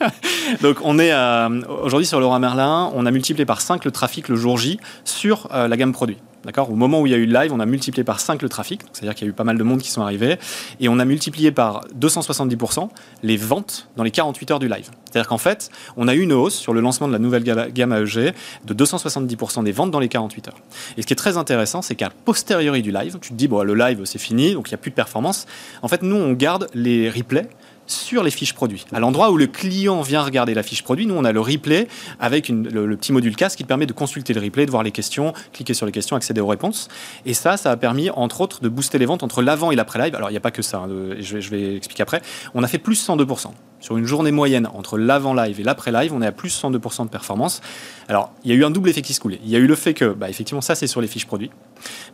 Donc, 0.62 0.78
on 0.82 0.98
est 0.98 1.12
euh, 1.12 1.60
aujourd'hui 1.82 2.06
sur 2.06 2.20
Leroy 2.20 2.38
Merlin, 2.38 2.90
on 2.94 3.06
a 3.06 3.10
multiplié 3.10 3.44
par 3.46 3.60
5 3.60 3.84
le 3.84 3.90
trafic 3.90 4.28
le 4.28 4.36
jour 4.36 4.58
J 4.58 4.78
sur 5.04 5.48
euh, 5.52 5.68
la 5.68 5.76
gamme 5.76 5.92
produit. 5.92 6.16
D'accord? 6.44 6.70
Au 6.70 6.74
moment 6.74 7.00
où 7.00 7.06
il 7.06 7.10
y 7.10 7.14
a 7.14 7.18
eu 7.18 7.26
le 7.26 7.32
live, 7.32 7.52
on 7.52 7.60
a 7.60 7.66
multiplié 7.66 8.04
par 8.04 8.20
5 8.20 8.42
le 8.42 8.48
trafic, 8.48 8.82
c'est-à-dire 8.92 9.14
qu'il 9.14 9.26
y 9.26 9.28
a 9.28 9.30
eu 9.30 9.34
pas 9.34 9.44
mal 9.44 9.56
de 9.56 9.62
monde 9.62 9.80
qui 9.80 9.90
sont 9.90 10.02
arrivés, 10.02 10.36
et 10.80 10.88
on 10.88 10.98
a 10.98 11.04
multiplié 11.04 11.52
par 11.52 11.82
270% 11.98 12.88
les 13.22 13.36
ventes 13.36 13.88
dans 13.96 14.02
les 14.02 14.10
48 14.10 14.50
heures 14.50 14.58
du 14.58 14.68
live. 14.68 14.90
C'est-à-dire 15.10 15.28
qu'en 15.28 15.38
fait, 15.38 15.70
on 15.96 16.08
a 16.08 16.14
eu 16.14 16.20
une 16.20 16.32
hausse 16.32 16.54
sur 16.54 16.74
le 16.74 16.80
lancement 16.80 17.08
de 17.08 17.12
la 17.12 17.18
nouvelle 17.18 17.44
gamme 17.44 17.92
AEG 17.92 18.34
de 18.64 18.74
270% 18.74 19.64
des 19.64 19.72
ventes 19.72 19.90
dans 19.90 20.00
les 20.00 20.08
48 20.08 20.48
heures. 20.48 20.58
Et 20.96 21.02
ce 21.02 21.06
qui 21.06 21.12
est 21.12 21.16
très 21.16 21.36
intéressant, 21.36 21.82
c'est 21.82 21.94
qu'à 21.94 22.10
posteriori 22.24 22.82
du 22.82 22.92
live, 22.92 23.18
tu 23.20 23.30
te 23.30 23.34
dis, 23.34 23.48
bon, 23.48 23.62
le 23.62 23.74
live, 23.74 24.02
c'est 24.04 24.18
fini, 24.18 24.54
donc 24.54 24.68
il 24.68 24.72
n'y 24.72 24.76
a 24.76 24.78
plus 24.78 24.90
de 24.90 24.96
performance. 24.96 25.46
En 25.82 25.88
fait, 25.88 26.02
nous, 26.02 26.16
on 26.16 26.32
garde 26.32 26.68
les 26.74 27.10
replays 27.10 27.48
sur 27.86 28.22
les 28.22 28.30
fiches 28.30 28.54
produits. 28.54 28.84
À 28.92 29.00
l'endroit 29.00 29.30
où 29.30 29.36
le 29.36 29.46
client 29.46 30.02
vient 30.02 30.22
regarder 30.22 30.54
la 30.54 30.62
fiche 30.62 30.82
produit, 30.82 31.06
nous 31.06 31.14
on 31.14 31.24
a 31.24 31.32
le 31.32 31.40
replay 31.40 31.88
avec 32.20 32.48
le, 32.48 32.96
petit 32.96 33.12
module 33.12 33.36
casque 33.36 33.58
qui 33.58 33.64
permet 33.64 33.86
de 33.86 33.92
consulter 33.92 34.32
le 34.32 34.40
replay, 34.40 34.66
de 34.66 34.70
voir 34.70 34.82
les 34.82 34.90
questions, 34.90 35.32
cliquer 35.52 35.74
sur 35.74 35.86
les 35.86 35.92
questions, 35.92 36.16
accéder 36.16 36.40
aux 36.40 36.46
réponses. 36.46 36.88
Et 37.26 37.34
ça, 37.34 37.56
ça 37.56 37.70
a 37.70 37.76
permis 37.76 38.10
entre 38.10 38.40
autres 38.40 38.60
de 38.60 38.68
booster 38.68 38.98
les 38.98 39.06
ventes 39.06 39.22
entre 39.22 39.42
l'avant 39.42 39.70
et 39.70 39.76
l'après 39.76 39.98
live. 39.98 40.14
Alors 40.14 40.30
il 40.30 40.32
n'y 40.32 40.38
a 40.38 40.40
pas 40.40 40.50
que 40.50 40.62
ça, 40.62 40.78
hein, 40.78 40.88
je, 41.18 41.40
je 41.40 41.50
vais 41.50 41.76
expliquer 41.76 42.02
après. 42.02 42.22
On 42.54 42.62
a 42.62 42.68
fait 42.68 42.78
plus 42.78 43.06
102%. 43.06 43.50
Sur 43.84 43.98
une 43.98 44.06
journée 44.06 44.32
moyenne 44.32 44.66
entre 44.72 44.96
l'avant 44.96 45.34
live 45.34 45.60
et 45.60 45.62
l'après 45.62 45.92
live, 45.92 46.14
on 46.14 46.22
est 46.22 46.26
à 46.26 46.32
plus 46.32 46.58
102% 46.58 47.04
de 47.04 47.10
performance. 47.10 47.60
Alors 48.08 48.32
il 48.42 48.50
y 48.50 48.54
a 48.54 48.56
eu 48.56 48.64
un 48.64 48.70
double 48.70 48.88
effet 48.88 49.02
qui 49.02 49.12
se 49.12 49.20
coulait. 49.20 49.38
Il 49.44 49.50
y 49.50 49.56
a 49.56 49.58
eu 49.58 49.66
le 49.66 49.74
fait 49.74 49.92
que, 49.92 50.06
bah, 50.06 50.30
effectivement, 50.30 50.62
ça 50.62 50.74
c'est 50.74 50.86
sur 50.86 51.02
les 51.02 51.06
fiches 51.06 51.26
produits. 51.26 51.50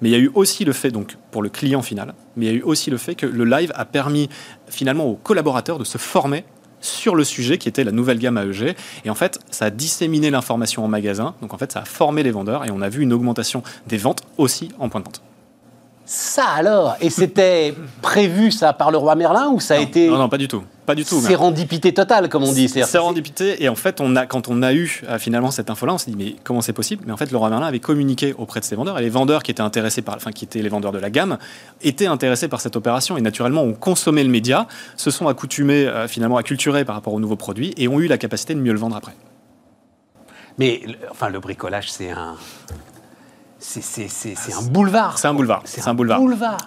Mais 0.00 0.08
il 0.08 0.12
y 0.12 0.16
a 0.16 0.18
eu 0.18 0.32
aussi 0.34 0.64
le 0.64 0.72
fait, 0.72 0.90
donc 0.90 1.16
pour 1.30 1.42
le 1.44 1.48
client 1.48 1.80
final, 1.80 2.14
mais 2.34 2.46
il 2.46 2.48
y 2.48 2.52
a 2.52 2.58
eu 2.58 2.62
aussi 2.62 2.90
le 2.90 2.96
fait 2.96 3.14
que 3.14 3.24
le 3.24 3.44
live 3.44 3.70
a 3.76 3.84
permis 3.84 4.28
finalement 4.68 5.06
aux 5.06 5.14
collaborateurs 5.14 5.78
de 5.78 5.84
se 5.84 5.96
former 5.96 6.44
sur 6.80 7.14
le 7.14 7.22
sujet 7.22 7.56
qui 7.56 7.68
était 7.68 7.84
la 7.84 7.92
nouvelle 7.92 8.18
gamme 8.18 8.36
AEG. 8.38 8.74
Et 9.04 9.10
en 9.10 9.14
fait, 9.14 9.38
ça 9.52 9.66
a 9.66 9.70
disséminé 9.70 10.30
l'information 10.30 10.84
en 10.84 10.88
magasin. 10.88 11.36
Donc 11.40 11.54
en 11.54 11.58
fait, 11.58 11.70
ça 11.70 11.82
a 11.82 11.84
formé 11.84 12.24
les 12.24 12.32
vendeurs 12.32 12.64
et 12.64 12.72
on 12.72 12.80
a 12.80 12.88
vu 12.88 13.04
une 13.04 13.12
augmentation 13.12 13.62
des 13.86 13.96
ventes 13.96 14.22
aussi 14.38 14.70
en 14.80 14.88
point 14.88 14.98
de 15.00 15.04
vente. 15.04 15.22
Ça 16.12 16.44
alors 16.44 16.96
Et 17.00 17.08
c'était 17.08 17.72
prévu 18.02 18.50
ça 18.50 18.72
par 18.72 18.90
le 18.90 18.98
roi 18.98 19.14
Merlin 19.14 19.48
ou 19.50 19.60
ça 19.60 19.74
a 19.74 19.78
été 19.78 20.08
Non, 20.08 20.18
non, 20.18 20.28
pas 20.28 20.38
du 20.38 20.48
tout. 20.48 20.64
Pas 20.84 20.96
du 20.96 21.04
tout. 21.04 21.20
Sérendipité 21.20 21.94
totale, 21.94 22.28
comme 22.28 22.42
on 22.42 22.50
dit. 22.50 22.68
Sérendipité. 22.68 23.62
Et 23.62 23.68
en 23.68 23.76
fait, 23.76 24.00
on 24.00 24.16
a, 24.16 24.26
quand 24.26 24.48
on 24.48 24.60
a 24.62 24.72
eu 24.72 25.02
euh, 25.08 25.20
finalement 25.20 25.52
cette 25.52 25.70
info-là, 25.70 25.94
on 25.94 25.98
s'est 25.98 26.10
dit 26.10 26.16
mais 26.16 26.34
comment 26.42 26.62
c'est 26.62 26.72
possible? 26.72 27.04
Mais 27.06 27.12
en 27.12 27.16
fait, 27.16 27.30
le 27.30 27.36
roi 27.36 27.48
Merlin 27.48 27.68
avait 27.68 27.78
communiqué 27.78 28.34
auprès 28.36 28.58
de 28.58 28.64
ses 28.64 28.74
vendeurs 28.74 28.98
et 28.98 29.02
les 29.02 29.08
vendeurs 29.08 29.44
qui 29.44 29.52
étaient 29.52 29.60
intéressés 29.60 30.02
par, 30.02 30.16
enfin 30.16 30.32
qui 30.32 30.44
étaient 30.44 30.62
les 30.62 30.68
vendeurs 30.68 30.90
de 30.90 30.98
la 30.98 31.10
gamme, 31.10 31.38
étaient 31.80 32.06
intéressés 32.06 32.48
par 32.48 32.60
cette 32.60 32.74
opération 32.74 33.16
et 33.16 33.20
naturellement 33.20 33.62
ont 33.62 33.74
consommé 33.74 34.24
le 34.24 34.30
média, 34.30 34.66
se 34.96 35.12
sont 35.12 35.28
accoutumés 35.28 35.86
euh, 35.86 36.08
finalement 36.08 36.38
à 36.38 36.42
culturer 36.42 36.84
par 36.84 36.96
rapport 36.96 37.14
aux 37.14 37.20
nouveaux 37.20 37.36
produits 37.36 37.72
et 37.76 37.86
ont 37.86 38.00
eu 38.00 38.08
la 38.08 38.18
capacité 38.18 38.56
de 38.56 38.60
mieux 38.60 38.72
le 38.72 38.80
vendre 38.80 38.96
après. 38.96 39.12
Mais 40.58 40.82
enfin, 41.12 41.28
le 41.28 41.38
bricolage, 41.38 41.92
c'est 41.92 42.10
un 42.10 42.34
c'est 43.70 44.52
un 44.52 44.62
boulevard. 44.62 45.18
C'est 45.18 45.28
un 45.28 45.34
boulevard. 45.34 45.62
C'est 45.64 45.86
un, 45.86 45.94
boulevard. 45.94 46.20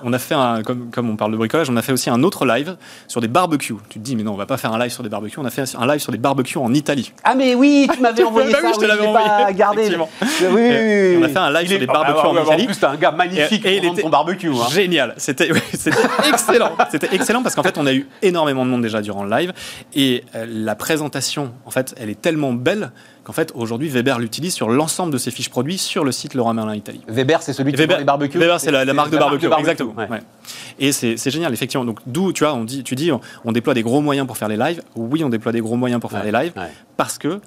On 0.03 0.13
a 0.13 0.19
fait 0.19 0.35
un, 0.35 0.63
comme, 0.63 0.89
comme, 0.89 1.09
on 1.09 1.17
parle 1.17 1.33
de 1.33 1.37
bricolage, 1.37 1.69
on 1.69 1.75
a 1.75 1.81
fait 1.81 1.91
aussi 1.91 2.09
un 2.09 2.23
autre 2.23 2.45
live 2.45 2.77
sur 3.09 3.19
des 3.19 3.27
barbecues. 3.27 3.75
Tu 3.89 3.99
te 3.99 4.03
dis, 4.03 4.15
mais 4.15 4.23
non, 4.23 4.33
on 4.33 4.37
va 4.37 4.45
pas 4.45 4.55
faire 4.57 4.71
un 4.71 4.79
live 4.79 4.91
sur 4.91 5.03
des 5.03 5.09
barbecues. 5.09 5.39
On 5.39 5.45
a 5.45 5.49
fait 5.49 5.63
un 5.77 5.85
live 5.85 5.99
sur 5.99 6.13
des 6.13 6.17
barbecues 6.17 6.57
en 6.59 6.73
Italie. 6.73 7.11
Ah, 7.23 7.35
mais 7.35 7.55
oui, 7.55 7.89
tu 7.93 7.99
m'avais 7.99 8.23
envoyé 8.23 8.53
bah 8.53 8.59
ça. 8.61 8.67
oui, 8.67 8.73
je 8.75 8.79
te 8.79 8.85
l'avais 8.85 9.05
envoyé. 9.05 9.53
Gardé. 9.53 9.89
Oui, 9.89 9.97
oui, 10.41 10.49
oui, 10.49 11.17
On 11.19 11.23
a 11.23 11.27
fait 11.27 11.39
un 11.39 11.51
live 11.51 11.69
sur 11.69 11.79
des 11.79 11.87
barbecues 11.87 12.19
ah, 12.23 12.29
en 12.29 12.43
Italie. 12.43 12.63
En 12.63 12.65
plus, 12.67 12.79
t'es 12.79 12.85
un 12.85 12.95
gars 12.95 13.11
magnifique 13.11 13.65
et, 13.65 13.81
pour 13.81 13.95
ton 13.95 14.09
barbecue. 14.09 14.49
Hein. 14.49 14.69
Génial. 14.71 15.13
C'était 15.17 15.49
excellent. 16.29 16.71
C'était 16.89 17.13
excellent 17.13 17.43
parce 17.43 17.55
qu'en 17.55 17.63
fait, 17.63 17.77
on 17.77 17.85
a 17.85 17.93
eu 17.93 18.07
énormément 18.21 18.65
de 18.65 18.71
monde 18.71 18.81
déjà 18.81 19.01
durant 19.01 19.23
le 19.23 19.29
live 19.29 19.51
et 19.93 20.23
euh, 20.35 20.45
la 20.47 20.75
présentation, 20.75 21.51
en 21.65 21.71
fait, 21.71 21.93
elle 21.97 22.09
est 22.09 22.21
tellement 22.21 22.53
belle 22.53 22.91
qu'en 23.23 23.33
fait, 23.33 23.51
aujourd'hui, 23.55 23.89
Weber 23.89 24.19
l'utilise 24.19 24.53
sur 24.53 24.69
l'ensemble 24.69 25.11
de 25.11 25.17
ses 25.17 25.31
fiches 25.31 25.49
produits 25.49 25.77
sur 25.77 26.03
le 26.03 26.11
site 26.11 26.33
Leroy 26.33 26.53
Merlin 26.53 26.75
Italie. 26.75 27.01
Weber, 27.07 27.41
c'est 27.41 27.53
celui 27.53 27.71
qui 27.71 27.77
Weber, 27.77 27.99
les 27.99 28.03
barbecues 28.03 28.37
Weber, 28.37 28.59
c'est 28.59 28.71
la, 28.71 28.85
marque 28.93 29.11
de 29.11 29.17
barbecue, 29.17 29.47
exactement. 29.57 29.95
Et 30.79 30.91
c'est 30.91 31.29
génial, 31.29 31.53
effectivement. 31.53 31.85
Donc, 31.85 31.99
d'où, 32.05 32.33
tu 32.33 32.43
vois, 32.43 32.53
on 32.53 32.63
dit, 32.63 32.83
tu 32.83 32.95
dis, 32.95 33.11
on, 33.45 33.51
déploie 33.51 33.73
des 33.73 33.83
gros 33.83 34.01
moyens 34.01 34.27
pour 34.27 34.37
faire 34.37 34.49
les 34.49 34.57
lives. 34.57 34.81
Oui, 34.95 35.23
on 35.23 35.29
déploie 35.29 35.51
des 35.51 35.61
gros 35.61 35.75
moyens 35.75 36.01
pour 36.01 36.11
faire 36.11 36.23
les 36.23 36.31
lives 36.31 36.53
parce 36.97 37.17
que 37.17 37.39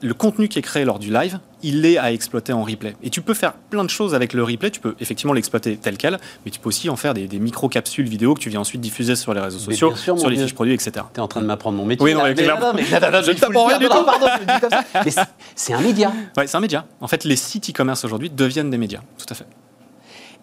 le 0.00 0.14
contenu 0.14 0.48
qui 0.48 0.58
est 0.58 0.62
créé 0.62 0.84
lors 0.84 0.98
du 0.98 1.12
live, 1.12 1.38
il 1.62 1.84
est 1.86 1.98
à 1.98 2.12
exploiter 2.12 2.52
en 2.52 2.62
replay. 2.62 2.94
Et 3.02 3.10
tu 3.10 3.20
peux 3.20 3.34
faire 3.34 3.52
plein 3.52 3.84
de 3.84 3.90
choses 3.90 4.14
avec 4.14 4.32
le 4.32 4.42
replay. 4.42 4.70
Tu 4.70 4.80
peux 4.80 4.94
effectivement 5.00 5.32
l'exploiter 5.32 5.76
tel 5.76 5.96
quel, 5.96 6.18
mais 6.44 6.50
tu 6.50 6.60
peux 6.60 6.68
aussi 6.68 6.88
en 6.88 6.96
faire 6.96 7.14
des, 7.14 7.26
micro-capsules 7.38 8.08
vidéo 8.08 8.34
que 8.34 8.40
tu 8.40 8.50
viens 8.50 8.60
ensuite 8.60 8.80
diffuser 8.80 9.16
sur 9.16 9.34
les 9.34 9.40
réseaux 9.40 9.58
sociaux, 9.58 9.94
sur 9.94 10.28
les 10.28 10.36
fiches 10.36 10.54
produits, 10.54 10.74
etc. 10.74 10.92
Tu 11.12 11.20
es 11.20 11.22
en 11.22 11.28
train 11.28 11.40
de 11.40 11.46
m'apprendre 11.46 11.76
mon 11.76 11.84
métier. 11.84 12.04
Oui, 12.04 12.14
non, 12.14 12.22
mais, 12.24 12.34
mais, 12.34 12.44
c'est 15.54 15.72
un 15.72 15.80
média. 15.80 16.12
Oui, 16.36 16.44
c'est 16.46 16.56
un 16.56 16.60
média. 16.60 16.84
En 17.00 17.08
fait, 17.08 17.24
les 17.24 17.36
sites 17.36 17.70
e-commerce 17.70 18.04
aujourd'hui 18.04 18.30
deviennent 18.30 18.70
des 18.70 18.78
médias. 18.78 19.00
Tout 19.18 19.26
à 19.30 19.34
fait. 19.34 19.46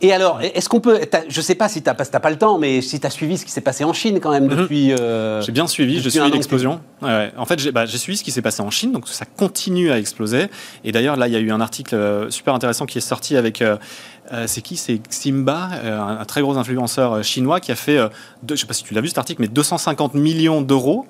Et 0.02 0.12
alors, 0.12 0.42
est-ce 0.42 0.68
qu'on 0.68 0.82
peut. 0.82 1.00
Je 1.30 1.38
ne 1.38 1.42
sais 1.42 1.56
pas 1.56 1.70
si 1.70 1.82
tu 1.82 1.90
n'as 1.90 1.94
pas, 1.96 2.30
le 2.30 2.38
temps, 2.38 2.58
mais 2.58 2.82
si 2.82 3.00
tu 3.00 3.08
as 3.08 3.10
suivi 3.10 3.38
ce 3.38 3.46
qui 3.46 3.52
s'est 3.52 3.62
passé 3.62 3.86
en 3.86 3.94
Chine 3.94 4.20
quand 4.20 4.32
même 4.32 4.46
mhm. 4.46 4.58
depuis. 4.58 4.92
Euh, 4.92 5.42
j'ai 5.42 5.54
bien 5.54 5.68
suivi, 5.68 6.02
j'ai 6.02 6.10
suivi 6.10 6.32
l'explosion. 6.32 6.82
En 7.02 7.46
fait, 7.46 7.72
bah, 7.72 7.86
j'ai 7.86 7.98
suivi 7.98 8.18
ce 8.18 8.24
qui 8.24 8.32
s'est 8.32 8.42
passé 8.42 8.62
en 8.62 8.70
Chine, 8.70 8.92
donc 8.92 9.08
ça 9.08 9.26
continue 9.26 9.92
à 9.92 9.98
exploser. 9.98 10.48
Et 10.84 10.92
d'ailleurs, 10.92 11.16
là, 11.16 11.28
il 11.28 11.34
y 11.34 11.38
a 11.38 11.40
eu 11.40 11.52
un 11.52 11.62
article 11.62 11.96
euh, 11.96 12.30
super 12.30 12.54
intéressant 12.54 12.86
qui 12.86 12.98
est 12.98 13.02
sorti 13.02 13.38
avec. 13.38 13.62
Euh, 13.62 13.78
c'est 14.48 14.62
qui? 14.62 14.76
C'est 14.76 14.98
Ximba, 14.98 15.70
un, 15.84 16.26
très 16.26 16.42
gros 16.42 16.58
influenceur 16.58 17.24
chinois 17.24 17.60
qui 17.60 17.72
a 17.72 17.76
fait, 17.76 17.98
je 17.98 18.54
ne 18.54 18.56
sais 18.58 18.66
pas 18.66 18.74
si 18.74 18.84
tu 18.84 18.96
l'as 18.96 19.02
vu 19.02 19.08
cet 19.08 19.20
article, 19.20 19.42
mais 19.42 19.48
250 19.48 20.16
millions 20.16 20.62
d'euros 20.64 21.06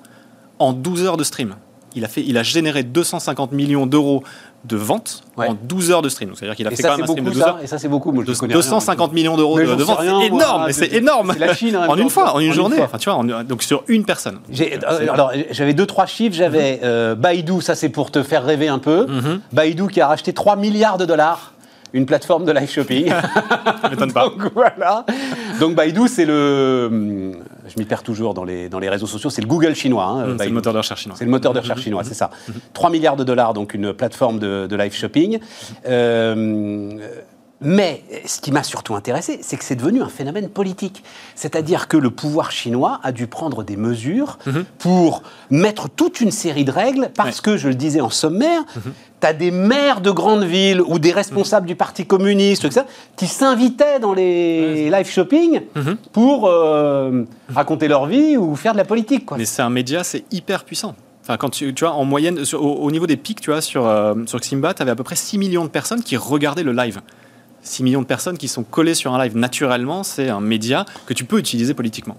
en 0.58 0.74
12 0.74 1.04
heures 1.04 1.16
de 1.16 1.24
stream. 1.24 1.56
Il 1.94 2.04
a, 2.04 2.08
fait, 2.08 2.22
il 2.26 2.36
a 2.36 2.42
généré 2.42 2.82
250 2.82 3.52
millions 3.52 3.86
d'euros 3.86 4.22
de 4.66 4.76
vente 4.76 5.22
en 5.36 5.54
12 5.54 5.90
heures 5.90 6.02
de 6.02 6.08
stream. 6.08 6.30
C'est-à-dire 6.34 6.56
qu'il 6.56 6.66
a 6.66 6.70
fait 6.70 6.82
quand 6.82 6.96
même 6.96 7.02
un 7.02 7.06
stream 7.06 7.24
de 7.24 7.30
12 7.30 7.42
heures. 7.42 7.58
Et 7.62 7.66
ça, 7.66 7.78
c'est 7.78 7.88
beaucoup. 7.88 8.12
250 8.12 9.12
millions 9.12 9.36
d'euros 9.36 9.58
de, 9.58 9.64
vente. 9.64 9.98
C'est 10.00 10.26
énorme. 10.26 10.72
C'est 10.72 10.92
énorme. 10.92 11.34
La 11.38 11.54
Chine, 11.54 11.76
en, 11.88 11.96
une 11.96 12.10
fois, 12.10 12.34
en 12.34 12.40
une 12.40 12.52
journée. 12.52 12.80
Enfin, 12.80 12.98
tu 12.98 13.10
vois, 13.10 13.22
donc 13.44 13.62
sur 13.62 13.82
une 13.88 14.04
personne. 14.04 14.38
Euh, 14.60 15.12
alors, 15.12 15.32
j'avais 15.50 15.74
deux, 15.74 15.86
trois 15.86 16.06
chiffres. 16.06 16.36
J'avais 16.36 16.80
euh, 16.82 17.14
Baidu, 17.14 17.60
ça 17.60 17.74
c'est 17.74 17.88
pour 17.88 18.10
te 18.10 18.22
faire 18.22 18.44
rêver 18.44 18.68
un 18.68 18.78
peu. 18.78 19.06
Mhm. 19.06 19.40
Baidu 19.52 19.88
qui 19.88 20.00
a 20.00 20.08
racheté 20.08 20.32
3 20.32 20.56
milliards 20.56 20.98
de 20.98 21.04
dollars 21.04 21.52
une 21.92 22.06
plateforme 22.06 22.44
de 22.44 22.52
live 22.52 22.70
shopping. 22.70 23.08
Ça 23.82 23.88
m'étonne 23.88 24.12
pas. 24.12 24.28
Donc 24.28 24.52
voilà. 24.54 25.06
Donc 25.60 25.74
Baidu, 25.74 26.08
c'est 26.08 26.26
le. 26.26 27.32
Je 27.68 27.78
m'y 27.78 27.84
perds 27.84 28.02
toujours 28.02 28.34
dans 28.34 28.44
les, 28.44 28.68
dans 28.68 28.78
les 28.78 28.88
réseaux 28.88 29.06
sociaux, 29.06 29.30
c'est 29.30 29.42
le 29.42 29.48
Google 29.48 29.74
chinois. 29.74 30.04
Hein, 30.04 30.26
mmh, 30.26 30.36
c'est 30.38 30.46
le 30.46 30.52
moteur 30.52 30.72
de 30.72 30.78
recherche 30.78 31.02
chinois. 31.02 31.16
C'est 31.18 31.24
le 31.24 31.30
moteur 31.30 31.52
de 31.52 31.58
recherche 31.58 31.82
chinois, 31.82 32.04
c'est 32.04 32.14
ça. 32.14 32.30
3 32.72 32.90
milliards 32.90 33.16
de 33.16 33.24
dollars, 33.24 33.54
donc 33.54 33.74
une 33.74 33.92
plateforme 33.92 34.38
de, 34.38 34.66
de 34.66 34.76
live 34.76 34.94
shopping. 34.94 35.38
Euh, 35.86 36.98
mais 37.60 38.04
ce 38.26 38.40
qui 38.40 38.52
m'a 38.52 38.62
surtout 38.62 38.94
intéressé, 38.94 39.38
c'est 39.40 39.56
que 39.56 39.64
c'est 39.64 39.76
devenu 39.76 40.02
un 40.02 40.08
phénomène 40.08 40.48
politique. 40.48 41.02
C'est-à-dire 41.34 41.88
que 41.88 41.96
le 41.96 42.10
pouvoir 42.10 42.50
chinois 42.50 43.00
a 43.02 43.12
dû 43.12 43.26
prendre 43.26 43.64
des 43.64 43.76
mesures 43.76 44.38
mhm. 44.46 44.64
pour 44.78 45.22
mettre 45.50 45.88
toute 45.88 46.20
une 46.20 46.30
série 46.30 46.66
de 46.66 46.70
règles, 46.70 47.10
parce 47.14 47.40
que, 47.40 47.56
je 47.56 47.68
le 47.68 47.74
disais 47.74 48.02
en 48.02 48.10
sommaire, 48.10 48.62
mhm. 48.76 48.92
tu 49.20 49.26
as 49.26 49.32
des 49.32 49.50
maires 49.50 50.02
de 50.02 50.10
grandes 50.10 50.44
villes 50.44 50.82
ou 50.82 50.98
des 50.98 51.12
responsables 51.12 51.64
mhm. 51.64 51.68
du 51.68 51.76
Parti 51.76 52.04
communiste, 52.04 52.66
etc., 52.66 52.84
qui 53.16 53.26
s'invitaient 53.26 54.00
dans 54.00 54.12
les 54.12 54.90
live 54.90 55.08
shopping 55.08 55.62
pour 56.12 56.46
euh, 56.46 57.24
raconter 57.48 57.88
leur 57.88 58.04
vie 58.06 58.36
ou 58.36 58.54
faire 58.54 58.72
de 58.72 58.78
la 58.78 58.84
politique. 58.84 59.24
Quoi. 59.24 59.38
Mais 59.38 59.46
c'est 59.46 59.62
un 59.62 59.70
média, 59.70 60.04
c'est 60.04 60.24
hyper 60.30 60.64
puissant. 60.64 60.94
Enfin, 61.22 61.38
quand 61.38 61.50
tu, 61.50 61.74
tu, 61.74 61.84
vois, 61.84 61.94
en 61.94 62.04
moyenne, 62.04 62.38
au, 62.52 62.90
niveau 62.92 63.06
des 63.06 63.16
pics, 63.16 63.40
tu 63.40 63.50
vois, 63.50 63.60
sur, 63.60 63.84
euh, 63.86 64.14
sur 64.26 64.38
Ximba, 64.38 64.74
tu 64.74 64.82
avais 64.82 64.92
à 64.92 64.94
peu 64.94 65.02
près 65.02 65.16
6 65.16 65.38
millions 65.38 65.64
de 65.64 65.70
personnes 65.70 66.02
qui 66.02 66.16
regardaient 66.16 66.62
le 66.62 66.72
live. 66.72 67.00
6 67.66 67.82
millions 67.82 68.02
de 68.02 68.06
personnes 68.06 68.38
qui 68.38 68.48
sont 68.48 68.64
collées 68.64 68.94
sur 68.94 69.14
un 69.14 69.22
live 69.22 69.36
naturellement, 69.36 70.02
c'est 70.02 70.28
un 70.28 70.40
média 70.40 70.86
que 71.06 71.14
tu 71.14 71.24
peux 71.24 71.38
utiliser 71.38 71.74
politiquement. 71.74 72.16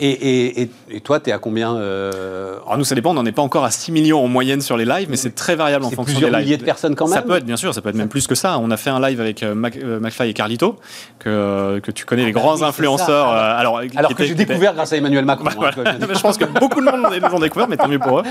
Et, 0.00 0.70
toi, 1.02 1.20
tu 1.20 1.30
es 1.30 1.32
à 1.32 1.38
combien 1.38 1.76
euh... 1.76 2.58
Alors 2.64 2.78
nous, 2.78 2.84
ça 2.84 2.94
dépend. 2.94 3.10
On 3.10 3.14
n'en 3.14 3.26
est 3.26 3.32
pas 3.32 3.42
encore 3.42 3.64
à 3.64 3.70
6 3.70 3.92
millions 3.92 4.22
en 4.22 4.28
moyenne 4.28 4.60
sur 4.60 4.76
les 4.76 4.84
lives, 4.84 5.08
mais 5.10 5.16
c'est 5.16 5.34
très 5.34 5.56
variable 5.56 5.84
en 5.84 5.90
fonction 5.90 6.20
des 6.20 6.26
lives. 6.26 6.38
milliers 6.38 6.56
de 6.56 6.64
personnes 6.64 6.94
quand 6.94 7.06
même 7.06 7.14
Ça 7.14 7.22
peut 7.22 7.36
être, 7.36 7.44
bien 7.44 7.56
sûr, 7.56 7.74
ça 7.74 7.80
peut 7.80 7.88
être 7.88 7.96
même 7.96 8.08
plus 8.08 8.26
que 8.26 8.34
ça. 8.34 8.58
On 8.58 8.70
a 8.70 8.76
fait 8.76 8.90
un 8.90 9.00
live 9.00 9.20
avec 9.20 9.42
euh, 9.42 9.54
euh, 9.82 10.00
McFly 10.00 10.30
et 10.30 10.34
Carlito, 10.34 10.76
que, 11.18 11.80
que 11.80 11.90
tu 11.90 12.04
connais, 12.04 12.24
les 12.24 12.30
ah 12.30 12.34
bah 12.34 12.40
grands 12.40 12.62
influenceurs. 12.62 13.30
Euh, 13.30 13.58
alors 13.58 13.80
alors 13.96 14.14
que 14.14 14.24
j'ai 14.24 14.34
découvert 14.34 14.74
grâce 14.74 14.92
à 14.92 14.96
Emmanuel 14.96 15.24
Macron. 15.24 15.44
Bah, 15.60 15.70
hein, 15.84 15.96
je 16.14 16.20
pense 16.20 16.38
que 16.38 16.44
beaucoup 16.44 16.80
de 16.80 16.86
monde 16.86 17.12
les 17.12 17.24
ont 17.24 17.40
découvert, 17.40 17.68
mais 17.68 17.76
tant 17.76 17.88
mieux 17.88 17.98
pour 17.98 18.20
eux. 18.20 18.22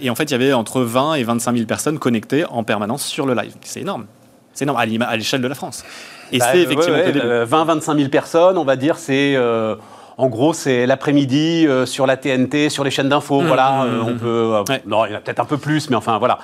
et 0.00 0.10
en 0.10 0.14
fait, 0.14 0.24
il 0.24 0.32
y 0.32 0.34
avait 0.34 0.52
entre 0.52 0.82
20 0.82 1.14
et 1.14 1.24
25 1.24 1.54
000 1.54 1.66
personnes 1.66 1.98
connectées 1.98 2.44
en 2.46 2.64
permanence 2.64 3.04
sur 3.04 3.26
le 3.26 3.34
live. 3.34 3.52
C'est 3.62 3.80
énorme. 3.80 4.06
C'est 4.54 4.64
énorme 4.64 4.78
à 4.78 5.16
l'échelle 5.16 5.42
de 5.42 5.48
la 5.48 5.54
France. 5.54 5.84
Et 6.32 6.38
bah, 6.38 6.46
c'est 6.52 6.60
effectivement 6.60 6.96
20-25 6.96 7.96
000 7.96 8.08
personnes, 8.08 8.58
on 8.58 8.64
va 8.64 8.76
dire, 8.76 8.96
c'est 8.98 9.34
euh, 9.36 9.76
en 10.16 10.28
gros, 10.28 10.52
c'est 10.52 10.86
l'après-midi 10.86 11.66
euh, 11.66 11.86
sur 11.86 12.06
la 12.06 12.16
TNT, 12.16 12.70
sur 12.70 12.84
les 12.84 12.90
chaînes 12.92 13.08
d'infos. 13.08 13.40
Mmh, 13.40 13.46
voilà, 13.46 13.84
mmh, 13.84 13.88
euh, 13.88 14.02
on 14.02 14.10
mmh. 14.10 14.18
peut. 14.18 14.80
Non, 14.86 15.06
il 15.06 15.10
y 15.10 15.14
en 15.14 15.18
a 15.18 15.20
peut-être 15.20 15.40
un 15.40 15.44
peu 15.44 15.58
plus, 15.58 15.90
mais 15.90 15.96
enfin 15.96 16.18
voilà. 16.18 16.38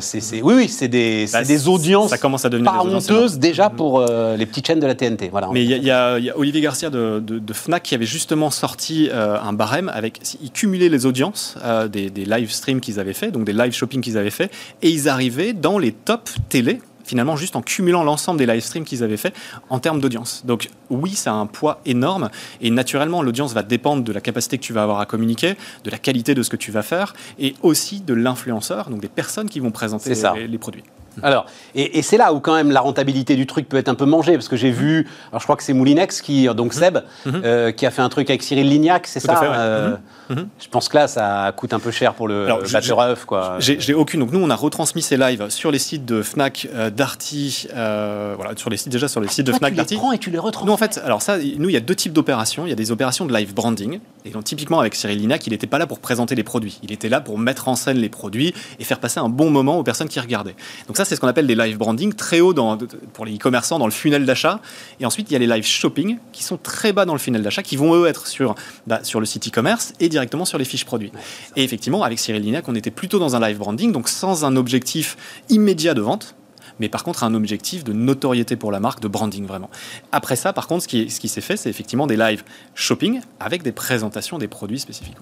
c'est, 0.00 0.42
oui, 0.42 0.54
oui, 0.54 0.68
c'est 0.68 0.88
des, 0.88 1.26
bah, 1.32 1.42
des 1.42 1.68
audiences. 1.68 2.10
Ça 2.10 2.18
commence 2.18 2.44
à 2.44 2.48
devenir 2.48 2.72
pas 2.72 2.82
honteuses 2.82 3.38
déjà 3.38 3.70
pour 3.70 4.00
les 4.00 4.46
petites 4.46 4.66
chaînes 4.66 4.80
de 4.80 4.86
la 4.86 4.94
TNT. 4.94 5.28
Voilà. 5.30 5.48
Mais 5.52 5.64
il 5.64 5.84
y, 5.84 5.90
a 5.90 6.18
Olivier 6.36 6.60
Garcia 6.60 6.90
de, 6.90 7.20
de, 7.20 7.52
Fnac 7.52 7.82
qui 7.82 7.94
avait 7.94 8.06
justement 8.06 8.50
sorti 8.50 9.10
un 9.12 9.52
barème 9.52 9.90
avec. 9.92 10.20
Il 10.40 10.50
cumulait 10.50 10.88
les 10.88 11.06
audiences 11.06 11.56
des, 11.90 12.10
des 12.10 12.24
live 12.24 12.50
streams 12.50 12.80
qu'ils 12.80 13.00
avaient 13.00 13.12
fait, 13.12 13.30
donc 13.30 13.44
des 13.44 13.52
live 13.52 13.72
shopping 13.72 14.00
qu'ils 14.00 14.18
avaient 14.18 14.30
fait, 14.30 14.50
et 14.82 14.90
ils 14.90 15.08
arrivaient 15.08 15.52
dans 15.52 15.78
les 15.78 15.92
top 15.92 16.28
télé 16.48 16.80
finalement 17.04 17.36
juste 17.36 17.56
en 17.56 17.62
cumulant 17.62 18.02
l'ensemble 18.04 18.38
des 18.38 18.46
live 18.46 18.62
streams 18.62 18.84
qu'ils 18.84 19.02
avaient 19.02 19.16
fait 19.16 19.34
en 19.70 19.78
termes 19.78 20.00
d'audience. 20.00 20.44
Donc 20.44 20.68
oui, 20.90 21.10
ça 21.10 21.32
a 21.32 21.34
un 21.34 21.46
poids 21.46 21.80
énorme 21.84 22.30
et 22.60 22.70
naturellement 22.70 23.22
l'audience 23.22 23.52
va 23.52 23.62
dépendre 23.62 24.04
de 24.04 24.12
la 24.12 24.20
capacité 24.20 24.58
que 24.58 24.62
tu 24.62 24.72
vas 24.72 24.82
avoir 24.82 25.00
à 25.00 25.06
communiquer, 25.06 25.56
de 25.84 25.90
la 25.90 25.98
qualité 25.98 26.34
de 26.34 26.42
ce 26.42 26.50
que 26.50 26.56
tu 26.56 26.70
vas 26.70 26.82
faire 26.82 27.14
et 27.38 27.54
aussi 27.62 28.00
de 28.00 28.14
l'influenceur, 28.14 28.90
donc 28.90 29.00
des 29.00 29.08
personnes 29.08 29.48
qui 29.48 29.60
vont 29.60 29.70
présenter 29.70 30.14
les, 30.14 30.48
les 30.48 30.58
produits. 30.58 30.84
Alors, 31.22 31.46
et, 31.74 32.02
c'est 32.02 32.16
là 32.16 32.32
où 32.32 32.40
quand 32.40 32.54
même 32.54 32.70
la 32.70 32.80
rentabilité 32.80 33.36
du 33.36 33.46
truc 33.46 33.68
peut 33.68 33.76
être 33.76 33.88
un 33.88 33.94
peu 33.94 34.04
mangée, 34.04 34.32
parce 34.34 34.48
que 34.48 34.56
j'ai 34.56 34.70
vu, 34.70 35.08
alors 35.30 35.40
je 35.40 35.46
crois 35.46 35.56
que 35.56 35.62
c'est 35.62 35.72
Moulinex 35.72 36.20
qui, 36.20 36.46
donc 36.54 36.74
mhm. 36.74 36.80
Seb, 36.80 36.98
mhm. 37.26 37.42
Euh, 37.44 37.72
qui 37.72 37.86
a 37.86 37.90
fait 37.90 38.02
un 38.02 38.08
truc 38.08 38.30
avec 38.30 38.42
Cyril 38.42 38.68
Lignac, 38.68 39.06
c'est 39.06 39.20
ça 39.20 39.40
euh, 39.42 39.96
mhm. 40.30 40.48
Je 40.60 40.68
pense 40.68 40.88
que 40.88 40.96
là, 40.96 41.08
ça 41.08 41.52
coûte 41.56 41.72
un 41.72 41.78
peu 41.78 41.90
cher 41.90 42.14
pour 42.14 42.28
le 42.28 42.46
batteur 42.72 43.26
quoi. 43.26 43.56
J'ai 43.58 43.94
aucune. 43.94 44.20
Donc 44.20 44.32
nous, 44.32 44.40
on 44.40 44.50
a 44.50 44.54
retransmis 44.54 45.02
ces 45.02 45.16
lives 45.16 45.48
sur 45.48 45.70
les 45.70 45.78
sites 45.78 46.04
de 46.04 46.22
Fnac, 46.22 46.68
euh, 46.74 46.90
Darty, 46.90 47.68
voilà, 47.72 48.52
sur 48.56 48.70
les 48.70 48.76
sites 48.76 48.92
déjà 48.92 49.08
sur 49.08 49.20
les 49.20 49.28
sites 49.28 49.46
de 49.46 49.52
Fnac, 49.52 49.74
Darty. 49.74 49.88
Tu 49.88 49.94
les 49.94 50.00
prends 50.00 50.12
et 50.12 50.18
tu 50.18 50.30
les 50.30 50.38
retransmets. 50.38 50.68
Nous, 50.68 50.72
en 50.72 50.76
fait, 50.76 51.00
alors 51.04 51.22
ça, 51.22 51.38
nous, 51.38 51.68
il 51.68 51.72
y 51.72 51.76
a 51.76 51.80
deux 51.80 51.94
types 51.94 52.12
d'opérations. 52.12 52.66
Il 52.66 52.70
y 52.70 52.72
a 52.72 52.76
des 52.76 52.90
opérations 52.90 53.24
de 53.26 53.34
live 53.34 53.54
branding, 53.54 54.00
et 54.24 54.30
donc 54.30 54.44
typiquement 54.44 54.80
avec 54.80 54.94
Cyril 54.94 55.18
Lignac, 55.18 55.46
il 55.46 55.50
n'était 55.50 55.66
pas 55.66 55.78
là 55.78 55.86
pour 55.86 55.98
présenter 55.98 56.34
les 56.34 56.44
produits. 56.44 56.78
Il 56.82 56.92
était 56.92 57.08
là 57.08 57.20
pour 57.20 57.38
mettre 57.38 57.68
en 57.68 57.76
scène 57.76 57.98
les 57.98 58.08
produits 58.08 58.54
et 58.78 58.84
faire 58.84 59.00
passer 59.00 59.20
un 59.20 59.28
bon 59.28 59.50
moment 59.50 59.78
aux 59.78 59.82
personnes 59.82 60.08
qui 60.08 60.20
regardaient. 60.20 60.54
Donc 60.86 60.96
ça, 60.96 61.01
c'est 61.04 61.16
ce 61.16 61.20
qu'on 61.20 61.28
appelle 61.28 61.46
des 61.46 61.54
live 61.54 61.76
branding 61.78 62.12
très 62.12 62.40
haut 62.40 62.52
dans, 62.52 62.78
pour 63.12 63.24
les 63.24 63.36
e-commerçants 63.36 63.78
dans 63.78 63.86
le 63.86 63.92
funnel 63.92 64.24
d'achat. 64.24 64.60
Et 65.00 65.06
ensuite, 65.06 65.30
il 65.30 65.32
y 65.32 65.36
a 65.36 65.38
les 65.38 65.46
live 65.46 65.64
shopping 65.64 66.18
qui 66.32 66.42
sont 66.42 66.56
très 66.56 66.92
bas 66.92 67.04
dans 67.04 67.12
le 67.12 67.18
funnel 67.18 67.42
d'achat, 67.42 67.62
qui 67.62 67.76
vont 67.76 67.94
eux 67.94 68.06
être 68.06 68.26
sur, 68.26 68.54
bah, 68.86 69.00
sur 69.02 69.20
le 69.20 69.26
site 69.26 69.48
e-commerce 69.48 69.92
et 70.00 70.08
directement 70.08 70.44
sur 70.44 70.58
les 70.58 70.64
fiches 70.64 70.84
produits. 70.84 71.12
et 71.56 71.64
effectivement, 71.64 72.02
avec 72.02 72.18
Cyril 72.18 72.42
Lignac, 72.42 72.68
on 72.68 72.74
était 72.74 72.90
plutôt 72.90 73.18
dans 73.18 73.36
un 73.36 73.40
live 73.40 73.58
branding, 73.58 73.92
donc 73.92 74.08
sans 74.08 74.44
un 74.44 74.56
objectif 74.56 75.16
immédiat 75.48 75.94
de 75.94 76.00
vente 76.00 76.34
mais 76.80 76.88
par 76.88 77.04
contre 77.04 77.22
un 77.22 77.34
objectif 77.34 77.84
de 77.84 77.92
notoriété 77.92 78.56
pour 78.56 78.72
la 78.72 78.80
marque, 78.80 79.00
de 79.00 79.08
branding 79.08 79.46
vraiment. 79.46 79.70
Après 80.10 80.36
ça, 80.36 80.52
par 80.52 80.66
contre, 80.66 80.82
ce 80.82 80.88
qui, 80.88 81.10
ce 81.10 81.20
qui 81.20 81.28
s'est 81.28 81.40
fait, 81.40 81.56
c'est 81.56 81.70
effectivement 81.70 82.06
des 82.06 82.16
live 82.16 82.42
shopping 82.74 83.20
avec 83.40 83.62
des 83.62 83.72
présentations 83.72 84.38
des 84.38 84.48
produits 84.48 84.80
spécifiques. 84.80 85.16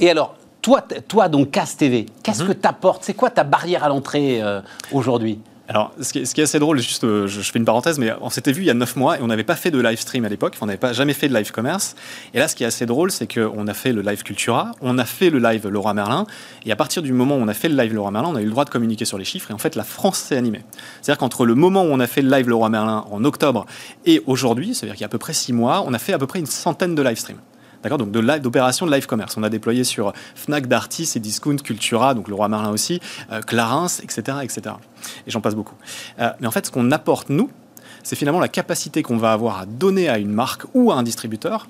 Et 0.00 0.10
alors, 0.10 0.36
toi, 0.64 0.80
toi 0.80 1.28
donc 1.28 1.50
CAS 1.50 1.76
TV, 1.76 2.06
qu'est-ce 2.22 2.42
mhm. 2.42 2.48
que 2.48 2.52
tu 2.54 2.66
apportes 2.66 3.04
C'est 3.04 3.12
quoi 3.12 3.28
ta 3.28 3.44
barrière 3.44 3.84
à 3.84 3.88
l'entrée 3.88 4.42
euh, 4.42 4.62
aujourd'hui? 4.92 5.38
Alors, 5.68 5.92
ce 6.00 6.12
qui, 6.12 6.18
est, 6.20 6.38
assez 6.40 6.58
drôle, 6.58 6.78
juste, 6.78 7.04
euh, 7.04 7.26
je, 7.26 7.40
fais 7.40 7.58
une 7.58 7.64
parenthèse, 7.64 7.98
mais 7.98 8.12
on 8.20 8.28
s'était 8.28 8.52
vu 8.52 8.62
il 8.62 8.66
y 8.66 8.70
a 8.70 8.74
9 8.74 8.96
mois 8.96 9.18
et 9.18 9.22
on 9.22 9.26
n'avait 9.26 9.44
pas 9.44 9.56
fait 9.56 9.70
de 9.70 9.78
live 9.78 9.98
stream 9.98 10.24
à 10.24 10.28
l'époque, 10.28 10.56
on 10.60 10.66
n'avait 10.66 10.78
pas 10.78 10.92
jamais 10.92 11.12
fait 11.14 11.28
de 11.28 11.34
live 11.34 11.52
commerce. 11.52 11.96
Et 12.32 12.38
là, 12.38 12.48
ce 12.48 12.54
qui 12.54 12.64
est 12.64 12.66
assez 12.66 12.86
drôle, 12.86 13.10
c'est 13.10 13.26
qu'on 13.26 13.66
a 13.66 13.74
fait 13.74 13.92
le 13.92 14.00
live 14.00 14.22
Cultura, 14.22 14.72
on 14.80 14.98
a 14.98 15.04
fait 15.04 15.30
le 15.30 15.38
live 15.38 15.68
Laura 15.68 15.92
Merlin, 15.92 16.26
et 16.64 16.72
à 16.72 16.76
partir 16.76 17.02
du 17.02 17.12
moment 17.12 17.36
où 17.36 17.40
on 17.40 17.48
a 17.48 17.54
fait 17.54 17.68
le 17.68 17.76
live 17.76 17.94
Laura 17.94 18.10
Merlin, 18.10 18.28
on 18.30 18.36
a 18.36 18.42
eu 18.42 18.46
le 18.46 18.50
droit 18.50 18.64
de 18.64 18.70
communiquer 18.70 19.04
sur 19.04 19.18
les 19.18 19.24
chiffres, 19.24 19.50
et 19.50 19.54
en 19.54 19.58
fait, 19.58 19.74
la 19.74 19.84
France 19.84 20.18
s'est 20.18 20.36
animée. 20.36 20.62
C'est-à-dire 21.00 21.18
qu'entre 21.18 21.44
le 21.46 21.54
moment 21.54 21.82
où 21.82 21.88
on 21.88 22.00
a 22.00 22.06
fait 22.06 22.22
le 22.22 22.30
live 22.30 22.48
Laura 22.48 22.70
Merlin 22.70 23.04
en 23.10 23.24
octobre 23.24 23.66
et 24.04 24.22
aujourd'hui, 24.26 24.74
c'est-à-dire 24.74 24.96
qu'il 24.96 25.02
y 25.02 25.04
a 25.04 25.08
à 25.08 25.10
peu 25.10 25.18
près 25.18 25.34
6 25.34 25.52
mois, 25.54 25.82
on 25.86 25.92
a 25.92 25.98
fait 25.98 26.14
à 26.14 26.18
peu 26.18 26.26
près 26.26 26.40
une 26.40 26.46
centaine 26.46 26.94
de 26.94 27.02
live 27.02 27.18
streams. 27.18 27.40
D'accord 27.84 27.98
Donc 27.98 28.10
d'opérations 28.10 28.86
de, 28.86 28.92
live 28.92 29.06
commerce. 29.06 29.36
On 29.36 29.42
a 29.42 29.50
déployé 29.50 29.84
sur 29.84 30.14
Fnac, 30.34 30.66
Darty, 30.66 31.08
et 31.14 31.20
Discount, 31.20 31.56
Cultura, 31.56 32.14
donc 32.14 32.28
le 32.28 32.34
Roi 32.34 32.48
Merlin 32.48 32.70
aussi, 32.70 32.98
euh, 33.30 33.42
Clarins, 33.42 33.88
etc., 34.02 34.38
etc. 34.42 34.76
Et 35.26 35.30
j'en 35.30 35.42
passe 35.42 35.54
beaucoup. 35.54 35.76
Euh, 36.18 36.30
mais 36.40 36.46
en 36.46 36.50
fait, 36.50 36.66
ce 36.66 36.70
qu'on 36.70 36.90
apporte, 36.90 37.28
nous, 37.28 37.50
c'est 38.02 38.16
finalement 38.16 38.40
la 38.40 38.48
capacité 38.48 39.02
qu'on 39.02 39.18
va 39.18 39.32
avoir 39.32 39.58
à 39.58 39.66
donner 39.66 40.08
à 40.08 40.18
une 40.18 40.32
marque 40.32 40.64
ou 40.72 40.92
à 40.92 40.96
un 40.96 41.02
distributeur 41.02 41.68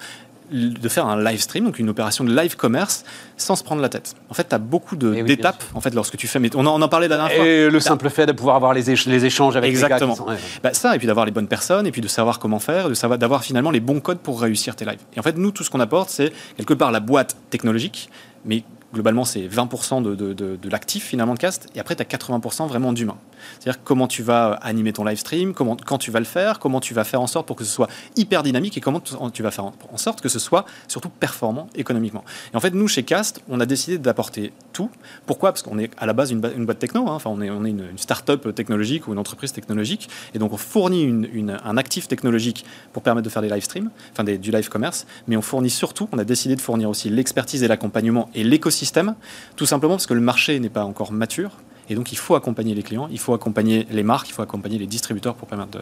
de 0.55 0.89
faire 0.89 1.07
un 1.07 1.23
live 1.23 1.41
stream, 1.41 1.65
donc 1.65 1.79
une 1.79 1.89
opération 1.89 2.25
de 2.25 2.35
live 2.35 2.57
commerce, 2.57 3.05
sans 3.37 3.57
se 3.57 3.65
prendre 3.65 3.83
la 3.83 3.89
tête. 3.89 4.15
En 4.31 4.35
fait, 4.35 4.49
tu 4.49 4.55
as 4.55 4.59
beaucoup 4.59 4.97
eh 5.15 5.23
d'étapes 5.23 5.65
en 5.75 5.81
fait, 5.81 5.95
lorsque 5.95 6.17
tu 6.17 6.29
fais. 6.29 6.39
Mais 6.39 6.55
on 6.55 6.65
en, 6.67 6.89
parlait 6.89 7.09
la 7.09 7.17
dernière 7.17 7.35
fois. 7.35 7.47
Et 7.47 7.69
le 7.69 7.81
simple 7.81 8.09
fait 8.11 8.27
de 8.27 8.33
pouvoir 8.33 8.57
avoir 8.57 8.73
les, 8.73 8.83
les 8.83 9.25
échanges 9.25 9.57
avec 9.57 9.71
Exactement. 9.71 10.17
les 10.29 10.35
gars. 10.35 10.41
Bah, 10.63 10.75
ça, 10.75 10.95
et 10.95 10.99
puis 10.99 11.07
d'avoir 11.07 11.27
les 11.27 11.33
bonnes 11.33 11.49
personnes, 11.49 11.87
et 11.87 11.91
puis 11.91 12.01
de 12.01 12.09
savoir 12.09 12.39
comment 12.39 12.61
faire, 12.61 12.89
de 12.89 13.17
d'avoir 13.17 13.45
finalement 13.45 13.71
les 13.71 13.81
bons 13.81 14.01
codes 14.01 14.19
pour 14.19 14.41
réussir 14.41 14.77
tes 14.77 14.85
lives. 14.85 15.01
Et 15.15 15.21
en 15.21 15.23
fait, 15.23 15.37
nous, 15.37 15.51
tout 15.51 15.65
ce 15.65 15.71
qu'on 15.71 15.81
apporte, 15.81 16.11
c'est 16.11 16.33
quelque 16.57 16.75
part 16.75 16.91
la 16.93 17.01
boîte 17.01 17.37
technologique, 17.51 18.09
mais 18.45 18.63
globalement, 18.93 19.25
c'est 19.25 19.47
20% 19.49 20.03
de, 20.03 20.15
de, 20.15 20.33
de, 20.33 20.71
l'actif 20.71 21.05
finalement 21.05 21.35
de 21.35 21.39
cast, 21.39 21.69
et 21.75 21.81
après, 21.81 21.97
tu 21.97 22.03
as 22.03 22.07
80% 22.07 22.69
vraiment 22.69 22.93
d'humain. 22.93 23.17
C'est-à-dire 23.59 23.83
comment 23.83 24.09
tu 24.09 24.23
vas 24.23 24.53
animer 24.63 24.93
ton 24.93 25.05
live 25.05 25.19
stream, 25.19 25.55
comment, 25.55 25.77
quand 25.77 25.99
tu 25.99 26.11
vas 26.11 26.19
le 26.19 26.25
faire, 26.25 26.59
comment 26.59 26.81
tu 26.81 26.95
vas 26.95 27.05
faire 27.05 27.21
en 27.21 27.27
sorte 27.27 27.47
pour 27.47 27.57
que 27.57 27.65
ce 27.65 27.71
soit 27.71 27.89
hyper 28.17 28.43
dynamique 28.43 28.77
et 28.77 28.81
comment 28.81 29.01
tu 29.01 29.43
vas 29.43 29.51
faire 29.51 29.65
en 29.65 29.97
sorte 29.97 30.21
que 30.21 30.29
ce 30.29 30.39
soit 30.39 30.65
surtout 30.89 31.09
performant 31.09 31.69
économiquement. 31.75 32.25
Et 32.53 32.57
en 32.57 32.61
fait, 32.61 32.75
nous, 32.75 32.89
chez 32.89 33.03
Cast, 33.03 33.41
on 33.49 33.61
a 33.61 33.67
décidé 33.67 33.99
d'apporter 33.99 34.53
tout. 34.73 34.91
Pourquoi? 35.27 35.53
Parce 35.53 35.63
qu'on 35.63 35.79
est 35.79 35.91
à 35.99 36.07
la 36.07 36.13
base 36.13 36.31
une, 36.31 36.41
boîte 36.41 36.79
techno, 36.79 37.09
hein. 37.09 37.15
enfin, 37.15 37.31
on 37.31 37.41
est, 37.41 37.49
une, 37.49 37.87
une 37.91 37.99
start-up 37.99 38.55
technologique 38.55 39.09
ou 39.09 39.13
une 39.13 39.19
entreprise 39.19 39.53
technologique, 39.53 40.09
et 40.35 40.39
donc 40.39 40.53
on 40.53 40.57
fournit 40.57 41.29
un 41.65 41.77
actif 41.77 42.09
technologique 42.09 42.65
pour 42.93 43.03
permettre 43.03 43.25
de 43.25 43.31
faire 43.31 43.43
des 43.43 43.49
live 43.49 43.63
streams, 43.63 43.91
enfin 44.13 44.25
du 44.25 44.51
live 44.51 44.69
commerce, 44.69 45.07
mais 45.27 45.37
on 45.37 45.43
fournit 45.43 45.71
surtout, 45.71 46.09
on 46.13 46.19
a 46.19 46.25
décidé 46.25 46.57
de 46.57 46.61
fournir 46.61 46.89
aussi 46.91 47.11
l'expertise 47.11 47.63
et 47.63 47.69
l'accompagnement 47.69 48.29
et 48.35 48.45
l'écosystème, 48.45 49.15
tout 49.57 49.67
simplement 49.67 49.95
parce 49.95 50.07
que 50.07 50.15
le 50.15 50.21
marché 50.21 50.59
n'est 50.61 50.69
pas 50.69 50.85
encore 50.85 51.13
mature. 51.13 51.51
Et 51.89 51.95
donc, 51.95 52.13
il 52.13 52.19
faut 52.19 52.35
accompagner 52.35 52.75
les 52.75 52.83
clients, 52.83 53.09
il 53.11 53.19
faut 53.19 53.35
accompagner 53.35 53.87
les 53.91 54.03
marques, 54.03 54.29
il 54.29 54.33
faut 54.33 54.43
accompagner 54.43 54.79
les 54.79 54.87
distributeurs 54.87 55.35
pour, 55.35 55.49
permettre 55.49 55.79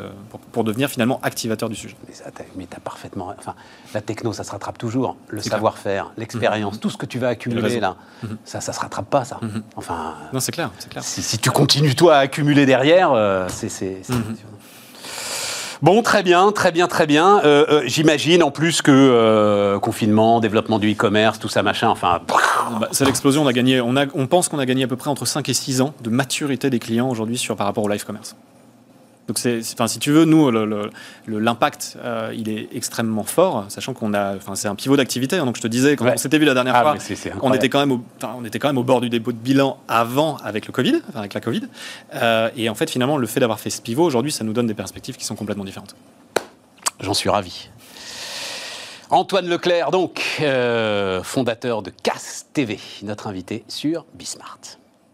pour, 0.53 0.65
devenir 0.65 0.89
finalement 0.89 1.21
activateur 1.23 1.69
du 1.69 1.77
sujet. 1.77 1.97
Mais 2.57 2.67
as 2.77 2.81
parfaitement. 2.81 3.33
Enfin, 3.39 3.55
la 3.95 4.01
techno, 4.01 4.33
ça 4.33 4.45
se 4.45 4.51
rattrape 4.51 4.79
toujours. 4.79 5.17
Le 5.29 5.41
savoir-faire, 5.41 6.13
l'expérience, 6.17 6.75
mhm. 6.75 6.81
tout 6.81 6.91
ce 6.91 6.97
que 6.97 7.07
tu 7.07 7.19
vas 7.19 7.29
accumuler 7.29 7.81
là, 7.81 7.97
mhm. 8.23 8.39
ça, 8.45 8.61
ça 8.61 8.73
se 8.73 8.81
rattrape 8.81 9.09
pas, 9.09 9.25
ça. 9.25 9.39
Mhm. 9.43 9.63
Enfin. 9.77 10.15
Non, 10.33 10.41
c'est 10.41 10.53
clair, 10.53 10.71
clair. 10.91 11.05
Si, 11.05 11.39
tu 11.39 11.51
continues, 11.51 11.95
toi, 11.95 12.17
à 12.17 12.19
accumuler 12.21 12.67
derrière, 12.67 13.13
euh, 13.13 13.47
c'est. 13.49 14.03
Bon, 15.83 16.01
très 16.03 16.23
bien, 16.23 16.53
très 16.53 16.71
bien, 16.71 16.87
très 16.87 17.09
bien. 17.09 17.41
Euh, 17.45 17.67
euh, 17.69 17.83
j'imagine 17.87 18.45
en 18.45 18.53
plus 18.53 18.83
que 18.83 18.93
euh, 18.93 19.81
confinement, 19.81 20.39
développement 20.39 20.79
du 20.79 20.93
e-commerce, 20.93 21.41
tout 21.41 21.49
ça, 21.49 21.65
machin, 21.65 21.89
enfin. 21.89 22.21
Bah, 22.81 22.89
c'est 22.93 23.05
l'explosion. 23.05 23.43
On 23.43 23.49
a 23.49 23.53
gagné. 23.53 23.81
On, 23.81 24.27
pense 24.29 24.49
qu'on 24.49 24.61
a 24.61 24.67
gagné 24.67 24.85
à 24.85 24.87
peu 24.87 24.95
près 24.95 25.11
entre 25.11 25.27
5 25.27 25.49
et 25.49 25.55
6 25.55 25.81
ans 25.81 25.93
de 26.01 26.09
maturité 26.09 26.71
des 26.71 26.79
clients 26.79 27.11
aujourd'hui 27.11 27.45
par 27.59 27.67
rapport 27.67 27.83
au 27.83 27.89
live 27.89 28.05
commerce. 28.05 28.37
Donc, 29.29 29.39
c'est, 29.39 29.61
enfin, 29.75 29.87
si 29.87 30.01
tu 30.01 30.11
veux, 30.11 30.25
nous, 30.25 30.51
l'impact, 31.29 31.97
euh, 32.03 32.35
il 32.37 32.49
est 32.49 32.69
extrêmement 32.75 33.23
fort, 33.23 33.67
sachant 33.69 33.95
qu'on 33.95 34.15
a, 34.15 34.37
enfin, 34.37 34.57
c'est 34.57 34.69
un 34.69 34.75
pivot 34.75 34.97
d'activité. 34.97 35.37
Hein. 35.37 35.47
donc, 35.47 35.57
je 35.57 35.63
te 35.63 35.69
disais, 35.69 35.95
quand 35.95 36.07
on 36.13 36.17
s'était 36.17 36.39
vu 36.39 36.45
la 36.45 36.55
dernière 36.55 36.75
ah, 36.75 36.97
fois, 36.97 36.97
on 37.41 37.53
était 37.55 37.69
quand 37.69 37.79
même, 37.79 37.93
au, 37.93 38.01
on 38.37 38.45
était 38.45 38.59
quand 38.59 38.69
même 38.69 38.79
au 38.79 38.83
bord 38.83 39.01
du 39.01 39.09
dépôt 39.11 39.33
de 39.33 39.37
bilan 39.37 39.79
avant 39.87 40.37
avec 40.39 40.67
le 40.67 40.73
Covid, 40.73 41.03
avec 41.15 41.35
la 41.35 41.41
Covid. 41.41 41.63
Euh, 42.15 42.51
et 42.57 42.69
en 42.69 42.75
fait, 42.75 42.91
finalement, 42.91 43.17
le 43.17 43.27
fait 43.27 43.41
d'avoir 43.41 43.61
fait 43.61 43.71
ce 43.71 43.81
pivot 43.81 44.05
aujourd'hui, 44.05 44.33
ça 44.33 44.43
nous 44.43 44.53
donne 44.53 44.67
des 44.67 44.75
perspectives 44.75 45.17
qui 45.17 45.25
sont 45.25 45.37
complètement 45.37 45.65
différentes. 45.65 45.95
J'en 47.01 47.15
suis 47.15 47.29
ravi. 47.29 47.69
Antoine 49.11 49.47
Leclerc, 49.47 49.91
donc, 49.91 50.23
euh, 50.41 51.23
fondateur 51.23 51.83
de 51.83 51.91
CAS 51.91 52.47
TV, 52.53 52.81
notre 53.03 53.27
invité 53.27 53.63
sur 53.69 54.07
Bismart. 54.15 54.82